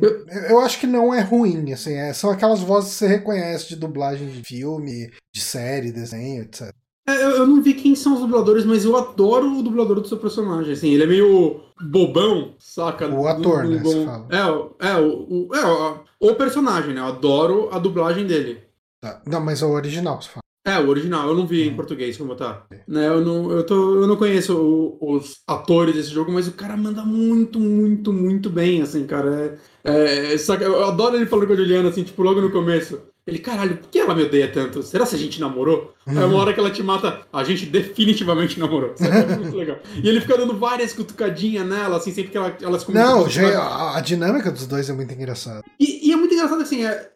eu 0.48 0.61
acho 0.61 0.80
que 0.80 0.86
não 0.86 1.12
é 1.12 1.20
ruim, 1.20 1.72
assim, 1.72 1.94
é, 1.94 2.12
são 2.12 2.30
aquelas 2.30 2.61
vozes 2.61 2.92
que 2.92 2.96
você 2.96 3.06
reconhece 3.06 3.68
de 3.68 3.76
dublagem 3.76 4.28
de 4.28 4.42
filme, 4.42 5.11
de 5.34 5.40
série, 5.40 5.92
desenho, 5.92 6.42
etc. 6.42 6.72
É, 7.06 7.14
eu, 7.14 7.30
eu, 7.30 7.46
não 7.46 7.62
vi 7.62 7.74
quem 7.74 7.94
são 7.94 8.14
os 8.14 8.20
dubladores, 8.20 8.66
mas 8.66 8.84
eu 8.84 8.96
adoro 8.96 9.59
o 9.59 9.62
dublador 9.62 10.00
do 10.00 10.06
seu 10.06 10.18
personagem, 10.18 10.72
assim, 10.72 10.92
ele 10.92 11.04
é 11.04 11.06
meio 11.06 11.61
bobão, 11.80 12.54
saca? 12.59 13.09
O 13.09 13.26
ator, 13.26 13.62
do, 13.64 13.68
do, 13.68 13.74
né, 13.76 13.82
do, 13.82 14.04
fala. 14.04 14.28
É, 14.30 14.88
é, 14.88 14.96
o, 14.96 15.48
o, 15.48 15.54
é 15.54 15.66
o, 15.66 16.04
o, 16.20 16.34
personagem, 16.34 16.92
né, 16.92 17.00
eu 17.00 17.06
adoro 17.06 17.70
a 17.72 17.78
dublagem 17.78 18.26
dele. 18.26 18.62
Tá. 19.00 19.22
Não, 19.26 19.40
mas 19.40 19.62
é 19.62 19.66
o 19.66 19.70
original, 19.70 20.20
você 20.20 20.28
fala. 20.28 20.42
É, 20.68 20.78
o 20.78 20.88
original, 20.88 21.28
eu 21.28 21.34
não 21.34 21.46
vi 21.46 21.66
em 21.66 21.72
hum. 21.72 21.76
português 21.76 22.16
como 22.16 22.34
tá. 22.34 22.64
Né, 22.86 23.06
eu, 23.08 23.24
não, 23.24 23.50
eu, 23.50 23.64
tô, 23.64 24.02
eu 24.02 24.06
não 24.06 24.16
conheço 24.16 24.56
o, 24.56 25.16
os 25.16 25.40
atores 25.46 25.94
desse 25.94 26.10
jogo, 26.10 26.30
mas 26.30 26.46
o 26.46 26.52
cara 26.52 26.76
manda 26.76 27.04
muito, 27.04 27.58
muito, 27.58 28.12
muito 28.12 28.50
bem, 28.50 28.82
assim, 28.82 29.06
cara. 29.06 29.58
É, 29.82 30.34
é, 30.34 30.36
eu 30.60 30.84
adoro 30.84 31.16
ele 31.16 31.26
falando 31.26 31.46
com 31.46 31.52
a 31.54 31.56
Juliana, 31.56 31.88
assim, 31.88 32.02
tipo, 32.02 32.22
logo 32.22 32.40
no 32.40 32.50
começo. 32.50 33.00
Ele, 33.28 33.38
caralho, 33.38 33.76
por 33.76 33.90
que 33.90 33.98
ela 33.98 34.14
me 34.14 34.22
odeia 34.22 34.50
tanto? 34.50 34.82
Será 34.82 35.06
que 35.06 35.14
a 35.14 35.18
gente 35.18 35.38
namorou? 35.38 35.94
Uhum. 36.06 36.18
Aí 36.18 36.24
uma 36.24 36.38
hora 36.38 36.54
que 36.54 36.60
ela 36.60 36.70
te 36.70 36.82
mata, 36.82 37.20
a 37.30 37.44
gente 37.44 37.66
definitivamente 37.66 38.58
namorou. 38.58 38.94
É 38.98 39.36
muito 39.36 39.54
legal. 39.54 39.76
E 40.02 40.08
ele 40.08 40.22
fica 40.22 40.38
dando 40.38 40.56
várias 40.56 40.94
cutucadinhas 40.94 41.66
nela, 41.66 41.98
assim, 41.98 42.10
sempre 42.10 42.30
que 42.30 42.38
ela, 42.38 42.56
elas 42.62 42.84
começam 42.84 43.20
Não, 43.20 43.28
já, 43.28 43.58
a, 43.58 43.98
a, 43.98 44.00
dinâmica 44.00 44.50
dos 44.50 44.66
dois 44.66 44.88
é 44.88 44.94
muito 44.94 45.12
engraçada. 45.12 45.62
E, 45.78 46.08
e, 46.08 46.12
é 46.12 46.16
muito 46.16 46.32
engraçado, 46.32 46.62
assim, 46.62 46.86
é, 46.86 47.10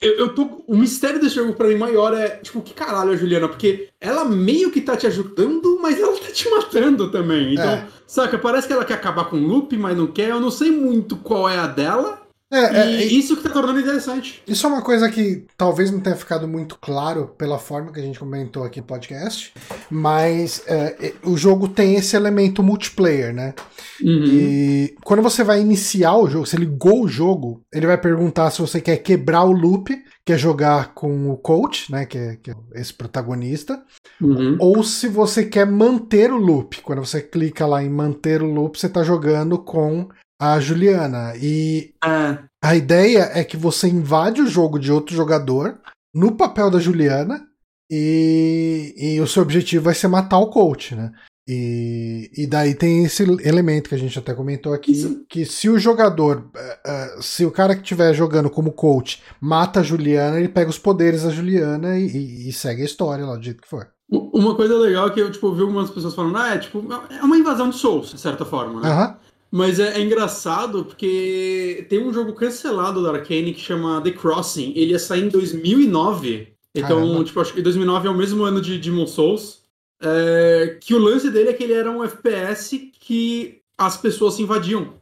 eu, 0.00 0.12
eu 0.14 0.34
tô. 0.34 0.62
O 0.66 0.76
mistério 0.76 1.20
desse 1.20 1.34
jogo 1.34 1.52
pra 1.52 1.68
mim 1.68 1.76
maior 1.76 2.14
é, 2.14 2.36
tipo, 2.36 2.62
que 2.62 2.72
caralho 2.72 3.10
a 3.10 3.16
Juliana? 3.16 3.48
Porque 3.48 3.88
ela 4.00 4.24
meio 4.24 4.70
que 4.70 4.80
tá 4.80 4.96
te 4.96 5.06
ajudando, 5.06 5.78
mas 5.80 6.00
ela 6.00 6.16
tá 6.18 6.32
te 6.32 6.48
matando 6.48 7.10
também. 7.10 7.52
Então, 7.52 7.70
é. 7.70 7.86
saca, 8.06 8.38
parece 8.38 8.66
que 8.66 8.72
ela 8.72 8.84
quer 8.84 8.94
acabar 8.94 9.26
com 9.26 9.36
o 9.36 9.46
loop, 9.46 9.76
mas 9.76 9.96
não 9.96 10.06
quer. 10.06 10.30
Eu 10.30 10.40
não 10.40 10.50
sei 10.50 10.70
muito 10.70 11.16
qual 11.16 11.48
é 11.48 11.58
a 11.58 11.66
dela. 11.66 12.20
É, 12.52 12.74
e 12.74 13.02
é, 13.02 13.04
isso 13.04 13.36
que 13.36 13.44
tá 13.44 13.50
tornando 13.50 13.78
interessante. 13.78 14.42
Isso 14.44 14.66
é 14.66 14.68
uma 14.68 14.82
coisa 14.82 15.08
que 15.08 15.44
talvez 15.56 15.90
não 15.92 16.00
tenha 16.00 16.16
ficado 16.16 16.48
muito 16.48 16.76
claro 16.80 17.28
pela 17.38 17.60
forma 17.60 17.92
que 17.92 18.00
a 18.00 18.02
gente 18.02 18.18
comentou 18.18 18.64
aqui 18.64 18.80
no 18.80 18.86
podcast, 18.86 19.52
mas 19.88 20.62
é, 20.66 20.96
é 21.00 21.14
o 21.22 21.36
jogo 21.36 21.68
tem 21.68 21.94
esse 21.94 22.16
elemento 22.16 22.60
multiplayer, 22.60 23.32
né? 23.32 23.54
Uhum. 24.02 24.24
E 24.24 24.96
quando 25.04 25.22
você 25.22 25.44
vai 25.44 25.60
iniciar 25.60 26.16
o 26.16 26.28
jogo, 26.28 26.44
você 26.44 26.56
ligou 26.56 27.04
o 27.04 27.08
jogo, 27.08 27.62
ele 27.72 27.86
vai 27.86 27.96
perguntar 27.96 28.50
se 28.50 28.60
você 28.60 28.80
quer 28.80 28.96
quebrar 28.96 29.44
o 29.44 29.52
loop, 29.52 29.96
quer 30.24 30.38
jogar 30.38 30.92
com 30.92 31.30
o 31.30 31.36
coach, 31.36 31.92
né? 31.92 32.04
Que 32.04 32.18
é, 32.18 32.36
que 32.36 32.50
é 32.50 32.54
esse 32.74 32.92
protagonista, 32.92 33.80
uhum. 34.20 34.56
ou 34.58 34.82
se 34.82 35.06
você 35.06 35.44
quer 35.44 35.66
manter 35.66 36.32
o 36.32 36.36
loop. 36.36 36.82
Quando 36.82 37.04
você 37.04 37.22
clica 37.22 37.64
lá 37.64 37.80
em 37.80 37.88
manter 37.88 38.42
o 38.42 38.52
loop, 38.52 38.76
você 38.76 38.88
tá 38.88 39.04
jogando 39.04 39.56
com 39.56 40.08
a 40.40 40.58
Juliana. 40.58 41.34
E 41.36 41.92
é. 42.02 42.38
a 42.64 42.74
ideia 42.74 43.30
é 43.34 43.44
que 43.44 43.58
você 43.58 43.86
invade 43.86 44.40
o 44.40 44.46
jogo 44.46 44.78
de 44.78 44.90
outro 44.90 45.14
jogador 45.14 45.78
no 46.14 46.32
papel 46.32 46.70
da 46.70 46.78
Juliana 46.78 47.46
e, 47.90 48.94
e 48.96 49.20
o 49.20 49.26
seu 49.26 49.42
objetivo 49.42 49.84
vai 49.84 49.94
ser 49.94 50.08
matar 50.08 50.38
o 50.38 50.48
coach, 50.48 50.94
né? 50.94 51.12
E, 51.46 52.30
e 52.36 52.46
daí 52.46 52.74
tem 52.74 53.04
esse 53.04 53.24
elemento 53.24 53.88
que 53.88 53.94
a 53.94 53.98
gente 53.98 54.16
até 54.16 54.32
comentou 54.32 54.72
aqui, 54.72 54.92
Isso. 54.92 55.24
que 55.28 55.44
se 55.44 55.68
o 55.68 55.78
jogador, 55.78 56.48
uh, 56.54 57.22
se 57.22 57.44
o 57.44 57.50
cara 57.50 57.74
que 57.74 57.82
estiver 57.82 58.14
jogando 58.14 58.48
como 58.48 58.72
coach 58.72 59.20
mata 59.40 59.80
a 59.80 59.82
Juliana, 59.82 60.38
ele 60.38 60.48
pega 60.48 60.70
os 60.70 60.78
poderes 60.78 61.24
da 61.24 61.30
Juliana 61.30 61.98
e, 61.98 62.06
e, 62.06 62.48
e 62.48 62.52
segue 62.52 62.82
a 62.82 62.84
história 62.84 63.26
lá 63.26 63.34
do 63.34 63.42
jeito 63.42 63.62
que 63.62 63.68
for. 63.68 63.88
Uma 64.08 64.54
coisa 64.54 64.76
legal 64.76 65.08
é 65.08 65.10
que 65.10 65.20
eu 65.20 65.30
tipo, 65.30 65.48
ouvi 65.48 65.62
algumas 65.62 65.90
pessoas 65.90 66.14
falando, 66.14 66.36
ah, 66.36 66.54
é 66.54 66.58
tipo, 66.58 66.84
é 67.10 67.22
uma 67.22 67.36
invasão 67.36 67.68
de 67.68 67.76
Souls, 67.76 68.10
de 68.10 68.20
certa 68.20 68.44
forma, 68.44 68.80
né? 68.80 68.88
Uhum. 68.88 69.14
Mas 69.50 69.80
é, 69.80 69.98
é, 69.98 70.00
engraçado 70.00 70.84
porque 70.84 71.84
tem 71.88 71.98
um 71.98 72.12
jogo 72.12 72.32
cancelado 72.34 73.02
da 73.02 73.10
Arcane 73.10 73.52
que 73.52 73.60
chama 73.60 74.00
The 74.00 74.12
Crossing. 74.12 74.72
Ele 74.76 74.92
ia 74.92 74.98
sair 74.98 75.24
em 75.24 75.28
2009. 75.28 76.54
Então, 76.74 77.00
Caramba. 77.00 77.24
tipo, 77.24 77.40
acho 77.40 77.52
que 77.52 77.60
2009 77.60 78.06
é 78.06 78.10
o 78.10 78.16
mesmo 78.16 78.44
ano 78.44 78.60
de 78.60 78.78
Demon 78.78 79.06
Souls. 79.06 79.60
É, 80.00 80.78
que 80.80 80.94
o 80.94 80.98
lance 80.98 81.30
dele 81.30 81.50
é 81.50 81.52
que 81.52 81.64
ele 81.64 81.72
era 81.72 81.90
um 81.90 82.04
FPS 82.04 82.78
que 83.00 83.60
as 83.76 83.96
pessoas 83.96 84.34
se 84.34 84.42
invadiam. 84.42 84.94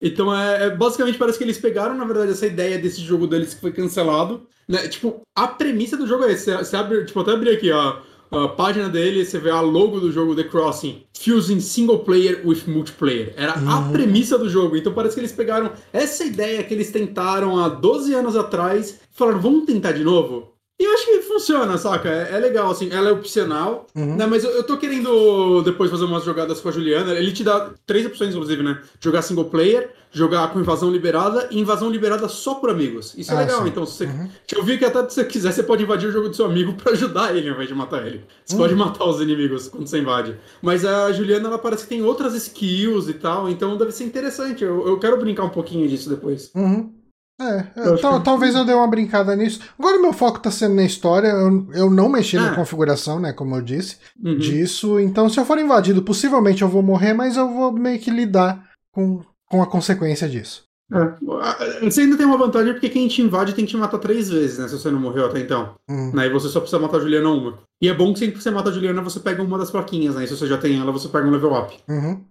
Então, 0.00 0.34
é, 0.34 0.66
é, 0.66 0.70
basicamente 0.70 1.18
parece 1.18 1.36
que 1.36 1.42
eles 1.42 1.58
pegaram, 1.58 1.96
na 1.96 2.04
verdade, 2.04 2.30
essa 2.30 2.46
ideia 2.46 2.78
desse 2.78 3.00
jogo 3.00 3.26
deles 3.26 3.52
que 3.52 3.60
foi 3.60 3.72
cancelado. 3.72 4.46
Né? 4.68 4.86
Tipo, 4.86 5.22
a 5.34 5.48
premissa 5.48 5.96
do 5.96 6.06
jogo 6.06 6.22
é 6.24 6.32
essa. 6.32 6.58
Você 6.58 6.76
abre, 6.76 7.04
tipo, 7.04 7.18
até 7.18 7.32
abrir 7.32 7.50
aqui, 7.50 7.72
ó 7.72 7.98
a 8.30 8.48
página 8.48 8.88
dele, 8.88 9.24
você 9.24 9.38
vê 9.38 9.50
a 9.50 9.60
logo 9.60 10.00
do 10.00 10.12
jogo 10.12 10.34
The 10.34 10.44
Crossing, 10.44 11.04
fusing 11.18 11.60
single 11.60 12.00
player 12.00 12.42
with 12.44 12.62
multiplayer. 12.66 13.32
Era 13.36 13.58
uhum. 13.58 13.70
a 13.70 13.82
premissa 13.90 14.38
do 14.38 14.48
jogo. 14.48 14.76
Então 14.76 14.92
parece 14.92 15.14
que 15.14 15.20
eles 15.20 15.32
pegaram 15.32 15.72
essa 15.92 16.24
ideia 16.24 16.62
que 16.62 16.74
eles 16.74 16.90
tentaram 16.90 17.58
há 17.58 17.68
12 17.68 18.14
anos 18.14 18.36
atrás 18.36 18.90
e 18.90 19.16
falaram, 19.16 19.40
vamos 19.40 19.64
tentar 19.64 19.92
de 19.92 20.04
novo? 20.04 20.57
E 20.78 20.84
eu 20.84 20.92
acho 20.92 21.06
que 21.06 21.22
funciona, 21.22 21.76
saca? 21.76 22.08
É, 22.08 22.36
é 22.36 22.38
legal, 22.38 22.70
assim, 22.70 22.88
ela 22.92 23.08
é 23.08 23.12
opcional, 23.12 23.88
uhum. 23.96 24.14
né? 24.14 24.26
Mas 24.26 24.44
eu, 24.44 24.50
eu 24.50 24.62
tô 24.62 24.76
querendo 24.76 25.60
depois 25.62 25.90
fazer 25.90 26.04
umas 26.04 26.22
jogadas 26.24 26.60
com 26.60 26.68
a 26.68 26.72
Juliana. 26.72 27.14
Ele 27.14 27.32
te 27.32 27.42
dá 27.42 27.70
três 27.84 28.06
opções, 28.06 28.32
inclusive, 28.32 28.62
né? 28.62 28.80
Jogar 29.00 29.22
single 29.22 29.46
player, 29.46 29.90
jogar 30.12 30.52
com 30.52 30.60
invasão 30.60 30.88
liberada 30.88 31.48
e 31.50 31.58
invasão 31.58 31.90
liberada 31.90 32.28
só 32.28 32.54
por 32.54 32.70
amigos. 32.70 33.12
Isso 33.18 33.32
é 33.32 33.34
ah, 33.34 33.40
legal, 33.40 33.62
sim. 33.62 33.68
então 33.68 33.84
se 33.84 33.96
você. 33.96 34.04
Uhum. 34.04 34.28
Eu 34.54 34.64
vi 34.64 34.78
que 34.78 34.84
até 34.84 35.08
se 35.08 35.16
você 35.16 35.24
quiser, 35.24 35.52
você 35.52 35.64
pode 35.64 35.82
invadir 35.82 36.08
o 36.08 36.12
jogo 36.12 36.28
do 36.28 36.36
seu 36.36 36.46
amigo 36.46 36.72
para 36.80 36.92
ajudar 36.92 37.36
ele 37.36 37.48
ao 37.48 37.54
invés 37.54 37.68
de 37.68 37.74
matar 37.74 38.06
ele. 38.06 38.24
Você 38.44 38.54
uhum. 38.54 38.60
pode 38.60 38.74
matar 38.76 39.04
os 39.04 39.20
inimigos 39.20 39.66
quando 39.68 39.88
você 39.88 39.98
invade. 39.98 40.36
Mas 40.62 40.84
a 40.84 41.10
Juliana, 41.10 41.48
ela 41.48 41.58
parece 41.58 41.82
que 41.82 41.88
tem 41.88 42.02
outras 42.02 42.34
skills 42.34 43.08
e 43.08 43.14
tal, 43.14 43.48
então 43.48 43.76
deve 43.76 43.90
ser 43.90 44.04
interessante. 44.04 44.62
Eu, 44.62 44.86
eu 44.86 44.96
quero 45.00 45.18
brincar 45.18 45.42
um 45.42 45.50
pouquinho 45.50 45.88
disso 45.88 46.08
depois. 46.08 46.52
Uhum. 46.54 46.92
É, 47.40 47.58
é 47.76 47.96
tal, 47.98 48.18
que... 48.18 48.24
talvez 48.24 48.54
eu 48.54 48.64
dê 48.64 48.72
uma 48.72 48.88
brincada 48.88 49.34
nisso. 49.36 49.60
Agora 49.78 50.00
meu 50.00 50.12
foco 50.12 50.40
tá 50.40 50.50
sendo 50.50 50.74
na 50.74 50.84
história, 50.84 51.28
eu, 51.28 51.68
eu 51.72 51.90
não 51.90 52.08
mexi 52.08 52.36
ah. 52.36 52.42
na 52.42 52.54
configuração, 52.54 53.20
né, 53.20 53.32
como 53.32 53.54
eu 53.54 53.62
disse, 53.62 53.96
uhum. 54.22 54.36
disso. 54.36 54.98
Então, 54.98 55.28
se 55.28 55.38
eu 55.38 55.44
for 55.44 55.58
invadido, 55.58 56.02
possivelmente 56.02 56.62
eu 56.62 56.68
vou 56.68 56.82
morrer, 56.82 57.14
mas 57.14 57.36
eu 57.36 57.48
vou 57.48 57.72
meio 57.72 58.00
que 58.00 58.10
lidar 58.10 58.68
com, 58.92 59.22
com 59.46 59.62
a 59.62 59.66
consequência 59.66 60.28
disso. 60.28 60.68
É. 60.90 61.84
Você 61.84 62.00
ainda 62.00 62.16
tem 62.16 62.24
uma 62.24 62.38
vantagem 62.38 62.72
porque 62.72 62.88
quem 62.88 63.06
te 63.08 63.20
invade 63.20 63.54
tem 63.54 63.66
que 63.66 63.72
te 63.72 63.76
matar 63.76 63.98
três 63.98 64.30
vezes, 64.30 64.58
né? 64.58 64.66
Se 64.66 64.78
você 64.78 64.90
não 64.90 64.98
morreu 64.98 65.26
até 65.26 65.38
então. 65.38 65.74
Hum. 65.88 66.10
Né, 66.14 66.26
e 66.26 66.30
você 66.30 66.48
só 66.48 66.60
precisa 66.60 66.80
matar 66.80 66.96
a 66.96 67.00
Juliana 67.00 67.28
uma. 67.28 67.58
E 67.80 67.88
é 67.88 67.94
bom 67.94 68.12
que 68.12 68.18
sempre 68.18 68.36
que 68.36 68.42
você 68.42 68.50
mata 68.50 68.70
a 68.70 68.72
Juliana, 68.72 69.02
você 69.02 69.20
pega 69.20 69.42
uma 69.42 69.58
das 69.58 69.70
plaquinhas, 69.70 70.14
né? 70.14 70.24
E 70.24 70.26
se 70.26 70.36
você 70.36 70.46
já 70.46 70.56
tem 70.56 70.80
ela, 70.80 70.90
você 70.90 71.08
pega 71.08 71.26
um 71.26 71.30
level 71.30 71.52
up. 71.54 71.78
Uhum. 71.88 72.24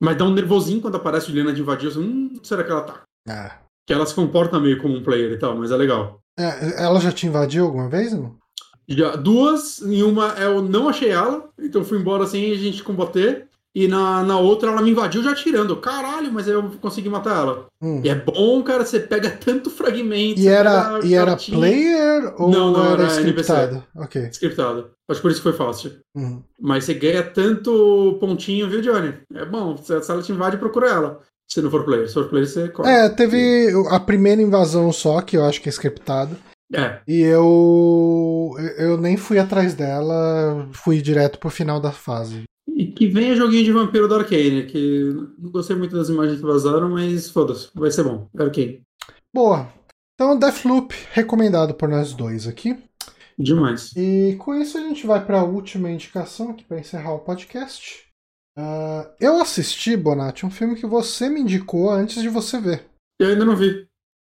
Mas 0.00 0.16
dá 0.16 0.24
um 0.24 0.32
nervosinho 0.32 0.80
quando 0.80 0.96
aparece 0.96 1.26
a 1.26 1.28
Juliana 1.28 1.52
de 1.52 1.60
invadir. 1.60 1.88
Assim, 1.88 2.00
hum, 2.00 2.40
será 2.42 2.62
que 2.62 2.70
ela 2.70 2.82
tá? 2.82 3.02
Ah. 3.28 3.63
Que 3.86 3.92
ela 3.92 4.06
se 4.06 4.14
comporta 4.14 4.58
meio 4.58 4.80
como 4.80 4.96
um 4.96 5.02
player 5.02 5.32
e 5.32 5.38
tal, 5.38 5.56
mas 5.56 5.70
é 5.70 5.76
legal. 5.76 6.20
É, 6.38 6.82
ela 6.82 7.00
já 7.00 7.12
te 7.12 7.26
invadiu 7.26 7.64
alguma 7.64 7.88
vez, 7.88 8.12
não? 8.12 8.36
Já, 8.88 9.16
duas, 9.16 9.80
em 9.80 10.02
uma 10.02 10.28
eu 10.38 10.62
não 10.62 10.88
achei 10.88 11.10
ela, 11.10 11.48
então 11.58 11.84
fui 11.84 11.98
embora 11.98 12.26
sem 12.26 12.52
a 12.52 12.56
gente 12.56 12.82
combater. 12.82 13.48
E 13.76 13.88
na, 13.88 14.22
na 14.22 14.38
outra 14.38 14.70
ela 14.70 14.80
me 14.80 14.92
invadiu 14.92 15.20
já 15.20 15.34
tirando. 15.34 15.76
Caralho, 15.76 16.32
mas 16.32 16.46
eu 16.46 16.62
consegui 16.80 17.08
matar 17.08 17.40
ela. 17.40 17.66
Hum. 17.82 18.00
E 18.04 18.08
é 18.08 18.14
bom, 18.14 18.62
cara, 18.62 18.86
você 18.86 19.00
pega 19.00 19.28
tanto 19.30 19.68
fragmento. 19.68 20.38
E 20.38 20.46
era, 20.46 21.00
e 21.02 21.12
era 21.12 21.36
player 21.36 22.34
ou 22.38 22.52
não, 22.52 22.72
não, 22.72 22.92
era, 22.92 23.02
era 23.02 23.12
scriptado? 23.12 23.74
NPC. 23.74 23.88
Ok. 23.96 24.28
Scriptado. 24.30 24.90
Acho 25.08 25.18
que 25.18 25.22
por 25.22 25.30
isso 25.32 25.42
foi 25.42 25.52
fácil. 25.52 25.92
Hum. 26.14 26.40
Mas 26.60 26.84
você 26.84 26.94
ganha 26.94 27.24
tanto 27.24 28.16
pontinho, 28.20 28.70
viu, 28.70 28.80
Johnny? 28.80 29.14
É 29.34 29.44
bom. 29.44 29.76
Se 29.76 29.92
ela 29.92 30.22
te 30.22 30.30
invade, 30.30 30.56
procura 30.56 30.88
ela. 30.88 31.20
Se 31.50 31.60
não 31.62 31.70
for 31.70 31.84
player. 31.84 32.08
Se 32.08 32.14
for 32.14 32.28
player, 32.28 32.46
você 32.46 32.68
corre. 32.68 32.90
É, 32.90 33.08
teve 33.08 33.68
a 33.90 34.00
primeira 34.00 34.42
invasão 34.42 34.90
só, 34.92 35.20
que 35.20 35.36
eu 35.36 35.44
acho 35.44 35.60
que 35.60 35.68
é 35.68 35.72
scriptado. 35.72 36.36
É. 36.72 37.00
E 37.06 37.20
eu. 37.20 38.54
Eu 38.78 38.96
nem 38.96 39.16
fui 39.16 39.38
atrás 39.38 39.74
dela, 39.74 40.68
fui 40.72 41.00
direto 41.00 41.38
pro 41.38 41.50
final 41.50 41.80
da 41.80 41.92
fase. 41.92 42.44
E 42.68 42.86
que 42.86 43.06
venha 43.06 43.36
joguinho 43.36 43.64
de 43.64 43.72
vampiro 43.72 44.08
da 44.08 44.16
Arcane, 44.16 44.66
que 44.66 45.12
não 45.38 45.50
gostei 45.50 45.76
muito 45.76 45.94
das 45.94 46.08
imagens 46.08 46.40
que 46.40 46.46
vazaram, 46.46 46.90
mas 46.90 47.30
foda-se, 47.30 47.68
vai 47.74 47.90
ser 47.90 48.02
bom. 48.02 48.26
Arcane. 48.36 48.82
Boa. 49.32 49.68
Então, 50.14 50.38
Deathloop, 50.38 50.94
recomendado 51.12 51.74
por 51.74 51.88
nós 51.88 52.12
dois 52.14 52.46
aqui. 52.46 52.76
Demais. 53.38 53.92
E 53.96 54.36
com 54.38 54.54
isso 54.54 54.78
a 54.78 54.80
gente 54.80 55.06
vai 55.06 55.24
para 55.24 55.40
a 55.40 55.44
última 55.44 55.90
indicação 55.90 56.50
aqui 56.50 56.64
para 56.64 56.78
encerrar 56.78 57.14
o 57.14 57.18
podcast. 57.18 58.03
Uh, 58.56 59.10
eu 59.18 59.40
assisti, 59.40 59.96
Bonatti, 59.96 60.46
um 60.46 60.50
filme 60.50 60.76
que 60.76 60.86
você 60.86 61.28
me 61.28 61.40
indicou 61.40 61.90
antes 61.90 62.22
de 62.22 62.28
você 62.28 62.60
ver. 62.60 62.84
Eu 63.18 63.28
ainda 63.28 63.44
não 63.44 63.56
vi. 63.56 63.86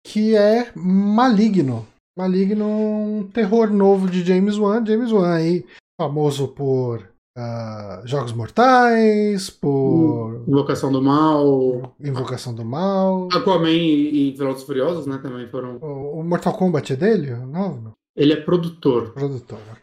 Que 0.06 0.36
é 0.36 0.70
Maligno. 0.74 1.86
Maligno, 2.18 2.66
um 2.66 3.28
terror 3.32 3.70
novo 3.70 4.08
de 4.08 4.24
James 4.24 4.58
Wan. 4.58 4.84
James 4.84 5.10
Wan 5.12 5.34
aí, 5.34 5.64
famoso 5.98 6.48
por 6.48 7.08
uh, 7.38 8.06
Jogos 8.06 8.32
Mortais, 8.32 9.48
por... 9.48 10.44
Invocação 10.46 10.92
do 10.92 11.02
Mal. 11.02 11.94
Invocação 11.98 12.54
do 12.54 12.64
Mal. 12.64 13.28
Aquaman 13.32 13.70
e 13.70 14.32
Velozes 14.32 14.64
Furiosos, 14.64 15.06
né, 15.06 15.18
também 15.18 15.48
foram... 15.48 15.76
O, 15.76 16.20
o 16.20 16.24
Mortal 16.24 16.54
Kombat 16.54 16.92
é 16.92 16.96
dele? 16.96 17.30
Não? 17.30 17.92
Ele 18.16 18.32
é 18.32 18.36
produtor. 18.36 19.12
Produtor, 19.12 19.58
ok. 19.70 19.82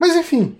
Mas 0.00 0.14
enfim, 0.14 0.56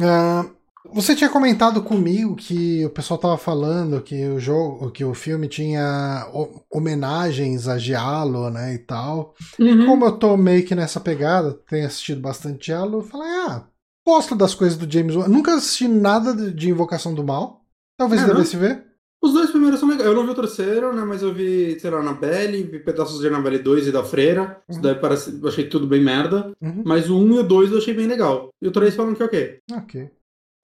uh, 0.00 0.50
você 0.90 1.14
tinha 1.14 1.30
comentado 1.30 1.82
comigo 1.82 2.34
que 2.36 2.84
o 2.84 2.90
pessoal 2.90 3.18
tava 3.18 3.38
falando 3.38 4.00
que 4.00 4.26
o 4.28 4.40
jogo, 4.40 4.90
que 4.90 5.04
o 5.04 5.14
filme 5.14 5.48
tinha 5.48 6.26
homenagens 6.70 7.68
a 7.68 7.78
Giallo, 7.78 8.50
né, 8.50 8.74
e 8.74 8.78
tal. 8.78 9.34
Uhum. 9.58 9.86
Como 9.86 10.04
eu 10.04 10.12
tô 10.12 10.36
meio 10.36 10.64
que 10.64 10.74
nessa 10.74 11.00
pegada, 11.00 11.58
tenho 11.68 11.86
assistido 11.86 12.20
bastante 12.20 12.66
Giallo, 12.66 12.98
eu 12.98 13.02
falei, 13.02 13.28
ah, 13.46 13.64
gosto 14.06 14.34
das 14.34 14.54
coisas 14.54 14.76
do 14.76 14.90
James 14.92 15.14
Wan. 15.14 15.28
Nunca 15.28 15.54
assisti 15.54 15.86
nada 15.86 16.34
de 16.50 16.70
Invocação 16.70 17.14
do 17.14 17.22
Mal. 17.24 17.60
Talvez 17.98 18.22
É, 18.22 18.26
devesse 18.26 18.56
ver. 18.56 18.84
Os 19.22 19.32
dois 19.32 19.50
primeiros 19.50 19.78
são 19.78 19.88
legais. 19.88 20.08
Eu 20.08 20.16
não 20.16 20.24
vi 20.24 20.30
o 20.32 20.34
terceiro, 20.34 20.92
né? 20.92 21.04
Mas 21.04 21.22
eu 21.22 21.32
vi, 21.32 21.78
sei 21.78 21.90
lá, 21.90 22.00
Annabelle, 22.00 22.64
vi 22.64 22.80
pedaços 22.80 23.20
de 23.20 23.28
Annabelle 23.28 23.60
2 23.60 23.86
e 23.86 23.92
da 23.92 24.02
Freira. 24.02 24.60
Isso 24.68 24.78
Uhum. 24.80 24.82
daí 24.82 24.96
parece. 24.96 25.38
Eu 25.40 25.48
achei 25.48 25.68
tudo 25.68 25.86
bem 25.86 26.02
merda. 26.02 26.50
Uhum. 26.60 26.82
Mas 26.84 27.08
o 27.08 27.16
1 27.16 27.34
e 27.36 27.38
o 27.38 27.42
2 27.44 27.70
eu 27.70 27.78
achei 27.78 27.94
bem 27.94 28.08
legal. 28.08 28.48
E 28.60 28.66
o 28.66 28.72
3 28.72 28.96
falam 28.96 29.14
que 29.14 29.22
é 29.22 29.26
ok. 29.26 29.58
Ok. 29.72 30.10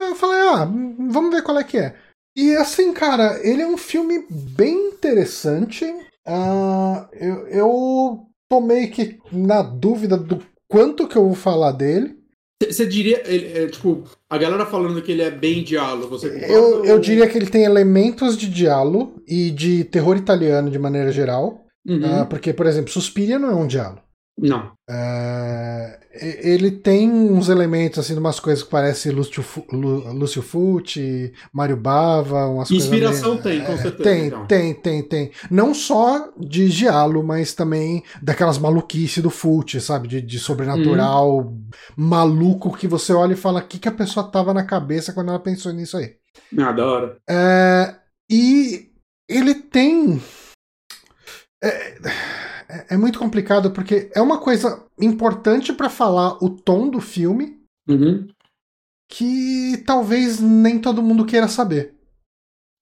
Eu 0.01 0.15
falei, 0.15 0.39
ah, 0.39 0.65
vamos 0.65 1.31
ver 1.33 1.43
qual 1.43 1.57
é 1.59 1.63
que 1.63 1.77
é. 1.77 1.95
E 2.37 2.55
assim, 2.55 2.93
cara, 2.93 3.39
ele 3.45 3.61
é 3.61 3.67
um 3.67 3.77
filme 3.77 4.25
bem 4.29 4.87
interessante. 4.89 5.85
Ah, 6.25 7.09
eu, 7.13 7.47
eu 7.47 8.25
tô 8.49 8.61
meio 8.61 8.89
que 8.91 9.19
na 9.31 9.61
dúvida 9.61 10.15
do 10.17 10.41
quanto 10.69 11.07
que 11.07 11.17
eu 11.17 11.25
vou 11.25 11.35
falar 11.35 11.71
dele. 11.71 12.17
Você 12.61 12.85
diria, 12.85 13.23
ele, 13.25 13.57
é, 13.57 13.67
tipo, 13.67 14.03
a 14.29 14.37
galera 14.37 14.65
falando 14.65 15.01
que 15.01 15.11
ele 15.13 15.21
é 15.21 15.31
bem 15.31 15.63
diálogo, 15.63 16.09
você 16.09 16.29
concorda? 16.29 16.53
Eu, 16.53 16.85
eu 16.85 16.93
ou- 16.95 16.99
diria 16.99 17.27
que 17.27 17.37
ele 17.37 17.49
tem 17.49 17.63
elementos 17.63 18.37
de 18.37 18.49
diálogo 18.49 19.21
e 19.25 19.49
de 19.49 19.85
terror 19.85 20.17
italiano 20.17 20.69
de 20.69 20.77
maneira 20.77 21.11
geral. 21.11 21.65
Uhum. 21.87 22.21
Ah, 22.21 22.25
porque, 22.25 22.53
por 22.53 22.65
exemplo, 22.65 22.91
Suspiria 22.91 23.39
não 23.39 23.49
é 23.49 23.55
um 23.55 23.65
diálogo. 23.67 24.01
Não. 24.41 24.71
E- 24.89 26.39
ele 26.49 26.71
tem 26.71 27.09
uns 27.11 27.49
elementos, 27.49 27.99
assim, 27.99 28.13
de 28.13 28.19
umas 28.19 28.39
coisas 28.39 28.63
que 28.63 28.69
parecem 28.69 29.11
Lúcio, 29.11 29.43
Lúcio 29.71 30.41
Fucci, 30.41 31.31
Mário 31.53 31.77
Bava, 31.77 32.45
umas 32.47 32.71
Inspiração 32.71 33.37
coisas. 33.37 33.45
meio- 33.45 33.57
tem, 33.59 33.65
com 33.65 33.73
é, 33.73 33.77
certeza, 33.77 34.03
Tem, 34.09 34.25
então. 34.27 34.45
tem, 34.47 34.73
tem, 34.73 35.03
tem. 35.03 35.31
Não 35.51 35.73
só 35.73 36.29
de 36.37 36.67
Giallo, 36.69 37.23
mas 37.23 37.53
também 37.53 38.03
daquelas 38.21 38.57
maluquices 38.57 39.21
do 39.23 39.29
Fucci, 39.29 39.79
sabe? 39.79 40.07
De, 40.07 40.21
de 40.21 40.39
sobrenatural 40.39 41.39
Uhum. 41.39 41.69
maluco 41.95 42.75
que 42.75 42.87
você 42.87 43.13
olha 43.13 43.33
e 43.33 43.37
fala 43.37 43.59
o 43.59 43.67
que, 43.67 43.77
que 43.79 43.87
a 43.87 43.91
pessoa 43.93 44.29
tava 44.31 44.53
na 44.53 44.63
cabeça 44.65 45.13
quando 45.13 45.29
ela 45.29 45.39
pensou 45.39 45.71
nisso 45.73 45.97
aí. 45.97 46.15
Ah, 46.57 46.71
da 46.71 46.85
hora. 46.85 47.17
É, 47.29 47.95
e 48.29 48.89
ele 49.29 49.53
tem. 49.55 50.21
É, 51.63 51.97
é- 52.69 52.93
é 52.93 52.97
muito 52.97 53.17
complicado 53.19 53.71
porque 53.71 54.09
é 54.13 54.21
uma 54.21 54.37
coisa 54.39 54.85
importante 54.99 55.73
pra 55.73 55.89
falar 55.89 56.37
o 56.43 56.49
tom 56.49 56.89
do 56.89 56.99
filme 57.01 57.59
Uhum. 57.87 58.27
que 59.09 59.83
talvez 59.85 60.39
nem 60.39 60.79
todo 60.79 61.01
mundo 61.01 61.25
queira 61.25 61.47
saber. 61.47 61.95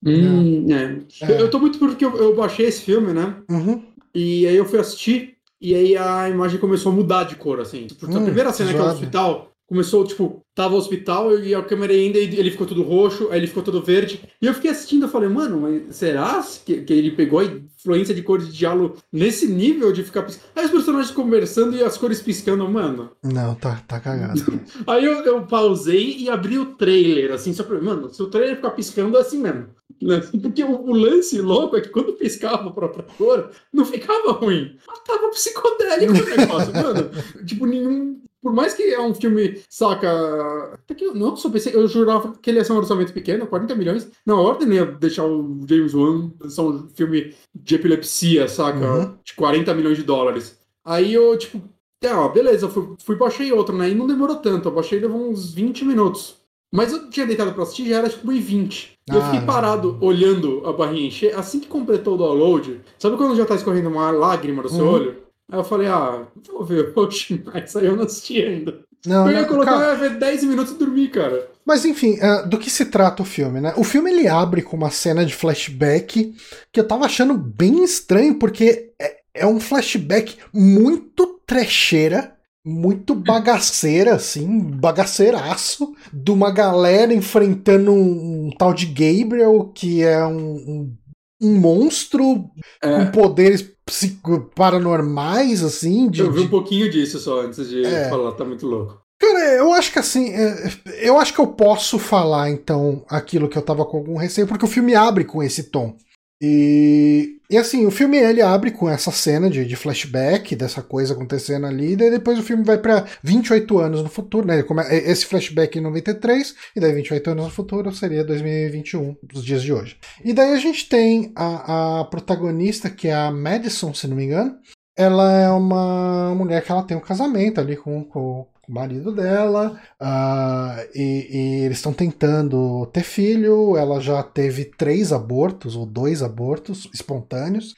Hum, 0.05 0.67
é. 0.71 0.99
É. 1.25 1.31
Eu, 1.31 1.35
eu 1.39 1.49
tô 1.49 1.59
muito 1.59 1.79
porque 1.79 2.05
eu, 2.05 2.15
eu 2.17 2.35
baixei 2.35 2.67
esse 2.67 2.81
filme, 2.81 3.13
né? 3.13 3.41
Uhum. 3.49 3.83
E 4.13 4.45
aí 4.47 4.55
eu 4.55 4.65
fui 4.65 4.79
assistir, 4.79 5.38
e 5.59 5.73
aí 5.73 5.97
a 5.97 6.29
imagem 6.29 6.59
começou 6.59 6.91
a 6.91 6.95
mudar 6.95 7.23
de 7.23 7.35
cor, 7.35 7.59
assim. 7.59 7.88
Tipo, 7.88 8.05
a 8.05 8.09
Hum, 8.19 8.23
primeira 8.25 8.51
cena 8.53 8.73
que 8.73 8.79
é 8.79 8.81
o 8.81 8.88
hospital, 8.88 9.51
começou, 9.68 10.05
tipo, 10.07 10.41
tava 10.55 10.76
o 10.76 10.78
hospital 10.78 11.38
e 11.39 11.53
a 11.53 11.61
câmera 11.61 11.91
ainda, 11.93 12.18
e 12.18 12.39
ele 12.39 12.49
ficou 12.51 12.65
todo 12.65 12.82
roxo, 12.82 13.28
aí 13.30 13.39
ele 13.39 13.47
ficou 13.47 13.61
todo 13.61 13.84
verde. 13.84 14.22
E 14.41 14.45
eu 14.45 14.53
fiquei 14.53 14.72
assistindo, 14.72 15.03
eu 15.03 15.09
falei, 15.09 15.28
mano, 15.30 15.59
mas 15.61 15.95
será 15.95 16.43
que, 16.65 16.82
que 16.82 16.93
ele 16.93 17.11
pegou 17.11 17.39
a 17.39 17.43
influência 17.45 18.15
de 18.15 18.24
cor 18.24 18.39
de 18.39 18.51
diálogo 18.51 18.97
nesse 19.11 19.45
nível 19.45 19.91
de 19.91 20.03
ficar 20.03 20.24
piscando? 20.24 20.47
Aí 20.55 20.65
os 20.65 20.72
personagens 20.72 21.11
conversando 21.11 21.76
e 21.76 21.84
as 21.84 21.97
cores 21.97 22.22
piscando, 22.22 22.68
mano. 22.70 23.11
Não, 23.24 23.53
tá, 23.55 23.84
tá 23.88 23.99
cagado. 23.99 24.41
Aí 24.88 25.03
eu, 25.03 25.24
eu 25.26 25.41
pausei 25.45 26.18
e 26.18 26.30
abri 26.30 26.57
o 26.57 26.74
trailer, 26.76 27.32
assim, 27.34 27.53
só 27.53 27.63
pra. 27.63 27.80
Mano, 27.82 28.09
se 28.13 28.24
o 28.24 28.28
trailer 28.28 28.55
ficar 28.55 28.72
piscando 28.72 29.18
é 29.18 29.22
assim 29.22 29.39
mesmo. 29.39 29.68
né? 30.01 30.22
Porque 30.41 30.63
o, 30.63 30.82
o 30.82 30.93
lance 30.93 31.39
louco 31.41 31.76
é 31.76 31.82
que 31.82 31.89
quando 31.89 32.13
piscava 32.13 32.70
a 32.70 32.74
própria 32.74 33.03
cor, 33.18 33.51
não 33.74 33.86
ficava 33.86 34.32
ruim. 34.32 34.78
Mas 34.88 34.99
tava 35.03 35.30
psicodélico 35.30 36.13
o 36.13 36.38
negócio, 36.38 36.74
mano. 36.74 37.09
Tipo, 37.45 37.65
nenhum. 37.65 38.22
Por 38.41 38.53
mais 38.53 38.73
que 38.73 38.83
é 38.83 39.01
um 39.01 39.13
filme, 39.13 39.59
saca. 39.69 40.73
Até 40.73 40.93
que 40.95 41.05
eu 41.05 41.15
não 41.15 41.35
só 41.35 41.49
pensei, 41.49 41.75
eu 41.75 41.88
jurava 41.88 42.33
que 42.41 42.49
ele 42.49 42.59
ia 42.59 42.63
ser 42.63 42.73
um 42.73 42.77
orçamento 42.77 43.11
pequeno, 43.13 43.47
40 43.47 43.75
milhões. 43.75 44.09
Na 44.25 44.35
ordem 44.35 44.73
ia 44.73 44.85
deixar 44.85 45.25
o 45.25 45.59
James 45.67 45.93
Wan 45.93 46.31
lançar 46.39 46.61
um 46.63 46.88
filme 46.95 47.33
de 47.53 47.75
epilepsia, 47.75 48.47
saca? 48.47 48.79
Uhum. 48.79 49.17
De 49.23 49.33
40 49.33 49.73
milhões 49.73 49.97
de 49.97 50.03
dólares. 50.03 50.57
Aí 50.85 51.13
eu, 51.13 51.38
tipo, 51.38 51.61
ó, 52.05 52.29
beleza, 52.29 52.65
eu 52.65 52.69
fui, 52.69 52.95
fui 53.03 53.15
baixei 53.15 53.51
outro, 53.51 53.75
né? 53.75 53.89
E 53.89 53.95
não 53.95 54.07
demorou 54.07 54.38
tanto, 54.38 54.69
eu 54.69 54.73
baixei 54.73 54.99
levou 54.99 55.29
uns 55.29 55.53
20 55.53 55.83
minutos. 55.83 56.35
Mas 56.71 56.91
eu 56.91 57.09
tinha 57.09 57.25
deitado 57.25 57.53
pra 57.53 57.63
assistir, 57.63 57.88
já 57.89 57.97
era 57.97 58.09
tipo 58.09 58.27
1h20. 58.27 58.89
E 59.09 59.13
eu 59.15 59.19
Ah, 59.19 59.23
fiquei 59.23 59.39
não. 59.39 59.45
parado, 59.47 59.97
olhando 60.01 60.61
a 60.65 60.73
barrinha 60.73 61.07
encher. 61.07 61.33
Assim 61.38 61.59
que 61.61 61.67
completou 61.67 62.15
o 62.15 62.17
download, 62.17 62.81
sabe 62.99 63.15
quando 63.17 63.35
já 63.38 63.45
tá 63.45 63.55
escorrendo 63.55 63.89
uma 63.89 64.11
lágrima 64.11 64.61
do 64.61 64.69
seu 64.69 64.85
Uhum. 64.85 64.91
olho? 64.93 65.26
Aí 65.49 65.59
eu 65.59 65.63
falei, 65.63 65.87
ah, 65.87 66.27
vou 66.51 66.65
ver, 66.65 66.91
oxe, 66.95 67.41
mas 67.45 67.75
aí 67.75 67.85
eu 67.85 67.95
não 67.95 68.03
assisti 68.03 68.41
ainda. 68.41 68.79
Não, 69.05 69.27
eu 69.27 69.33
ia 69.33 69.41
não, 69.41 69.47
colocar, 69.47 69.71
cara, 69.71 69.85
eu 69.85 70.03
ia 70.03 70.09
ver 70.09 70.19
10 70.19 70.43
minutos 70.43 70.73
e 70.73 70.77
dormir, 70.77 71.09
cara. 71.09 71.47
Mas 71.65 71.85
enfim, 71.85 72.17
ah, 72.21 72.41
do 72.41 72.57
que 72.57 72.69
se 72.69 72.85
trata 72.85 73.21
o 73.21 73.25
filme, 73.25 73.61
né? 73.61 73.73
O 73.77 73.83
filme 73.83 74.11
ele 74.11 74.27
abre 74.27 74.61
com 74.61 74.75
uma 74.75 74.89
cena 74.89 75.25
de 75.25 75.35
flashback 75.35 76.35
que 76.71 76.79
eu 76.79 76.87
tava 76.87 77.05
achando 77.05 77.37
bem 77.37 77.83
estranho, 77.83 78.35
porque 78.35 78.91
é, 78.99 79.17
é 79.33 79.45
um 79.45 79.59
flashback 79.59 80.37
muito 80.53 81.39
trecheira, 81.45 82.35
muito 82.65 83.15
bagaceira, 83.15 84.15
assim, 84.15 84.59
bagaceiraço, 84.59 85.93
de 86.11 86.31
uma 86.31 86.51
galera 86.51 87.13
enfrentando 87.13 87.91
um, 87.91 88.47
um 88.47 88.49
tal 88.57 88.73
de 88.73 88.87
Gabriel, 88.87 89.71
que 89.73 90.03
é 90.03 90.25
um, 90.25 90.55
um, 90.55 90.97
um 91.41 91.55
monstro 91.59 92.49
É, 92.81 93.05
com 93.05 93.11
poderes 93.11 93.61
psico- 93.85 94.49
paranormais, 94.55 95.63
assim, 95.63 96.09
de, 96.09 96.21
eu 96.21 96.31
vi 96.31 96.41
um 96.41 96.47
pouquinho 96.49 96.89
disso 96.89 97.19
só 97.19 97.41
antes 97.41 97.69
de 97.69 97.83
É. 97.85 98.09
falar, 98.09 98.31
tá 98.33 98.43
muito 98.43 98.65
louco. 98.67 99.01
Cara, 99.19 99.55
eu 99.55 99.73
acho 99.73 99.91
que 99.91 99.97
assim, 99.99 100.29
é, 100.29 100.69
eu 101.01 101.17
acho 101.17 101.33
que 101.33 101.39
eu 101.39 101.47
posso 101.47 101.97
falar 101.97 102.51
então 102.51 103.03
aquilo 103.09 103.49
que 103.49 103.57
eu 103.57 103.61
tava 103.63 103.83
com 103.85 103.97
algum 103.97 104.15
receio, 104.17 104.45
porque 104.47 104.65
o 104.65 104.67
filme 104.67 104.93
abre 104.93 105.23
com 105.25 105.41
esse 105.41 105.63
tom. 105.71 105.95
E, 106.41 107.38
e 107.49 107.57
assim, 107.57 107.85
o 107.85 107.91
filme 107.91 108.17
ele 108.17 108.41
abre 108.41 108.71
com 108.71 108.88
essa 108.89 109.11
cena 109.11 109.49
de, 109.49 109.65
de 109.65 109.75
flashback, 109.75 110.55
dessa 110.55 110.81
coisa 110.83 111.13
acontecendo 111.13 111.65
ali, 111.65 111.93
e 111.93 111.95
depois 111.95 112.38
o 112.38 112.43
filme 112.43 112.63
vai 112.63 112.77
pra 112.77 113.05
28 113.23 113.79
anos 113.79 114.03
no 114.03 114.09
futuro, 114.09 114.45
né? 114.45 114.55
Ele 114.55 114.63
come- 114.63 114.83
Esse 114.89 115.25
flashback 115.25 115.77
em 115.77 115.81
93, 115.81 116.55
e 116.75 116.79
daí 116.79 116.93
28 116.93 117.31
anos 117.31 117.45
no 117.45 117.51
futuro 117.51 117.91
seria 117.93 118.23
2021, 118.23 119.15
os 119.33 119.43
dias 119.43 119.63
de 119.63 119.73
hoje. 119.73 119.97
E 120.23 120.31
daí 120.33 120.53
a 120.53 120.57
gente 120.59 120.88
tem 120.88 121.31
a, 121.35 122.01
a 122.01 122.05
protagonista, 122.05 122.89
que 122.89 123.07
é 123.07 123.15
a 123.15 123.31
Madison, 123.31 123.93
se 123.93 124.07
não 124.07 124.15
me 124.15 124.25
engano. 124.25 124.55
Ela 124.97 125.31
é 125.33 125.49
uma 125.51 126.33
mulher 126.35 126.63
que 126.63 126.71
ela 126.71 126.83
tem 126.83 126.97
um 126.97 127.01
casamento 127.01 127.61
ali 127.61 127.77
com, 127.77 128.03
com 128.03 128.47
o 128.67 128.73
marido 128.73 129.13
dela, 129.15 129.79
ah, 129.99 130.75
e, 130.93 131.27
e 131.61 131.65
eles 131.65 131.77
estão 131.77 131.93
tentando 131.93 132.85
ter 132.87 133.03
filho. 133.03 133.77
Ela 133.77 133.99
já 134.01 134.23
teve 134.23 134.65
três 134.65 135.13
abortos, 135.13 135.75
ou 135.75 135.85
dois 135.85 136.21
abortos 136.23 136.89
espontâneos. 136.93 137.75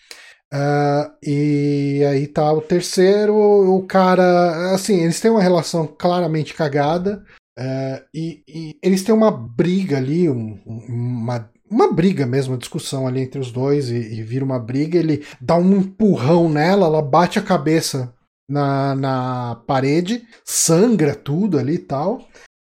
Ah, 0.52 1.12
e 1.24 2.04
aí 2.10 2.28
tá 2.28 2.52
o 2.54 2.62
terceiro, 2.62 3.36
o 3.36 3.84
cara. 3.86 4.74
Assim, 4.74 5.02
eles 5.02 5.20
têm 5.20 5.32
uma 5.32 5.42
relação 5.44 5.86
claramente 5.88 6.54
cagada. 6.54 7.24
eh, 7.58 8.04
e, 8.14 8.44
e 8.48 8.80
eles 8.82 9.04
têm 9.04 9.14
uma 9.14 9.30
briga 9.32 9.98
ali, 9.98 10.30
um- 10.30 10.58
uma, 10.66 11.50
uma 11.70 11.92
briga 11.94 12.26
mesmo, 12.26 12.54
uma 12.54 12.60
discussão 12.60 13.08
ali 13.08 13.22
entre 13.22 13.40
os 13.40 13.52
dois 13.52 13.90
e, 13.90 13.96
e 13.96 14.24
vira 14.24 14.44
uma 14.44 14.60
briga. 14.60 14.98
Ele 14.98 15.26
dá 15.40 15.56
um 15.56 15.78
empurrão 15.78 16.50
nela, 16.50 16.88
ela 16.88 17.02
bate 17.02 17.38
a 17.38 17.44
cabeça 17.44 18.14
na, 18.50 18.96
na 18.96 19.62
parede, 19.68 20.28
sangra 20.44 21.14
tudo 21.16 21.60
ali 21.60 21.76
e 21.76 21.80
tal. 21.80 22.28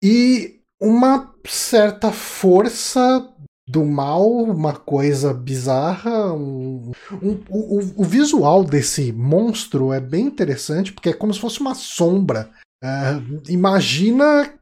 E 0.03 0.61
uma 0.81 1.33
certa 1.45 2.11
força 2.11 3.27
do 3.67 3.83
mal, 3.83 4.29
uma 4.29 4.73
coisa 4.73 5.33
bizarra. 5.33 6.33
Um, 6.33 6.91
um, 7.21 7.43
o, 7.49 8.01
o, 8.01 8.03
visual 8.03 8.63
desse 8.63 9.11
monstro 9.11 9.91
é 9.91 9.99
bem 9.99 10.25
interessante, 10.25 10.93
porque 10.93 11.09
é 11.09 11.13
como 11.13 11.33
se 11.33 11.39
fosse 11.39 11.59
uma 11.59 11.73
sombra. 11.73 12.49
É, 12.83 13.19
imagina 13.49 14.53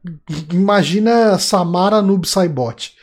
imagina 0.50 1.38
Samara 1.38 2.00
Noob 2.00 2.26
Saibot. 2.26 2.94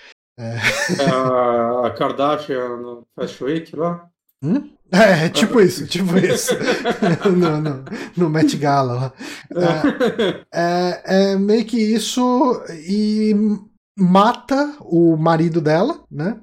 É. 0.42 0.56
é 1.04 1.88
a 1.88 1.92
Kardashian 1.92 2.78
no 2.78 3.08
Fast 3.16 3.44
Week 3.44 3.76
lá? 3.76 4.08
Hum? 4.44 4.72
É, 4.92 5.30
tipo 5.30 5.62
isso, 5.62 5.88
tipo 5.88 6.18
isso. 6.18 6.52
no, 7.38 7.62
no, 7.62 7.86
no 8.18 8.30
Met 8.30 8.58
Gala 8.58 8.94
lá. 8.94 9.14
É, 9.56 10.46
é, 10.54 11.02
é, 11.06 11.36
meio 11.38 11.64
que 11.64 11.78
isso 11.78 12.62
e 12.88 13.34
mata 13.98 14.76
o 14.82 15.16
marido 15.16 15.62
dela, 15.62 16.04
né? 16.12 16.42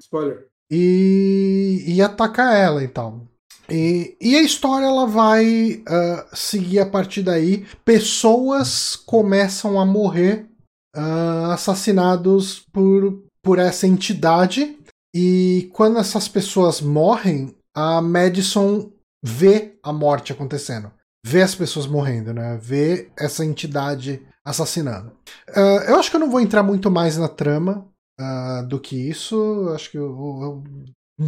Spoiler. 0.00 0.46
E, 0.70 1.84
e 1.86 2.02
ataca 2.02 2.52
ela, 2.52 2.82
então. 2.82 3.26
E, 3.68 4.16
e 4.20 4.36
a 4.36 4.42
história 4.42 4.86
ela 4.86 5.06
vai 5.06 5.82
uh, 5.88 6.36
seguir 6.36 6.80
a 6.80 6.86
partir 6.86 7.22
daí. 7.22 7.64
Pessoas 7.84 8.94
começam 8.94 9.80
a 9.80 9.86
morrer 9.86 10.48
uh, 10.96 11.50
assassinados 11.52 12.60
por, 12.72 13.22
por 13.46 13.60
essa 13.60 13.86
entidade. 13.86 14.76
E 15.14 15.70
quando 15.72 16.00
essas 16.00 16.26
pessoas 16.26 16.80
morrem, 16.80 17.54
a 17.72 18.02
Madison 18.02 18.90
vê 19.24 19.78
a 19.84 19.92
morte 19.92 20.32
acontecendo. 20.32 20.90
Vê 21.24 21.42
as 21.42 21.54
pessoas 21.54 21.86
morrendo, 21.86 22.34
né? 22.34 22.58
Vê 22.60 23.08
essa 23.16 23.44
entidade 23.44 24.20
assassinando. 24.44 25.12
Uh, 25.50 25.82
eu 25.88 25.96
acho 25.96 26.10
que 26.10 26.16
eu 26.16 26.20
não 26.20 26.30
vou 26.30 26.40
entrar 26.40 26.64
muito 26.64 26.90
mais 26.90 27.16
na 27.16 27.28
trama 27.28 27.86
uh, 28.20 28.66
do 28.66 28.80
que 28.80 28.96
isso. 29.08 29.70
Acho 29.72 29.92
que 29.92 29.98
eu, 29.98 30.10
eu, 30.42 30.64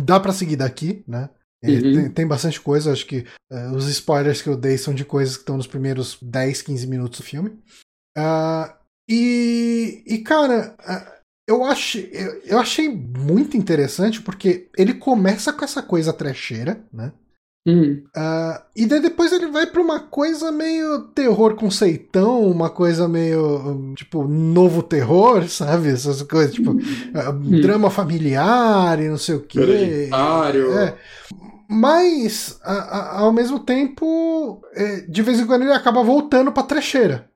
dá 0.03 0.19
para 0.19 0.33
seguir 0.33 0.57
daqui, 0.57 1.05
né? 1.07 1.31
Uhum. 1.65 1.81
Tem, 1.81 2.11
tem, 2.11 2.27
bastante 2.27 2.61
coisa, 2.61 2.93
acho 2.93 3.07
que 3.07 3.27
uh, 3.53 3.75
os 3.75 3.89
spoilers 3.89 4.43
que 4.43 4.49
eu 4.49 4.57
dei 4.57 4.77
são 4.77 4.93
de 4.93 5.05
coisas 5.05 5.37
que 5.37 5.43
estão 5.43 5.57
nos 5.57 5.67
primeiros 5.67 6.19
10, 6.21 6.63
15 6.63 6.87
minutos 6.87 7.21
do 7.21 7.25
filme. 7.25 7.59
e, 9.09 10.03
e, 10.07 10.19
cara, 10.19 10.77
eu, 11.49 11.65
achei, 11.65 12.11
eu, 12.13 12.43
eu 12.45 12.59
achei 12.59 12.89
muito 12.89 13.57
interessante 13.57 14.21
porque 14.21 14.69
ele 14.77 14.93
começa 14.93 15.51
com 15.51 15.65
essa 15.65 15.83
coisa 15.83 16.13
trecheira, 16.13 16.85
né? 16.93 17.11
Hum. 17.67 18.03
Uh, 18.17 18.63
e 18.77 18.87
daí 18.87 19.01
depois 19.01 19.33
ele 19.33 19.47
vai 19.49 19.67
pra 19.67 19.81
uma 19.81 20.01
coisa 20.01 20.53
meio 20.53 21.01
terror 21.09 21.55
conceitão, 21.55 22.43
uma 22.43 22.71
coisa 22.71 23.09
meio 23.09 23.95
tipo 23.95 24.29
novo 24.29 24.83
terror, 24.83 25.45
sabe? 25.49 25.89
Essas 25.89 26.23
coisas, 26.23 26.55
tipo 26.55 26.73
uh, 26.73 27.31
hum. 27.31 27.61
drama 27.61 27.91
familiar 27.91 29.01
e 29.01 29.09
não 29.09 29.19
sei 29.19 29.35
o 29.35 29.41
que. 29.41 29.59
É. 30.79 30.95
Mas, 31.71 32.59
a, 32.63 32.73
a, 32.73 33.19
ao 33.21 33.33
mesmo 33.33 33.59
tempo, 33.59 34.63
é, 34.75 35.01
de 35.03 35.23
vez 35.23 35.39
em 35.39 35.47
quando 35.47 35.63
ele 35.63 35.73
acaba 35.73 36.03
voltando 36.03 36.53
pra 36.53 36.63
trecheira. 36.63 37.29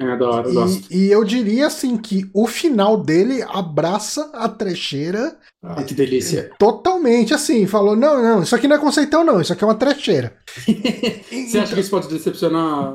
É, 0.00 0.16
da 0.16 0.28
hora, 0.28 0.48
e, 0.90 1.06
e, 1.06 1.10
eu 1.10 1.24
diria 1.24 1.66
assim 1.66 1.96
que 1.96 2.28
o 2.32 2.46
final 2.46 2.96
dele 2.96 3.42
abraça 3.48 4.30
a 4.32 4.48
trecheira. 4.48 5.36
Ah, 5.62 5.82
que 5.82 5.94
delícia. 5.94 6.50
Totalmente, 6.58 7.34
assim, 7.34 7.66
falou: 7.66 7.96
não, 7.96 8.22
não, 8.22 8.42
isso 8.42 8.54
aqui 8.54 8.68
não 8.68 8.76
é 8.76 8.78
conceitão, 8.78 9.24
não, 9.24 9.40
isso 9.40 9.52
aqui 9.52 9.64
é 9.64 9.66
uma 9.66 9.74
trecheira. 9.74 10.36
Você 10.66 11.58
acha 11.58 11.74
que 11.74 11.80
isso 11.80 11.90
pode 11.90 12.08
decepcionar? 12.08 12.92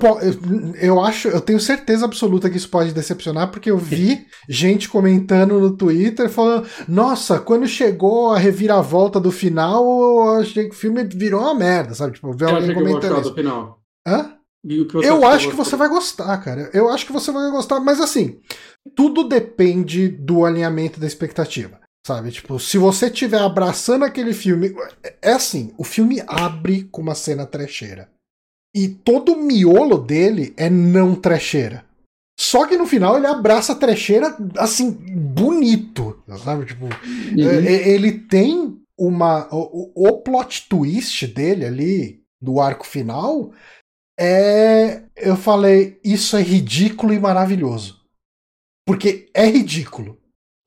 Eu 0.82 1.01
acho, 1.01 1.28
eu 1.28 1.41
tenho 1.41 1.60
certeza 1.60 2.06
absoluta 2.06 2.49
que 2.49 2.58
isso 2.58 2.70
pode 2.70 2.93
decepcionar, 2.93 3.51
porque 3.51 3.70
eu 3.70 3.78
vi 3.78 4.26
gente 4.47 4.88
comentando 4.88 5.60
no 5.60 5.76
Twitter 5.76 6.30
falando: 6.30 6.68
nossa, 6.88 7.39
quando 7.39 7.68
chegou 7.68 8.32
a 8.32 8.38
reviravolta 8.38 9.20
do 9.20 9.32
final, 9.32 9.84
eu 9.84 10.41
achei 10.41 10.66
que 10.66 10.76
o 10.76 10.78
filme 10.78 11.04
virou 11.04 11.41
uma 11.41 11.56
merda, 11.56 11.93
sabe? 11.93 12.14
Tipo, 12.14 12.32
ver 12.32 12.49
alguém 12.49 12.74
comentando. 12.74 13.20
isso. 13.20 13.30
do 13.30 13.36
final? 13.36 13.80
Hã? 14.08 14.33
Eu 15.03 15.26
acho 15.26 15.49
que 15.49 15.55
você 15.55 15.76
vai 15.76 15.89
gostar, 15.89 16.38
cara. 16.38 16.70
Eu 16.74 16.89
acho 16.89 17.05
que 17.05 17.11
você 17.11 17.32
vai 17.32 17.51
gostar, 17.51 17.80
mas 17.80 17.99
assim, 17.99 18.39
tudo 18.95 19.28
depende 19.28 20.07
do 20.07 20.45
alinhamento 20.45 20.99
da 20.99 21.07
expectativa. 21.07 21.82
Sabe? 22.05 22.32
Tipo, 22.32 22.59
se 22.59 22.78
você 22.78 23.07
estiver 23.07 23.39
abraçando 23.39 24.03
aquele 24.03 24.34
filme. 24.34 24.74
É 25.22 25.34
assim, 25.34 25.74
o 25.78 25.84
filme 25.84 26.22
abre 26.28 26.84
com 26.91 27.01
uma 27.01 27.16
cena 27.16 27.45
trecheira. 27.45 28.09
E 28.76 28.89
todo 28.89 29.34
o 29.34 29.41
miolo 29.41 29.97
dele 29.97 30.53
é 30.57 30.70
não 30.70 31.16
trecheira. 31.16 31.86
Só 32.39 32.66
que 32.66 32.76
no 32.76 32.88
final 32.88 33.18
ele 33.18 33.28
abraça 33.28 33.74
a 33.74 33.76
trecheira 33.76 34.36
assim, 34.57 34.91
bonito. 34.91 36.22
Sabe? 36.43 36.66
Tipo, 36.66 36.86
uhum. 36.86 36.89
É, 37.39 37.89
ele 37.89 38.11
tem 38.11 38.78
uma. 38.97 39.47
O, 39.51 40.09
o 40.09 40.22
plot 40.22 40.68
twist 40.68 41.28
dele 41.28 41.66
ali, 41.66 42.24
do 42.41 42.59
arco 42.59 42.86
final, 42.86 43.51
é. 44.20 45.03
Eu 45.16 45.36
falei, 45.36 45.99
isso 46.03 46.36
é 46.36 46.41
ridículo 46.41 47.14
e 47.14 47.20
maravilhoso. 47.20 48.01
Porque 48.86 49.30
é 49.34 49.45
ridículo. 49.45 50.18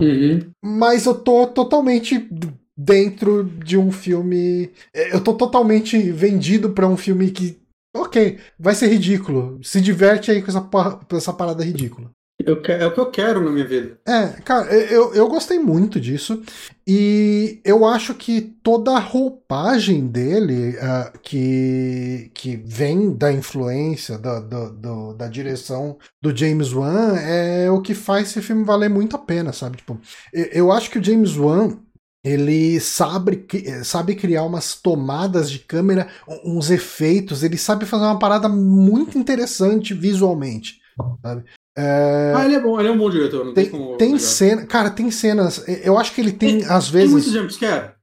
Uhum. 0.00 0.50
Mas 0.64 1.06
eu 1.06 1.14
tô 1.14 1.46
totalmente 1.46 2.28
dentro 2.76 3.44
de 3.44 3.76
um 3.76 3.90
filme. 3.90 4.70
Eu 4.94 5.22
tô 5.22 5.34
totalmente 5.34 5.98
vendido 6.12 6.72
para 6.72 6.88
um 6.88 6.96
filme 6.96 7.30
que. 7.30 7.58
Ok, 7.94 8.38
vai 8.58 8.74
ser 8.74 8.88
ridículo. 8.88 9.58
Se 9.64 9.80
diverte 9.80 10.30
aí 10.30 10.42
com 10.42 10.48
essa, 10.48 10.60
com 10.60 11.16
essa 11.16 11.32
parada 11.32 11.64
ridícula. 11.64 12.10
Eu, 12.38 12.62
é 12.66 12.86
o 12.86 12.92
que 12.92 13.00
eu 13.00 13.10
quero 13.10 13.42
na 13.42 13.50
minha 13.50 13.66
vida. 13.66 13.98
É, 14.06 14.28
cara, 14.42 14.72
eu, 14.72 15.14
eu 15.14 15.26
gostei 15.26 15.58
muito 15.58 15.98
disso. 15.98 16.42
E 16.86 17.60
eu 17.64 17.84
acho 17.84 18.14
que 18.14 18.40
toda 18.62 18.92
a 18.92 19.00
roupagem 19.00 20.06
dele, 20.06 20.76
uh, 20.76 21.18
que, 21.20 22.30
que 22.34 22.56
vem 22.56 23.12
da 23.12 23.32
influência, 23.32 24.18
da, 24.18 24.38
da, 24.38 24.68
da, 24.68 25.12
da, 25.14 25.28
direção 25.28 25.98
do 26.22 26.36
James 26.36 26.72
Wan, 26.72 27.16
é 27.18 27.70
o 27.70 27.80
que 27.80 27.94
faz 27.94 28.28
esse 28.28 28.42
filme 28.42 28.64
valer 28.64 28.90
muito 28.90 29.16
a 29.16 29.18
pena, 29.18 29.52
sabe? 29.52 29.78
Tipo, 29.78 29.98
eu 30.32 30.70
acho 30.70 30.90
que 30.90 30.98
o 30.98 31.04
James 31.04 31.36
Wan 31.36 31.78
ele 32.22 32.80
sabe, 32.80 33.46
sabe 33.84 34.14
criar 34.16 34.42
umas 34.42 34.74
tomadas 34.74 35.48
de 35.50 35.60
câmera, 35.60 36.08
uns 36.44 36.70
efeitos, 36.70 37.44
ele 37.44 37.56
sabe 37.56 37.86
fazer 37.86 38.04
uma 38.04 38.18
parada 38.18 38.48
muito 38.48 39.16
interessante 39.16 39.94
visualmente. 39.94 40.80
Sabe? 41.22 41.44
É... 41.76 42.32
Ah, 42.34 42.44
ele 42.44 42.54
é 42.54 42.60
bom, 42.60 42.80
ele 42.80 42.88
é 42.88 42.92
um 42.92 42.98
bom 42.98 43.10
diretor. 43.10 43.44
Não 43.44 43.52
tem, 43.52 43.70
tem, 43.70 43.96
tem 43.98 44.18
cena, 44.18 44.64
cara, 44.64 44.90
tem 44.90 45.10
cenas. 45.10 45.62
Eu 45.84 45.98
acho 45.98 46.14
que 46.14 46.20
ele 46.20 46.32
tem, 46.32 46.60
tem 46.60 46.70
às 46.70 46.88
vezes. 46.88 47.24
Tem 47.24 47.32
muito 47.32 47.50
jumpscare? 47.50 47.96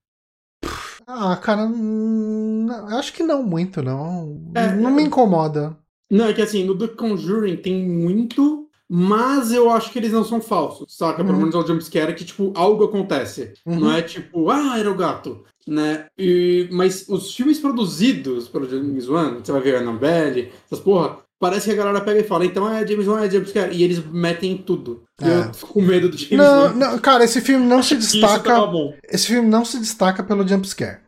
Ah, 1.08 1.36
cara, 1.36 1.64
eu 1.64 2.98
acho 2.98 3.14
que 3.14 3.24
não 3.24 3.44
muito, 3.44 3.82
não. 3.82 4.42
É, 4.56 4.74
não 4.74 4.92
me 4.92 5.04
incomoda. 5.04 5.78
Não, 6.10 6.26
é 6.26 6.34
que 6.34 6.42
assim, 6.42 6.64
no 6.64 6.78
The 6.78 6.90
Conjuring 6.90 7.58
tem 7.58 7.88
muito, 7.88 8.70
mas 8.90 9.52
eu 9.52 9.70
acho 9.70 9.92
que 9.92 9.98
eles 9.98 10.12
não 10.12 10.24
são 10.24 10.40
falsos, 10.40 10.96
saca? 10.96 11.22
Uhum. 11.22 11.28
Pelo 11.28 11.40
menos 11.40 11.56
é 11.56 11.58
o 11.58 11.66
jumpscare 11.68 12.14
que, 12.14 12.24
tipo, 12.24 12.54
algo 12.56 12.84
acontece. 12.84 13.54
Uhum. 13.66 13.80
Não 13.80 13.92
é 13.92 14.02
tipo, 14.02 14.50
ah, 14.50 14.78
era 14.78 14.92
o 14.92 14.96
gato, 14.96 15.44
né? 15.68 16.06
E, 16.18 16.70
mas 16.72 17.08
os 17.10 17.36
filmes 17.36 17.60
produzidos 17.60 18.48
pelo 18.48 18.70
James 18.70 19.10
Wan, 19.10 19.40
você 19.44 19.52
vai 19.52 19.62
ver 19.62 19.78
Annabelle, 19.78 20.52
essas 20.66 20.80
porra, 20.80 21.18
parece 21.44 21.66
que 21.66 21.74
a 21.74 21.84
galera 21.84 22.00
pega 22.00 22.22
e 22.22 22.24
fala, 22.24 22.46
então 22.46 22.74
é 22.74 22.88
James 22.88 23.06
Wan, 23.06 23.22
é 23.22 23.30
James 23.30 23.50
Scare, 23.50 23.76
e 23.76 23.84
eles 23.84 24.00
metem 24.00 24.56
tudo. 24.56 25.04
É. 25.22 25.28
Eu 25.28 25.54
fico 25.54 25.74
com 25.74 25.82
medo 25.82 26.08
do 26.08 26.18
James 26.18 26.38
não, 26.38 26.62
Wan. 26.62 26.74
Não, 26.74 27.00
cara, 27.00 27.26
esse 27.26 27.42
filme 27.42 27.66
não 27.66 27.84
se 27.84 27.98
destaca. 27.98 28.54
Esse 29.12 29.28
filme 29.28 29.50
não 29.50 29.66
se 29.66 29.78
destaca 29.78 30.24
pelo 30.24 30.48
jumpscare. 30.48 31.02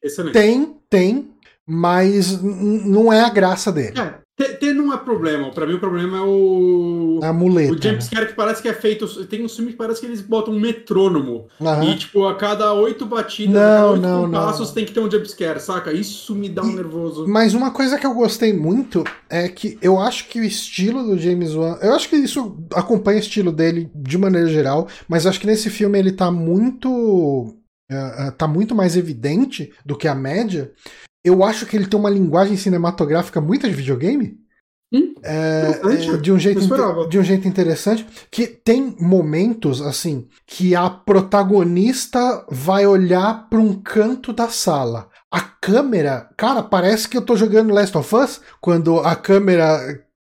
Excelente. 0.00 0.32
Tem, 0.32 0.76
tem, 0.88 1.30
mas 1.66 2.40
não 2.40 3.12
é 3.12 3.20
a 3.22 3.30
graça 3.30 3.72
dele. 3.72 3.98
É, 3.98 4.14
ter 4.48 4.72
não 4.72 4.92
é 4.92 4.96
problema. 4.96 5.50
Pra 5.50 5.66
mim, 5.66 5.74
o 5.74 5.80
problema 5.80 6.18
é 6.18 6.20
o. 6.20 7.20
A 7.22 7.32
muleta. 7.32 7.72
O 7.72 7.82
jumpscare 7.82 8.26
que 8.26 8.34
parece 8.34 8.62
que 8.62 8.68
é 8.68 8.72
feito. 8.72 9.06
Tem 9.26 9.44
um 9.44 9.48
filme 9.48 9.72
que 9.72 9.76
parece 9.76 10.00
que 10.00 10.06
eles 10.06 10.20
botam 10.20 10.54
um 10.54 10.60
metrônomo. 10.60 11.46
Uhum. 11.60 11.82
E, 11.84 11.96
tipo, 11.96 12.26
a 12.26 12.34
cada 12.36 12.72
oito 12.74 13.06
batidas, 13.06 13.54
não, 13.54 13.62
a 13.62 13.76
cada 13.76 13.90
oito 13.90 14.02
não, 14.02 14.24
compassos 14.24 14.68
não. 14.68 14.74
tem 14.74 14.84
que 14.84 14.92
ter 14.92 15.00
um 15.00 15.10
jumpscare, 15.10 15.60
saca? 15.60 15.92
Isso 15.92 16.34
me 16.34 16.48
dá 16.48 16.62
um 16.62 16.70
e, 16.70 16.76
nervoso. 16.76 17.26
Mas 17.28 17.54
uma 17.54 17.70
coisa 17.70 17.98
que 17.98 18.06
eu 18.06 18.14
gostei 18.14 18.52
muito 18.52 19.04
é 19.28 19.48
que 19.48 19.78
eu 19.82 19.98
acho 19.98 20.28
que 20.28 20.40
o 20.40 20.44
estilo 20.44 21.04
do 21.04 21.18
James 21.18 21.54
Wan. 21.54 21.78
Eu 21.82 21.94
acho 21.94 22.08
que 22.08 22.16
isso 22.16 22.56
acompanha 22.74 23.18
o 23.18 23.22
estilo 23.22 23.52
dele 23.52 23.90
de 23.94 24.18
maneira 24.18 24.48
geral, 24.48 24.88
mas 25.08 25.26
acho 25.26 25.40
que 25.40 25.46
nesse 25.46 25.70
filme 25.70 25.98
ele 25.98 26.12
tá 26.12 26.30
muito. 26.30 27.54
Uh, 27.90 28.30
tá 28.38 28.46
muito 28.46 28.72
mais 28.72 28.96
evidente 28.96 29.72
do 29.84 29.96
que 29.96 30.06
a 30.06 30.14
média, 30.14 30.70
eu 31.24 31.44
acho 31.44 31.66
que 31.66 31.76
ele 31.76 31.86
tem 31.86 31.98
uma 31.98 32.10
linguagem 32.10 32.56
cinematográfica 32.56 33.40
muito 33.40 33.68
de 33.68 33.74
videogame. 33.74 34.38
Hum, 34.92 35.14
é, 35.22 35.80
é, 35.84 36.16
de, 36.16 36.32
um 36.32 36.38
jeito, 36.38 36.60
de 37.08 37.18
um 37.18 37.22
jeito 37.22 37.46
interessante, 37.46 38.04
que 38.28 38.46
tem 38.46 38.96
momentos 38.98 39.80
assim 39.80 40.26
que 40.44 40.74
a 40.74 40.90
protagonista 40.90 42.44
vai 42.50 42.86
olhar 42.86 43.48
para 43.48 43.60
um 43.60 43.80
canto 43.80 44.32
da 44.32 44.48
sala. 44.48 45.08
A 45.30 45.40
câmera, 45.40 46.28
cara, 46.36 46.60
parece 46.60 47.08
que 47.08 47.16
eu 47.16 47.22
tô 47.22 47.36
jogando 47.36 47.72
Last 47.72 47.96
of 47.96 48.16
Us 48.16 48.40
quando 48.60 48.98
a 48.98 49.14
câmera 49.14 49.78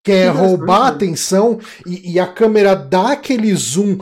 quer 0.02 0.30
roubar 0.30 0.86
a 0.86 0.88
atenção 0.88 1.60
e, 1.86 2.14
e 2.14 2.18
a 2.18 2.26
câmera 2.26 2.74
dá 2.74 3.12
aquele 3.12 3.54
zoom 3.54 3.98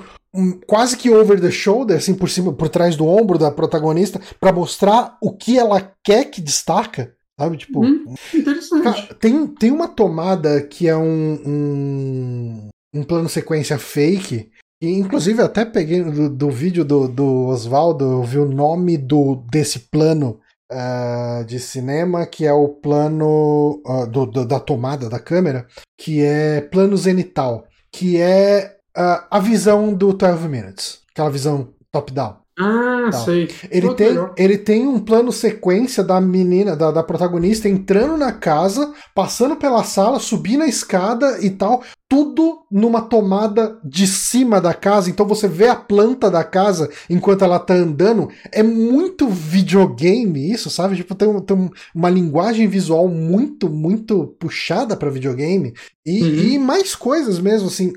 quase 0.66 0.96
que 0.96 1.10
over 1.10 1.40
the 1.40 1.50
shoulder, 1.50 1.96
assim 1.96 2.14
por 2.14 2.28
cima, 2.28 2.52
por 2.52 2.68
trás 2.68 2.96
do 2.96 3.06
ombro 3.06 3.38
da 3.38 3.50
protagonista, 3.50 4.20
para 4.40 4.52
mostrar 4.52 5.16
o 5.22 5.32
que 5.32 5.58
ela 5.58 5.92
quer 6.04 6.24
que 6.26 6.40
destaca. 6.40 7.14
Sabe, 7.38 7.58
tipo. 7.58 7.84
Hum, 7.84 8.14
interessante. 8.34 9.14
tem, 9.20 9.46
tem 9.46 9.70
uma 9.70 9.88
tomada 9.88 10.62
que 10.62 10.88
é 10.88 10.96
um, 10.96 11.40
um, 11.46 12.68
um 12.94 13.04
plano 13.04 13.28
sequência 13.28 13.78
fake. 13.78 14.50
E, 14.80 14.90
inclusive, 14.90 15.42
até 15.42 15.64
peguei 15.64 16.02
do, 16.02 16.28
do 16.28 16.50
vídeo 16.50 16.84
do, 16.84 17.08
do 17.08 17.46
Oswaldo, 17.46 18.04
eu 18.04 18.22
vi 18.22 18.38
o 18.38 18.48
nome 18.48 18.96
do, 18.98 19.36
desse 19.50 19.80
plano 19.90 20.38
uh, 20.70 21.44
de 21.44 21.58
cinema, 21.58 22.26
que 22.26 22.44
é 22.44 22.52
o 22.52 22.68
plano 22.68 23.82
uh, 23.86 24.06
do, 24.06 24.26
do, 24.26 24.46
da 24.46 24.60
tomada 24.60 25.08
da 25.08 25.18
câmera, 25.18 25.66
que 25.98 26.22
é 26.22 26.60
plano 26.60 26.96
zenital, 26.96 27.66
que 27.90 28.20
é 28.20 28.76
uh, 28.96 29.24
a 29.30 29.38
visão 29.38 29.92
do 29.92 30.12
12 30.12 30.48
Minutes, 30.48 31.00
aquela 31.12 31.30
visão 31.30 31.68
top-down. 31.92 32.46
Ah, 32.58 33.10
tal. 33.12 33.24
sei. 33.24 33.50
Ele 33.70 33.94
tem, 33.94 34.08
ele 34.36 34.56
tem 34.56 34.86
um 34.86 34.98
plano 34.98 35.30
sequência 35.30 36.02
da 36.02 36.18
menina, 36.20 36.74
da, 36.74 36.90
da 36.90 37.02
protagonista, 37.02 37.68
entrando 37.68 38.16
na 38.16 38.32
casa, 38.32 38.94
passando 39.14 39.56
pela 39.56 39.84
sala, 39.84 40.18
subindo 40.18 40.62
a 40.62 40.66
escada 40.66 41.38
e 41.44 41.50
tal. 41.50 41.82
Tudo 42.08 42.60
numa 42.70 43.02
tomada 43.02 43.78
de 43.84 44.06
cima 44.06 44.58
da 44.58 44.72
casa. 44.72 45.10
Então 45.10 45.26
você 45.26 45.46
vê 45.46 45.68
a 45.68 45.76
planta 45.76 46.30
da 46.30 46.42
casa 46.42 46.88
enquanto 47.10 47.44
ela 47.44 47.58
tá 47.58 47.74
andando. 47.74 48.30
É 48.50 48.62
muito 48.62 49.28
videogame 49.28 50.50
isso, 50.50 50.70
sabe? 50.70 50.96
Tipo, 50.96 51.14
tem, 51.14 51.40
tem 51.40 51.70
uma 51.94 52.08
linguagem 52.08 52.66
visual 52.68 53.06
muito, 53.06 53.68
muito 53.68 54.34
puxada 54.38 54.96
para 54.96 55.10
videogame. 55.10 55.74
E, 56.06 56.22
uhum. 56.22 56.28
e 56.28 56.58
mais 56.58 56.94
coisas 56.94 57.38
mesmo, 57.38 57.68
assim. 57.68 57.92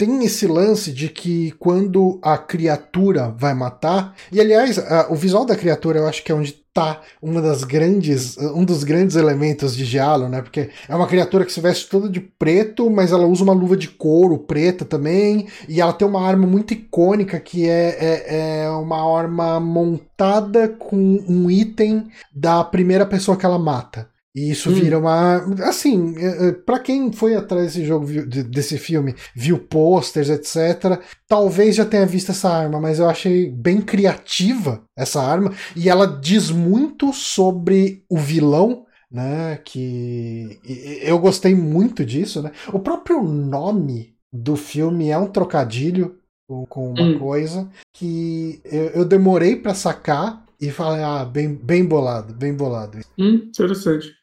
Tem 0.00 0.24
esse 0.24 0.46
lance 0.46 0.92
de 0.92 1.10
que 1.10 1.50
quando 1.58 2.18
a 2.22 2.38
criatura 2.38 3.34
vai 3.36 3.52
matar, 3.52 4.14
e 4.32 4.40
aliás, 4.40 4.78
a, 4.78 5.12
o 5.12 5.14
visual 5.14 5.44
da 5.44 5.54
criatura 5.54 5.98
eu 5.98 6.06
acho 6.06 6.24
que 6.24 6.32
é 6.32 6.34
onde 6.34 6.52
tá 6.72 7.02
uma 7.20 7.42
das 7.42 7.64
grandes, 7.64 8.38
um 8.38 8.64
dos 8.64 8.82
grandes 8.82 9.14
elementos 9.14 9.76
de 9.76 9.84
Giallo, 9.84 10.26
né? 10.26 10.40
Porque 10.40 10.70
é 10.88 10.96
uma 10.96 11.06
criatura 11.06 11.44
que 11.44 11.52
se 11.52 11.60
veste 11.60 11.86
toda 11.86 12.08
de 12.08 12.18
preto, 12.18 12.88
mas 12.88 13.12
ela 13.12 13.26
usa 13.26 13.44
uma 13.44 13.52
luva 13.52 13.76
de 13.76 13.88
couro 13.88 14.38
preta 14.38 14.86
também, 14.86 15.48
e 15.68 15.82
ela 15.82 15.92
tem 15.92 16.08
uma 16.08 16.26
arma 16.26 16.46
muito 16.46 16.72
icônica 16.72 17.38
que 17.38 17.68
é, 17.68 17.98
é, 18.00 18.62
é 18.62 18.70
uma 18.70 19.18
arma 19.18 19.60
montada 19.60 20.66
com 20.66 21.22
um 21.28 21.50
item 21.50 22.08
da 22.34 22.64
primeira 22.64 23.04
pessoa 23.04 23.36
que 23.36 23.44
ela 23.44 23.58
mata. 23.58 24.08
E 24.34 24.50
isso 24.50 24.70
hum. 24.70 24.74
vira 24.74 24.98
uma. 24.98 25.38
Assim, 25.64 26.14
é, 26.16 26.48
é, 26.48 26.52
para 26.52 26.78
quem 26.78 27.12
foi 27.12 27.34
atrás 27.34 27.66
desse 27.66 27.84
jogo, 27.84 28.06
desse 28.26 28.78
filme, 28.78 29.14
viu 29.34 29.58
posters, 29.58 30.28
etc., 30.28 31.00
talvez 31.26 31.76
já 31.76 31.84
tenha 31.84 32.06
visto 32.06 32.30
essa 32.30 32.48
arma, 32.48 32.80
mas 32.80 33.00
eu 33.00 33.08
achei 33.08 33.50
bem 33.50 33.80
criativa 33.80 34.84
essa 34.96 35.20
arma. 35.20 35.52
E 35.74 35.88
ela 35.88 36.06
diz 36.06 36.50
muito 36.50 37.12
sobre 37.12 38.04
o 38.08 38.16
vilão, 38.16 38.86
né? 39.10 39.58
Que. 39.64 40.60
Eu 41.02 41.18
gostei 41.18 41.54
muito 41.54 42.04
disso, 42.04 42.40
né? 42.40 42.52
O 42.72 42.78
próprio 42.78 43.22
nome 43.24 44.14
do 44.32 44.54
filme 44.54 45.08
é 45.10 45.18
um 45.18 45.26
trocadilho 45.26 46.20
com 46.68 46.90
uma 46.90 47.02
hum. 47.02 47.18
coisa 47.18 47.68
que 47.92 48.60
eu, 48.64 48.86
eu 48.90 49.04
demorei 49.04 49.56
para 49.56 49.74
sacar 49.74 50.44
e 50.60 50.70
falei, 50.70 51.02
ah, 51.02 51.24
bem, 51.24 51.54
bem 51.54 51.84
bolado, 51.84 52.34
bem 52.34 52.54
bolado. 52.54 52.98
Hum, 53.18 53.48
interessante. 53.48 54.14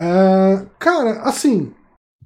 Uh, 0.00 0.66
cara, 0.78 1.20
assim, 1.22 1.72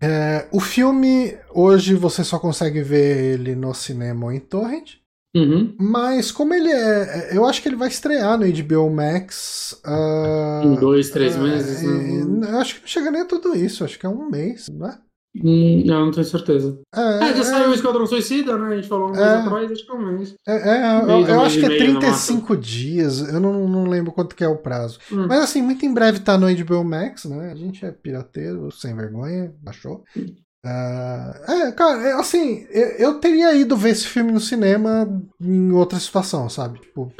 é, 0.00 0.46
o 0.52 0.60
filme 0.60 1.36
hoje 1.52 1.94
você 1.94 2.22
só 2.22 2.38
consegue 2.38 2.82
ver 2.82 3.34
ele 3.34 3.54
no 3.54 3.74
cinema 3.74 4.26
ou 4.26 4.32
em 4.32 4.40
torrent. 4.40 4.96
Uhum. 5.34 5.74
Mas 5.78 6.32
como 6.32 6.54
ele 6.54 6.70
é, 6.70 7.30
é. 7.32 7.36
Eu 7.36 7.44
acho 7.44 7.60
que 7.60 7.68
ele 7.68 7.76
vai 7.76 7.88
estrear 7.88 8.38
no 8.38 8.46
HBO 8.46 8.88
Max. 8.88 9.78
Uh, 9.84 10.66
em 10.66 10.74
dois, 10.76 11.10
três 11.10 11.36
uh, 11.36 11.40
meses. 11.40 11.82
Né? 11.82 12.50
Eu 12.50 12.58
acho 12.58 12.76
que 12.76 12.80
não 12.80 12.88
chega 12.88 13.10
nem 13.10 13.20
a 13.20 13.26
tudo 13.26 13.54
isso. 13.54 13.84
Acho 13.84 13.98
que 13.98 14.06
é 14.06 14.08
um 14.08 14.30
mês, 14.30 14.68
né? 14.70 14.98
Hum, 15.44 15.82
não, 15.84 16.06
não 16.06 16.10
tenho 16.12 16.26
certeza. 16.26 16.78
É, 16.94 17.00
é 17.00 17.34
já 17.34 17.40
é, 17.40 17.44
saiu 17.44 17.70
o 17.70 17.74
Esquadrão 17.74 18.06
Suicida, 18.06 18.56
né? 18.56 18.72
A 18.72 18.76
gente 18.76 18.88
falou 18.88 19.08
um 19.08 19.12
mês 19.12 19.22
é, 19.22 19.34
atrás, 19.34 19.72
acho 19.72 19.84
que 19.84 19.90
é 19.90 19.94
um 19.94 20.12
mês. 20.12 20.34
É, 20.46 21.02
eu, 21.02 21.26
eu 21.26 21.40
acho 21.40 21.58
que 21.58 21.66
é 21.66 21.76
35 21.76 22.56
dias, 22.56 23.20
eu 23.20 23.40
não, 23.40 23.68
não 23.68 23.84
lembro 23.84 24.12
quanto 24.12 24.34
que 24.34 24.44
é 24.44 24.48
o 24.48 24.58
prazo. 24.58 24.98
Hum. 25.12 25.26
Mas 25.28 25.40
assim, 25.40 25.62
muito 25.62 25.84
em 25.84 25.92
breve 25.92 26.20
tá 26.20 26.38
no 26.38 26.46
HBO 26.46 26.84
Max, 26.84 27.24
né? 27.24 27.52
A 27.52 27.54
gente 27.54 27.84
é 27.84 27.90
pirateiro, 27.90 28.70
sem 28.70 28.94
vergonha, 28.94 29.52
baixou. 29.62 30.04
Hum. 30.16 30.34
Uh, 30.64 31.52
é, 31.52 31.72
cara, 31.72 32.02
é, 32.02 32.12
assim, 32.14 32.66
eu, 32.70 32.88
eu, 32.98 33.20
teria 33.20 33.54
ido 33.54 33.76
ver 33.76 33.90
esse 33.90 34.06
filme 34.06 34.32
no 34.32 34.40
cinema 34.40 35.08
em 35.40 35.70
outra 35.70 36.00
situação, 36.00 36.48
sabe? 36.48 36.80
Tipo, 36.80 37.12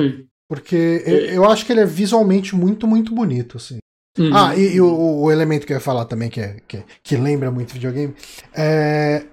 porque 0.49 1.03
eu, 1.07 1.17
eu, 1.27 1.45
acho 1.45 1.65
que 1.65 1.73
ele 1.73 1.81
é 1.81 1.87
visualmente 1.87 2.57
muito, 2.57 2.89
muito 2.89 3.15
bonito, 3.15 3.57
assim. 3.57 3.79
Uhum. 4.19 4.35
Ah, 4.35 4.57
e, 4.57 4.77
e 4.77 4.81
o, 4.81 5.23
o, 5.23 5.31
elemento 5.31 5.67
que 5.67 5.73
eu 5.73 5.77
ia 5.77 5.81
falar 5.81 6.07
também, 6.07 6.31
que, 6.31 6.41
é, 6.41 6.61
que, 6.67 6.83
que 7.03 7.17
lembra 7.17 7.51
muito 7.51 7.75
videogame, 7.75 8.15
é. 8.55 9.27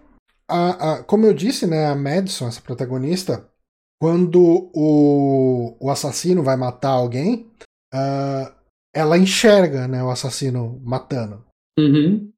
A, 0.45 0.91
a, 0.91 1.03
como 1.03 1.25
eu 1.25 1.33
disse, 1.33 1.65
né, 1.65 1.87
a 1.87 1.95
Madison, 1.95 2.47
essa 2.47 2.61
protagonista, 2.61 3.49
quando 3.99 4.69
o, 4.73 5.77
o 5.79 5.89
assassino 5.89 6.43
vai 6.43 6.57
matar 6.57 6.89
alguém, 6.89 7.47
uh, 7.93 8.53
ela 8.93 9.17
enxerga 9.17 9.87
né, 9.87 10.03
o 10.03 10.09
assassino 10.09 10.79
matando. 10.83 11.43
Uhum. 11.79 12.29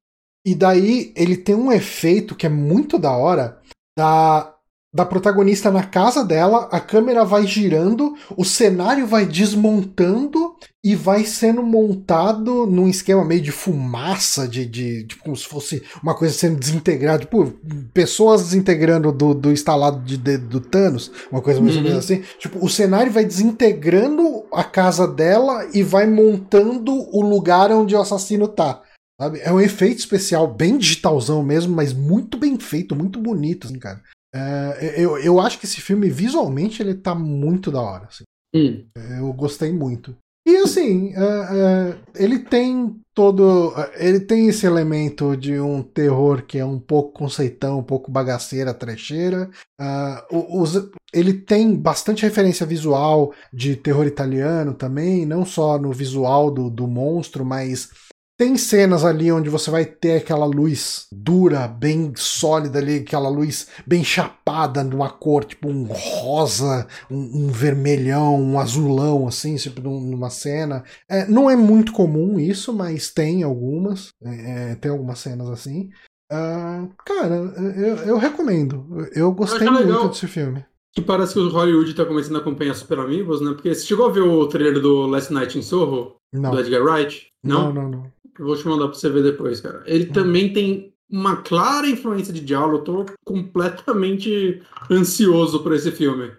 E 0.46 0.54
daí 0.54 1.12
ele 1.16 1.36
tem 1.36 1.56
um 1.56 1.72
efeito 1.72 2.36
que 2.36 2.46
é 2.46 2.48
muito 2.48 2.98
da 2.98 3.10
hora 3.16 3.60
da 3.98 4.55
da 4.96 5.04
protagonista 5.04 5.70
na 5.70 5.82
casa 5.82 6.24
dela, 6.24 6.70
a 6.72 6.80
câmera 6.80 7.22
vai 7.22 7.46
girando, 7.46 8.16
o 8.34 8.46
cenário 8.46 9.06
vai 9.06 9.26
desmontando 9.26 10.56
e 10.82 10.96
vai 10.96 11.22
sendo 11.24 11.62
montado 11.62 12.66
num 12.66 12.88
esquema 12.88 13.22
meio 13.22 13.42
de 13.42 13.52
fumaça, 13.52 14.48
de, 14.48 14.64
de, 14.64 15.04
de 15.04 15.16
como 15.16 15.36
se 15.36 15.44
fosse 15.44 15.82
uma 16.02 16.14
coisa 16.14 16.32
sendo 16.32 16.58
desintegrada, 16.58 17.18
tipo, 17.18 17.52
pessoas 17.92 18.44
desintegrando 18.44 19.12
do, 19.12 19.34
do 19.34 19.52
instalado 19.52 20.02
de, 20.02 20.16
de, 20.16 20.38
do 20.38 20.60
Thanos, 20.60 21.12
uma 21.30 21.42
coisa 21.42 21.60
mais 21.60 21.76
ou 21.76 21.82
menos 21.82 22.08
uhum. 22.08 22.16
assim. 22.16 22.24
Tipo, 22.38 22.64
o 22.64 22.70
cenário 22.70 23.12
vai 23.12 23.26
desintegrando 23.26 24.46
a 24.50 24.64
casa 24.64 25.06
dela 25.06 25.68
e 25.74 25.82
vai 25.82 26.06
montando 26.06 27.06
o 27.14 27.20
lugar 27.20 27.70
onde 27.70 27.94
o 27.94 28.00
assassino 28.00 28.48
tá. 28.48 28.82
Sabe? 29.20 29.40
É 29.40 29.52
um 29.52 29.60
efeito 29.60 29.98
especial, 29.98 30.46
bem 30.46 30.78
digitalzão 30.78 31.42
mesmo, 31.42 31.74
mas 31.74 31.92
muito 31.92 32.38
bem 32.38 32.58
feito, 32.58 32.96
muito 32.96 33.20
bonito, 33.20 33.66
assim, 33.66 33.78
cara. 33.78 34.00
É, 34.36 34.94
eu, 34.96 35.18
eu 35.18 35.40
acho 35.40 35.58
que 35.58 35.66
esse 35.66 35.80
filme, 35.80 36.10
visualmente, 36.10 36.82
ele 36.82 36.94
tá 36.94 37.14
muito 37.14 37.70
da 37.70 37.80
hora. 37.80 38.06
Assim. 38.06 38.24
Hum. 38.54 38.84
Eu 39.18 39.32
gostei 39.32 39.72
muito. 39.72 40.16
E 40.46 40.56
assim, 40.58 41.12
é, 41.12 41.18
é, 41.18 42.22
ele 42.22 42.38
tem 42.38 43.00
todo. 43.12 43.74
Ele 43.96 44.20
tem 44.20 44.46
esse 44.46 44.64
elemento 44.64 45.36
de 45.36 45.58
um 45.58 45.82
terror 45.82 46.42
que 46.42 46.56
é 46.56 46.64
um 46.64 46.78
pouco 46.78 47.18
conceitão, 47.18 47.80
um 47.80 47.82
pouco 47.82 48.12
bagaceira, 48.12 48.72
trecheira. 48.72 49.50
Uh, 49.80 50.62
os, 50.62 50.88
ele 51.12 51.32
tem 51.32 51.74
bastante 51.74 52.22
referência 52.22 52.64
visual 52.64 53.34
de 53.52 53.74
terror 53.74 54.06
italiano 54.06 54.72
também, 54.72 55.26
não 55.26 55.44
só 55.44 55.78
no 55.80 55.92
visual 55.92 56.48
do, 56.48 56.70
do 56.70 56.86
monstro, 56.86 57.44
mas 57.44 57.90
tem 58.38 58.56
cenas 58.56 59.04
ali 59.04 59.32
onde 59.32 59.48
você 59.48 59.70
vai 59.70 59.84
ter 59.84 60.18
aquela 60.18 60.44
luz 60.44 61.06
dura, 61.10 61.66
bem 61.66 62.12
sólida 62.16 62.78
ali, 62.78 62.96
aquela 62.96 63.30
luz 63.30 63.68
bem 63.86 64.04
chapada 64.04 64.84
numa 64.84 65.08
cor, 65.08 65.44
tipo 65.44 65.68
um 65.68 65.84
rosa, 65.84 66.86
um, 67.10 67.46
um 67.46 67.48
vermelhão, 67.48 68.38
um 68.38 68.60
azulão, 68.60 69.26
assim, 69.26 69.56
tipo 69.56 69.80
numa 69.80 70.28
cena. 70.28 70.84
É, 71.08 71.26
não 71.26 71.48
é 71.48 71.56
muito 71.56 71.92
comum 71.92 72.38
isso, 72.38 72.72
mas 72.72 73.10
tem 73.10 73.42
algumas. 73.42 74.10
É, 74.22 74.72
é 74.72 74.74
tem 74.74 74.90
algumas 74.90 75.18
cenas 75.18 75.48
assim. 75.48 75.88
Uh, 76.30 76.90
cara, 77.04 77.36
eu, 77.36 77.96
eu, 77.98 78.18
recomendo. 78.18 78.84
Eu 79.14 79.32
gostei 79.32 79.68
muito 79.70 80.08
desse 80.08 80.26
filme. 80.26 80.64
Que 80.92 81.00
parece 81.00 81.34
que 81.34 81.40
o 81.40 81.48
Hollywood 81.48 81.94
tá 81.94 82.04
começando 82.04 82.36
a 82.36 82.38
acompanhar 82.38 82.74
Super 82.74 82.98
Amigos, 82.98 83.40
né? 83.40 83.52
Porque 83.52 83.74
você 83.74 83.84
chegou 83.84 84.06
a 84.06 84.12
ver 84.12 84.22
o 84.22 84.46
trailer 84.48 84.80
do 84.80 85.06
Last 85.06 85.32
Night 85.32 85.56
in 85.58 85.62
Soho? 85.62 86.16
Não. 86.32 86.50
Do 86.50 86.60
Edgar 86.60 86.82
Wright? 86.82 87.28
Não, 87.44 87.72
não, 87.72 87.82
não. 87.82 87.90
não. 87.90 88.12
Eu 88.38 88.46
vou 88.46 88.56
te 88.56 88.66
mandar 88.66 88.88
pra 88.88 88.94
você 88.94 89.08
ver 89.08 89.22
depois, 89.22 89.60
cara. 89.60 89.82
Ele 89.86 90.08
hum. 90.10 90.12
também 90.12 90.52
tem 90.52 90.92
uma 91.10 91.36
clara 91.36 91.88
influência 91.88 92.32
de 92.32 92.40
Diablo. 92.40 92.78
Eu 92.78 92.82
tô 92.82 93.06
completamente 93.24 94.62
ansioso 94.90 95.62
por 95.62 95.72
esse 95.72 95.90
filme. 95.90 96.32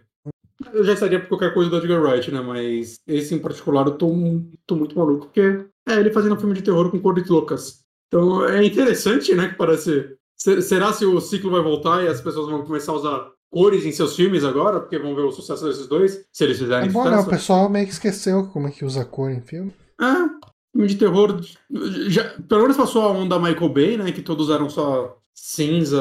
Eu 0.74 0.84
já 0.84 0.94
estaria 0.94 1.19
por 1.19 1.30
qualquer 1.30 1.53
coisa 1.53 1.69
do 1.69 1.78
Edgar 1.78 2.02
Wright, 2.02 2.32
né? 2.32 2.41
Mas 2.41 2.99
esse 3.07 3.36
em 3.36 3.40
particular 3.40 3.86
eu 3.86 3.94
tô, 3.94 4.07
tô 4.65 4.76
muito 4.76 4.98
maluco, 4.98 5.28
porque 5.28 5.65
é 5.88 5.99
ele 5.99 6.11
fazendo 6.11 6.36
um 6.36 6.40
filme 6.40 6.56
de 6.56 6.64
terror 6.64 6.90
com 6.90 6.99
cores 6.99 7.28
loucas. 7.28 7.82
Então 8.07 8.45
é 8.45 8.64
interessante, 8.65 9.34
né? 9.36 9.49
Que 9.49 9.56
parece. 9.56 10.18
Será 10.36 10.94
se 10.94 11.06
o 11.06 11.19
ciclo 11.19 11.52
vai 11.52 11.61
voltar 11.61 12.03
e 12.03 12.07
as 12.07 12.22
pessoas 12.22 12.49
vão 12.49 12.64
começar 12.64 12.91
a 12.91 12.95
usar 12.95 13.32
cores 13.52 13.86
em 13.86 13.91
seus 13.91 14.15
filmes 14.15 14.44
agora? 14.44 14.80
Porque 14.80 14.99
vão 14.99 15.15
ver 15.15 15.24
o 15.24 15.32
sucesso 15.32 15.65
desses 15.65 15.88
dois, 15.88 16.26
se 16.32 16.44
eles 16.44 16.60
fizerem 16.60 16.90
é 16.90 16.91
bom, 16.91 17.10
né? 17.10 17.18
O 17.18 17.26
pessoal 17.26 17.69
meio 17.69 17.86
que 17.86 17.94
esqueceu 17.94 18.45
como 18.48 18.68
é 18.68 18.72
que 18.72 18.86
usa 18.86 19.03
cor 19.06 19.32
em 19.32 19.41
filme. 19.41 19.74
É, 19.99 20.36
filme 20.77 20.87
de 20.87 20.95
terror. 20.95 21.41
Já, 22.07 22.23
pelo 22.47 22.61
menos 22.61 22.77
passou 22.77 23.01
a 23.01 23.11
onda 23.11 23.39
Michael 23.39 23.69
Bay, 23.69 23.97
né? 23.97 24.11
Que 24.11 24.21
todos 24.21 24.49
eram 24.49 24.69
só 24.69 25.17
cinza 25.33 25.99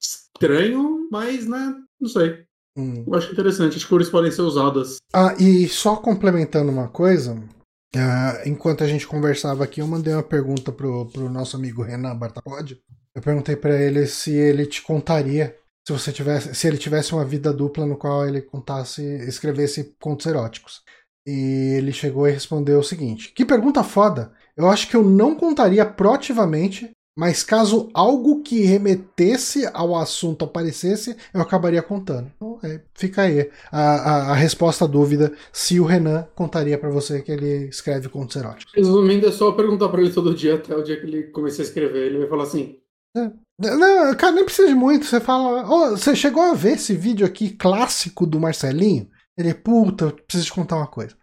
estranho, 0.00 1.08
mas, 1.10 1.48
né? 1.48 1.74
Não 1.98 2.08
sei. 2.08 2.44
Hum. 2.76 3.04
Eu 3.06 3.14
acho 3.14 3.32
interessante, 3.32 3.76
as 3.76 3.84
cores 3.84 4.08
podem 4.08 4.30
ser 4.30 4.42
usadas. 4.42 4.96
Ah, 5.12 5.34
e 5.38 5.68
só 5.68 5.96
complementando 5.96 6.70
uma 6.70 6.88
coisa, 6.88 7.34
uh, 7.34 8.48
enquanto 8.48 8.82
a 8.82 8.86
gente 8.86 9.06
conversava 9.06 9.64
aqui, 9.64 9.80
eu 9.80 9.86
mandei 9.86 10.12
uma 10.12 10.22
pergunta 10.22 10.72
pro, 10.72 11.06
pro 11.06 11.30
nosso 11.30 11.56
amigo 11.56 11.82
Renan 11.82 12.16
Bartapod. 12.16 12.78
Eu 13.14 13.22
perguntei 13.22 13.56
para 13.56 13.78
ele 13.78 14.06
se 14.06 14.32
ele 14.32 14.66
te 14.66 14.82
contaria 14.82 15.54
se 15.84 15.92
você 15.92 16.12
tivesse, 16.12 16.54
se 16.54 16.68
ele 16.68 16.78
tivesse 16.78 17.12
uma 17.12 17.24
vida 17.24 17.52
dupla 17.52 17.84
no 17.84 17.96
qual 17.96 18.26
ele 18.26 18.40
contasse, 18.40 19.02
escrevesse 19.26 19.96
contos 20.00 20.26
eróticos. 20.26 20.82
E 21.26 21.74
ele 21.76 21.92
chegou 21.92 22.26
e 22.28 22.32
respondeu 22.32 22.80
o 22.80 22.84
seguinte: 22.84 23.32
Que 23.32 23.44
pergunta 23.44 23.82
foda! 23.82 24.32
Eu 24.56 24.68
acho 24.68 24.88
que 24.88 24.96
eu 24.96 25.02
não 25.02 25.34
contaria 25.34 25.84
proativamente, 25.86 26.90
mas 27.16 27.42
caso 27.42 27.90
algo 27.94 28.42
que 28.42 28.62
remetesse 28.62 29.68
ao 29.72 29.96
assunto 29.96 30.44
aparecesse, 30.44 31.16
eu 31.32 31.40
acabaria 31.40 31.82
contando. 31.82 32.30
Então, 32.36 32.58
é, 32.62 32.80
fica 32.94 33.22
aí 33.22 33.50
a, 33.70 33.80
a, 33.80 34.30
a, 34.32 34.34
resposta 34.34 34.84
à 34.84 34.88
dúvida 34.88 35.32
se 35.52 35.78
o 35.78 35.84
Renan 35.84 36.26
contaria 36.34 36.76
para 36.76 36.90
você 36.90 37.22
que 37.22 37.30
ele 37.30 37.68
escreve 37.68 38.08
contos 38.08 38.36
eróticos. 38.36 38.72
Resumindo, 38.74 39.26
é 39.26 39.32
só 39.32 39.52
perguntar 39.52 39.88
para 39.88 40.00
ele 40.00 40.12
todo 40.12 40.34
dia 40.34 40.56
até 40.56 40.74
o 40.74 40.82
dia 40.82 40.98
que 40.98 41.06
ele 41.06 41.24
começar 41.24 41.62
a 41.62 41.66
escrever. 41.66 42.06
Ele 42.06 42.18
vai 42.18 42.28
falar 42.28 42.44
assim: 42.44 42.78
é. 43.16 43.30
Não, 43.58 44.14
cara, 44.16 44.32
nem 44.32 44.44
precisa 44.44 44.68
de 44.68 44.74
muito. 44.74 45.06
Você 45.06 45.20
fala, 45.20 45.68
oh, 45.70 45.90
você 45.90 46.16
chegou 46.16 46.42
a 46.42 46.54
ver 46.54 46.72
esse 46.72 46.94
vídeo 46.94 47.26
aqui 47.26 47.50
clássico 47.50 48.26
do 48.26 48.40
Marcelinho? 48.40 49.08
Ele, 49.42 49.54
puta, 49.54 50.04
eu 50.04 50.12
preciso 50.12 50.46
te 50.46 50.52
contar 50.52 50.76
uma 50.76 50.86
coisa. 50.86 51.16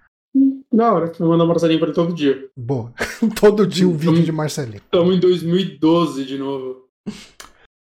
Da 0.71 0.93
hora, 0.93 1.11
eu 1.17 1.27
mando 1.27 1.47
Marcelinho 1.47 1.79
pra 1.79 1.87
ele 1.87 1.95
todo 1.95 2.13
dia. 2.13 2.49
Boa. 2.55 2.93
todo 3.39 3.65
dia 3.65 3.87
um 3.87 3.95
vídeo 3.95 4.23
de 4.23 4.31
Marcelinho. 4.31 4.81
Estamos 4.83 5.15
em 5.15 5.19
2012 5.19 6.25
de 6.25 6.37
novo. 6.37 6.85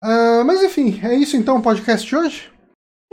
Uh, 0.03 0.43
mas 0.43 0.63
enfim, 0.63 0.99
é 1.03 1.13
isso 1.13 1.37
então 1.37 1.57
o 1.57 1.61
podcast 1.61 2.07
de 2.07 2.15
hoje? 2.15 2.51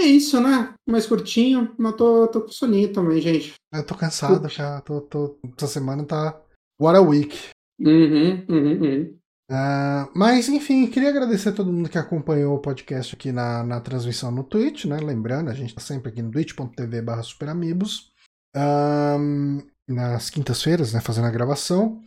É 0.01 0.05
isso, 0.05 0.41
né? 0.41 0.73
Mais 0.89 1.07
curtinho, 1.07 1.75
mas 1.79 1.95
tô, 1.95 2.27
tô 2.29 2.41
com 2.41 2.49
soninho 2.49 2.91
também, 2.91 3.21
gente. 3.21 3.53
Eu 3.73 3.85
tô 3.85 3.95
cansado 3.95 4.49
já, 4.49 4.81
tô, 4.81 5.03
tô, 5.03 5.39
essa 5.57 5.67
semana 5.67 6.03
tá. 6.05 6.41
What 6.81 6.97
a 6.97 7.03
week. 7.03 7.51
Uhum, 7.79 8.45
uhum, 8.49 8.83
uhum. 8.83 9.19
Uh, 9.51 10.09
mas, 10.14 10.48
enfim, 10.48 10.86
queria 10.86 11.09
agradecer 11.09 11.48
a 11.48 11.52
todo 11.52 11.72
mundo 11.72 11.89
que 11.89 11.98
acompanhou 11.98 12.55
o 12.55 12.60
podcast 12.60 13.16
aqui 13.16 13.32
na, 13.32 13.64
na 13.64 13.81
transmissão 13.81 14.31
no 14.31 14.44
Twitch, 14.44 14.85
né? 14.85 14.98
Lembrando, 14.98 15.51
a 15.51 15.55
gente 15.55 15.74
tá 15.74 15.81
sempre 15.81 16.12
aqui 16.12 16.22
no 16.22 16.31
twitch.tv 16.31 17.02
barra 17.02 17.24
superamigos. 17.24 18.12
Um, 18.56 19.60
nas 19.89 20.31
quintas-feiras, 20.31 20.93
né? 20.93 21.01
Fazendo 21.01 21.27
a 21.27 21.32
gravação. 21.32 22.01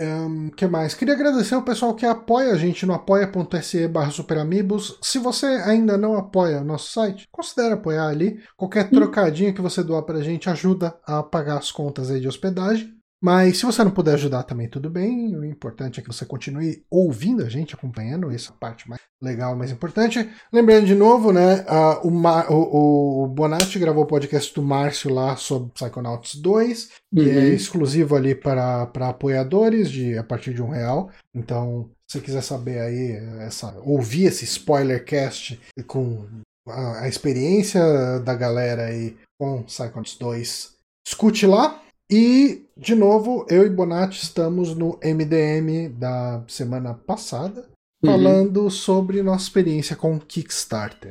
Um, 0.00 0.48
que 0.48 0.66
mais? 0.66 0.94
Queria 0.94 1.12
agradecer 1.12 1.56
ao 1.56 1.62
pessoal 1.62 1.94
que 1.94 2.06
apoia 2.06 2.52
a 2.52 2.56
gente 2.56 2.86
no 2.86 2.94
apoia.se 2.94 3.86
barra 3.88 4.10
superamigos. 4.10 4.98
Se 5.02 5.18
você 5.18 5.44
ainda 5.44 5.98
não 5.98 6.16
apoia 6.16 6.62
o 6.62 6.64
nosso 6.64 6.90
site, 6.90 7.28
considere 7.30 7.74
apoiar 7.74 8.06
ali. 8.06 8.42
Qualquer 8.56 8.88
trocadinho 8.88 9.52
que 9.52 9.60
você 9.60 9.82
doar 9.82 10.04
pra 10.04 10.22
gente 10.22 10.48
ajuda 10.48 10.98
a 11.04 11.22
pagar 11.22 11.58
as 11.58 11.70
contas 11.70 12.10
aí 12.10 12.18
de 12.18 12.28
hospedagem. 12.28 12.97
Mas 13.20 13.58
se 13.58 13.66
você 13.66 13.82
não 13.82 13.90
puder 13.90 14.14
ajudar 14.14 14.44
também, 14.44 14.68
tudo 14.68 14.88
bem. 14.88 15.36
O 15.36 15.44
importante 15.44 15.98
é 15.98 16.02
que 16.02 16.08
você 16.08 16.24
continue 16.24 16.84
ouvindo 16.88 17.44
a 17.44 17.48
gente, 17.48 17.74
acompanhando. 17.74 18.30
Essa 18.30 18.52
parte 18.52 18.88
mais 18.88 19.00
legal, 19.20 19.56
mais 19.56 19.72
importante. 19.72 20.30
Lembrando 20.52 20.86
de 20.86 20.94
novo, 20.94 21.32
né? 21.32 21.62
Uh, 21.62 22.06
o, 22.06 22.10
Ma 22.12 22.48
o, 22.48 23.24
o, 23.24 23.26
Bonatti 23.26 23.78
gravou 23.78 24.04
o 24.04 24.06
podcast 24.06 24.54
do 24.54 24.62
Márcio 24.62 25.12
lá 25.12 25.36
sobre 25.36 25.72
Psychonauts 25.72 26.36
2, 26.36 26.88
que 27.12 27.20
é 27.20 27.22
uhum. 27.22 27.38
é 27.38 27.48
exclusivo 27.48 28.14
ali 28.14 28.34
para, 28.34 28.86
para 28.86 29.08
apoiadores 29.08 29.90
de 29.90 30.16
a 30.16 30.22
partir 30.22 30.54
de 30.54 30.62
um 30.62 30.68
real. 30.68 31.10
Então, 31.34 31.90
se 32.06 32.18
você 32.18 32.24
quiser 32.24 32.42
saber 32.42 32.78
aí, 32.78 33.12
essa, 33.40 33.76
ouvir 33.80 34.26
esse 34.26 34.44
spoiler 34.44 35.04
cast 35.04 35.60
com 35.88 36.24
a, 36.68 37.00
a 37.00 37.08
experiência 37.08 37.82
da 38.20 38.34
galera 38.34 38.86
aí 38.86 39.16
com 39.40 39.64
Psychonauts 39.64 40.16
2, 40.16 40.74
escute 41.04 41.46
lá. 41.46 41.82
E, 42.10 42.66
de 42.74 42.94
novo, 42.94 43.44
eu 43.50 43.66
e 43.66 43.70
Bonatti 43.70 44.22
estamos 44.22 44.74
no 44.74 44.98
MDM 45.04 45.90
da 45.90 46.42
semana 46.48 46.94
passada, 46.94 47.68
uhum. 48.02 48.10
falando 48.10 48.70
sobre 48.70 49.22
nossa 49.22 49.44
experiência 49.44 49.94
com 49.94 50.18
Kickstarter. 50.18 51.10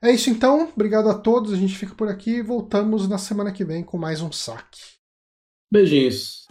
É 0.00 0.12
isso 0.12 0.30
então, 0.30 0.68
obrigado 0.72 1.08
a 1.08 1.14
todos, 1.14 1.52
a 1.52 1.56
gente 1.56 1.76
fica 1.76 1.92
por 1.92 2.08
aqui 2.08 2.36
e 2.36 2.42
voltamos 2.42 3.08
na 3.08 3.18
semana 3.18 3.50
que 3.50 3.64
vem 3.64 3.82
com 3.82 3.98
mais 3.98 4.22
um 4.22 4.30
saque. 4.30 4.80
Beijinhos. 5.72 6.46